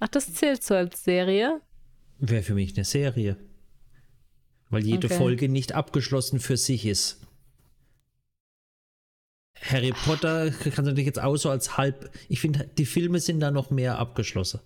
Ach, 0.00 0.08
das 0.08 0.32
zählt 0.32 0.62
so 0.62 0.74
als 0.74 1.04
Serie? 1.04 1.60
Wäre 2.18 2.42
für 2.42 2.54
mich 2.54 2.76
eine 2.76 2.84
Serie. 2.84 3.36
Weil 4.70 4.84
jede 4.84 5.08
okay. 5.08 5.16
Folge 5.16 5.48
nicht 5.48 5.72
abgeschlossen 5.72 6.40
für 6.40 6.56
sich 6.56 6.86
ist. 6.86 7.20
Harry 9.62 9.92
Potter 9.92 10.50
kannst 10.50 10.78
du 10.78 10.82
natürlich 10.82 11.06
jetzt 11.06 11.20
auch 11.20 11.36
so 11.36 11.50
als 11.50 11.76
halb. 11.76 12.10
Ich 12.28 12.40
finde, 12.40 12.70
die 12.78 12.86
Filme 12.86 13.20
sind 13.20 13.40
da 13.40 13.50
noch 13.50 13.70
mehr 13.70 13.98
abgeschlossen. 13.98 14.60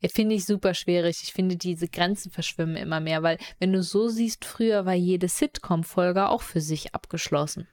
Ja, 0.00 0.08
finde 0.08 0.34
ich 0.34 0.44
super 0.44 0.74
schwierig. 0.74 1.20
Ich 1.22 1.32
finde, 1.32 1.56
diese 1.56 1.86
Grenzen 1.86 2.32
verschwimmen 2.32 2.76
immer 2.76 2.98
mehr, 2.98 3.22
weil, 3.22 3.38
wenn 3.60 3.72
du 3.72 3.84
so 3.84 4.08
siehst, 4.08 4.44
früher 4.44 4.84
war 4.84 4.94
jede 4.94 5.28
Sitcom-Folge 5.28 6.28
auch 6.28 6.42
für 6.42 6.60
sich 6.60 6.92
abgeschlossen. 6.92 7.68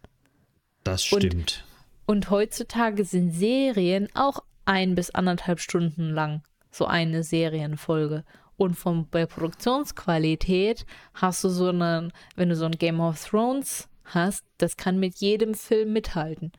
Das 0.84 1.04
stimmt. 1.04 1.64
Und, 2.10 2.32
heutzutage 2.32 3.06
sind 3.06 3.34
Serien 3.34 4.10
auch 4.16 4.44
ein 4.66 4.96
bis 4.96 5.12
anderthalb 5.12 5.60
Stunden 5.60 6.10
lang. 6.10 6.42
So 6.72 6.86
eine 6.86 7.22
Serienfolge. 7.22 8.26
Und 8.58 8.74
von 8.74 9.08
der 9.12 9.28
Produktionsqualität 9.28 10.88
hast 11.14 11.44
du 11.44 11.50
so 11.50 11.70
einen, 11.70 12.12
wenn 12.36 12.50
du 12.50 12.56
so 12.56 12.66
ein 12.66 12.72
Game 12.72 13.00
of 13.00 13.24
Thrones 13.24 13.90
hast, 14.06 14.44
das 14.58 14.76
kann 14.76 14.98
mit 14.98 15.18
jedem 15.18 15.54
Film 15.54 15.94
mithalten. 15.94 16.52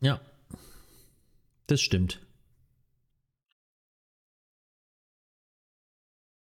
Ja, 0.00 0.20
das 1.66 1.80
stimmt. 1.80 2.24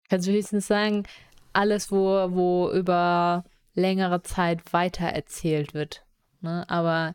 Kannst 0.08 0.26
du 0.26 0.32
höchstens 0.32 0.66
sagen, 0.66 1.04
alles, 1.52 1.92
wo, 1.92 2.32
wo 2.32 2.72
über 2.72 3.44
längere 3.74 4.20
Zeit 4.24 4.72
weitererzählt 4.72 5.74
wird. 5.74 6.04
Ne? 6.40 6.68
Aber 6.68 7.14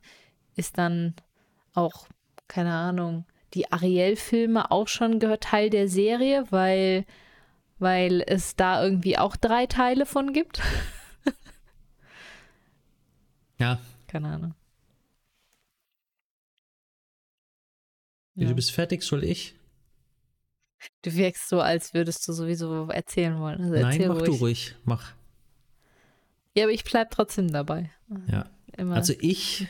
ist 0.56 0.78
dann 0.78 1.16
auch, 1.74 2.08
keine 2.48 2.74
Ahnung, 2.74 3.26
die 3.54 3.72
Ariel-Filme 3.72 4.72
auch 4.72 4.88
schon 4.88 5.20
gehört 5.20 5.44
Teil 5.44 5.70
der 5.70 5.88
Serie, 5.88 6.46
weil, 6.52 7.06
weil 7.80 8.24
es 8.26 8.56
da 8.56 8.84
irgendwie 8.84 9.18
auch 9.18 9.36
drei 9.36 9.66
Teile 9.66 10.06
von 10.06 10.34
gibt? 10.34 10.62
ja. 13.60 13.80
Keine 14.08 14.30
Ahnung. 14.30 14.56
Ja. 18.36 18.50
Du 18.50 18.56
bist 18.56 18.72
fertig, 18.72 19.04
soll 19.04 19.24
ich? 19.24 19.56
Du 21.02 21.14
wirkst 21.14 21.48
so, 21.48 21.62
als 21.62 21.94
würdest 21.94 22.28
du 22.28 22.34
sowieso 22.34 22.88
erzählen 22.88 23.40
wollen. 23.40 23.62
Also 23.62 23.74
Nein, 23.74 24.08
mach 24.08 24.16
ruhig. 24.18 24.26
du 24.26 24.32
ruhig, 24.34 24.76
mach. 24.84 25.14
Ja, 26.54 26.66
aber 26.66 26.74
ich 26.74 26.84
bleib 26.84 27.12
trotzdem 27.12 27.52
dabei. 27.52 27.92
Ja. 28.28 28.46
Immer. 28.78 28.96
Also 28.96 29.14
ich, 29.20 29.68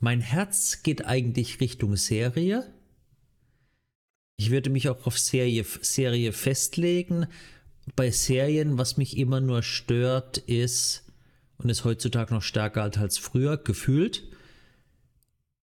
mein 0.00 0.20
Herz 0.20 0.82
geht 0.82 1.04
eigentlich 1.04 1.60
Richtung 1.60 1.96
Serie. 1.96 2.66
Ich 4.36 4.50
würde 4.50 4.70
mich 4.70 4.88
auch 4.88 5.06
auf 5.06 5.18
Serie, 5.18 5.64
Serie 5.82 6.32
festlegen. 6.32 7.26
Bei 7.96 8.10
Serien, 8.10 8.78
was 8.78 8.96
mich 8.96 9.16
immer 9.16 9.40
nur 9.40 9.62
stört, 9.62 10.38
ist, 10.38 11.04
und 11.58 11.68
ist 11.68 11.84
heutzutage 11.84 12.34
noch 12.34 12.42
stärker 12.42 12.82
als 12.82 13.18
früher, 13.18 13.56
gefühlt, 13.56 14.24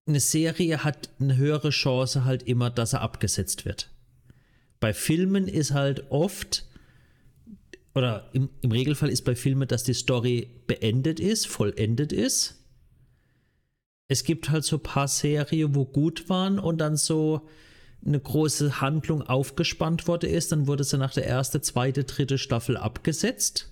eine 0.09 0.19
Serie 0.19 0.83
hat 0.83 1.09
eine 1.19 1.37
höhere 1.37 1.69
Chance 1.69 2.25
halt 2.25 2.43
immer, 2.43 2.69
dass 2.69 2.93
er 2.93 3.01
abgesetzt 3.01 3.65
wird. 3.65 3.89
Bei 4.79 4.93
Filmen 4.93 5.47
ist 5.47 5.71
halt 5.71 6.09
oft, 6.09 6.65
oder 7.93 8.29
im, 8.33 8.49
im 8.61 8.71
Regelfall 8.71 9.09
ist 9.09 9.23
bei 9.23 9.35
Filmen, 9.35 9.67
dass 9.67 9.83
die 9.83 9.93
Story 9.93 10.49
beendet 10.67 11.19
ist, 11.19 11.47
vollendet 11.47 12.11
ist. 12.11 12.59
Es 14.10 14.23
gibt 14.26 14.49
halt 14.49 14.65
so 14.65 14.76
ein 14.77 14.84
paar 14.84 15.07
Serien, 15.07 15.73
wo 15.76 15.86
gut 15.86 16.27
waren 16.30 16.60
und 16.60 16.80
dann 16.80 16.98
so 16.98 17.48
eine 18.06 18.19
große 18.19 18.81
Handlung 18.81 19.22
aufgespannt 19.22 20.07
worden 20.07 20.30
ist. 20.30 20.52
Dann 20.52 20.68
wurde 20.68 20.84
sie 20.84 20.98
nach 20.98 21.14
der 21.14 21.27
ersten, 21.27 21.61
zweiten, 21.61 22.06
dritten 22.06 22.38
Staffel 22.38 22.76
abgesetzt. 22.76 23.72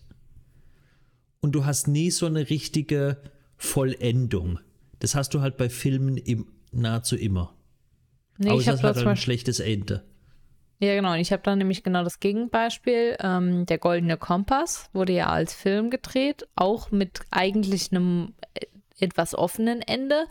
und 1.40 1.54
du 1.54 1.66
hast 1.66 1.88
nie 1.88 2.12
so 2.12 2.26
eine 2.26 2.50
richtige 2.50 3.18
Vollendung. 3.58 4.60
Das 5.00 5.16
hast 5.16 5.34
du 5.34 5.42
halt 5.42 5.58
bei 5.58 5.70
Filmen 5.70 6.18
im, 6.18 6.48
nahezu 6.72 7.16
immer. 7.16 7.56
Nee, 8.38 8.52
Außer 8.52 8.62
ich 8.62 8.68
habe 8.68 8.78
es 8.78 8.84
hat 8.84 8.96
halt 8.98 9.08
ein 9.08 9.18
schlechtes 9.18 9.60
Ende. 9.60 10.04
ja 10.80 10.94
genau, 10.96 11.14
und 11.14 11.20
ich 11.20 11.32
habe 11.32 11.44
da 11.44 11.56
nämlich 11.56 11.84
genau 11.84 12.04
das 12.04 12.20
Gegenbeispiel. 12.20 13.18
Ähm, 13.20 13.66
der 13.66 13.78
Goldene 13.78 14.18
Kompass 14.18 14.90
wurde 14.94 15.14
ja 15.14 15.28
als 15.28 15.54
Film 15.54 15.90
gedreht, 15.90 16.48
auch 16.56 16.92
mit 16.92 17.22
eigentlich 17.32 17.92
einem 17.92 18.34
äh, 18.54 18.66
etwas 19.00 19.36
offenen 19.36 19.82
Ende. 19.82 20.26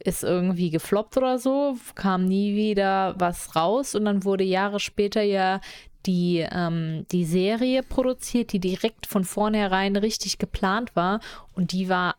Ist 0.00 0.22
irgendwie 0.22 0.70
gefloppt 0.70 1.16
oder 1.16 1.38
so, 1.38 1.76
kam 1.94 2.24
nie 2.26 2.56
wieder 2.56 3.14
was 3.18 3.56
raus 3.56 3.94
und 3.94 4.04
dann 4.04 4.24
wurde 4.24 4.44
Jahre 4.44 4.80
später 4.80 5.22
ja 5.22 5.60
die, 6.04 6.46
ähm, 6.50 7.06
die 7.12 7.24
Serie 7.24 7.82
produziert, 7.82 8.52
die 8.52 8.58
direkt 8.58 9.06
von 9.06 9.24
vornherein 9.24 9.96
richtig 9.96 10.38
geplant 10.38 10.94
war 10.94 11.20
und 11.54 11.72
die 11.72 11.88
war 11.88 12.16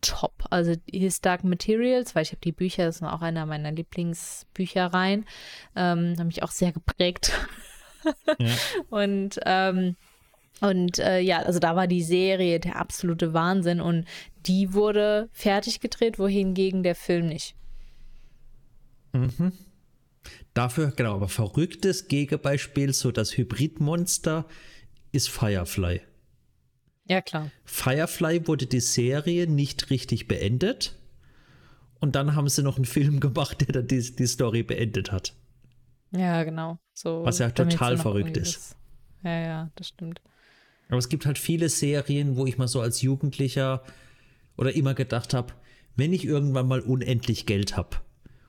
top. 0.00 0.44
Also 0.50 0.74
His 0.90 1.20
Dark 1.20 1.44
Materials, 1.44 2.14
weil 2.14 2.22
ich 2.22 2.30
habe 2.30 2.40
die 2.42 2.52
Bücher, 2.52 2.84
das 2.84 2.96
ist 2.96 3.02
auch 3.02 3.22
einer 3.22 3.46
meiner 3.46 3.72
Lieblingsbüchereien, 3.72 5.26
ähm, 5.74 6.14
haben 6.18 6.26
mich 6.26 6.42
auch 6.42 6.50
sehr 6.50 6.72
geprägt. 6.72 7.32
Ja. 8.38 8.54
Und 8.90 9.40
ähm, 9.44 9.96
und 10.60 10.98
äh, 10.98 11.20
ja, 11.20 11.40
also 11.40 11.58
da 11.58 11.76
war 11.76 11.86
die 11.86 12.02
Serie 12.02 12.58
der 12.60 12.76
absolute 12.76 13.32
Wahnsinn 13.34 13.80
und 13.80 14.06
die 14.46 14.72
wurde 14.72 15.28
fertig 15.32 15.80
gedreht, 15.80 16.18
wohingegen 16.18 16.82
der 16.82 16.94
Film 16.94 17.26
nicht. 17.26 17.54
Dafür, 20.54 20.92
genau, 20.94 21.14
aber 21.14 21.28
verrücktes 21.28 22.08
Gegenbeispiel, 22.08 22.92
so 22.92 23.12
das 23.12 23.36
Hybridmonster 23.36 24.46
ist 25.12 25.28
Firefly. 25.30 26.00
Ja, 27.08 27.20
klar. 27.22 27.50
Firefly 27.64 28.46
wurde 28.48 28.66
die 28.66 28.80
Serie 28.80 29.46
nicht 29.46 29.90
richtig 29.90 30.26
beendet. 30.28 30.96
Und 31.98 32.14
dann 32.14 32.34
haben 32.34 32.48
sie 32.48 32.62
noch 32.62 32.76
einen 32.76 32.84
Film 32.84 33.20
gemacht, 33.20 33.60
der 33.62 33.68
dann 33.72 33.86
die, 33.88 34.14
die 34.14 34.26
Story 34.26 34.62
beendet 34.62 35.12
hat. 35.12 35.34
Ja, 36.10 36.42
genau. 36.44 36.78
So, 36.92 37.24
Was 37.24 37.38
ja 37.38 37.50
total 37.50 37.96
verrückt 37.96 38.36
ist. 38.36 38.54
das- 38.56 38.76
Ja, 39.24 39.40
ja, 39.40 39.70
das 39.76 39.88
stimmt. 39.88 40.20
Aber 40.88 40.98
es 40.98 41.08
gibt 41.08 41.26
halt 41.26 41.38
viele 41.38 41.68
Serien, 41.68 42.36
wo 42.36 42.46
ich 42.46 42.58
mal 42.58 42.68
so 42.68 42.80
als 42.80 43.02
Jugendlicher 43.02 43.82
oder 44.56 44.74
immer 44.74 44.94
gedacht 44.94 45.34
habe, 45.34 45.52
wenn 45.96 46.12
ich 46.12 46.24
irgendwann 46.24 46.68
mal 46.68 46.80
unendlich 46.80 47.46
Geld 47.46 47.76
habe 47.76 47.96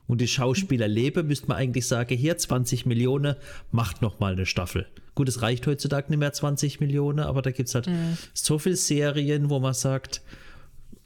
und 0.07 0.21
die 0.21 0.27
Schauspieler 0.27 0.87
lebe, 0.87 1.23
müsste 1.23 1.47
man 1.47 1.57
eigentlich 1.57 1.87
sagen, 1.87 2.15
hier 2.15 2.37
20 2.37 2.85
Millionen, 2.85 3.35
macht 3.71 4.01
noch 4.01 4.19
mal 4.19 4.33
eine 4.33 4.45
Staffel. 4.45 4.87
Gut, 5.15 5.29
es 5.29 5.41
reicht 5.41 5.65
heutzutage 5.67 6.09
nicht 6.09 6.19
mehr 6.19 6.33
20 6.33 6.79
Millionen, 6.79 7.19
aber 7.19 7.41
da 7.41 7.51
gibt 7.51 7.69
es 7.69 7.75
halt 7.75 7.89
so 8.33 8.59
viele 8.59 8.75
Serien, 8.75 9.49
wo 9.49 9.59
man 9.59 9.73
sagt, 9.73 10.21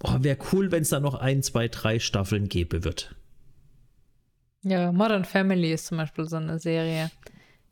oh, 0.03 0.17
wäre 0.19 0.37
cool, 0.51 0.71
wenn 0.71 0.81
es 0.81 0.89
da 0.89 0.99
noch 0.99 1.15
ein, 1.15 1.43
zwei, 1.43 1.67
drei 1.67 1.99
Staffeln 1.99 2.49
gäbe 2.49 2.83
wird. 2.83 3.15
Ja, 4.63 4.91
Modern 4.91 5.25
Family 5.25 5.71
ist 5.71 5.87
zum 5.87 5.97
Beispiel 5.97 6.27
so 6.27 6.35
eine 6.35 6.59
Serie. 6.59 7.09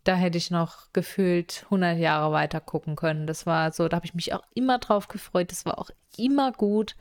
Da 0.10 0.16
hätte 0.16 0.40
ich 0.40 0.50
noch 0.50 0.92
gefühlt 0.92 1.66
100 1.66 2.00
Jahre 2.00 2.32
weiter 2.32 2.60
gucken 2.62 2.96
können. 2.96 3.28
Das 3.28 3.46
war 3.46 3.72
so, 3.72 3.88
da 3.88 3.98
habe 3.98 4.08
ich 4.08 4.16
mich 4.16 4.34
auch 4.34 4.42
immer 4.56 4.80
drauf 4.80 5.08
gefreut. 5.08 5.52
Das 5.52 5.66
war 5.66 5.78
auch 5.78 5.92
immer 6.18 6.52
gut. 6.52 6.96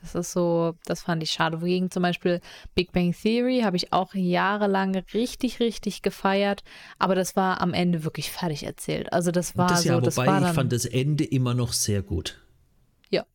Das 0.00 0.14
ist 0.14 0.32
so, 0.32 0.74
das 0.86 1.02
fand 1.02 1.22
ich 1.22 1.30
schade. 1.30 1.60
Wogegen 1.60 1.90
zum 1.90 2.02
Beispiel 2.02 2.40
Big 2.74 2.90
Bang 2.92 3.12
Theory 3.12 3.60
habe 3.64 3.76
ich 3.76 3.92
auch 3.92 4.14
jahrelang 4.14 4.96
richtig, 5.12 5.60
richtig 5.60 6.00
gefeiert. 6.00 6.64
Aber 6.98 7.14
das 7.14 7.36
war 7.36 7.60
am 7.60 7.74
Ende 7.74 8.02
wirklich 8.02 8.30
fertig 8.32 8.64
erzählt. 8.64 9.12
Also 9.12 9.30
das 9.30 9.54
war 9.58 9.68
das 9.68 9.82
so, 9.82 9.90
ja, 9.90 10.00
das 10.00 10.16
wobei 10.16 10.26
war 10.28 10.38
ich 10.38 10.44
dann, 10.46 10.54
fand 10.54 10.72
das 10.72 10.86
Ende 10.86 11.24
immer 11.24 11.52
noch 11.52 11.74
sehr 11.74 12.00
gut. 12.02 12.40
ja, 13.10 13.26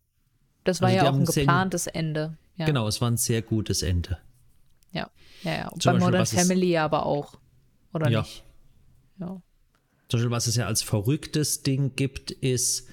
das 0.63 0.81
war 0.81 0.89
Also 0.89 1.05
ja 1.05 1.11
auch 1.11 1.15
ein 1.15 1.25
sehr- 1.27 1.43
geplantes 1.43 1.85
Ende. 1.85 2.35
Ja, 2.55 2.65
Genau, 2.65 2.87
es 2.87 2.99
war 2.99 3.11
ein 3.11 3.17
sehr 3.17 3.43
gutes 3.43 3.83
Ende. 3.83 4.17
ja, 4.91 5.07
ja. 5.43 5.51
ja. 5.51 5.71
Bei 5.85 5.93
Modern 5.93 6.25
Family 6.25 6.75
aber 6.79 7.05
auch. 7.05 7.35
Oder 7.93 8.09
Ja. 8.09 8.21
nicht? 8.21 8.43
Ja. 9.19 9.41
Zum 10.10 10.19
Beispiel, 10.19 10.31
was 10.31 10.48
es 10.48 10.56
ja 10.56 10.68
als 10.68 10.84
verrücktes 10.84 11.64
Ding 11.64 11.95
gibt, 11.95 12.31
ist, 12.31 12.88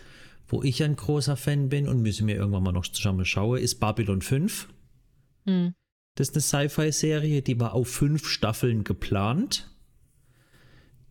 wo 0.47 0.63
ich 0.63 0.83
ein 0.83 0.97
großer 0.97 1.37
Fan 1.37 1.69
bin 1.69 1.89
und 1.89 2.03
müssen 2.03 2.27
mir 2.27 2.37
irgendwann 2.37 2.63
mal 2.63 2.73
noch 2.73 2.87
zusammen 2.87 3.25
schauen, 3.25 3.59
ist 3.59 3.77
Babylon 3.77 4.21
5. 4.21 4.69
Hm. 5.47 5.75
Das 6.17 6.29
ist 6.31 6.55
eine 6.55 6.69
Sci-Fi-Serie, 6.69 7.43
die 7.43 7.59
war 7.59 7.75
auf 7.75 7.89
fünf 7.89 8.29
Staffeln 8.29 8.85
geplant. 8.85 9.71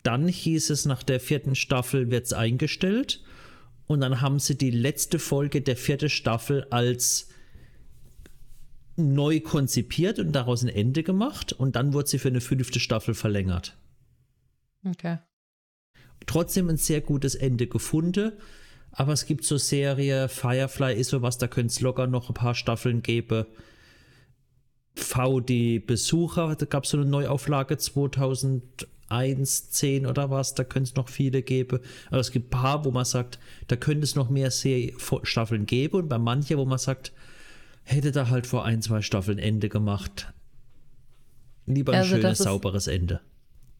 Dann 0.02 0.28
hieß 0.28 0.70
es, 0.70 0.84
nach 0.84 1.02
der 1.02 1.20
vierten 1.20 1.54
Staffel 1.54 2.10
wird 2.10 2.26
es 2.26 2.32
eingestellt. 2.32 3.22
Und 3.86 4.00
dann 4.00 4.20
haben 4.20 4.38
sie 4.38 4.56
die 4.56 4.70
letzte 4.70 5.18
Folge 5.18 5.60
der 5.60 5.76
vierten 5.76 6.08
Staffel 6.08 6.66
als 6.70 7.28
neu 8.96 9.40
konzipiert 9.40 10.18
und 10.18 10.32
daraus 10.32 10.62
ein 10.62 10.68
Ende 10.68 11.02
gemacht. 11.02 11.52
Und 11.52 11.76
dann 11.76 11.92
wurde 11.92 12.08
sie 12.08 12.18
für 12.18 12.28
eine 12.28 12.40
fünfte 12.40 12.80
Staffel 12.80 13.14
verlängert 13.14 13.76
Okay. 14.84 15.18
trotzdem 16.26 16.68
ein 16.68 16.76
sehr 16.76 17.00
gutes 17.00 17.34
Ende 17.34 17.66
gefunden. 17.66 18.32
Aber 18.96 19.12
es 19.12 19.26
gibt 19.26 19.44
so 19.44 19.56
Serie, 19.56 20.28
Firefly 20.28 20.94
ist 20.94 21.10
sowas, 21.10 21.36
da 21.38 21.48
könnte 21.48 21.72
es 21.72 21.80
locker 21.80 22.06
noch 22.06 22.30
ein 22.30 22.34
paar 22.34 22.54
Staffeln 22.54 23.02
geben. 23.02 23.46
V, 24.94 25.40
die 25.40 25.80
Besucher, 25.80 26.54
da 26.54 26.66
gab 26.66 26.84
es 26.84 26.90
so 26.90 26.98
eine 26.98 27.06
Neuauflage 27.06 27.76
2001, 27.76 29.70
10 29.70 30.06
oder 30.06 30.30
was, 30.30 30.54
da 30.54 30.62
könnte 30.62 30.90
es 30.90 30.94
noch 30.94 31.08
viele 31.08 31.42
geben. 31.42 31.80
Aber 32.08 32.20
es 32.20 32.30
gibt 32.30 32.46
ein 32.46 32.50
paar, 32.50 32.84
wo 32.84 32.92
man 32.92 33.04
sagt, 33.04 33.40
da 33.66 33.74
könnte 33.74 34.04
es 34.04 34.14
noch 34.14 34.30
mehr 34.30 34.52
Serie, 34.52 34.94
Staffeln 35.24 35.66
geben. 35.66 35.96
Und 35.96 36.08
bei 36.08 36.18
manchen, 36.18 36.56
wo 36.56 36.64
man 36.64 36.78
sagt, 36.78 37.12
hätte 37.82 38.12
da 38.12 38.30
halt 38.30 38.46
vor 38.46 38.64
ein, 38.64 38.80
zwei 38.80 39.02
Staffeln 39.02 39.40
Ende 39.40 39.68
gemacht. 39.68 40.32
Lieber 41.66 41.92
ein 41.92 42.00
Also 42.02 42.14
schönes, 42.14 42.38
sauberes 42.38 42.86
Ende. 42.86 43.20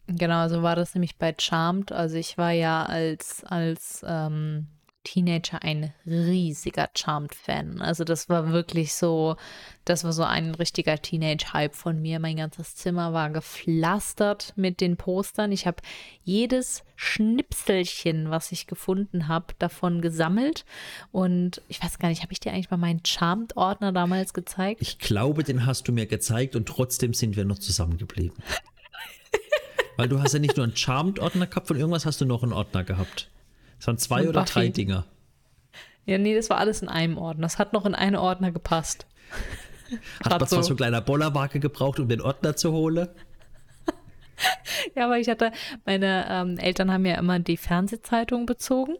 Genau, 0.07 0.47
so 0.49 0.61
war 0.61 0.75
das 0.75 0.93
nämlich 0.93 1.17
bei 1.17 1.33
Charmed. 1.37 1.91
Also 1.91 2.17
ich 2.17 2.37
war 2.37 2.51
ja 2.51 2.83
als, 2.83 3.43
als 3.43 4.05
ähm, 4.07 4.67
Teenager 5.05 5.63
ein 5.63 5.93
riesiger 6.05 6.89
Charmed-Fan. 6.93 7.81
Also 7.81 8.03
das 8.03 8.27
war 8.27 8.51
wirklich 8.51 8.93
so, 8.93 9.37
das 9.85 10.03
war 10.03 10.11
so 10.11 10.23
ein 10.23 10.53
richtiger 10.53 11.01
Teenage-Hype 11.01 11.73
von 11.73 12.01
mir. 12.01 12.19
Mein 12.19 12.37
ganzes 12.37 12.75
Zimmer 12.75 13.13
war 13.13 13.29
gepflastert 13.29 14.53
mit 14.57 14.81
den 14.81 14.97
Postern. 14.97 15.51
Ich 15.51 15.65
habe 15.65 15.77
jedes 16.23 16.83
Schnipselchen, 16.97 18.29
was 18.29 18.51
ich 18.51 18.67
gefunden 18.67 19.27
habe, 19.27 19.53
davon 19.59 20.01
gesammelt. 20.01 20.65
Und 21.11 21.61
ich 21.67 21.81
weiß 21.81 21.99
gar 21.99 22.09
nicht, 22.09 22.21
habe 22.21 22.33
ich 22.33 22.41
dir 22.41 22.51
eigentlich 22.51 22.71
mal 22.71 22.77
meinen 22.77 23.05
Charmed-Ordner 23.05 23.91
damals 23.91 24.33
gezeigt? 24.33 24.81
Ich 24.81 24.99
glaube, 24.99 25.43
den 25.43 25.65
hast 25.65 25.87
du 25.87 25.91
mir 25.93 26.07
gezeigt 26.07 26.55
und 26.55 26.67
trotzdem 26.67 27.13
sind 27.13 27.37
wir 27.37 27.45
noch 27.45 27.59
zusammengeblieben. 27.59 28.37
Weil 29.97 30.09
du 30.09 30.21
hast 30.21 30.33
ja 30.33 30.39
nicht 30.39 30.57
nur 30.57 30.65
einen 30.65 30.75
Charmed-Ordner 30.75 31.47
gehabt, 31.47 31.67
von 31.67 31.77
irgendwas 31.77 32.05
hast 32.05 32.21
du 32.21 32.25
noch 32.25 32.43
einen 32.43 32.53
Ordner 32.53 32.83
gehabt. 32.83 33.29
Es 33.79 33.87
waren 33.87 33.97
zwei 33.97 34.19
Von 34.19 34.29
oder 34.29 34.41
Buffy. 34.41 34.53
drei 34.53 34.67
Dinger. 34.69 35.05
Ja, 36.05 36.17
nee, 36.17 36.35
das 36.35 36.49
war 36.49 36.57
alles 36.57 36.81
in 36.81 36.89
einem 36.89 37.17
Ordner. 37.17 37.43
Das 37.43 37.57
hat 37.57 37.73
noch 37.73 37.85
in 37.85 37.95
einen 37.95 38.15
Ordner 38.15 38.51
gepasst. 38.51 39.05
Hat 40.23 40.39
man 40.39 40.47
zwar 40.47 40.63
so. 40.63 40.69
so 40.69 40.73
ein 40.73 40.77
kleiner 40.77 41.01
Bollerwaage 41.01 41.59
gebraucht, 41.59 41.99
um 41.99 42.07
den 42.07 42.21
Ordner 42.21 42.55
zu 42.55 42.71
holen. 42.71 43.07
Ja, 44.95 45.05
aber 45.05 45.17
ich 45.17 45.29
hatte, 45.29 45.53
meine 45.85 46.25
ähm, 46.29 46.57
Eltern 46.57 46.91
haben 46.91 47.05
ja 47.05 47.15
immer 47.15 47.39
die 47.39 47.55
Fernsehzeitung 47.55 48.45
bezogen. 48.45 48.97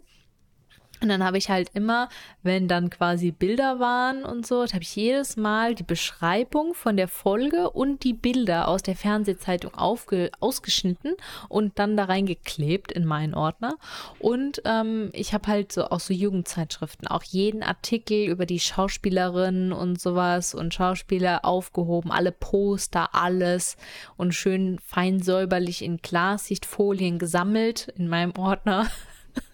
Und 1.01 1.09
dann 1.09 1.23
habe 1.23 1.38
ich 1.38 1.49
halt 1.49 1.69
immer, 1.73 2.09
wenn 2.41 2.67
dann 2.67 2.89
quasi 2.89 3.31
Bilder 3.31 3.80
waren 3.80 4.23
und 4.23 4.47
so, 4.47 4.63
habe 4.63 4.81
ich 4.81 4.95
jedes 4.95 5.35
Mal 5.35 5.76
die 5.76 5.84
Beschreibung 5.84 6.73
von 6.73 6.95
der 6.95 7.07
Folge 7.07 7.69
und 7.69 8.03
die 8.03 8.13
Bilder 8.13 8.67
aus 8.67 8.81
der 8.81 8.95
Fernsehzeitung 8.95 9.73
ausgeschnitten 9.76 11.15
und 11.49 11.77
dann 11.80 11.97
da 11.97 12.05
reingeklebt 12.05 12.91
in 12.91 13.05
meinen 13.05 13.34
Ordner. 13.34 13.76
Und 14.19 14.61
ähm, 14.65 15.09
ich 15.13 15.34
habe 15.34 15.47
halt 15.47 15.72
so 15.72 15.85
auch 15.85 15.99
so 15.99 16.13
Jugendzeitschriften, 16.13 17.07
auch 17.07 17.23
jeden 17.23 17.61
Artikel 17.61 18.26
über 18.27 18.45
die 18.45 18.59
Schauspielerin 18.59 19.73
und 19.73 19.99
sowas 19.99 20.55
und 20.55 20.73
Schauspieler 20.73 21.43
aufgehoben, 21.43 22.11
alle 22.11 22.31
Poster, 22.31 23.13
alles 23.13 23.76
und 24.17 24.34
schön 24.34 24.80
fein 24.80 25.22
säuberlich 25.22 25.84
in 25.84 26.01
Klarsichtfolien 26.01 27.19
gesammelt 27.19 27.89
in 27.97 28.07
meinem 28.07 28.34
Ordner. 28.38 28.88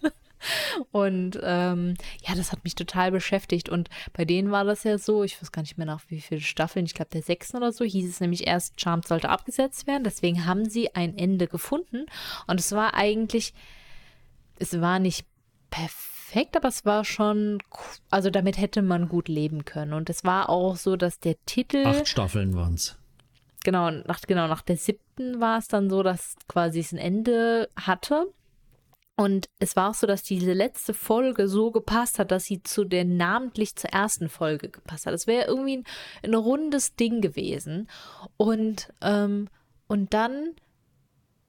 Und 0.90 1.38
ähm, 1.42 1.94
ja, 2.26 2.34
das 2.34 2.52
hat 2.52 2.64
mich 2.64 2.74
total 2.74 3.10
beschäftigt. 3.10 3.68
Und 3.68 3.88
bei 4.12 4.24
denen 4.24 4.50
war 4.50 4.64
das 4.64 4.84
ja 4.84 4.98
so, 4.98 5.24
ich 5.24 5.40
weiß 5.40 5.52
gar 5.52 5.62
nicht 5.62 5.78
mehr 5.78 5.86
nach 5.86 6.02
wie 6.08 6.20
viele 6.20 6.40
Staffeln, 6.40 6.86
ich 6.86 6.94
glaube 6.94 7.10
der 7.12 7.22
sechsten 7.22 7.56
oder 7.56 7.72
so, 7.72 7.84
hieß 7.84 8.08
es 8.08 8.20
nämlich 8.20 8.46
erst, 8.46 8.80
Charmed 8.80 9.06
sollte 9.06 9.28
abgesetzt 9.28 9.86
werden. 9.86 10.04
Deswegen 10.04 10.46
haben 10.46 10.68
sie 10.68 10.94
ein 10.94 11.16
Ende 11.16 11.46
gefunden. 11.46 12.06
Und 12.46 12.60
es 12.60 12.72
war 12.72 12.94
eigentlich, 12.94 13.54
es 14.58 14.80
war 14.80 14.98
nicht 14.98 15.26
perfekt, 15.70 16.56
aber 16.56 16.68
es 16.68 16.84
war 16.84 17.04
schon, 17.04 17.58
also 18.10 18.30
damit 18.30 18.58
hätte 18.58 18.82
man 18.82 19.08
gut 19.08 19.28
leben 19.28 19.64
können. 19.64 19.92
Und 19.92 20.10
es 20.10 20.24
war 20.24 20.48
auch 20.48 20.76
so, 20.76 20.96
dass 20.96 21.18
der 21.18 21.34
Titel 21.46 21.86
Acht 21.86 22.08
Staffeln 22.08 22.54
waren 22.54 22.74
es. 22.74 22.96
genau, 23.64 23.90
nach, 23.90 24.20
genau, 24.20 24.46
nach 24.46 24.62
der 24.62 24.76
siebten 24.76 25.40
war 25.40 25.58
es 25.58 25.68
dann 25.68 25.90
so, 25.90 26.02
dass 26.02 26.36
quasi 26.48 26.80
es 26.80 26.92
ein 26.92 26.98
Ende 26.98 27.68
hatte. 27.76 28.26
Und 29.16 29.46
es 29.58 29.76
war 29.76 29.90
auch 29.90 29.94
so, 29.94 30.06
dass 30.06 30.22
diese 30.22 30.52
letzte 30.52 30.94
Folge 30.94 31.46
so 31.46 31.70
gepasst 31.70 32.18
hat, 32.18 32.30
dass 32.30 32.44
sie 32.44 32.62
zu 32.62 32.84
der 32.84 33.04
namentlich 33.04 33.76
zur 33.76 33.90
ersten 33.90 34.28
Folge 34.28 34.70
gepasst 34.70 35.06
hat. 35.06 35.12
Es 35.12 35.26
wäre 35.26 35.46
irgendwie 35.46 35.78
ein, 35.78 35.84
ein, 36.22 36.34
rundes 36.34 36.96
Ding 36.96 37.20
gewesen. 37.20 37.88
Und, 38.38 38.92
ähm, 39.02 39.48
und 39.86 40.14
dann 40.14 40.54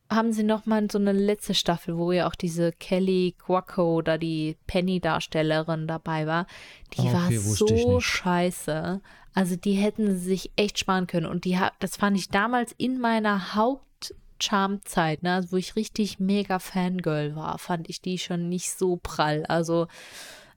haben 0.10 0.34
sie 0.34 0.44
noch 0.44 0.66
mal 0.66 0.92
so 0.92 1.00
eine 1.00 1.14
letzte 1.14 1.54
Staffel, 1.54 1.98
wo 1.98 2.12
ja 2.12 2.28
auch 2.28 2.36
diese 2.36 2.74
Kelly 2.74 3.36
Quacko 3.40 3.96
oder 3.96 4.18
die 4.18 4.58
Penny-Darstellerin 4.68 5.88
dabei 5.88 6.28
war. 6.28 6.48
Die 6.94 7.02
okay, 7.02 7.14
war 7.14 7.32
so 7.32 8.00
scheiße. 8.00 9.02
Also 9.34 9.56
die 9.56 9.74
hätten 9.74 10.08
sie 10.12 10.26
sich 10.26 10.52
echt 10.58 10.80
sparen 10.80 11.08
können. 11.08 11.26
Und 11.26 11.46
die 11.46 11.58
das 11.80 11.96
fand 11.96 12.18
ich 12.18 12.30
damals 12.30 12.74
in 12.78 13.00
meiner 13.00 13.54
Haupt-Charm-Zeit, 14.44 15.24
ne, 15.24 15.36
also 15.36 15.52
wo 15.52 15.58
ich 15.58 15.76
richtig 15.76 16.20
mega 16.20 16.60
Fangirl 16.60 17.36
war, 17.36 17.58
fand 17.58 17.90
ich 17.90 18.02
die 18.02 18.18
schon 18.18 18.50
nicht 18.50 18.72
so 18.72 18.98
prall. 19.02 19.46
Also 19.46 19.88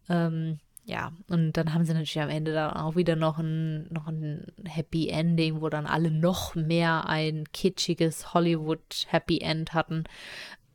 ähm, 0.09 0.59
ja, 0.85 1.13
und 1.29 1.53
dann 1.55 1.75
haben 1.75 1.85
sie 1.85 1.95
natürlich 1.95 2.21
am 2.21 2.31
Ende 2.31 2.53
dann 2.53 2.77
auch 2.77 2.95
wieder 2.95 3.17
noch 3.17 3.39
ein, 3.39 3.93
noch 3.93 4.07
ein 4.07 4.47
Happy 4.65 5.09
Ending, 5.09 5.61
wo 5.61 5.69
dann 5.69 5.87
alle 5.87 6.11
noch 6.11 6.55
mehr 6.55 7.09
ein 7.09 7.45
kitschiges 7.53 8.35
Hollywood 8.35 9.07
Happy 9.09 9.41
End 9.41 9.75
hatten. 9.75 10.05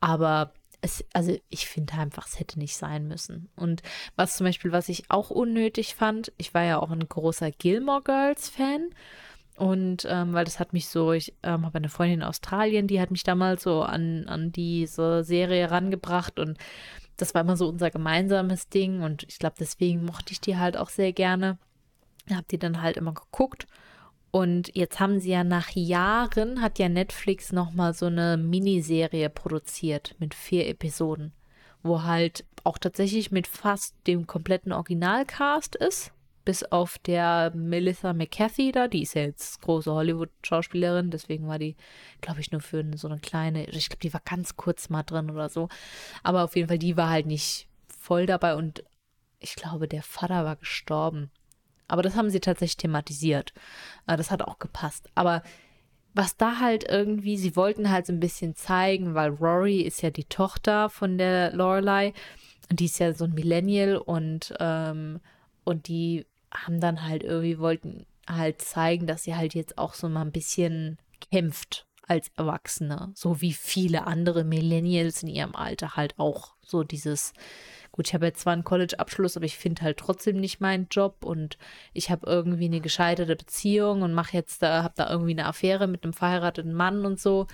Aber 0.00 0.52
es, 0.82 1.04
also 1.14 1.38
ich 1.48 1.66
finde 1.66 1.94
einfach, 1.94 2.26
es 2.26 2.38
hätte 2.38 2.58
nicht 2.58 2.76
sein 2.76 3.08
müssen. 3.08 3.48
Und 3.56 3.82
was 4.16 4.36
zum 4.36 4.44
Beispiel, 4.44 4.72
was 4.72 4.90
ich 4.90 5.10
auch 5.10 5.30
unnötig 5.30 5.94
fand, 5.94 6.32
ich 6.36 6.52
war 6.52 6.64
ja 6.64 6.78
auch 6.78 6.90
ein 6.90 7.08
großer 7.08 7.50
Gilmore 7.50 8.02
Girls 8.02 8.50
Fan. 8.50 8.90
Und 9.62 10.08
ähm, 10.10 10.32
weil 10.32 10.44
das 10.44 10.58
hat 10.58 10.72
mich 10.72 10.88
so, 10.88 11.12
ich 11.12 11.34
ähm, 11.44 11.64
habe 11.64 11.78
eine 11.78 11.88
Freundin 11.88 12.18
in 12.18 12.26
Australien, 12.26 12.88
die 12.88 13.00
hat 13.00 13.12
mich 13.12 13.22
damals 13.22 13.62
so 13.62 13.82
an, 13.82 14.26
an 14.26 14.50
diese 14.50 15.22
Serie 15.22 15.70
rangebracht 15.70 16.40
und 16.40 16.58
das 17.16 17.32
war 17.32 17.42
immer 17.42 17.56
so 17.56 17.68
unser 17.68 17.92
gemeinsames 17.92 18.68
Ding 18.68 19.02
und 19.02 19.22
ich 19.22 19.38
glaube, 19.38 19.54
deswegen 19.60 20.04
mochte 20.04 20.32
ich 20.32 20.40
die 20.40 20.56
halt 20.56 20.76
auch 20.76 20.88
sehr 20.88 21.12
gerne. 21.12 21.58
Hab 22.28 22.48
die 22.48 22.58
dann 22.58 22.82
halt 22.82 22.96
immer 22.96 23.14
geguckt. 23.14 23.68
Und 24.32 24.74
jetzt 24.74 24.98
haben 24.98 25.20
sie 25.20 25.30
ja 25.30 25.44
nach 25.44 25.70
Jahren, 25.70 26.60
hat 26.60 26.80
ja 26.80 26.88
Netflix 26.88 27.52
nochmal 27.52 27.94
so 27.94 28.06
eine 28.06 28.36
Miniserie 28.38 29.30
produziert 29.30 30.16
mit 30.18 30.34
vier 30.34 30.66
Episoden, 30.66 31.32
wo 31.84 32.02
halt 32.02 32.44
auch 32.64 32.78
tatsächlich 32.78 33.30
mit 33.30 33.46
fast 33.46 33.94
dem 34.08 34.26
kompletten 34.26 34.72
Originalcast 34.72 35.76
ist 35.76 36.12
bis 36.44 36.64
auf 36.64 36.98
der 36.98 37.52
Melissa 37.54 38.12
McCarthy 38.12 38.72
da, 38.72 38.88
die 38.88 39.02
ist 39.02 39.14
ja 39.14 39.22
jetzt 39.22 39.60
große 39.62 39.92
Hollywood-Schauspielerin, 39.92 41.10
deswegen 41.10 41.46
war 41.46 41.58
die, 41.58 41.76
glaube 42.20 42.40
ich, 42.40 42.50
nur 42.52 42.60
für 42.60 42.84
so 42.96 43.08
eine 43.08 43.18
kleine, 43.18 43.68
ich 43.68 43.88
glaube, 43.88 44.02
die 44.02 44.12
war 44.12 44.22
ganz 44.24 44.56
kurz 44.56 44.88
mal 44.88 45.02
drin 45.02 45.30
oder 45.30 45.48
so. 45.48 45.68
Aber 46.22 46.44
auf 46.44 46.56
jeden 46.56 46.68
Fall, 46.68 46.78
die 46.78 46.96
war 46.96 47.10
halt 47.10 47.26
nicht 47.26 47.68
voll 47.98 48.26
dabei 48.26 48.56
und 48.56 48.84
ich 49.38 49.54
glaube, 49.54 49.88
der 49.88 50.02
Vater 50.02 50.44
war 50.44 50.56
gestorben. 50.56 51.30
Aber 51.88 52.02
das 52.02 52.16
haben 52.16 52.30
sie 52.30 52.40
tatsächlich 52.40 52.76
thematisiert. 52.78 53.52
Äh, 54.06 54.16
das 54.16 54.30
hat 54.30 54.42
auch 54.42 54.58
gepasst. 54.58 55.08
Aber 55.14 55.42
was 56.14 56.36
da 56.36 56.58
halt 56.58 56.84
irgendwie, 56.88 57.36
sie 57.36 57.56
wollten 57.56 57.90
halt 57.90 58.06
so 58.06 58.12
ein 58.12 58.20
bisschen 58.20 58.54
zeigen, 58.54 59.14
weil 59.14 59.30
Rory 59.30 59.80
ist 59.80 60.02
ja 60.02 60.10
die 60.10 60.24
Tochter 60.24 60.90
von 60.90 61.18
der 61.18 61.52
Lorelei 61.54 62.12
und 62.70 62.80
die 62.80 62.86
ist 62.86 62.98
ja 62.98 63.12
so 63.12 63.24
ein 63.24 63.34
Millennial 63.34 63.96
und 63.96 64.54
ähm, 64.60 65.20
und 65.64 65.88
die 65.88 66.26
haben 66.52 66.80
dann 66.80 67.02
halt 67.06 67.22
irgendwie, 67.22 67.58
wollten 67.58 68.06
halt 68.28 68.62
zeigen, 68.62 69.06
dass 69.06 69.24
sie 69.24 69.34
halt 69.34 69.54
jetzt 69.54 69.78
auch 69.78 69.94
so 69.94 70.08
mal 70.08 70.22
ein 70.22 70.32
bisschen 70.32 70.98
kämpft 71.30 71.86
als 72.06 72.30
Erwachsene. 72.36 73.12
So 73.14 73.40
wie 73.40 73.52
viele 73.52 74.06
andere 74.06 74.44
Millennials 74.44 75.22
in 75.22 75.28
ihrem 75.28 75.54
Alter 75.54 75.96
halt 75.96 76.18
auch 76.18 76.54
so 76.60 76.82
dieses, 76.82 77.32
gut, 77.90 78.08
ich 78.08 78.14
habe 78.14 78.26
jetzt 78.26 78.40
zwar 78.40 78.52
einen 78.52 78.64
College-Abschluss, 78.64 79.36
aber 79.36 79.46
ich 79.46 79.56
finde 79.56 79.82
halt 79.82 79.98
trotzdem 79.98 80.40
nicht 80.40 80.60
meinen 80.60 80.88
Job 80.90 81.24
und 81.24 81.58
ich 81.92 82.10
habe 82.10 82.26
irgendwie 82.26 82.66
eine 82.66 82.80
gescheiterte 82.80 83.36
Beziehung 83.36 84.02
und 84.02 84.14
mache 84.14 84.36
jetzt 84.36 84.62
da, 84.62 84.82
habe 84.82 84.94
da 84.96 85.10
irgendwie 85.10 85.32
eine 85.32 85.46
Affäre 85.46 85.86
mit 85.86 86.04
einem 86.04 86.12
verheirateten 86.12 86.72
Mann 86.72 87.06
und 87.06 87.20
so. 87.20 87.46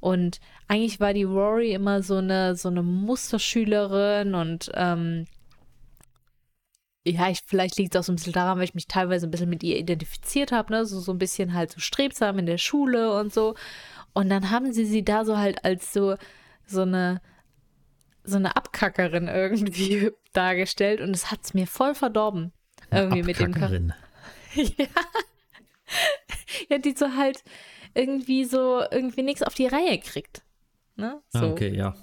Und 0.00 0.40
eigentlich 0.68 1.00
war 1.00 1.12
die 1.12 1.24
Rory 1.24 1.72
immer 1.72 2.02
so 2.02 2.16
eine, 2.16 2.56
so 2.56 2.68
eine 2.68 2.82
Musterschülerin 2.82 4.34
und 4.34 4.70
ähm, 4.74 5.26
ja, 7.06 7.30
ich, 7.30 7.40
vielleicht 7.46 7.76
liegt 7.78 7.94
es 7.94 8.00
auch 8.00 8.04
so 8.04 8.12
ein 8.12 8.16
bisschen 8.16 8.32
daran, 8.32 8.58
weil 8.58 8.64
ich 8.64 8.74
mich 8.74 8.88
teilweise 8.88 9.26
ein 9.26 9.30
bisschen 9.30 9.48
mit 9.48 9.62
ihr 9.62 9.76
identifiziert 9.76 10.52
habe, 10.52 10.72
ne? 10.72 10.86
So, 10.86 10.98
so 11.00 11.12
ein 11.12 11.18
bisschen 11.18 11.54
halt 11.54 11.70
so 11.70 11.80
strebsam 11.80 12.38
in 12.38 12.46
der 12.46 12.58
Schule 12.58 13.14
und 13.14 13.32
so. 13.32 13.54
Und 14.12 14.28
dann 14.28 14.50
haben 14.50 14.72
sie 14.72 14.84
sie 14.84 15.04
da 15.04 15.24
so 15.24 15.38
halt 15.38 15.64
als 15.64 15.92
so, 15.92 16.16
so 16.66 16.82
eine, 16.82 17.20
so 18.24 18.36
eine 18.36 18.56
Abkackerin 18.56 19.28
irgendwie 19.28 20.10
dargestellt 20.32 21.00
und 21.00 21.14
es 21.14 21.30
hat 21.30 21.40
es 21.44 21.54
mir 21.54 21.66
voll 21.66 21.94
verdorben. 21.94 22.52
Irgendwie 22.90 23.22
mit 23.22 23.38
dem 23.38 23.52
ja. 24.54 24.86
ja, 26.68 26.78
die 26.78 26.92
so 26.92 27.14
halt 27.16 27.42
irgendwie 27.94 28.44
so 28.44 28.82
irgendwie 28.90 29.22
nichts 29.22 29.42
auf 29.42 29.54
die 29.54 29.66
Reihe 29.66 29.98
kriegt. 29.98 30.42
Ne? 30.96 31.20
Ah, 31.32 31.40
so. 31.40 31.50
okay, 31.50 31.74
ja 31.74 31.94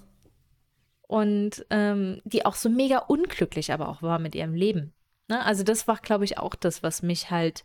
und 1.07 1.65
ähm, 1.69 2.21
die 2.23 2.45
auch 2.45 2.55
so 2.55 2.69
mega 2.69 2.99
unglücklich 2.99 3.71
aber 3.71 3.89
auch 3.89 4.01
war 4.01 4.19
mit 4.19 4.35
ihrem 4.35 4.53
Leben. 4.53 4.93
Ne? 5.29 5.43
Also 5.45 5.63
das 5.63 5.87
war, 5.87 5.97
glaube 5.97 6.25
ich, 6.25 6.37
auch 6.37 6.55
das, 6.55 6.83
was 6.83 7.03
mich 7.03 7.31
halt, 7.31 7.63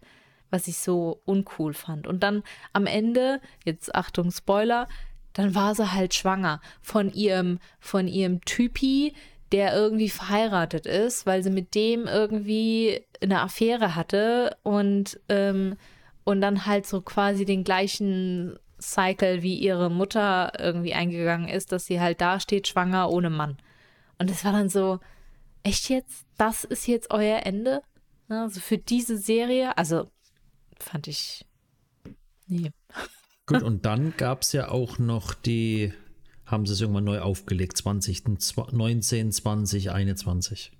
was 0.50 0.68
ich 0.68 0.78
so 0.78 1.20
uncool 1.24 1.74
fand. 1.74 2.06
Und 2.06 2.22
dann 2.22 2.42
am 2.72 2.86
Ende, 2.86 3.40
jetzt 3.64 3.94
Achtung, 3.94 4.30
Spoiler, 4.30 4.88
dann 5.32 5.54
war 5.54 5.74
sie 5.74 5.92
halt 5.92 6.14
schwanger 6.14 6.60
von 6.80 7.12
ihrem, 7.12 7.58
von 7.78 8.08
ihrem 8.08 8.40
Typi, 8.44 9.14
der 9.52 9.74
irgendwie 9.74 10.10
verheiratet 10.10 10.86
ist, 10.86 11.26
weil 11.26 11.42
sie 11.42 11.50
mit 11.50 11.74
dem 11.74 12.06
irgendwie 12.06 13.04
eine 13.22 13.40
Affäre 13.40 13.94
hatte 13.94 14.56
und, 14.62 15.20
ähm, 15.28 15.76
und 16.24 16.40
dann 16.40 16.66
halt 16.66 16.86
so 16.86 17.00
quasi 17.00 17.44
den 17.44 17.64
gleichen 17.64 18.58
Cycle, 18.80 19.42
wie 19.42 19.56
ihre 19.56 19.90
Mutter 19.90 20.52
irgendwie 20.58 20.94
eingegangen 20.94 21.48
ist, 21.48 21.72
dass 21.72 21.86
sie 21.86 22.00
halt 22.00 22.20
da 22.20 22.40
steht, 22.40 22.68
schwanger 22.68 23.10
ohne 23.10 23.30
Mann. 23.30 23.58
Und 24.18 24.30
es 24.30 24.44
war 24.44 24.52
dann 24.52 24.68
so, 24.68 25.00
echt 25.62 25.88
jetzt? 25.88 26.26
Das 26.36 26.64
ist 26.64 26.86
jetzt 26.86 27.10
euer 27.10 27.44
Ende? 27.44 27.82
Also 28.28 28.60
für 28.60 28.78
diese 28.78 29.16
Serie? 29.16 29.76
Also 29.76 30.10
fand 30.78 31.06
ich. 31.06 31.44
Nee. 32.46 32.70
Gut, 33.46 33.62
und 33.62 33.86
dann 33.86 34.14
gab 34.16 34.42
es 34.42 34.52
ja 34.52 34.68
auch 34.68 34.98
noch 34.98 35.32
die, 35.32 35.94
haben 36.44 36.66
sie 36.66 36.74
es 36.74 36.80
irgendwann 36.82 37.04
neu 37.04 37.20
aufgelegt, 37.20 37.78
2019, 37.78 39.32
20, 39.32 39.90
21. 39.90 40.72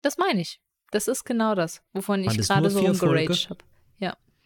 Das 0.00 0.16
meine 0.16 0.40
ich. 0.40 0.60
Das 0.90 1.08
ist 1.08 1.24
genau 1.24 1.54
das, 1.54 1.82
wovon 1.92 2.22
ich 2.24 2.38
gerade 2.38 2.70
so 2.70 2.80
rumgeraged 2.80 3.50
habe. 3.50 3.64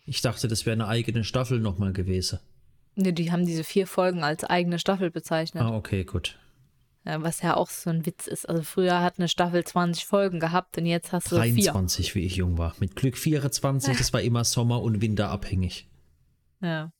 Ich 0.06 0.22
dachte, 0.22 0.48
das 0.48 0.64
wäre 0.64 0.74
eine 0.74 0.88
eigene 0.88 1.24
Staffel 1.24 1.60
nochmal 1.60 1.92
gewesen. 1.92 2.38
Ne, 2.94 3.12
die 3.12 3.30
haben 3.30 3.44
diese 3.44 3.64
vier 3.64 3.86
Folgen 3.86 4.24
als 4.24 4.44
eigene 4.44 4.78
Staffel 4.78 5.10
bezeichnet. 5.10 5.62
Ah, 5.62 5.76
okay, 5.76 6.04
gut. 6.04 6.38
Ja, 7.04 7.22
was 7.22 7.42
ja 7.42 7.56
auch 7.56 7.68
so 7.68 7.90
ein 7.90 8.06
Witz 8.06 8.26
ist. 8.26 8.48
Also 8.48 8.62
früher 8.62 9.00
hat 9.00 9.18
eine 9.18 9.28
Staffel 9.28 9.62
20 9.62 10.06
Folgen 10.06 10.40
gehabt 10.40 10.78
und 10.78 10.86
jetzt 10.86 11.12
hast 11.12 11.30
du 11.30 11.36
23, 11.36 12.12
vier. 12.12 12.22
wie 12.22 12.26
ich 12.26 12.36
jung 12.36 12.56
war. 12.56 12.74
Mit 12.80 12.96
Glück 12.96 13.18
24, 13.18 13.96
das 13.96 14.12
war 14.12 14.22
immer 14.22 14.44
Sommer- 14.44 14.82
und 14.82 15.00
Winterabhängig. 15.02 15.88
Ja. 16.60 16.90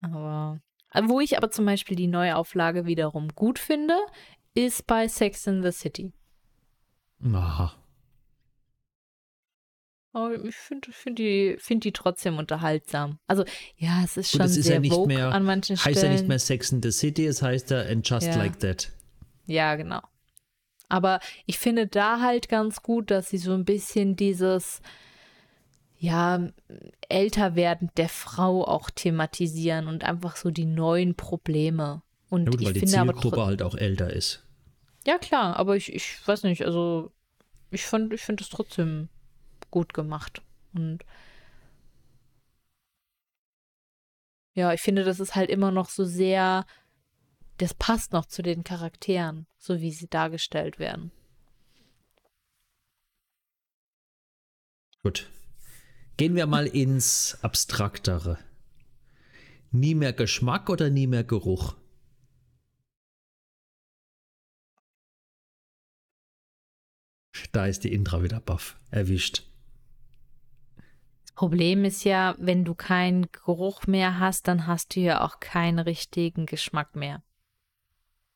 Aber 0.00 0.60
wo 1.06 1.20
ich 1.20 1.36
aber 1.36 1.50
zum 1.50 1.66
Beispiel 1.66 1.96
die 1.96 2.06
Neuauflage 2.06 2.86
wiederum 2.86 3.28
gut 3.34 3.58
finde, 3.58 3.96
ist 4.54 4.86
bei 4.86 5.08
Sex 5.08 5.46
in 5.46 5.62
the 5.62 5.72
City. 5.72 6.12
Aha. 7.22 7.74
Aber 10.18 10.44
ich 10.44 10.56
finde 10.56 10.90
find 10.90 11.18
die, 11.18 11.56
find 11.60 11.84
die 11.84 11.92
trotzdem 11.92 12.38
unterhaltsam. 12.38 13.18
Also, 13.28 13.44
ja, 13.76 14.02
es 14.04 14.16
ist 14.16 14.32
schon 14.32 14.40
Gut, 14.40 14.50
es 14.50 14.56
ist 14.56 14.66
sehr 14.66 14.74
ja 14.74 14.80
nicht 14.80 15.06
mehr, 15.06 15.32
an 15.32 15.44
manchen 15.44 15.76
heißt 15.76 15.82
Stellen. 15.82 15.96
Heißt 15.96 16.04
ja 16.04 16.10
nicht 16.10 16.28
mehr 16.28 16.38
Sex 16.40 16.72
in 16.72 16.82
the 16.82 16.90
City, 16.90 17.26
es 17.26 17.40
heißt 17.40 17.70
ja 17.70 17.82
And 17.82 18.08
Just 18.08 18.26
ja. 18.26 18.36
Like 18.36 18.58
That. 18.58 18.90
Ja, 19.46 19.76
genau. 19.76 20.00
Aber 20.88 21.20
ich 21.46 21.58
finde 21.58 21.86
da 21.86 22.20
halt 22.20 22.48
ganz 22.48 22.82
gut, 22.82 23.12
dass 23.12 23.28
sie 23.30 23.38
so 23.38 23.52
ein 23.54 23.64
bisschen 23.64 24.16
dieses, 24.16 24.80
ja, 25.98 26.48
Älterwerden 27.08 27.90
der 27.96 28.08
Frau 28.08 28.64
auch 28.64 28.90
thematisieren 28.90 29.86
und 29.86 30.02
einfach 30.02 30.34
so 30.34 30.50
die 30.50 30.64
neuen 30.64 31.14
Probleme. 31.14 32.02
Und 32.28 32.46
ja, 32.46 32.50
gut, 32.50 32.60
ich 32.60 32.66
weil 32.66 32.72
finde 32.74 32.86
die 32.86 32.92
Zielgruppe 32.92 33.46
halt 33.46 33.62
auch 33.62 33.76
älter 33.76 34.12
ist. 34.12 34.44
Ja, 35.06 35.18
klar, 35.18 35.56
aber 35.56 35.76
ich, 35.76 35.92
ich 35.92 36.26
weiß 36.26 36.42
nicht, 36.42 36.64
also 36.64 37.12
ich 37.70 37.84
finde 37.84 38.16
ich 38.16 38.22
find 38.22 38.40
das 38.40 38.48
trotzdem 38.48 39.08
gut 39.70 39.94
gemacht. 39.94 40.42
Und 40.74 41.04
ja, 44.54 44.72
ich 44.72 44.80
finde, 44.80 45.04
das 45.04 45.20
ist 45.20 45.34
halt 45.34 45.50
immer 45.50 45.70
noch 45.70 45.88
so 45.88 46.04
sehr, 46.04 46.66
das 47.58 47.74
passt 47.74 48.12
noch 48.12 48.26
zu 48.26 48.42
den 48.42 48.64
Charakteren, 48.64 49.46
so 49.56 49.80
wie 49.80 49.92
sie 49.92 50.08
dargestellt 50.08 50.78
werden. 50.78 51.12
Gut. 55.02 55.30
Gehen 56.16 56.34
wir 56.34 56.46
mal 56.46 56.66
ins 56.66 57.38
Abstraktere. 57.42 58.38
Nie 59.70 59.94
mehr 59.94 60.12
Geschmack 60.12 60.68
oder 60.70 60.90
nie 60.90 61.06
mehr 61.06 61.24
Geruch? 61.24 61.76
Da 67.52 67.66
ist 67.66 67.84
die 67.84 67.92
Intra 67.92 68.22
wieder 68.22 68.40
baff. 68.40 68.76
Erwischt. 68.90 69.47
Problem 71.38 71.84
ist 71.84 72.02
ja, 72.02 72.34
wenn 72.40 72.64
du 72.64 72.74
keinen 72.74 73.30
Geruch 73.30 73.86
mehr 73.86 74.18
hast, 74.18 74.48
dann 74.48 74.66
hast 74.66 74.96
du 74.96 75.00
ja 75.00 75.24
auch 75.24 75.38
keinen 75.38 75.78
richtigen 75.78 76.46
Geschmack 76.46 76.96
mehr. 76.96 77.22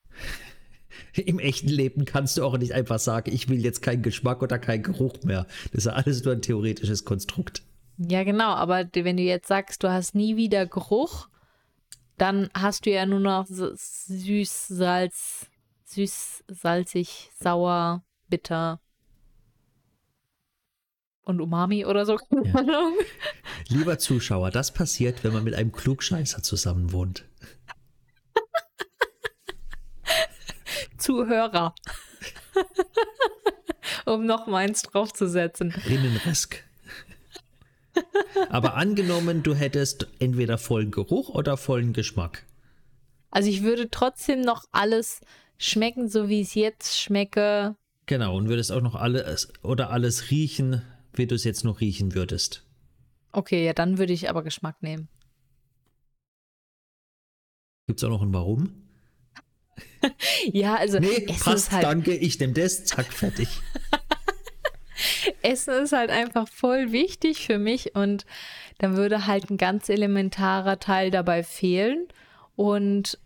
Im 1.15 1.41
echten 1.41 1.69
Leben 1.69 2.05
kannst 2.05 2.39
du 2.39 2.45
auch 2.45 2.57
nicht 2.57 2.74
einfach 2.74 3.01
sagen, 3.01 3.33
ich 3.35 3.49
will 3.49 3.61
jetzt 3.61 3.83
keinen 3.83 4.03
Geschmack 4.03 4.41
oder 4.41 4.61
keinen 4.61 4.85
Geruch 4.85 5.24
mehr. 5.24 5.49
Das 5.73 5.79
ist 5.79 5.87
ja 5.87 5.95
alles 5.95 6.23
nur 6.23 6.35
ein 6.35 6.43
theoretisches 6.43 7.05
Konstrukt. 7.05 7.65
Ja, 7.99 8.23
genau, 8.23 8.51
aber 8.51 8.89
wenn 8.93 9.16
du 9.16 9.24
jetzt 9.24 9.49
sagst, 9.49 9.83
du 9.83 9.91
hast 9.91 10.15
nie 10.15 10.37
wieder 10.37 10.66
Geruch, 10.66 11.27
dann 12.19 12.51
hast 12.55 12.87
du 12.87 12.93
ja 12.93 13.05
nur 13.05 13.19
noch 13.19 13.49
süß, 13.49 14.69
Salz, 14.69 15.51
süß, 15.87 16.45
salzig, 16.47 17.33
sauer, 17.35 18.05
bitter 18.29 18.81
und 21.24 21.40
Umami 21.40 21.85
oder 21.85 22.05
so. 22.07 22.19
Ja. 22.44 22.93
Lieber 23.69 23.99
Zuschauer, 23.99 24.51
das 24.51 24.73
passiert, 24.73 25.24
wenn 25.24 25.32
man 25.32 25.44
mit 25.44 25.55
einem 25.55 25.73
Klugscheißer 25.73 26.43
zusammen 26.43 26.93
wohnt. 26.93 27.24
Zuhörer. 30.99 31.74
um 34.05 34.27
noch 34.27 34.47
meins 34.47 34.82
draufzusetzen. 34.82 35.73
Rinnenresk. 35.89 36.65
Aber 38.49 38.74
angenommen, 38.74 39.43
du 39.43 39.55
hättest 39.55 40.07
entweder 40.19 40.59
vollen 40.59 40.90
Geruch 40.90 41.28
oder 41.28 41.57
vollen 41.57 41.93
Geschmack. 41.93 42.44
Also 43.31 43.49
ich 43.49 43.62
würde 43.62 43.90
trotzdem 43.90 44.40
noch 44.40 44.65
alles 44.73 45.20
schmecken, 45.59 46.09
so 46.09 46.28
wie 46.28 46.40
es 46.40 46.55
jetzt 46.55 46.99
schmecke. 46.99 47.77
Genau, 48.07 48.36
und 48.36 48.49
würdest 48.49 48.73
auch 48.73 48.81
noch 48.81 48.94
alles 48.94 49.53
oder 49.62 49.90
alles 49.90 50.31
riechen, 50.31 50.82
wie 51.15 51.27
du 51.27 51.35
es 51.35 51.45
jetzt 51.45 51.65
noch 51.65 51.81
riechen 51.81 52.15
würdest. 52.15 52.65
Okay, 53.33 53.65
ja, 53.65 53.73
dann 53.73 53.99
würde 53.99 54.13
ich 54.13 54.29
aber 54.29 54.43
Geschmack 54.43 54.83
nehmen. 54.83 55.09
Gibt 57.87 58.01
es 58.01 58.05
auch 58.05 58.11
noch 58.11 58.23
ein 58.23 58.33
Warum? 58.33 58.75
ja, 60.53 60.77
also. 60.77 60.99
Nee, 60.99 61.27
passt, 61.41 61.73
halt 61.73 61.85
danke, 61.85 62.15
ich 62.15 62.39
nehme 62.39 62.53
das, 62.53 62.85
zack, 62.85 63.13
fertig. 63.13 63.49
Essen 65.43 65.85
ist 65.85 65.93
halt 65.93 66.11
einfach 66.11 66.49
voll 66.49 66.93
wichtig 66.93 67.47
für 67.47 67.59
mich 67.59 67.95
und 67.95 68.25
dann 68.79 68.97
würde 68.97 69.27
halt 69.27 69.51
ein 69.51 69.57
ganz 69.57 69.89
elementarer 69.89 70.79
Teil 70.79 71.11
dabei 71.11 71.43
fehlen. 71.43 72.07
Und 72.57 73.19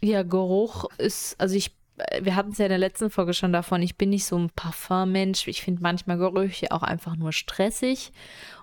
ja, 0.00 0.22
Geruch 0.22 0.86
ist, 0.98 1.40
also 1.40 1.56
ich, 1.56 1.72
wir 2.20 2.36
hatten 2.36 2.52
es 2.52 2.58
ja 2.58 2.66
in 2.66 2.70
der 2.70 2.78
letzten 2.78 3.10
Folge 3.10 3.34
schon 3.34 3.52
davon, 3.52 3.82
ich 3.82 3.96
bin 3.96 4.10
nicht 4.10 4.24
so 4.24 4.38
ein 4.38 4.50
Parfum-Mensch. 4.50 5.48
Ich 5.48 5.62
finde 5.62 5.82
manchmal 5.82 6.18
Gerüche 6.18 6.72
auch 6.72 6.82
einfach 6.82 7.16
nur 7.16 7.32
stressig 7.32 8.12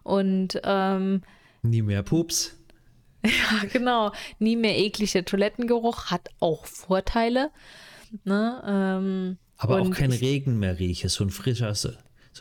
und 0.04 0.60
ähm, 0.64 1.22
nie 1.64 1.82
mehr 1.82 2.04
Pups. 2.04 2.58
Ja, 3.26 3.68
genau. 3.74 4.12
Nie 4.38 4.56
mehr 4.56 4.78
ekliger 4.78 5.26
Toilettengeruch 5.26 6.12
hat 6.12 6.30
auch 6.40 6.68
Vorteile. 6.68 7.50
Ne? 8.24 8.62
Ähm, 8.68 9.38
Aber 9.58 9.82
auch 9.82 9.90
kein 9.90 10.12
Regen 10.12 10.60
mehr 10.60 10.78
rieche, 10.78 11.10
so 11.10 11.24
ein 11.24 11.32
frischer, 11.32 11.74
so, 11.74 11.90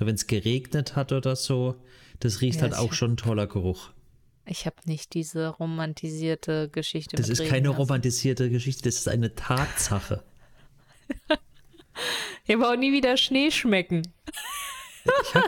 wenn 0.01 0.15
es 0.15 0.27
geregnet 0.27 0.95
hat 0.95 1.13
oder 1.13 1.37
so, 1.37 1.77
das 2.21 2.43
riecht 2.43 2.57
ja, 2.57 2.65
halt 2.65 2.75
auch 2.75 2.93
schon 2.93 3.13
ein 3.13 3.17
toller 3.17 3.47
Geruch. 3.47 3.93
Ich 4.47 4.67
habe 4.67 4.77
nicht 4.85 5.15
diese 5.15 5.49
romantisierte 5.49 6.69
Geschichte. 6.69 7.17
Das 7.17 7.31
ist 7.31 7.41
Regen 7.41 7.51
keine 7.51 7.69
romantisierte 7.71 8.51
Geschichte, 8.51 8.83
das 8.83 8.97
ist 8.97 9.09
eine 9.09 9.35
Tatsache. 9.35 10.23
ich 12.47 12.55
habe 12.55 12.69
auch 12.69 12.77
nie 12.77 12.93
wieder 12.93 13.17
Schnee 13.17 13.51
schmecken. 13.51 14.03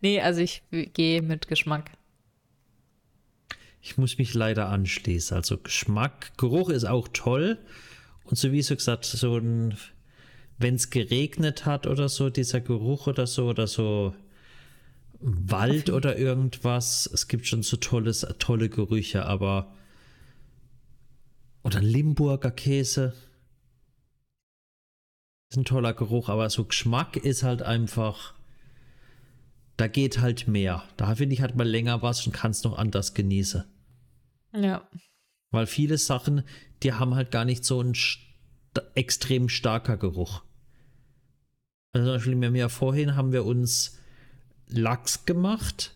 nee, 0.00 0.20
also 0.20 0.40
ich 0.40 0.62
gehe 0.70 1.22
mit 1.22 1.48
Geschmack. 1.48 1.90
Ich 3.80 3.98
muss 3.98 4.18
mich 4.18 4.32
leider 4.34 4.68
anschließen. 4.68 5.36
Also 5.36 5.58
Geschmack, 5.58 6.36
Geruch 6.38 6.70
ist 6.70 6.84
auch 6.84 7.08
toll. 7.12 7.58
Und 8.24 8.38
so 8.38 8.50
wie 8.52 8.62
so 8.62 8.74
gesagt, 8.74 9.04
so 9.04 9.36
ein, 9.36 9.76
wenn 10.56 10.76
es 10.76 10.88
geregnet 10.88 11.66
hat 11.66 11.86
oder 11.86 12.08
so, 12.08 12.30
dieser 12.30 12.62
Geruch 12.62 13.06
oder 13.06 13.26
so, 13.26 13.46
oder 13.46 13.66
so 13.66 14.14
Wald 15.20 15.90
oder 15.90 16.18
irgendwas. 16.18 17.08
Es 17.12 17.28
gibt 17.28 17.46
schon 17.46 17.62
so 17.62 17.76
tolles, 17.76 18.26
tolle 18.38 18.68
Gerüche, 18.68 19.24
aber 19.24 19.74
oder 21.64 21.80
Limburger 21.80 22.52
Käse. 22.52 23.14
Ist 25.50 25.56
ein 25.56 25.64
toller 25.64 25.94
Geruch, 25.94 26.28
aber 26.28 26.48
so 26.50 26.64
Geschmack 26.64 27.16
ist 27.16 27.42
halt 27.42 27.62
einfach 27.62 28.34
da 29.76 29.88
geht 29.88 30.20
halt 30.20 30.46
mehr. 30.46 30.84
Da 30.96 31.14
finde 31.14 31.34
ich 31.34 31.40
halt 31.40 31.56
mal 31.56 31.68
länger 31.68 32.02
was 32.02 32.26
und 32.26 32.32
kann 32.32 32.52
es 32.52 32.62
noch 32.64 32.78
anders 32.78 33.14
genießen. 33.14 33.64
Ja. 34.54 34.88
Weil 35.50 35.66
viele 35.66 35.98
Sachen, 35.98 36.44
die 36.82 36.92
haben 36.92 37.14
halt 37.14 37.30
gar 37.30 37.44
nicht 37.44 37.64
so 37.64 37.80
einen 37.80 37.94
st 37.94 38.20
extrem 38.96 39.48
starker 39.48 39.96
Geruch. 39.96 40.42
Also 41.92 42.06
zum 42.18 42.40
Beispiel, 42.40 42.56
ja 42.56 42.68
vorhin 42.68 43.14
haben 43.14 43.30
wir 43.30 43.44
uns 43.44 43.98
Lachs 44.66 45.26
gemacht. 45.26 45.94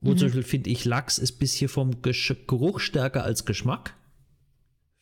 Wo 0.00 0.12
mhm. 0.12 0.18
zum 0.18 0.28
Beispiel 0.28 0.42
finde 0.42 0.70
ich, 0.70 0.86
Lachs 0.86 1.18
ist 1.18 1.32
bis 1.32 1.52
hier 1.52 1.68
vom 1.68 2.00
Gesch 2.00 2.34
Geruch 2.46 2.80
stärker 2.80 3.24
als 3.24 3.44
Geschmack. 3.44 3.94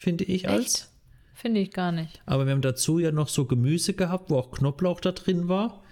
Finde 0.04 0.24
ich 0.24 0.44
Echt? 0.44 0.52
als. 0.52 0.90
Finde 1.34 1.60
ich 1.60 1.72
gar 1.72 1.90
nicht. 1.90 2.22
Aber 2.26 2.46
wir 2.46 2.52
haben 2.52 2.62
dazu 2.62 3.00
ja 3.00 3.10
noch 3.10 3.28
so 3.28 3.44
Gemüse 3.44 3.94
gehabt, 3.94 4.30
wo 4.30 4.38
auch 4.38 4.52
Knoblauch 4.52 5.00
da 5.00 5.10
drin 5.10 5.48
war 5.48 5.84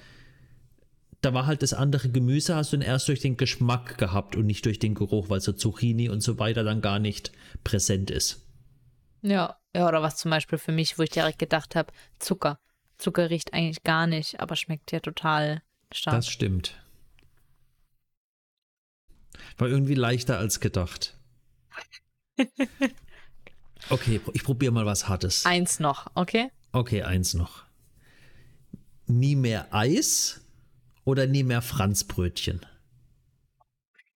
da 1.22 1.32
war 1.32 1.46
halt 1.46 1.62
das 1.62 1.72
andere 1.72 2.10
Gemüse, 2.10 2.56
hast 2.56 2.72
du 2.72 2.76
dann 2.76 2.86
erst 2.86 3.08
durch 3.08 3.20
den 3.20 3.36
Geschmack 3.36 3.96
gehabt 3.96 4.36
und 4.36 4.44
nicht 4.44 4.66
durch 4.66 4.80
den 4.80 4.94
Geruch, 4.94 5.30
weil 5.30 5.40
so 5.40 5.52
Zucchini 5.52 6.08
und 6.08 6.20
so 6.20 6.38
weiter 6.38 6.64
dann 6.64 6.82
gar 6.82 6.98
nicht 6.98 7.30
präsent 7.62 8.10
ist. 8.10 8.44
Ja, 9.22 9.56
ja, 9.74 9.86
oder 9.86 10.02
was 10.02 10.16
zum 10.16 10.32
Beispiel 10.32 10.58
für 10.58 10.72
mich, 10.72 10.98
wo 10.98 11.02
ich 11.02 11.10
direkt 11.10 11.38
gedacht 11.38 11.76
habe, 11.76 11.92
Zucker. 12.18 12.58
Zucker 12.98 13.30
riecht 13.30 13.54
eigentlich 13.54 13.84
gar 13.84 14.08
nicht, 14.08 14.40
aber 14.40 14.56
schmeckt 14.56 14.90
ja 14.90 14.98
total 14.98 15.62
stark. 15.92 16.16
Das 16.16 16.28
stimmt. 16.28 16.74
War 19.58 19.68
irgendwie 19.68 19.94
leichter 19.94 20.38
als 20.38 20.58
gedacht. 20.58 21.16
okay, 23.92 24.20
ich 24.32 24.42
probiere 24.44 24.72
mal 24.72 24.86
was 24.86 25.08
Hartes. 25.08 25.46
Eins 25.46 25.80
noch, 25.80 26.06
okay? 26.14 26.50
Okay, 26.72 27.02
eins 27.02 27.34
noch. 27.34 27.64
Nie 29.06 29.36
mehr 29.36 29.72
Eis 29.74 30.40
oder 31.04 31.26
nie 31.26 31.42
mehr 31.42 31.62
Franzbrötchen? 31.62 32.64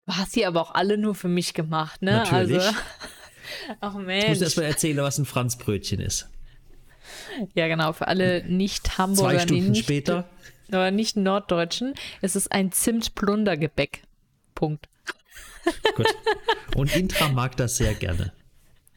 Du 0.05 0.13
hast 0.15 0.33
sie 0.33 0.45
aber 0.45 0.61
auch 0.61 0.75
alle 0.75 0.97
nur 0.97 1.15
für 1.15 1.29
mich 1.29 1.53
gemacht, 1.53 2.01
ne? 2.01 2.11
Natürlich. 2.11 2.61
Also, 2.61 2.77
ach 3.79 3.95
Mensch. 3.95 4.23
Ich 4.25 4.29
muss 4.29 4.41
erst 4.41 4.57
mal 4.57 4.63
erzählen, 4.63 4.97
was 4.97 5.17
ein 5.17 5.25
Franzbrötchen 5.25 5.99
ist. 5.99 6.29
Ja, 7.53 7.67
genau, 7.67 7.93
für 7.93 8.07
alle 8.07 8.43
Nicht-Hamburger. 8.45 9.37
Zwei 9.37 9.39
Stunden 9.39 9.71
nicht, 9.71 9.83
später. 9.83 10.29
Aber 10.71 10.91
nicht 10.91 11.17
Norddeutschen. 11.17 11.93
Es 12.21 12.35
ist 12.35 12.51
ein 12.51 12.71
Zimtplundergebäck. 12.71 14.03
Punkt. 14.55 14.87
Gut. 15.95 16.07
Und 16.75 16.95
Intra 16.95 17.29
mag 17.29 17.55
das 17.57 17.77
sehr 17.77 17.93
gerne. 17.93 18.33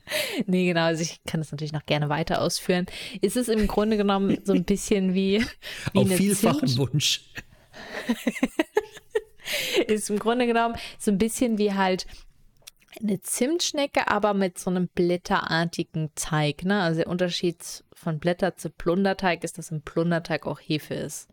Nee, 0.47 0.67
genau, 0.67 0.85
also 0.85 1.03
ich 1.03 1.21
kann 1.27 1.41
das 1.41 1.51
natürlich 1.53 1.73
noch 1.73 1.87
gerne 1.87 2.09
weiter 2.09 2.41
ausführen. 2.41 2.87
Es 3.23 3.37
ist 3.37 3.49
im 3.49 3.67
Grunde 3.67 3.97
genommen 3.97 4.39
so 4.45 4.53
ein 4.53 4.65
bisschen 4.65 5.15
wie, 5.15 5.45
wie 5.93 5.99
Auf 5.99 6.09
vielfachen 6.13 6.69
Zimt. 6.69 6.79
Wunsch. 6.79 7.25
ist 9.87 10.11
im 10.11 10.19
Grunde 10.19 10.47
genommen 10.47 10.77
so 10.99 11.11
ein 11.11 11.19
bisschen 11.19 11.59
wie 11.59 11.75
halt 11.75 12.07
eine 13.01 13.21
Zimtschnecke, 13.21 14.09
aber 14.09 14.33
mit 14.33 14.59
so 14.59 14.71
einem 14.71 14.89
blätterartigen 14.89 16.11
Teig. 16.15 16.65
Ne? 16.65 16.81
Also 16.81 17.01
der 17.01 17.11
Unterschied 17.11 17.85
von 17.93 18.19
Blätter 18.19 18.57
zu 18.57 18.71
Plunderteig 18.71 19.45
ist, 19.45 19.59
dass 19.59 19.71
im 19.71 19.83
Plunderteig 19.83 20.47
auch 20.47 20.61
Hefe 20.61 20.95
ist. 20.95 21.29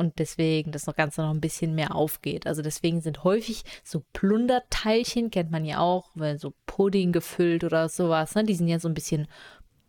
Und 0.00 0.18
deswegen 0.18 0.72
das 0.72 0.86
Ganze 0.96 1.20
noch 1.20 1.28
ein 1.28 1.42
bisschen 1.42 1.74
mehr 1.74 1.94
aufgeht. 1.94 2.46
Also 2.46 2.62
deswegen 2.62 3.02
sind 3.02 3.22
häufig 3.22 3.64
so 3.84 4.02
Plunderteilchen, 4.14 5.30
kennt 5.30 5.50
man 5.50 5.66
ja 5.66 5.80
auch, 5.80 6.08
weil 6.14 6.38
so 6.38 6.54
Pudding 6.64 7.12
gefüllt 7.12 7.64
oder 7.64 7.90
sowas. 7.90 8.34
Ne? 8.34 8.44
Die 8.44 8.54
sind 8.54 8.68
ja 8.68 8.78
so 8.78 8.88
ein 8.88 8.94
bisschen 8.94 9.28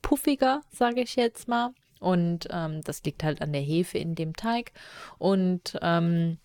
puffiger, 0.02 0.64
sage 0.70 1.00
ich 1.00 1.16
jetzt 1.16 1.48
mal. 1.48 1.70
Und 2.02 2.50
ähm, 2.52 2.82
das 2.82 3.02
liegt 3.04 3.24
halt 3.24 3.42
an 3.42 3.54
der 3.54 3.62
Hefe 3.62 4.00
in 4.00 4.14
dem 4.14 4.36
Teig. 4.36 4.74
Und 5.18 5.80
ähm, 5.82 6.40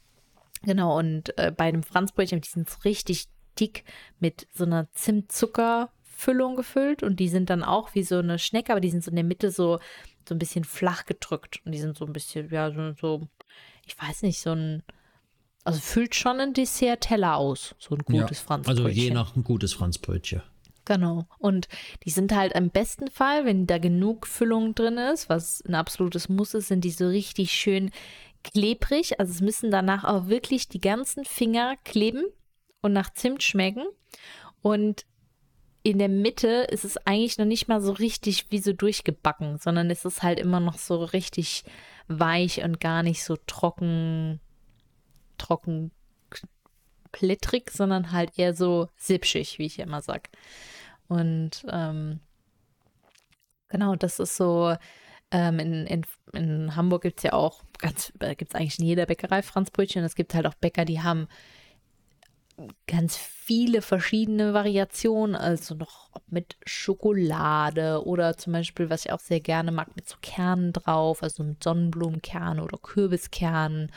genau, 0.63 0.97
und 0.97 1.37
äh, 1.37 1.51
bei 1.51 1.73
dem 1.73 1.83
Franzbrötchen, 1.83 2.43
die 2.43 2.49
sind 2.49 2.85
richtig 2.85 3.27
dick 3.59 3.83
mit 4.21 4.47
so 4.55 4.63
einer 4.63 4.87
Zimtzuckerfüllung 4.93 6.55
gefüllt. 6.55 7.03
Und 7.03 7.19
die 7.19 7.29
sind 7.29 7.51
dann 7.51 7.65
auch 7.65 7.97
wie 7.97 8.05
so 8.05 8.21
eine 8.21 8.39
Schnecke, 8.39 8.71
aber 8.71 8.81
die 8.81 8.91
sind 8.91 9.03
so 9.03 9.11
in 9.11 9.17
der 9.17 9.25
Mitte 9.25 9.51
so, 9.51 9.81
so 10.29 10.37
ein 10.37 10.39
bisschen 10.39 10.63
flach 10.63 11.05
gedrückt. 11.05 11.63
Und 11.65 11.73
die 11.73 11.81
sind 11.81 11.97
so 11.97 12.07
ein 12.07 12.13
bisschen, 12.13 12.49
ja, 12.51 12.71
so, 12.71 12.93
so 12.93 13.29
ich 13.87 14.01
weiß 14.01 14.23
nicht, 14.23 14.41
so 14.41 14.51
ein. 14.51 14.83
Also 15.65 15.81
füllt 15.81 16.15
schon 16.15 16.39
ein 16.39 16.53
Dessert-Teller 16.53 17.37
aus, 17.37 17.75
so 17.79 17.97
ein 17.97 18.03
gutes 18.05 18.39
ja, 18.39 18.45
Franzbrötchen. 18.45 18.87
Also 18.87 19.01
je 19.01 19.11
nach 19.11 19.35
ein 19.35 19.43
gutes 19.43 19.73
Franzbrötchen. 19.73 20.43
Genau. 20.85 21.27
Und 21.39 21.67
die 22.05 22.11
sind 22.11 22.33
halt 22.33 22.53
im 22.53 22.71
besten 22.71 23.11
Fall, 23.11 23.45
wenn 23.45 23.67
da 23.67 23.79
genug 23.79 24.29
Füllung 24.29 24.77
drin 24.77 24.97
ist, 24.97 25.29
was 25.29 25.65
ein 25.67 25.75
absolutes 25.75 26.29
Muss 26.29 26.55
ist, 26.55 26.69
sind 26.69 26.85
die 26.85 26.93
so 26.93 27.09
richtig 27.09 27.51
schön 27.51 27.91
klebrig. 28.45 29.19
Also 29.19 29.33
es 29.33 29.41
müssen 29.41 29.73
danach 29.73 30.05
auch 30.05 30.29
wirklich 30.29 30.69
die 30.69 30.81
ganzen 30.81 31.25
Finger 31.25 31.75
kleben 31.85 32.25
und 32.81 32.93
nach 32.93 33.13
Zimt 33.13 33.43
schmecken. 33.43 33.85
Und 34.63 35.05
in 35.83 35.99
der 35.99 36.09
Mitte 36.09 36.67
ist 36.71 36.85
es 36.85 36.97
eigentlich 36.99 37.39
noch 37.39 37.45
nicht 37.45 37.67
mal 37.67 37.81
so 37.81 37.93
richtig 37.93 38.47
wie 38.51 38.59
so 38.59 38.73
durchgebacken, 38.73 39.59
sondern 39.59 39.91
es 39.91 40.05
ist 40.05 40.23
halt 40.23 40.39
immer 40.39 40.61
noch 40.61 40.79
so 40.79 41.03
richtig 41.05 41.65
weich 42.09 42.63
und 42.63 42.81
gar 42.81 43.03
nicht 43.03 43.25
so 43.25 43.37
trocken, 43.47 44.41
trocken 45.39 45.91
plittrig, 47.13 47.71
sondern 47.71 48.13
halt 48.13 48.39
eher 48.39 48.55
so 48.55 48.89
sipschig, 48.97 49.59
wie 49.59 49.67
ich 49.67 49.79
immer 49.79 50.03
sag. 50.03 50.29
Und 51.09 51.65
ähm, 51.71 52.21
genau, 53.69 53.97
das 53.97 54.19
ist 54.19 54.37
so, 54.37 54.77
ähm, 55.31 55.59
in, 55.59 55.87
in, 55.87 56.07
in 56.33 56.77
Hamburg 56.77 57.03
gibt 57.03 57.19
es 57.19 57.25
ja 57.25 57.33
auch 57.33 57.63
ganz, 57.79 58.13
äh, 58.21 58.35
gibt 58.35 58.53
es 58.53 58.55
eigentlich 58.55 58.79
in 58.79 58.87
jeder 58.87 59.07
Bäckerei 59.07 59.43
Franzbrötchen. 59.43 60.05
Es 60.05 60.15
gibt 60.15 60.35
halt 60.35 60.47
auch 60.47 60.55
Bäcker, 60.55 60.85
die 60.85 61.03
haben 61.03 61.29
ganz 62.87 63.17
viele 63.17 63.83
verschiedene 63.83 64.55
Variationen, 64.55 65.37
also 65.37 65.75
noch 65.75 66.11
mit 66.29 66.57
Schokolade 66.65 68.05
oder 68.05 68.37
zum 68.37 68.55
Beispiel, 68.55 68.91
was 68.91 69.05
ich 69.05 69.13
auch 69.13 69.21
sehr 69.21 69.41
gerne 69.41 69.73
mag, 69.73 69.95
mit 69.95 70.09
so 70.09 70.17
Kernen 70.23 70.73
drauf, 70.73 71.23
also 71.23 71.45
mit 71.45 71.63
Sonnenblumenkern 71.63 72.61
oder 72.61 72.79
Kürbiskernen 72.79 73.93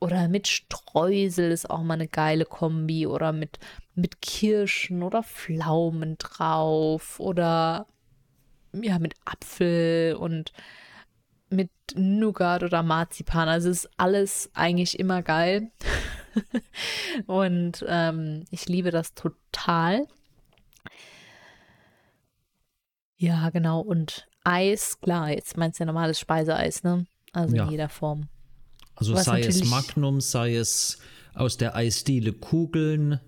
oder 0.00 0.28
mit 0.28 0.48
Streusel 0.48 1.50
ist 1.50 1.70
auch 1.70 1.82
mal 1.82 1.94
eine 1.94 2.08
geile 2.08 2.44
Kombi 2.44 3.06
oder 3.06 3.32
mit, 3.32 3.58
mit 3.94 4.20
Kirschen 4.20 5.02
oder 5.02 5.22
Pflaumen 5.22 6.18
drauf 6.18 7.18
oder 7.20 7.86
ja, 8.72 8.98
mit 8.98 9.14
Apfel 9.24 10.14
und 10.16 10.52
mit 11.48 11.70
Nougat 11.94 12.64
oder 12.64 12.82
Marzipan. 12.82 13.48
Also 13.48 13.70
ist 13.70 13.88
alles 13.96 14.50
eigentlich 14.54 14.98
immer 14.98 15.22
geil. 15.22 15.70
und 17.26 17.84
ähm, 17.88 18.44
ich 18.50 18.66
liebe 18.66 18.90
das 18.90 19.14
total. 19.14 20.06
Ja, 23.16 23.50
genau. 23.50 23.80
Und 23.80 24.26
Eis, 24.44 25.00
klar, 25.00 25.30
jetzt 25.30 25.56
meinst 25.56 25.78
du 25.78 25.82
ja 25.82 25.86
normales 25.86 26.18
Speiseeis, 26.18 26.82
ne? 26.82 27.06
Also 27.32 27.56
ja. 27.56 27.64
in 27.64 27.70
jeder 27.70 27.88
Form. 27.88 28.28
Also 28.94 29.14
Was 29.14 29.24
sei 29.24 29.40
es 29.40 29.64
Magnum, 29.64 30.20
sei 30.20 30.56
es 30.56 30.98
aus 31.34 31.56
der 31.56 31.74
Eisdiele 31.74 32.32
Kugeln, 32.32 33.20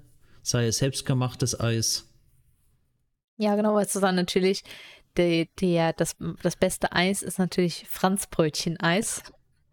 sei 0.43 0.67
es 0.67 0.79
selbstgemachtes 0.79 1.59
Eis. 1.59 2.09
Ja, 3.37 3.57
genau, 3.57 3.79
es 3.79 3.93
dann 3.93 4.15
natürlich 4.15 4.63
der, 5.17 5.47
der, 5.61 5.93
das, 5.93 6.17
das 6.43 6.57
beste 6.57 6.93
Eis 6.93 7.23
ist 7.23 7.39
natürlich 7.39 7.87
Franzbrötchen-Eis. 7.89 9.23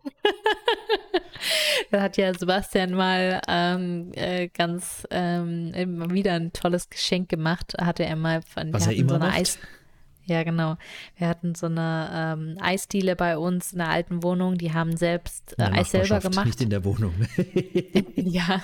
da 1.91 2.01
hat 2.01 2.17
ja 2.17 2.34
Sebastian 2.34 2.93
mal 2.93 3.41
ähm, 3.47 4.11
äh, 4.13 4.47
ganz 4.49 5.07
ähm, 5.09 5.73
wieder 6.11 6.34
ein 6.34 6.53
tolles 6.53 6.89
Geschenk 6.89 7.30
gemacht. 7.30 7.73
Hatte 7.80 8.05
er 8.05 8.15
mal 8.15 8.41
von 8.41 8.73
Was 8.73 8.88
er 8.88 8.93
immer 8.93 9.09
so 9.09 9.15
eine 9.15 9.25
macht? 9.25 9.39
Eis. 9.39 9.59
Ja, 10.25 10.43
genau. 10.43 10.77
Wir 11.17 11.27
hatten 11.27 11.53
so 11.53 11.65
eine 11.65 12.38
ähm, 12.38 12.57
Eisdiele 12.61 13.15
bei 13.15 13.38
uns 13.38 13.73
in 13.73 13.80
der 13.80 13.89
alten 13.89 14.23
Wohnung. 14.23 14.57
Die 14.57 14.73
haben 14.73 14.95
selbst 14.95 15.55
äh, 15.57 15.63
Eis 15.63 15.91
selber 15.91 16.19
gemacht. 16.19 16.45
Nicht 16.45 16.61
in 16.61 16.69
der 16.69 16.85
Wohnung. 16.85 17.13
ja. 18.15 18.63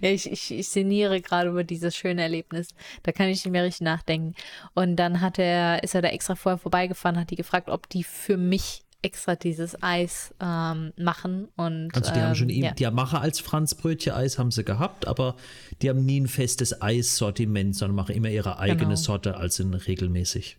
Ja, 0.00 0.08
ich, 0.08 0.30
ich, 0.30 0.50
ich 0.52 0.68
sinniere 0.68 1.20
gerade 1.20 1.50
über 1.50 1.64
dieses 1.64 1.96
schöne 1.96 2.22
Erlebnis. 2.22 2.68
Da 3.02 3.12
kann 3.12 3.28
ich 3.28 3.44
nicht 3.44 3.52
mehr 3.52 3.64
richtig 3.64 3.82
nachdenken. 3.82 4.34
Und 4.74 4.96
dann 4.96 5.20
hat 5.20 5.38
er, 5.38 5.82
ist 5.82 5.94
er 5.94 6.02
da 6.02 6.08
extra 6.08 6.36
vorher 6.36 6.58
vorbeigefahren, 6.58 7.18
hat 7.18 7.30
die 7.30 7.36
gefragt, 7.36 7.68
ob 7.68 7.88
die 7.88 8.04
für 8.04 8.36
mich 8.36 8.83
extra 9.04 9.36
dieses 9.36 9.80
Eis 9.82 10.34
ähm, 10.40 10.92
machen. 10.96 11.48
Und, 11.56 11.94
also 11.94 12.12
die 12.12 12.18
ähm, 12.18 12.24
haben 12.24 12.34
schon 12.34 12.50
ähm, 12.50 12.62
ja. 12.64 12.72
die 12.72 12.90
Macher 12.90 13.20
als 13.20 13.40
Franzbrötchen-Eis 13.40 14.38
haben 14.38 14.50
sie 14.50 14.64
gehabt, 14.64 15.06
aber 15.06 15.36
die 15.82 15.90
haben 15.90 16.04
nie 16.04 16.20
ein 16.20 16.28
festes 16.28 16.80
Eissortiment, 16.80 17.76
sondern 17.76 17.96
machen 17.96 18.14
immer 18.14 18.30
ihre 18.30 18.58
eigene 18.58 18.80
genau. 18.80 18.96
Sorte 18.96 19.36
als 19.36 19.58
in 19.60 19.74
regelmäßig. 19.74 20.58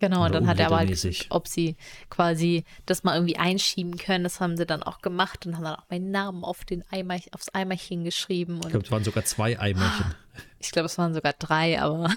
Genau, 0.00 0.24
und 0.26 0.32
dann 0.32 0.46
hat 0.46 0.60
er 0.60 0.66
aber 0.66 0.78
halt 0.78 1.26
ob 1.30 1.48
sie 1.48 1.76
quasi 2.08 2.64
das 2.86 3.02
mal 3.02 3.14
irgendwie 3.14 3.36
einschieben 3.36 3.96
können. 3.96 4.22
Das 4.22 4.40
haben 4.40 4.56
sie 4.56 4.64
dann 4.64 4.82
auch 4.82 5.00
gemacht 5.00 5.44
und 5.44 5.56
haben 5.56 5.64
dann 5.64 5.74
auch 5.74 5.90
meinen 5.90 6.12
Namen 6.12 6.44
auf 6.44 6.64
den 6.64 6.84
Eimer, 6.90 7.16
aufs 7.32 7.48
Eimerchen 7.48 8.04
geschrieben. 8.04 8.60
ich 8.62 8.68
glaube, 8.68 8.84
es 8.84 8.92
waren 8.92 9.04
sogar 9.04 9.24
zwei 9.24 9.58
Eimerchen. 9.58 10.14
Ich 10.60 10.70
glaube, 10.70 10.86
es 10.86 10.98
waren 10.98 11.14
sogar 11.14 11.32
drei, 11.32 11.80
aber 11.80 12.10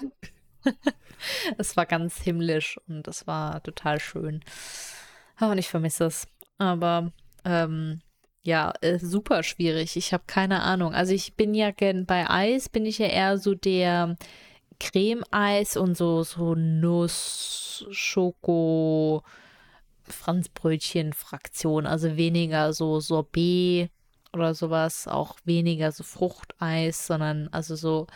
es 1.58 1.76
war 1.76 1.86
ganz 1.86 2.18
himmlisch 2.18 2.78
und 2.88 3.06
es 3.08 3.26
war 3.26 3.62
total 3.64 3.98
schön. 3.98 4.44
Oh, 5.40 5.46
und 5.46 5.58
ich 5.58 5.68
vermisse 5.68 6.04
es. 6.04 6.26
Aber 6.58 7.12
ähm, 7.44 8.00
ja, 8.42 8.72
äh, 8.80 8.98
super 8.98 9.42
schwierig. 9.42 9.96
Ich 9.96 10.12
habe 10.12 10.24
keine 10.26 10.62
Ahnung. 10.62 10.94
Also 10.94 11.12
ich 11.12 11.34
bin 11.36 11.54
ja 11.54 11.70
gern 11.70 12.06
bei 12.06 12.28
Eis, 12.28 12.68
bin 12.68 12.86
ich 12.86 12.98
ja 12.98 13.06
eher 13.06 13.38
so 13.38 13.54
der 13.54 14.16
Creme-Eis 14.80 15.76
und 15.76 15.96
so, 15.96 16.22
so 16.24 16.54
Nuss, 16.54 17.86
Schoko, 17.90 19.22
Franzbrötchen-Fraktion. 20.04 21.86
Also 21.86 22.16
weniger 22.16 22.72
so 22.72 23.00
Sorbet 23.00 23.90
oder 24.32 24.54
sowas, 24.54 25.06
auch 25.06 25.36
weniger 25.44 25.92
so 25.92 26.02
Fruchteis, 26.02 27.06
sondern 27.06 27.48
also 27.52 27.76
so 27.76 28.06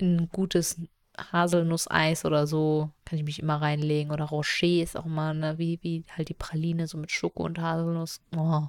ein 0.00 0.28
gutes 0.30 0.78
Haselnusseis 1.16 2.24
oder 2.24 2.46
so 2.46 2.90
kann 3.04 3.18
ich 3.18 3.24
mich 3.24 3.38
immer 3.38 3.60
reinlegen. 3.60 4.12
Oder 4.12 4.24
Rocher 4.24 4.82
ist 4.82 4.96
auch 4.96 5.04
mal, 5.04 5.34
ne, 5.34 5.58
wie, 5.58 5.78
wie 5.82 6.04
halt 6.16 6.28
die 6.28 6.34
Praline, 6.34 6.86
so 6.86 6.98
mit 6.98 7.10
Schoko 7.10 7.44
und 7.44 7.58
Haselnuss. 7.58 8.20
Oh. 8.36 8.62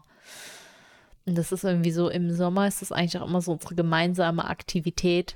Und 1.25 1.37
das 1.37 1.51
ist 1.51 1.63
irgendwie 1.63 1.91
so, 1.91 2.09
im 2.09 2.31
Sommer 2.31 2.67
ist 2.67 2.81
das 2.81 2.91
eigentlich 2.91 3.17
auch 3.17 3.27
immer 3.27 3.41
so 3.41 3.53
unsere 3.53 3.75
gemeinsame 3.75 4.45
Aktivität, 4.45 5.35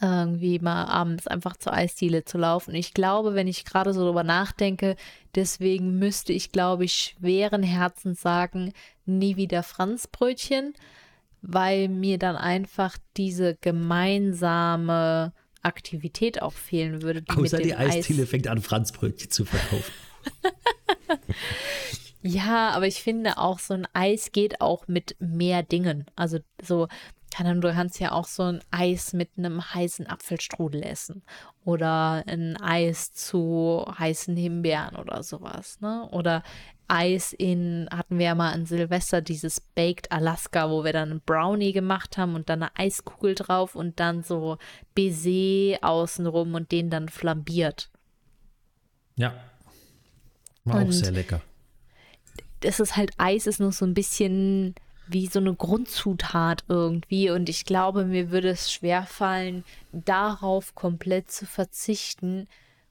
irgendwie 0.00 0.58
mal 0.60 0.84
abends 0.84 1.26
einfach 1.26 1.56
zur 1.56 1.72
Eisdiele 1.72 2.24
zu 2.24 2.38
laufen. 2.38 2.74
Ich 2.74 2.94
glaube, 2.94 3.34
wenn 3.34 3.48
ich 3.48 3.64
gerade 3.64 3.92
so 3.92 4.02
darüber 4.02 4.22
nachdenke, 4.22 4.96
deswegen 5.34 5.98
müsste 5.98 6.32
ich, 6.32 6.52
glaube 6.52 6.84
ich, 6.84 6.94
schweren 6.94 7.62
Herzens 7.62 8.22
sagen, 8.22 8.72
nie 9.06 9.36
wieder 9.36 9.62
Franzbrötchen, 9.62 10.72
weil 11.42 11.88
mir 11.88 12.18
dann 12.18 12.36
einfach 12.36 12.96
diese 13.16 13.56
gemeinsame 13.56 15.32
Aktivität 15.62 16.42
auch 16.42 16.52
fehlen 16.52 17.02
würde. 17.02 17.22
Die 17.22 17.30
Außer 17.30 17.58
die 17.58 17.74
Eisdiele 17.74 18.22
Eis 18.22 18.28
fängt 18.28 18.48
an, 18.48 18.60
Franzbrötchen 18.60 19.30
zu 19.30 19.44
verkaufen. 19.44 19.92
ja, 22.22 22.70
aber 22.70 22.86
ich 22.86 23.02
finde 23.02 23.38
auch, 23.38 23.58
so 23.58 23.74
ein 23.74 23.86
Eis 23.92 24.32
geht 24.32 24.60
auch 24.60 24.88
mit 24.88 25.16
mehr 25.18 25.62
Dingen. 25.62 26.06
Also 26.16 26.38
so, 26.62 26.88
du 27.36 27.72
kannst 27.72 28.00
ja 28.00 28.12
auch 28.12 28.26
so 28.26 28.44
ein 28.44 28.60
Eis 28.70 29.12
mit 29.12 29.30
einem 29.36 29.74
heißen 29.74 30.06
Apfelstrudel 30.06 30.82
essen. 30.82 31.22
Oder 31.64 32.24
ein 32.26 32.56
Eis 32.56 33.12
zu 33.12 33.84
heißen 33.98 34.36
Himbeeren 34.36 34.96
oder 34.96 35.22
sowas, 35.22 35.80
ne? 35.80 36.08
Oder 36.10 36.42
Eis 36.88 37.32
in, 37.32 37.88
hatten 37.92 38.18
wir 38.18 38.26
ja 38.26 38.34
mal 38.34 38.52
an 38.52 38.66
Silvester 38.66 39.20
dieses 39.20 39.60
Baked 39.60 40.10
Alaska, 40.10 40.70
wo 40.70 40.84
wir 40.84 40.92
dann 40.92 41.10
einen 41.10 41.20
Brownie 41.20 41.72
gemacht 41.72 42.16
haben 42.16 42.34
und 42.34 42.48
dann 42.48 42.62
eine 42.62 42.76
Eiskugel 42.76 43.34
drauf 43.34 43.74
und 43.74 44.00
dann 44.00 44.22
so 44.22 44.58
Baiser 44.94 45.78
außenrum 45.82 46.54
und 46.54 46.72
den 46.72 46.90
dann 46.90 47.08
flambiert. 47.08 47.90
Ja. 49.16 49.34
War 50.64 50.76
und 50.76 50.88
auch 50.88 50.92
sehr 50.92 51.12
lecker. 51.12 51.42
Das 52.60 52.80
ist 52.80 52.96
halt, 52.96 53.12
Eis 53.18 53.46
ist 53.46 53.60
noch 53.60 53.72
so 53.72 53.84
ein 53.84 53.94
bisschen 53.94 54.74
wie 55.06 55.26
so 55.26 55.38
eine 55.38 55.54
Grundzutat 55.54 56.64
irgendwie 56.68 57.30
und 57.30 57.48
ich 57.48 57.64
glaube, 57.64 58.04
mir 58.04 58.30
würde 58.30 58.48
es 58.48 58.72
schwerfallen, 58.72 59.64
darauf 59.92 60.74
komplett 60.74 61.30
zu 61.30 61.46
verzichten 61.46 62.46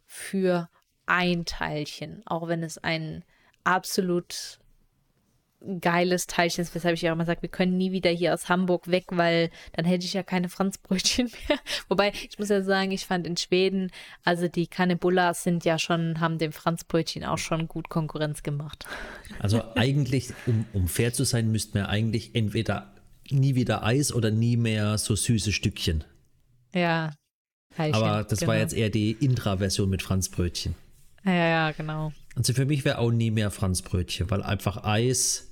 für 0.06 0.70
ein 1.06 1.46
Teilchen, 1.46 2.24
auch 2.26 2.48
wenn 2.48 2.64
es 2.64 2.78
ein 2.78 3.24
absolut 3.68 4.60
geiles 5.82 6.28
Teilchen 6.28 6.68
weshalb 6.72 6.96
ich 6.96 7.08
auch 7.10 7.14
immer 7.14 7.26
sage, 7.26 7.42
wir 7.42 7.50
können 7.50 7.78
nie 7.78 7.92
wieder 7.92 8.12
hier 8.12 8.34
aus 8.34 8.48
Hamburg 8.48 8.90
weg, 8.90 9.06
weil 9.10 9.50
dann 9.74 9.86
hätte 9.86 10.06
ich 10.06 10.14
ja 10.14 10.24
keine 10.24 10.50
Franzbrötchen 10.50 11.32
mehr. 11.50 11.58
Wobei, 11.90 12.14
ich 12.30 12.38
muss 12.38 12.50
ja 12.50 12.62
sagen, 12.62 12.92
ich 12.92 13.06
fand 13.06 13.26
in 13.26 13.38
Schweden, 13.38 13.92
also 14.24 14.48
die 14.48 14.68
Canebullas 14.68 15.44
sind 15.44 15.66
ja 15.66 15.80
schon, 15.80 16.20
haben 16.20 16.38
dem 16.38 16.52
Franzbrötchen 16.52 17.24
auch 17.24 17.40
schon 17.40 17.68
gut 17.68 17.90
Konkurrenz 17.90 18.44
gemacht. 18.44 18.86
Also 19.40 19.64
eigentlich, 19.76 20.30
um, 20.46 20.66
um 20.74 20.88
fair 20.88 21.12
zu 21.12 21.24
sein, 21.24 21.52
müssten 21.52 21.74
wir 21.74 21.90
eigentlich 21.90 22.36
entweder 22.36 22.94
nie 23.30 23.56
wieder 23.56 23.84
Eis 23.84 24.14
oder 24.14 24.32
nie 24.32 24.58
mehr 24.58 24.98
so 24.98 25.16
süße 25.16 25.52
Stückchen. 25.52 26.04
Ja. 26.74 27.14
Teilchen, 27.76 27.96
Aber 27.96 28.24
das 28.24 28.40
genau. 28.40 28.52
war 28.52 28.60
jetzt 28.60 28.74
eher 28.74 28.90
die 28.90 29.12
Intra-Version 29.12 29.90
mit 29.90 30.02
Franzbrötchen. 30.02 30.76
Ja, 31.28 31.48
ja, 31.48 31.72
genau. 31.72 32.12
Also 32.36 32.54
für 32.54 32.66
mich 32.66 32.84
wäre 32.86 32.98
auch 32.98 33.12
nie 33.12 33.30
mehr 33.30 33.52
Franzbrötchen, 33.52 34.32
weil 34.32 34.42
einfach 34.42 34.84
Eis. 34.84 35.52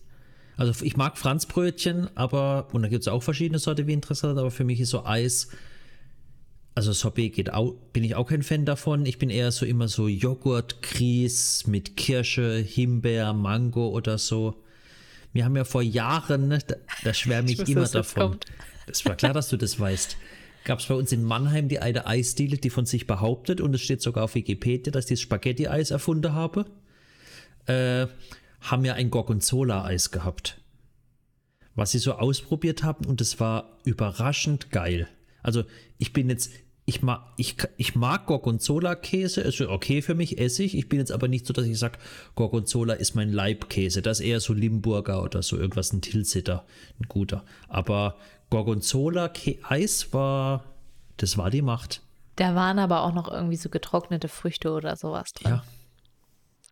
Also 0.58 0.84
ich 0.84 0.98
mag 0.98 1.18
Franzbrötchen, 1.18 2.10
aber, 2.16 2.70
und 2.72 2.82
da 2.82 2.88
gibt 2.88 3.02
es 3.02 3.08
auch 3.08 3.22
verschiedene 3.22 3.60
Sorte, 3.60 3.86
wie 3.86 3.94
interessant, 3.94 4.40
aber 4.40 4.50
für 4.52 4.64
mich 4.64 4.80
ist 4.80 4.90
so 4.90 5.06
Eis 5.06 5.50
also 6.76 6.92
Sorbet 6.92 7.34
geht 7.34 7.54
auch, 7.54 7.74
bin 7.94 8.04
ich 8.04 8.16
auch 8.16 8.28
kein 8.28 8.44
Fan 8.44 8.66
davon. 8.66 9.06
Ich 9.06 9.18
bin 9.18 9.30
eher 9.30 9.52
so 9.52 9.66
immer 9.66 9.88
so 9.88 10.10
Joghurt, 10.10 10.82
Grieß 10.82 11.68
mit 11.68 11.96
Kirsche, 11.96 12.58
Himbeer, 12.58 13.32
Mango 13.32 13.88
oder 13.88 14.18
so. 14.18 14.62
Wir 15.32 15.46
haben 15.46 15.56
ja 15.56 15.64
vor 15.64 15.82
Jahren, 15.82 16.50
da, 16.50 16.76
da 17.04 17.14
schwärme 17.14 17.50
ich, 17.50 17.62
ich 17.62 17.70
immer 17.70 17.88
davon. 17.88 18.38
Das 18.88 19.06
war 19.06 19.16
klar, 19.16 19.34
dass 19.34 19.50
du 19.50 19.58
das 19.58 19.80
weißt. 19.80 20.18
Gab 20.66 20.80
es 20.80 20.88
bei 20.88 20.96
uns 20.96 21.12
in 21.12 21.24
Mannheim 21.24 21.70
die 21.70 21.80
eine 21.80 22.08
Eisdiele, 22.08 22.58
die 22.58 22.72
von 22.72 22.88
sich 22.88 23.06
behauptet, 23.06 23.62
und 23.62 23.74
es 23.76 23.82
steht 23.82 24.02
sogar 24.02 24.24
auf 24.24 24.34
Wikipedia, 24.34 24.92
dass 24.92 25.06
die 25.06 25.16
Spaghetti-Eis 25.16 25.92
erfunden 25.92 26.34
habe. 26.34 26.66
Äh, 27.68 28.08
haben 28.62 28.84
ja 28.84 28.96
ein 28.96 29.12
Gorgonzola-Eis 29.12 30.10
gehabt. 30.10 30.60
Was 31.76 31.92
sie 31.92 32.00
so 32.00 32.14
ausprobiert 32.14 32.84
haben, 32.84 33.06
und 33.06 33.22
es 33.22 33.40
war 33.40 33.78
überraschend 33.86 34.72
geil. 34.72 35.08
Also 35.44 35.66
ich 36.00 36.14
bin 36.14 36.32
jetzt, 36.32 36.52
ich 36.86 37.04
mag, 37.04 37.22
ich, 37.38 37.58
ich 37.78 37.94
mag 37.94 38.26
Gorgonzola-Käse, 38.26 39.42
ist 39.42 39.62
okay 39.62 40.02
für 40.02 40.16
mich, 40.16 40.40
Essig. 40.40 40.76
Ich 40.76 40.90
bin 40.90 40.98
jetzt 40.98 41.12
aber 41.12 41.28
nicht 41.28 41.46
so, 41.46 41.54
dass 41.54 41.68
ich 41.68 41.78
sage, 41.78 42.00
Gorgonzola 42.34 42.96
ist 42.96 43.14
mein 43.14 43.32
Leibkäse. 43.32 44.02
Das 44.02 44.20
ist 44.20 44.26
eher 44.26 44.40
so 44.40 44.54
Limburger 44.54 45.22
oder 45.22 45.44
so 45.44 45.58
irgendwas, 45.58 45.94
ein 45.94 46.02
Tilsiter, 46.02 46.66
ein 47.00 47.08
guter. 47.08 47.46
Aber 47.68 48.18
Gorgonzola-Eis 48.50 50.14
war, 50.14 50.64
das 51.18 51.38
war 51.38 51.50
die 51.50 51.62
Macht. 51.62 52.02
Da 52.36 52.56
waren 52.56 52.80
aber 52.80 53.04
auch 53.04 53.14
noch 53.14 53.32
irgendwie 53.32 53.56
so 53.56 53.70
getrocknete 53.70 54.28
Früchte 54.28 54.72
oder 54.72 54.96
sowas 54.96 55.34
drin. 55.34 55.52
Ja. 55.52 55.64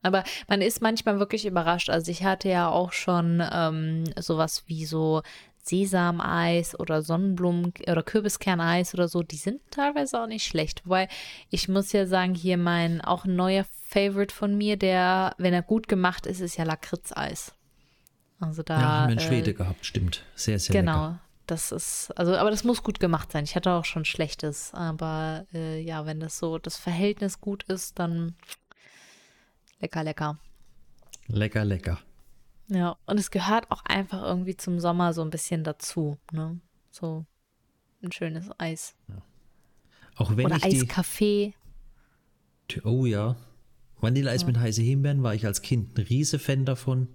Aber 0.01 0.23
man 0.49 0.61
ist 0.61 0.81
manchmal 0.81 1.19
wirklich 1.19 1.45
überrascht. 1.45 1.89
Also 1.89 2.11
ich 2.11 2.23
hatte 2.23 2.49
ja 2.49 2.69
auch 2.69 2.91
schon 2.91 3.41
ähm, 3.51 4.03
sowas 4.19 4.63
wie 4.67 4.85
so 4.85 5.21
Sesameis 5.63 6.77
oder 6.77 7.01
Sonnenblumen- 7.01 7.89
oder 7.89 8.03
Kürbiskerneis 8.03 8.93
oder 8.93 9.07
so, 9.07 9.23
die 9.23 9.37
sind 9.37 9.61
teilweise 9.71 10.21
auch 10.21 10.27
nicht 10.27 10.45
schlecht. 10.45 10.85
Wobei 10.85 11.07
ich 11.49 11.69
muss 11.69 11.93
ja 11.93 12.05
sagen, 12.05 12.35
hier 12.35 12.57
mein 12.57 12.99
auch 12.99 13.23
ein 13.23 13.37
neuer 13.37 13.65
Favorite 13.87 14.35
von 14.35 14.57
mir, 14.57 14.75
der, 14.75 15.33
wenn 15.37 15.53
er 15.53 15.61
gut 15.61 15.87
gemacht 15.87 16.25
ist, 16.25 16.41
ist 16.41 16.57
ja 16.57 16.65
Lakritzeis. 16.65 17.53
Also 18.41 18.61
da. 18.61 18.79
Ja, 18.79 18.87
haben 18.87 19.07
wir 19.07 19.13
in 19.13 19.19
äh, 19.19 19.21
Schwede 19.21 19.53
gehabt, 19.53 19.85
stimmt. 19.85 20.23
Sehr, 20.35 20.59
sehr 20.59 20.73
genau. 20.73 21.03
lecker. 21.07 21.19
Das 21.45 21.71
ist, 21.71 22.11
also, 22.15 22.35
aber 22.35 22.51
das 22.51 22.63
muss 22.63 22.83
gut 22.83 22.99
gemacht 22.99 23.31
sein. 23.31 23.43
Ich 23.43 23.55
hatte 23.55 23.71
auch 23.71 23.85
schon 23.85 24.05
Schlechtes, 24.05 24.73
aber 24.73 25.45
äh, 25.53 25.81
ja, 25.81 26.05
wenn 26.05 26.19
das 26.19 26.37
so 26.37 26.57
das 26.57 26.77
Verhältnis 26.77 27.41
gut 27.41 27.63
ist, 27.63 27.99
dann 27.99 28.35
lecker, 29.79 30.03
lecker. 30.03 30.39
Lecker, 31.27 31.65
lecker. 31.65 31.99
Ja, 32.67 32.97
und 33.05 33.19
es 33.19 33.29
gehört 33.29 33.69
auch 33.71 33.83
einfach 33.85 34.23
irgendwie 34.23 34.55
zum 34.55 34.79
Sommer 34.79 35.13
so 35.13 35.21
ein 35.21 35.29
bisschen 35.29 35.63
dazu, 35.63 36.17
ne? 36.31 36.59
So 36.91 37.25
ein 38.01 38.11
schönes 38.11 38.49
Eis. 38.57 38.95
Ja. 39.09 39.21
Auch 40.15 40.37
wenn 40.37 40.45
Oder 40.45 40.57
ich 40.57 40.65
Eiskaffee. 40.65 41.53
Die, 42.71 42.81
oh 42.83 43.05
ja. 43.05 43.35
Vanilleeis 43.99 44.41
ja. 44.41 44.47
mit 44.47 44.59
heiße 44.59 44.81
Himbeeren 44.81 45.23
war 45.23 45.33
ich 45.33 45.45
als 45.45 45.61
Kind 45.61 45.97
ein 45.97 46.05
riese 46.05 46.39
Fan 46.39 46.65
davon. 46.65 47.07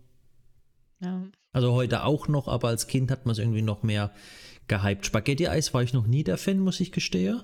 Ja. 1.01 1.27
Also 1.53 1.73
heute 1.73 2.05
auch 2.05 2.29
noch, 2.29 2.49
aber 2.49 2.69
als 2.69 2.87
Kind 2.87 3.11
hat 3.11 3.25
man 3.25 3.33
es 3.33 3.39
irgendwie 3.39 3.63
noch 3.63 3.83
mehr 3.83 4.13
gehypt. 4.67 5.07
Spaghetti-Eis 5.07 5.73
war 5.75 5.83
ich 5.83 5.93
noch 5.93 6.07
nie 6.07 6.25
der 6.25 6.39
Fan, 6.39 6.59
muss 6.59 6.81
ich 6.81 6.93
gestehen. 6.93 7.43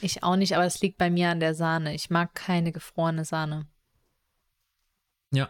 Ich 0.00 0.22
auch 0.22 0.36
nicht, 0.36 0.56
aber 0.56 0.64
es 0.64 0.80
liegt 0.80 0.98
bei 0.98 1.10
mir 1.10 1.28
an 1.28 1.40
der 1.40 1.54
Sahne. 1.54 1.94
Ich 1.94 2.10
mag 2.10 2.34
keine 2.34 2.72
gefrorene 2.72 3.24
Sahne. 3.24 3.66
Ja, 5.32 5.48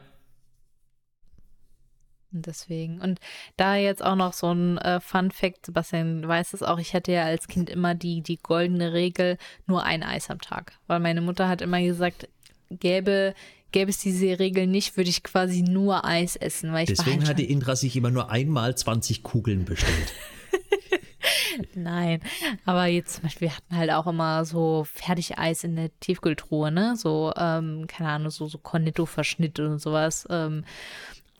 und 2.32 2.46
deswegen. 2.46 3.00
Und 3.00 3.18
da 3.56 3.76
jetzt 3.76 4.04
auch 4.04 4.14
noch 4.14 4.32
so 4.32 4.52
ein 4.52 4.78
äh, 4.78 5.00
Fun 5.00 5.30
Fact, 5.30 5.66
Sebastian 5.66 6.26
weiß 6.26 6.52
es 6.52 6.62
auch, 6.62 6.78
ich 6.78 6.94
hatte 6.94 7.12
ja 7.12 7.24
als 7.24 7.48
Kind 7.48 7.68
immer 7.68 7.94
die, 7.94 8.22
die 8.22 8.36
goldene 8.36 8.92
Regel, 8.92 9.36
nur 9.66 9.82
ein 9.82 10.02
Eis 10.02 10.30
am 10.30 10.40
Tag. 10.40 10.72
Weil 10.86 11.00
meine 11.00 11.22
Mutter 11.22 11.48
hat 11.48 11.60
immer 11.60 11.80
gesagt, 11.80 12.28
gäbe, 12.70 13.34
gäbe 13.72 13.90
es 13.90 13.98
diese 13.98 14.38
Regel 14.38 14.66
nicht, 14.66 14.96
würde 14.96 15.10
ich 15.10 15.22
quasi 15.22 15.62
nur 15.62 16.04
Eis 16.04 16.36
essen. 16.36 16.72
Weil 16.72 16.84
ich 16.84 16.96
Deswegen 16.96 17.26
hatte 17.26 17.42
Indra 17.42 17.76
sich 17.76 17.96
immer 17.96 18.10
nur 18.10 18.30
einmal 18.30 18.76
20 18.76 19.22
Kugeln 19.22 19.64
bestellt. 19.64 20.14
Nein, 21.74 22.20
aber 22.64 22.86
jetzt 22.86 23.14
zum 23.14 23.24
Beispiel, 23.24 23.48
wir 23.48 23.56
hatten 23.56 23.76
halt 23.76 23.90
auch 23.90 24.06
immer 24.06 24.44
so 24.44 24.86
Fertigeis 24.90 25.64
in 25.64 25.76
der 25.76 25.90
Tiefkühltruhe, 26.00 26.70
ne? 26.70 26.94
So, 26.96 27.32
ähm, 27.36 27.86
keine 27.86 28.10
Ahnung, 28.10 28.30
so, 28.30 28.46
so 28.46 28.58
Cornetto-Verschnitt 28.58 29.60
und 29.60 29.80
sowas. 29.80 30.26
Ähm, 30.30 30.64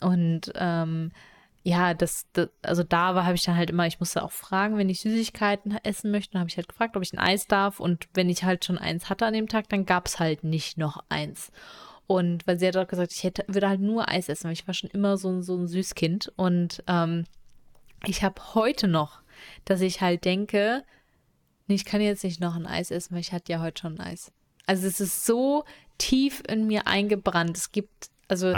und 0.01 0.53
ähm, 0.57 1.13
ja, 1.63 1.93
das, 1.93 2.27
das, 2.33 2.49
also 2.63 2.83
da 2.83 3.15
war, 3.15 3.25
habe 3.25 3.35
ich 3.35 3.43
dann 3.43 3.57
halt 3.57 3.71
immer, 3.71 3.87
ich 3.87 4.01
musste 4.01 4.23
auch 4.23 4.33
fragen, 4.33 4.79
wenn 4.79 4.89
ich 4.89 5.01
Süßigkeiten 5.01 5.77
essen 5.83 6.11
möchte, 6.11 6.39
habe 6.39 6.49
ich 6.49 6.57
halt 6.57 6.69
gefragt, 6.69 6.97
ob 6.97 7.03
ich 7.03 7.13
ein 7.13 7.19
Eis 7.19 7.47
darf. 7.47 7.81
Und 7.81 8.09
wenn 8.15 8.31
ich 8.31 8.45
halt 8.45 8.65
schon 8.65 8.79
eins 8.79 9.11
hatte 9.11 9.27
an 9.27 9.35
dem 9.35 9.49
Tag, 9.49 9.69
dann 9.69 9.85
gab 9.85 10.07
es 10.07 10.19
halt 10.19 10.43
nicht 10.43 10.79
noch 10.79 11.05
eins. 11.11 11.53
Und 12.07 12.47
weil 12.47 12.59
sie 12.59 12.67
hat 12.67 12.77
auch 12.77 12.89
gesagt, 12.89 13.13
ich 13.13 13.25
hätte, 13.25 13.45
würde 13.47 13.69
halt 13.69 13.81
nur 13.81 14.09
Eis 14.09 14.29
essen, 14.29 14.45
weil 14.45 14.55
ich 14.55 14.67
war 14.67 14.75
schon 14.75 14.91
immer 14.91 15.17
so, 15.19 15.43
so 15.43 15.57
ein 15.57 15.69
Süßkind. 15.69 16.33
Und 16.35 16.83
ähm, 16.87 17.25
ich 18.07 18.23
habe 18.23 18.55
heute 18.55 18.89
noch, 18.89 19.21
dass 19.67 19.83
ich 19.83 20.01
halt 20.01 20.25
denke, 20.25 20.83
nee, 21.67 21.75
ich 21.75 21.85
kann 21.85 22.01
jetzt 22.01 22.25
nicht 22.25 22.41
noch 22.41 22.57
ein 22.57 22.67
Eis 22.67 22.91
essen, 22.91 23.13
weil 23.13 23.21
ich 23.21 23.33
hatte 23.33 23.53
ja 23.53 23.61
heute 23.61 23.83
schon 23.83 23.99
ein 23.99 24.13
Eis. 24.13 24.33
Also 24.67 24.87
es 24.87 24.99
ist 24.99 25.27
so 25.27 25.65
tief 25.99 26.43
in 26.49 26.67
mir 26.67 26.87
eingebrannt. 26.87 27.57
Es 27.57 27.71
gibt 27.71 28.09
also 28.29 28.49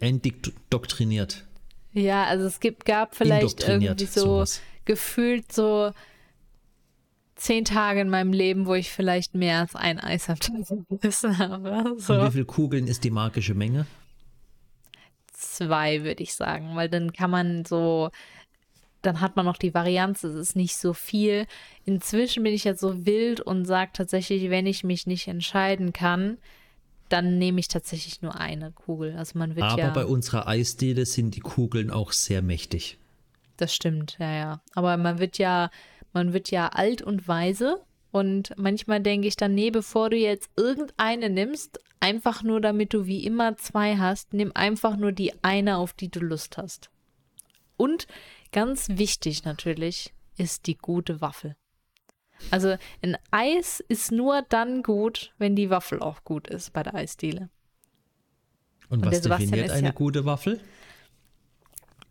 eindoktriniert. 0.00 1.46
Ja, 1.96 2.24
also 2.24 2.44
es 2.44 2.60
gibt, 2.60 2.84
gab 2.84 3.16
vielleicht 3.16 3.66
irgendwie 3.66 4.04
so 4.04 4.20
sowas. 4.20 4.60
gefühlt 4.84 5.50
so 5.50 5.92
zehn 7.36 7.64
Tage 7.64 8.02
in 8.02 8.10
meinem 8.10 8.34
Leben, 8.34 8.66
wo 8.66 8.74
ich 8.74 8.90
vielleicht 8.90 9.34
mehr 9.34 9.60
als 9.60 9.74
ein 9.74 9.98
Eis 9.98 10.28
habe. 10.28 10.42
So. 11.96 12.14
Und 12.14 12.26
wie 12.26 12.32
viele 12.32 12.44
Kugeln 12.44 12.86
ist 12.86 13.02
die 13.02 13.10
magische 13.10 13.54
Menge? 13.54 13.86
Zwei, 15.32 16.04
würde 16.04 16.22
ich 16.22 16.34
sagen, 16.34 16.76
weil 16.76 16.90
dann 16.90 17.14
kann 17.14 17.30
man 17.30 17.64
so, 17.64 18.10
dann 19.00 19.22
hat 19.22 19.36
man 19.36 19.46
noch 19.46 19.56
die 19.56 19.72
Varianz, 19.72 20.22
es 20.22 20.34
ist 20.34 20.54
nicht 20.54 20.76
so 20.76 20.92
viel. 20.92 21.46
Inzwischen 21.86 22.42
bin 22.42 22.52
ich 22.52 22.64
jetzt 22.64 22.80
so 22.80 23.06
wild 23.06 23.40
und 23.40 23.64
sage 23.64 23.92
tatsächlich, 23.94 24.50
wenn 24.50 24.66
ich 24.66 24.84
mich 24.84 25.06
nicht 25.06 25.28
entscheiden 25.28 25.94
kann, 25.94 26.36
dann 27.08 27.38
nehme 27.38 27.60
ich 27.60 27.68
tatsächlich 27.68 28.22
nur 28.22 28.38
eine 28.38 28.72
Kugel. 28.72 29.16
Also 29.16 29.38
man 29.38 29.56
wird 29.56 29.64
Aber 29.64 29.80
ja, 29.80 29.90
bei 29.90 30.04
unserer 30.04 30.46
Eisdiele 30.46 31.06
sind 31.06 31.36
die 31.36 31.40
Kugeln 31.40 31.90
auch 31.90 32.12
sehr 32.12 32.42
mächtig. 32.42 32.98
Das 33.56 33.74
stimmt, 33.74 34.16
ja, 34.18 34.32
ja. 34.32 34.60
Aber 34.74 34.96
man 34.96 35.18
wird 35.18 35.38
ja, 35.38 35.70
man 36.12 36.32
wird 36.32 36.50
ja 36.50 36.68
alt 36.68 37.02
und 37.02 37.26
weise. 37.28 37.80
Und 38.10 38.54
manchmal 38.56 39.00
denke 39.00 39.28
ich 39.28 39.36
dann, 39.36 39.54
nee, 39.54 39.70
bevor 39.70 40.10
du 40.10 40.16
jetzt 40.16 40.50
irgendeine 40.56 41.28
nimmst, 41.28 41.80
einfach 42.00 42.42
nur 42.42 42.60
damit 42.60 42.94
du 42.94 43.06
wie 43.06 43.24
immer 43.24 43.56
zwei 43.56 43.96
hast, 43.96 44.32
nimm 44.32 44.52
einfach 44.54 44.96
nur 44.96 45.12
die 45.12 45.32
eine, 45.42 45.76
auf 45.76 45.92
die 45.92 46.10
du 46.10 46.20
Lust 46.20 46.56
hast. 46.56 46.90
Und 47.76 48.06
ganz 48.52 48.88
wichtig 48.90 49.44
natürlich 49.44 50.14
ist 50.36 50.66
die 50.66 50.76
gute 50.76 51.20
Waffel. 51.20 51.56
Also 52.50 52.76
ein 53.02 53.16
Eis 53.30 53.80
ist 53.88 54.12
nur 54.12 54.42
dann 54.48 54.82
gut, 54.82 55.32
wenn 55.38 55.56
die 55.56 55.70
Waffel 55.70 56.00
auch 56.00 56.24
gut 56.24 56.48
ist 56.48 56.72
bei 56.72 56.82
der 56.82 56.94
Eisdiele. 56.94 57.48
Und, 58.88 59.04
Und 59.04 59.10
was 59.10 59.22
definiert 59.22 59.70
eine 59.70 59.88
ja, 59.88 59.92
gute 59.92 60.24
Waffel? 60.24 60.60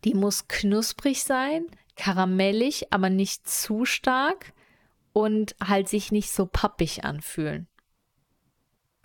Die 0.04 0.14
muss 0.14 0.46
knusprig 0.48 1.22
sein, 1.22 1.66
karamellig, 1.96 2.92
aber 2.92 3.08
nicht 3.08 3.48
zu 3.48 3.84
stark 3.84 4.52
und 5.12 5.56
halt 5.64 5.88
sich 5.88 6.12
nicht 6.12 6.30
so 6.30 6.46
pappig 6.46 7.04
anfühlen. 7.04 7.66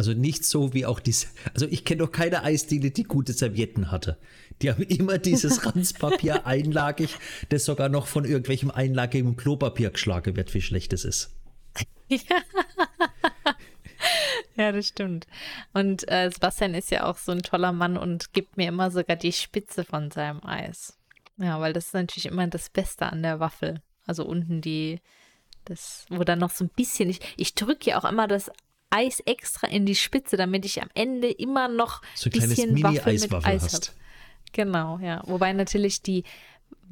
Also 0.02 0.14
nicht 0.14 0.45
so 0.45 0.73
wie 0.73 0.88
auch 0.88 0.99
diese. 0.99 1.28
Also 1.53 1.68
ich 1.68 1.86
kenne 1.86 1.99
doch 1.99 2.11
keine 2.11 2.41
Eisdiele, 2.41 2.90
die 2.90 3.03
gute 3.03 3.34
Servietten 3.34 3.91
hatte. 3.91 4.18
Die 4.60 4.72
haben 4.72 4.82
immer 4.82 5.19
dieses 5.19 5.64
Ranzpapier 5.68 6.48
einlagig, 6.48 7.18
das 7.49 7.65
sogar 7.65 7.88
noch 7.88 8.07
von 8.07 8.26
irgendwelchem 8.26 8.72
einlagigen 8.72 9.38
Klopapier 9.38 9.91
geschlagen 9.91 10.36
wird, 10.36 10.56
wie 10.56 10.61
schlecht 10.64 10.91
es 10.94 11.06
ist. 11.06 11.36
Ja. 12.07 12.18
ja, 14.56 14.72
das 14.72 14.88
stimmt. 14.88 15.28
Und 15.72 16.11
äh, 16.11 16.32
Sebastian 16.34 16.73
ist 16.73 16.90
ja 16.90 17.03
auch 17.03 17.19
so 17.19 17.32
ein 17.32 17.44
toller 17.44 17.72
Mann 17.72 17.95
und 17.95 18.34
gibt 18.34 18.57
mir 18.57 18.69
immer 18.69 18.90
sogar 18.90 19.18
die 19.18 19.34
Spitze 19.34 19.84
von 19.84 20.10
seinem 20.10 20.44
Eis. 20.44 20.98
Ja, 21.38 21.61
weil 21.61 21.73
das 21.73 21.86
ist 21.86 21.94
natürlich 21.94 22.26
immer 22.26 22.48
das 22.48 22.72
Beste 22.72 23.06
an 23.06 23.22
der 23.22 23.40
Waffel. 23.40 23.84
Also 24.07 24.26
unten 24.26 24.61
die, 24.61 24.99
das, 25.65 26.07
wo 26.10 26.23
dann 26.23 26.40
noch 26.40 26.49
so 26.49 26.65
ein 26.65 26.72
bisschen, 26.76 27.07
ich, 27.07 27.19
ich 27.38 27.53
drücke 27.53 27.91
ja 27.91 27.99
auch 27.99 28.10
immer 28.10 28.28
das 28.28 28.49
Eis 28.91 29.19
extra 29.22 29.68
in 29.68 29.85
die 29.85 29.95
Spitze, 29.95 30.38
damit 30.38 30.65
ich 30.65 30.81
am 30.81 30.89
Ende 30.93 31.31
immer 31.31 31.68
noch 31.68 32.01
so 32.13 32.30
ein 32.30 32.31
bisschen 32.31 32.84
Waffel 32.84 33.13
mit 33.13 33.34
Eis 33.34 33.63
hast. 33.63 33.89
Hab. 33.89 33.95
Genau, 34.53 34.99
ja. 34.99 35.23
Wobei 35.26 35.53
natürlich 35.53 36.01
die 36.01 36.23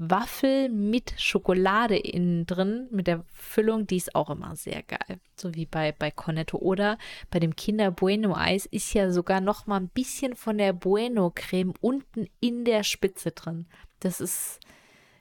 Waffel 0.01 0.69
mit 0.69 1.13
Schokolade 1.17 1.97
innen 1.97 2.45
drin, 2.45 2.88
mit 2.89 3.07
der 3.07 3.26
Füllung, 3.34 3.85
die 3.85 3.97
ist 3.97 4.15
auch 4.15 4.30
immer 4.30 4.55
sehr 4.55 4.81
geil. 4.84 5.19
So 5.35 5.53
wie 5.55 5.65
bei, 5.65 5.91
bei 5.91 6.09
Cornetto. 6.09 6.57
Oder 6.57 6.97
bei 7.30 7.39
dem 7.39 7.55
Kinder 7.55 7.91
Bueno 7.91 8.34
Eis 8.34 8.65
ist 8.65 8.93
ja 8.93 9.11
sogar 9.11 9.41
noch 9.41 9.67
mal 9.67 9.81
ein 9.81 9.89
bisschen 9.89 10.38
von 10.38 10.57
der 10.57 10.71
Bueno 10.71 11.34
Creme 11.35 11.73
unten 11.81 12.27
in 12.39 12.63
der 12.63 12.84
Spitze 12.84 13.31
drin. 13.31 13.67
Das 13.99 14.21
ist, 14.21 14.61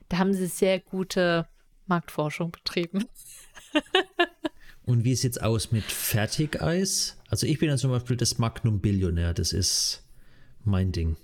da 0.07 0.17
haben 0.17 0.33
sie 0.33 0.47
sehr 0.47 0.79
gute 0.79 1.45
Marktforschung 1.87 2.51
betrieben. 2.51 3.05
Und 4.89 5.03
wie 5.03 5.13
sieht 5.13 5.33
es 5.33 5.37
aus 5.37 5.71
mit 5.71 5.83
Fertigeis? 5.83 7.15
Also 7.29 7.45
ich 7.45 7.59
bin 7.59 7.69
ja 7.69 7.77
zum 7.77 7.91
Beispiel 7.91 8.17
das 8.17 8.39
Magnum 8.39 8.79
Billionär, 8.79 9.35
das 9.35 9.53
ist 9.53 10.03
mein 10.65 10.91
Ding. 10.91 11.15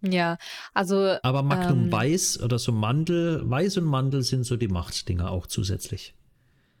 Ja, 0.00 0.38
also. 0.72 1.18
Aber 1.22 1.42
Magnum 1.42 1.84
ähm, 1.84 1.92
Weiß 1.92 2.40
oder 2.40 2.58
so 2.58 2.72
Mandel, 2.72 3.42
Weiß 3.44 3.76
und 3.76 3.84
Mandel 3.84 4.22
sind 4.22 4.44
so 4.44 4.56
die 4.56 4.68
Machtdinger 4.68 5.30
auch 5.30 5.46
zusätzlich. 5.46 6.14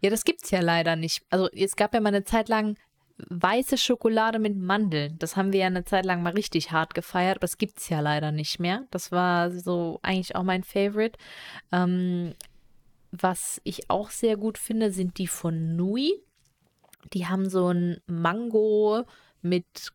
Ja, 0.00 0.08
das 0.08 0.24
gibt's 0.24 0.50
ja 0.50 0.62
leider 0.62 0.96
nicht. 0.96 1.20
Also 1.28 1.50
es 1.50 1.76
gab 1.76 1.92
ja 1.92 2.00
mal 2.00 2.08
eine 2.08 2.24
Zeit 2.24 2.48
lang 2.48 2.78
weiße 3.28 3.76
Schokolade 3.76 4.38
mit 4.38 4.56
Mandeln. 4.56 5.18
Das 5.18 5.36
haben 5.36 5.52
wir 5.52 5.60
ja 5.60 5.66
eine 5.66 5.84
Zeit 5.84 6.06
lang 6.06 6.22
mal 6.22 6.32
richtig 6.32 6.72
hart 6.72 6.94
gefeiert, 6.94 7.36
aber 7.36 7.44
es 7.44 7.58
gibt's 7.58 7.90
ja 7.90 8.00
leider 8.00 8.32
nicht 8.32 8.58
mehr. 8.58 8.86
Das 8.90 9.12
war 9.12 9.50
so 9.50 10.00
eigentlich 10.00 10.34
auch 10.34 10.44
mein 10.44 10.64
Favorite. 10.64 11.18
Ähm, 11.72 12.32
was 13.10 13.60
ich 13.64 13.90
auch 13.90 14.10
sehr 14.10 14.36
gut 14.36 14.58
finde, 14.58 14.92
sind 14.92 15.18
die 15.18 15.26
von 15.26 15.76
Nui. 15.76 16.12
Die 17.12 17.26
haben 17.26 17.48
so 17.48 17.68
ein 17.68 18.00
Mango 18.06 19.04
mit 19.42 19.92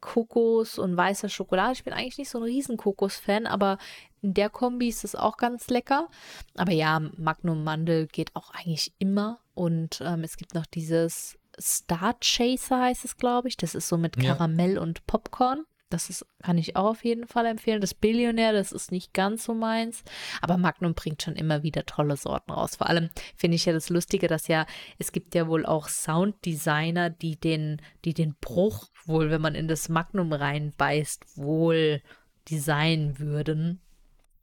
Kokos 0.00 0.78
und 0.78 0.96
weißer 0.96 1.28
Schokolade. 1.28 1.72
Ich 1.72 1.84
bin 1.84 1.92
eigentlich 1.92 2.18
nicht 2.18 2.30
so 2.30 2.38
ein 2.38 2.44
riesen 2.44 2.76
Kokos-Fan, 2.76 3.46
aber 3.46 3.78
in 4.22 4.34
der 4.34 4.50
Kombi 4.50 4.88
ist 4.88 5.04
es 5.04 5.16
auch 5.16 5.36
ganz 5.36 5.68
lecker. 5.68 6.08
Aber 6.54 6.72
ja, 6.72 7.00
Magnum 7.16 7.64
Mandel 7.64 8.06
geht 8.06 8.34
auch 8.34 8.50
eigentlich 8.50 8.92
immer. 8.98 9.40
Und 9.54 10.00
ähm, 10.04 10.22
es 10.22 10.36
gibt 10.36 10.54
noch 10.54 10.66
dieses 10.66 11.38
Star 11.58 12.14
Chaser 12.20 12.80
heißt 12.82 13.04
es, 13.04 13.16
glaube 13.16 13.48
ich. 13.48 13.56
Das 13.56 13.74
ist 13.74 13.88
so 13.88 13.96
mit 13.96 14.18
Karamell 14.18 14.74
ja. 14.74 14.80
und 14.80 15.06
Popcorn. 15.06 15.64
Das 15.88 16.10
ist, 16.10 16.26
kann 16.42 16.58
ich 16.58 16.74
auch 16.74 16.86
auf 16.86 17.04
jeden 17.04 17.28
Fall 17.28 17.46
empfehlen. 17.46 17.80
Das 17.80 17.94
Billionär, 17.94 18.52
das 18.52 18.72
ist 18.72 18.90
nicht 18.90 19.14
ganz 19.14 19.44
so 19.44 19.54
meins. 19.54 20.02
Aber 20.40 20.58
Magnum 20.58 20.94
bringt 20.94 21.22
schon 21.22 21.36
immer 21.36 21.62
wieder 21.62 21.86
tolle 21.86 22.16
Sorten 22.16 22.50
raus. 22.50 22.76
Vor 22.76 22.88
allem 22.88 23.10
finde 23.36 23.54
ich 23.54 23.66
ja 23.66 23.72
das 23.72 23.88
Lustige, 23.88 24.26
dass 24.26 24.48
ja, 24.48 24.66
es 24.98 25.12
gibt 25.12 25.34
ja 25.36 25.46
wohl 25.46 25.64
auch 25.64 25.88
Sounddesigner, 25.88 27.10
die 27.10 27.36
den, 27.36 27.80
die 28.04 28.14
den 28.14 28.34
Bruch 28.40 28.88
wohl, 29.04 29.30
wenn 29.30 29.40
man 29.40 29.54
in 29.54 29.68
das 29.68 29.88
Magnum 29.88 30.32
reinbeißt, 30.32 31.36
wohl 31.36 32.02
designen 32.50 33.20
würden. 33.20 33.80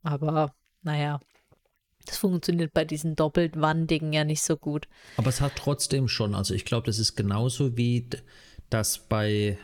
Aber 0.01 0.53
naja, 0.81 1.19
das 2.05 2.17
funktioniert 2.17 2.73
bei 2.73 2.85
diesen 2.85 3.15
doppelt 3.15 3.59
Wandigen 3.59 4.13
ja 4.13 4.23
nicht 4.23 4.43
so 4.43 4.57
gut. 4.57 4.87
Aber 5.17 5.29
es 5.29 5.41
hat 5.41 5.55
trotzdem 5.55 6.07
schon, 6.07 6.35
also 6.35 6.53
ich 6.53 6.65
glaube, 6.65 6.85
das 6.85 6.99
ist 6.99 7.15
genauso 7.15 7.77
wie 7.77 8.07
das 8.69 8.97
bei 9.07 9.57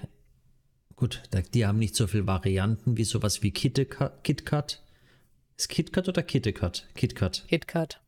Gut, 0.99 1.23
die 1.53 1.65
haben 1.65 1.79
nicht 1.79 1.95
so 1.95 2.07
viele 2.07 2.27
Varianten 2.27 2.97
wie 2.97 3.05
sowas 3.05 3.41
wie 3.41 3.51
KitKat. 3.51 4.83
Ist 5.55 5.69
KitKat 5.69 6.09
oder 6.09 6.23
KitKat? 6.23 6.89
KitKat. 6.93 7.45
KitKat. 7.47 8.01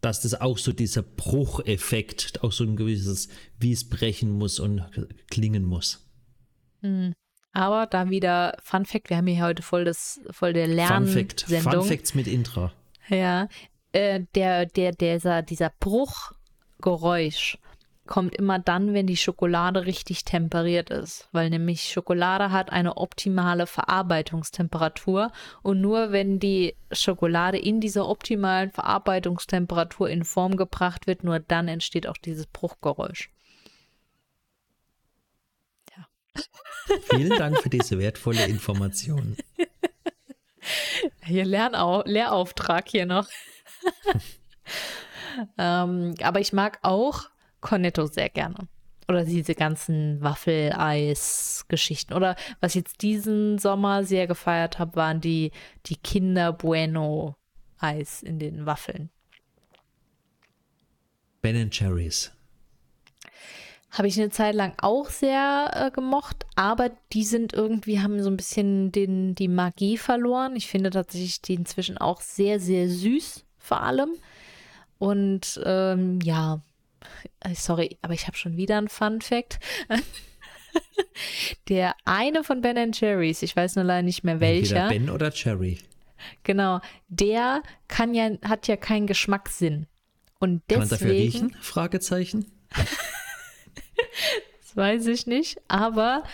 Dass 0.00 0.22
das 0.22 0.40
auch 0.40 0.56
so 0.56 0.72
dieser 0.72 1.02
Brucheffekt, 1.02 2.42
auch 2.42 2.52
so 2.52 2.64
ein 2.64 2.76
gewisses, 2.76 3.28
wie 3.58 3.72
es 3.72 3.86
brechen 3.86 4.30
muss 4.30 4.60
und 4.60 4.82
klingen 5.30 5.66
muss. 5.66 6.08
Hm. 6.80 7.12
Aber 7.52 7.84
da 7.86 8.08
wieder 8.08 8.56
Fun 8.62 8.86
Fact, 8.86 9.10
wir 9.10 9.18
haben 9.18 9.26
hier 9.26 9.44
heute 9.44 9.62
voll, 9.62 9.84
das, 9.84 10.20
voll 10.30 10.54
der 10.54 10.68
Lern 10.68 11.06
Fun 11.06 11.12
Fact, 11.12 11.42
Fun 11.42 11.82
Facts 11.82 12.14
mit 12.14 12.26
Intra. 12.26 12.72
Ja, 13.10 13.46
äh, 13.92 14.22
der, 14.34 14.64
der, 14.64 14.92
dieser, 14.92 15.42
dieser 15.42 15.70
Bruchgeräusch 15.80 17.58
kommt 18.06 18.34
immer 18.36 18.58
dann, 18.58 18.92
wenn 18.92 19.06
die 19.06 19.16
Schokolade 19.16 19.86
richtig 19.86 20.24
temperiert 20.24 20.90
ist, 20.90 21.28
weil 21.32 21.48
nämlich 21.48 21.90
Schokolade 21.90 22.50
hat 22.50 22.70
eine 22.70 22.98
optimale 22.98 23.66
Verarbeitungstemperatur 23.66 25.32
und 25.62 25.80
nur 25.80 26.12
wenn 26.12 26.38
die 26.38 26.76
Schokolade 26.92 27.58
in 27.58 27.80
dieser 27.80 28.06
optimalen 28.06 28.70
Verarbeitungstemperatur 28.70 30.10
in 30.10 30.24
Form 30.24 30.56
gebracht 30.56 31.06
wird, 31.06 31.24
nur 31.24 31.40
dann 31.40 31.68
entsteht 31.68 32.06
auch 32.06 32.18
dieses 32.18 32.46
Bruchgeräusch. 32.46 33.30
Ja. 35.96 36.06
Vielen 37.16 37.38
Dank 37.38 37.58
für 37.60 37.70
diese 37.70 37.98
wertvolle 37.98 38.44
Information. 38.44 39.36
Hier 41.24 41.44
Lernau 41.44 42.02
Lehrauftrag 42.04 42.88
hier 42.88 43.06
noch. 43.06 43.28
ähm, 45.58 46.14
aber 46.22 46.40
ich 46.40 46.52
mag 46.52 46.78
auch 46.82 47.28
Cornetto 47.64 48.06
sehr 48.06 48.28
gerne. 48.28 48.68
Oder 49.08 49.24
diese 49.24 49.54
ganzen 49.54 50.22
Waffeleis-Geschichten. 50.22 52.14
Oder 52.14 52.36
was 52.60 52.72
ich 52.72 52.82
jetzt 52.82 53.02
diesen 53.02 53.58
Sommer 53.58 54.04
sehr 54.04 54.26
gefeiert 54.26 54.78
habe, 54.78 54.96
waren 54.96 55.20
die, 55.20 55.50
die 55.86 55.96
Kinder 55.96 56.52
Bueno-Eis 56.52 58.22
in 58.22 58.38
den 58.38 58.66
Waffeln. 58.66 59.10
Ben 61.42 61.70
Cherries. 61.70 62.32
Habe 63.90 64.08
ich 64.08 64.18
eine 64.18 64.30
Zeit 64.30 64.54
lang 64.54 64.74
auch 64.78 65.08
sehr 65.10 65.70
äh, 65.74 65.90
gemocht, 65.90 66.46
aber 66.56 66.90
die 67.12 67.24
sind 67.24 67.52
irgendwie, 67.52 68.00
haben 68.00 68.22
so 68.22 68.30
ein 68.30 68.36
bisschen 68.36 68.90
den, 68.90 69.34
die 69.34 69.48
Magie 69.48 69.98
verloren. 69.98 70.56
Ich 70.56 70.66
finde 70.66 70.90
tatsächlich 70.90 71.42
die 71.42 71.54
inzwischen 71.54 71.98
auch 71.98 72.20
sehr, 72.20 72.58
sehr 72.58 72.88
süß, 72.88 73.44
vor 73.58 73.82
allem. 73.82 74.14
Und 74.98 75.60
ähm, 75.64 76.18
ja, 76.22 76.62
sorry, 77.54 77.98
aber 78.02 78.14
ich 78.14 78.26
habe 78.26 78.36
schon 78.36 78.56
wieder 78.56 78.78
einen 78.78 78.88
Fun 78.88 79.20
Fact. 79.20 79.58
Der 81.68 81.94
eine 82.04 82.42
von 82.44 82.60
Ben 82.60 82.92
Cherries, 82.92 83.42
ich 83.42 83.54
weiß 83.54 83.76
nur 83.76 83.84
leider 83.84 84.02
nicht 84.02 84.24
mehr 84.24 84.40
welcher. 84.40 84.84
Entweder 84.84 85.06
Ben 85.06 85.10
oder 85.10 85.30
Cherry. 85.30 85.78
Genau, 86.42 86.80
der 87.08 87.62
kann 87.88 88.14
ja, 88.14 88.30
hat 88.42 88.66
ja 88.66 88.76
keinen 88.76 89.06
Geschmackssinn. 89.06 89.86
Und 90.38 90.62
deswegen, 90.68 90.80
kann 90.80 90.88
man 90.88 90.88
dafür 90.88 91.12
riechen? 91.12 91.56
Fragezeichen. 91.60 92.50
das 94.60 94.76
weiß 94.76 95.06
ich 95.06 95.26
nicht, 95.26 95.60
aber 95.68 96.24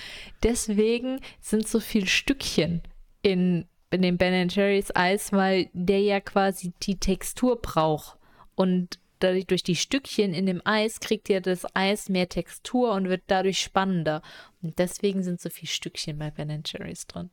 deswegen 0.42 1.20
sind 1.40 1.68
so 1.68 1.80
viele 1.80 2.06
Stückchen 2.06 2.82
in, 3.22 3.66
in 3.90 4.02
dem 4.02 4.16
Ben 4.16 4.48
Cherries 4.48 4.94
Eis, 4.94 5.32
weil 5.32 5.68
der 5.72 6.00
ja 6.00 6.20
quasi 6.20 6.72
die 6.82 6.98
Textur 6.98 7.60
braucht. 7.60 8.16
Und 8.54 8.98
dadurch 9.22 9.46
durch 9.46 9.62
die 9.62 9.76
Stückchen 9.76 10.34
in 10.34 10.46
dem 10.46 10.60
Eis 10.64 11.00
kriegt 11.00 11.28
ja 11.28 11.40
das 11.40 11.64
Eis 11.74 12.08
mehr 12.08 12.28
Textur 12.28 12.92
und 12.92 13.08
wird 13.08 13.22
dadurch 13.26 13.60
spannender. 13.60 14.22
Und 14.62 14.78
deswegen 14.78 15.22
sind 15.22 15.40
so 15.40 15.50
viele 15.50 15.68
Stückchen 15.68 16.18
bei 16.18 16.30
Ben 16.30 16.62
Cherries 16.64 17.06
drin. 17.06 17.30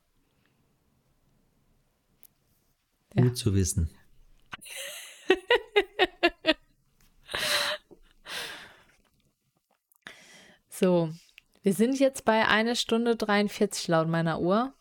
Ja. 3.16 3.24
Gut 3.24 3.38
zu 3.38 3.54
wissen. 3.56 3.90
so, 10.70 11.12
wir 11.64 11.74
sind 11.74 12.00
jetzt 12.00 12.24
bei 12.26 12.48
einer 12.48 12.76
Stunde 12.76 13.16
43 13.16 13.88
laut 13.88 14.08
meiner 14.08 14.40
Uhr. 14.40 14.74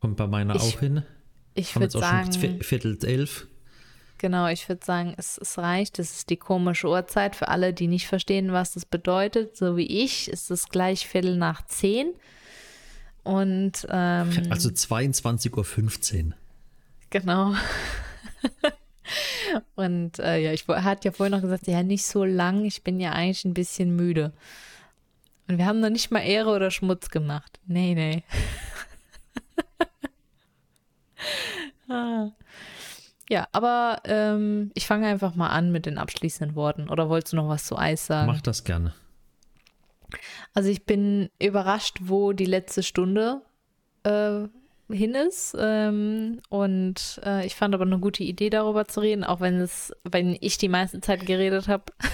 Kommt 0.00 0.16
bei 0.16 0.26
meiner 0.26 0.56
ich, 0.56 0.62
auch 0.62 0.80
hin. 0.80 1.04
Ich 1.54 1.76
würde 1.76 1.90
sagen. 1.90 2.32
Viertel 2.62 2.98
elf. 3.04 3.46
Genau, 4.22 4.46
ich 4.46 4.68
würde 4.68 4.86
sagen, 4.86 5.14
es, 5.16 5.36
es 5.36 5.58
reicht. 5.58 5.98
Es 5.98 6.18
ist 6.18 6.30
die 6.30 6.36
komische 6.36 6.86
Uhrzeit 6.86 7.34
für 7.34 7.48
alle, 7.48 7.72
die 7.72 7.88
nicht 7.88 8.06
verstehen, 8.06 8.52
was 8.52 8.74
das 8.74 8.86
bedeutet. 8.86 9.56
So 9.56 9.76
wie 9.76 10.04
ich 10.04 10.28
ist 10.28 10.48
es 10.52 10.68
gleich 10.68 11.08
Viertel 11.08 11.36
nach 11.36 11.66
zehn. 11.66 12.14
Und 13.24 13.84
ähm, 13.90 14.30
also 14.48 14.68
22.15 14.68 16.26
Uhr. 16.26 16.32
Genau. 17.10 17.52
Und 19.74 20.20
äh, 20.20 20.38
ja, 20.38 20.52
ich 20.52 20.68
hatte 20.68 21.08
ja 21.08 21.12
vorhin 21.12 21.32
noch 21.32 21.42
gesagt, 21.42 21.66
ja, 21.66 21.82
nicht 21.82 22.06
so 22.06 22.24
lang. 22.24 22.64
Ich 22.64 22.84
bin 22.84 23.00
ja 23.00 23.10
eigentlich 23.10 23.44
ein 23.44 23.54
bisschen 23.54 23.96
müde. 23.96 24.32
Und 25.48 25.58
wir 25.58 25.66
haben 25.66 25.80
noch 25.80 25.90
nicht 25.90 26.12
mal 26.12 26.20
Ehre 26.20 26.50
oder 26.50 26.70
Schmutz 26.70 27.10
gemacht. 27.10 27.58
Nee, 27.66 27.96
nee. 27.96 28.22
ah. 31.92 32.30
Ja, 33.28 33.48
aber 33.52 34.00
ähm, 34.04 34.70
ich 34.74 34.86
fange 34.86 35.06
einfach 35.06 35.34
mal 35.34 35.48
an 35.48 35.72
mit 35.72 35.86
den 35.86 35.98
abschließenden 35.98 36.56
Worten. 36.56 36.88
Oder 36.88 37.08
wolltest 37.08 37.32
du 37.32 37.36
noch 37.36 37.48
was 37.48 37.64
zu 37.64 37.76
Eis 37.76 38.06
sagen? 38.06 38.26
Mach 38.26 38.40
das 38.40 38.64
gerne. 38.64 38.94
Also 40.54 40.68
ich 40.68 40.84
bin 40.84 41.30
überrascht, 41.38 41.98
wo 42.02 42.32
die 42.32 42.44
letzte 42.44 42.82
Stunde 42.82 43.42
äh, 44.02 44.48
hin 44.90 45.14
ist. 45.14 45.56
Ähm, 45.58 46.40
und 46.48 47.20
äh, 47.24 47.46
ich 47.46 47.54
fand 47.54 47.74
aber 47.74 47.84
eine 47.84 47.98
gute 47.98 48.22
Idee, 48.22 48.50
darüber 48.50 48.86
zu 48.86 49.00
reden, 49.00 49.24
auch 49.24 49.40
wenn 49.40 49.60
es, 49.60 49.92
wenn 50.04 50.36
ich 50.40 50.58
die 50.58 50.68
meiste 50.68 51.00
Zeit 51.00 51.24
geredet 51.26 51.68
habe. 51.68 51.84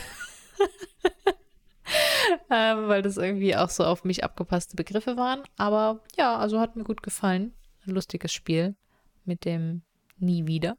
ähm, 2.51 2.89
weil 2.89 3.03
das 3.03 3.17
irgendwie 3.17 3.57
auch 3.57 3.71
so 3.71 3.85
auf 3.85 4.05
mich 4.05 4.25
abgepasste 4.25 4.77
Begriffe 4.77 5.17
waren. 5.17 5.43
Aber 5.57 6.01
ja, 6.17 6.37
also 6.37 6.61
hat 6.61 6.77
mir 6.77 6.85
gut 6.85 7.03
gefallen. 7.03 7.53
Ein 7.87 7.95
lustiges 7.95 8.33
Spiel 8.33 8.77
mit 9.25 9.45
dem 9.45 9.83
Nie 10.19 10.47
wieder. 10.47 10.77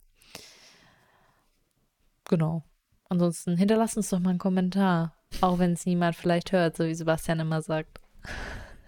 Genau. 2.30 2.64
Ansonsten 3.10 3.58
hinterlasst 3.58 3.98
uns 3.98 4.10
doch 4.10 4.20
mal 4.20 4.30
einen 4.30 4.40
Kommentar. 4.40 5.16
Auch 5.42 5.60
wenn 5.60 5.74
es 5.74 5.86
niemand 5.86 6.16
vielleicht 6.16 6.52
hört, 6.52 6.78
so 6.78 6.86
wie 6.86 6.94
Sebastian 6.94 7.40
immer 7.40 7.62
sagt. 7.62 8.00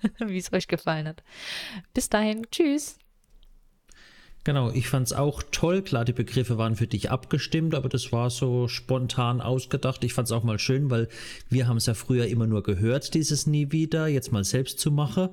wie 0.20 0.38
es 0.38 0.54
euch 0.54 0.68
gefallen 0.68 1.08
hat. 1.08 1.24
Bis 1.94 2.08
dahin. 2.08 2.46
Tschüss. 2.52 2.98
Genau, 4.44 4.72
ich 4.72 4.88
fand 4.88 5.08
es 5.08 5.14
auch 5.14 5.44
toll. 5.52 5.82
Klar, 5.82 6.06
die 6.06 6.14
Begriffe 6.14 6.58
waren 6.58 6.76
für 6.76 6.88
dich 6.88 7.10
abgestimmt, 7.12 7.76
aber 7.76 7.90
das 7.90 8.12
war 8.12 8.30
so 8.30 8.68
spontan 8.68 9.42
ausgedacht. 9.42 10.04
Ich 10.04 10.14
fand 10.14 10.28
es 10.28 10.32
auch 10.32 10.44
mal 10.44 10.60
schön, 10.60 10.90
weil 10.90 11.10
wir 11.50 11.68
haben 11.68 11.78
es 11.78 11.88
ja 11.88 11.94
früher 11.96 12.28
immer 12.28 12.48
nur 12.48 12.64
gehört, 12.64 13.14
dieses 13.16 13.48
Nie 13.48 13.72
wieder, 13.72 14.08
jetzt 14.08 14.32
mal 14.32 14.44
selbst 14.44 14.80
zu 14.80 14.92
machen. 14.92 15.30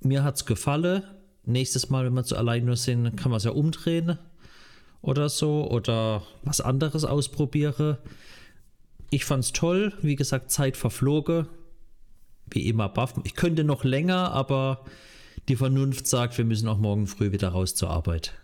Mir 0.00 0.24
hat 0.24 0.36
es 0.36 0.46
gefallen. 0.46 1.04
Nächstes 1.44 1.88
Mal, 1.88 2.04
wenn 2.04 2.14
wir 2.14 2.24
zu 2.24 2.36
allein 2.36 2.66
nur 2.66 2.76
sind, 2.76 3.16
kann 3.16 3.30
man 3.30 3.38
es 3.38 3.44
ja 3.44 3.50
umdrehen 3.50 4.18
oder 5.02 5.28
so 5.28 5.68
oder 5.70 6.22
was 6.42 6.60
anderes 6.60 7.04
ausprobieren. 7.04 7.98
Ich 9.10 9.24
fand 9.24 9.44
es 9.44 9.52
toll. 9.52 9.92
Wie 10.02 10.16
gesagt, 10.16 10.50
Zeit 10.50 10.76
verfloge. 10.76 11.48
Wie 12.50 12.68
immer 12.68 12.88
baff. 12.88 13.14
Ich 13.24 13.34
könnte 13.34 13.64
noch 13.64 13.84
länger, 13.84 14.32
aber 14.32 14.84
die 15.48 15.56
Vernunft 15.56 16.06
sagt, 16.06 16.36
wir 16.38 16.44
müssen 16.44 16.68
auch 16.68 16.78
morgen 16.78 17.06
früh 17.06 17.32
wieder 17.32 17.48
raus 17.48 17.74
zur 17.74 17.90
Arbeit. 17.90 18.34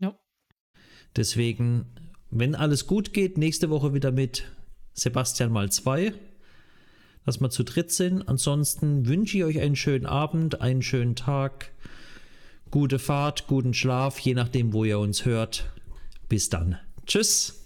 Ja. 0.00 0.18
Deswegen, 1.16 1.86
wenn 2.30 2.54
alles 2.54 2.86
gut 2.86 3.12
geht, 3.12 3.38
nächste 3.38 3.70
Woche 3.70 3.94
wieder 3.94 4.12
mit 4.12 4.44
Sebastian 4.94 5.52
mal 5.52 5.70
zwei, 5.70 6.14
dass 7.24 7.40
wir 7.40 7.50
zu 7.50 7.64
dritt 7.64 7.92
sind. 7.92 8.28
Ansonsten 8.28 9.06
wünsche 9.06 9.38
ich 9.38 9.44
euch 9.44 9.60
einen 9.60 9.76
schönen 9.76 10.06
Abend, 10.06 10.60
einen 10.60 10.82
schönen 10.82 11.16
Tag, 11.16 11.72
gute 12.72 12.98
Fahrt, 12.98 13.46
guten 13.46 13.74
Schlaf, 13.74 14.18
je 14.18 14.34
nachdem, 14.34 14.72
wo 14.72 14.82
ihr 14.82 14.98
uns 14.98 15.24
hört. 15.24 15.70
Bis 16.28 16.48
dann. 16.48 16.78
Tschüss. 17.06 17.61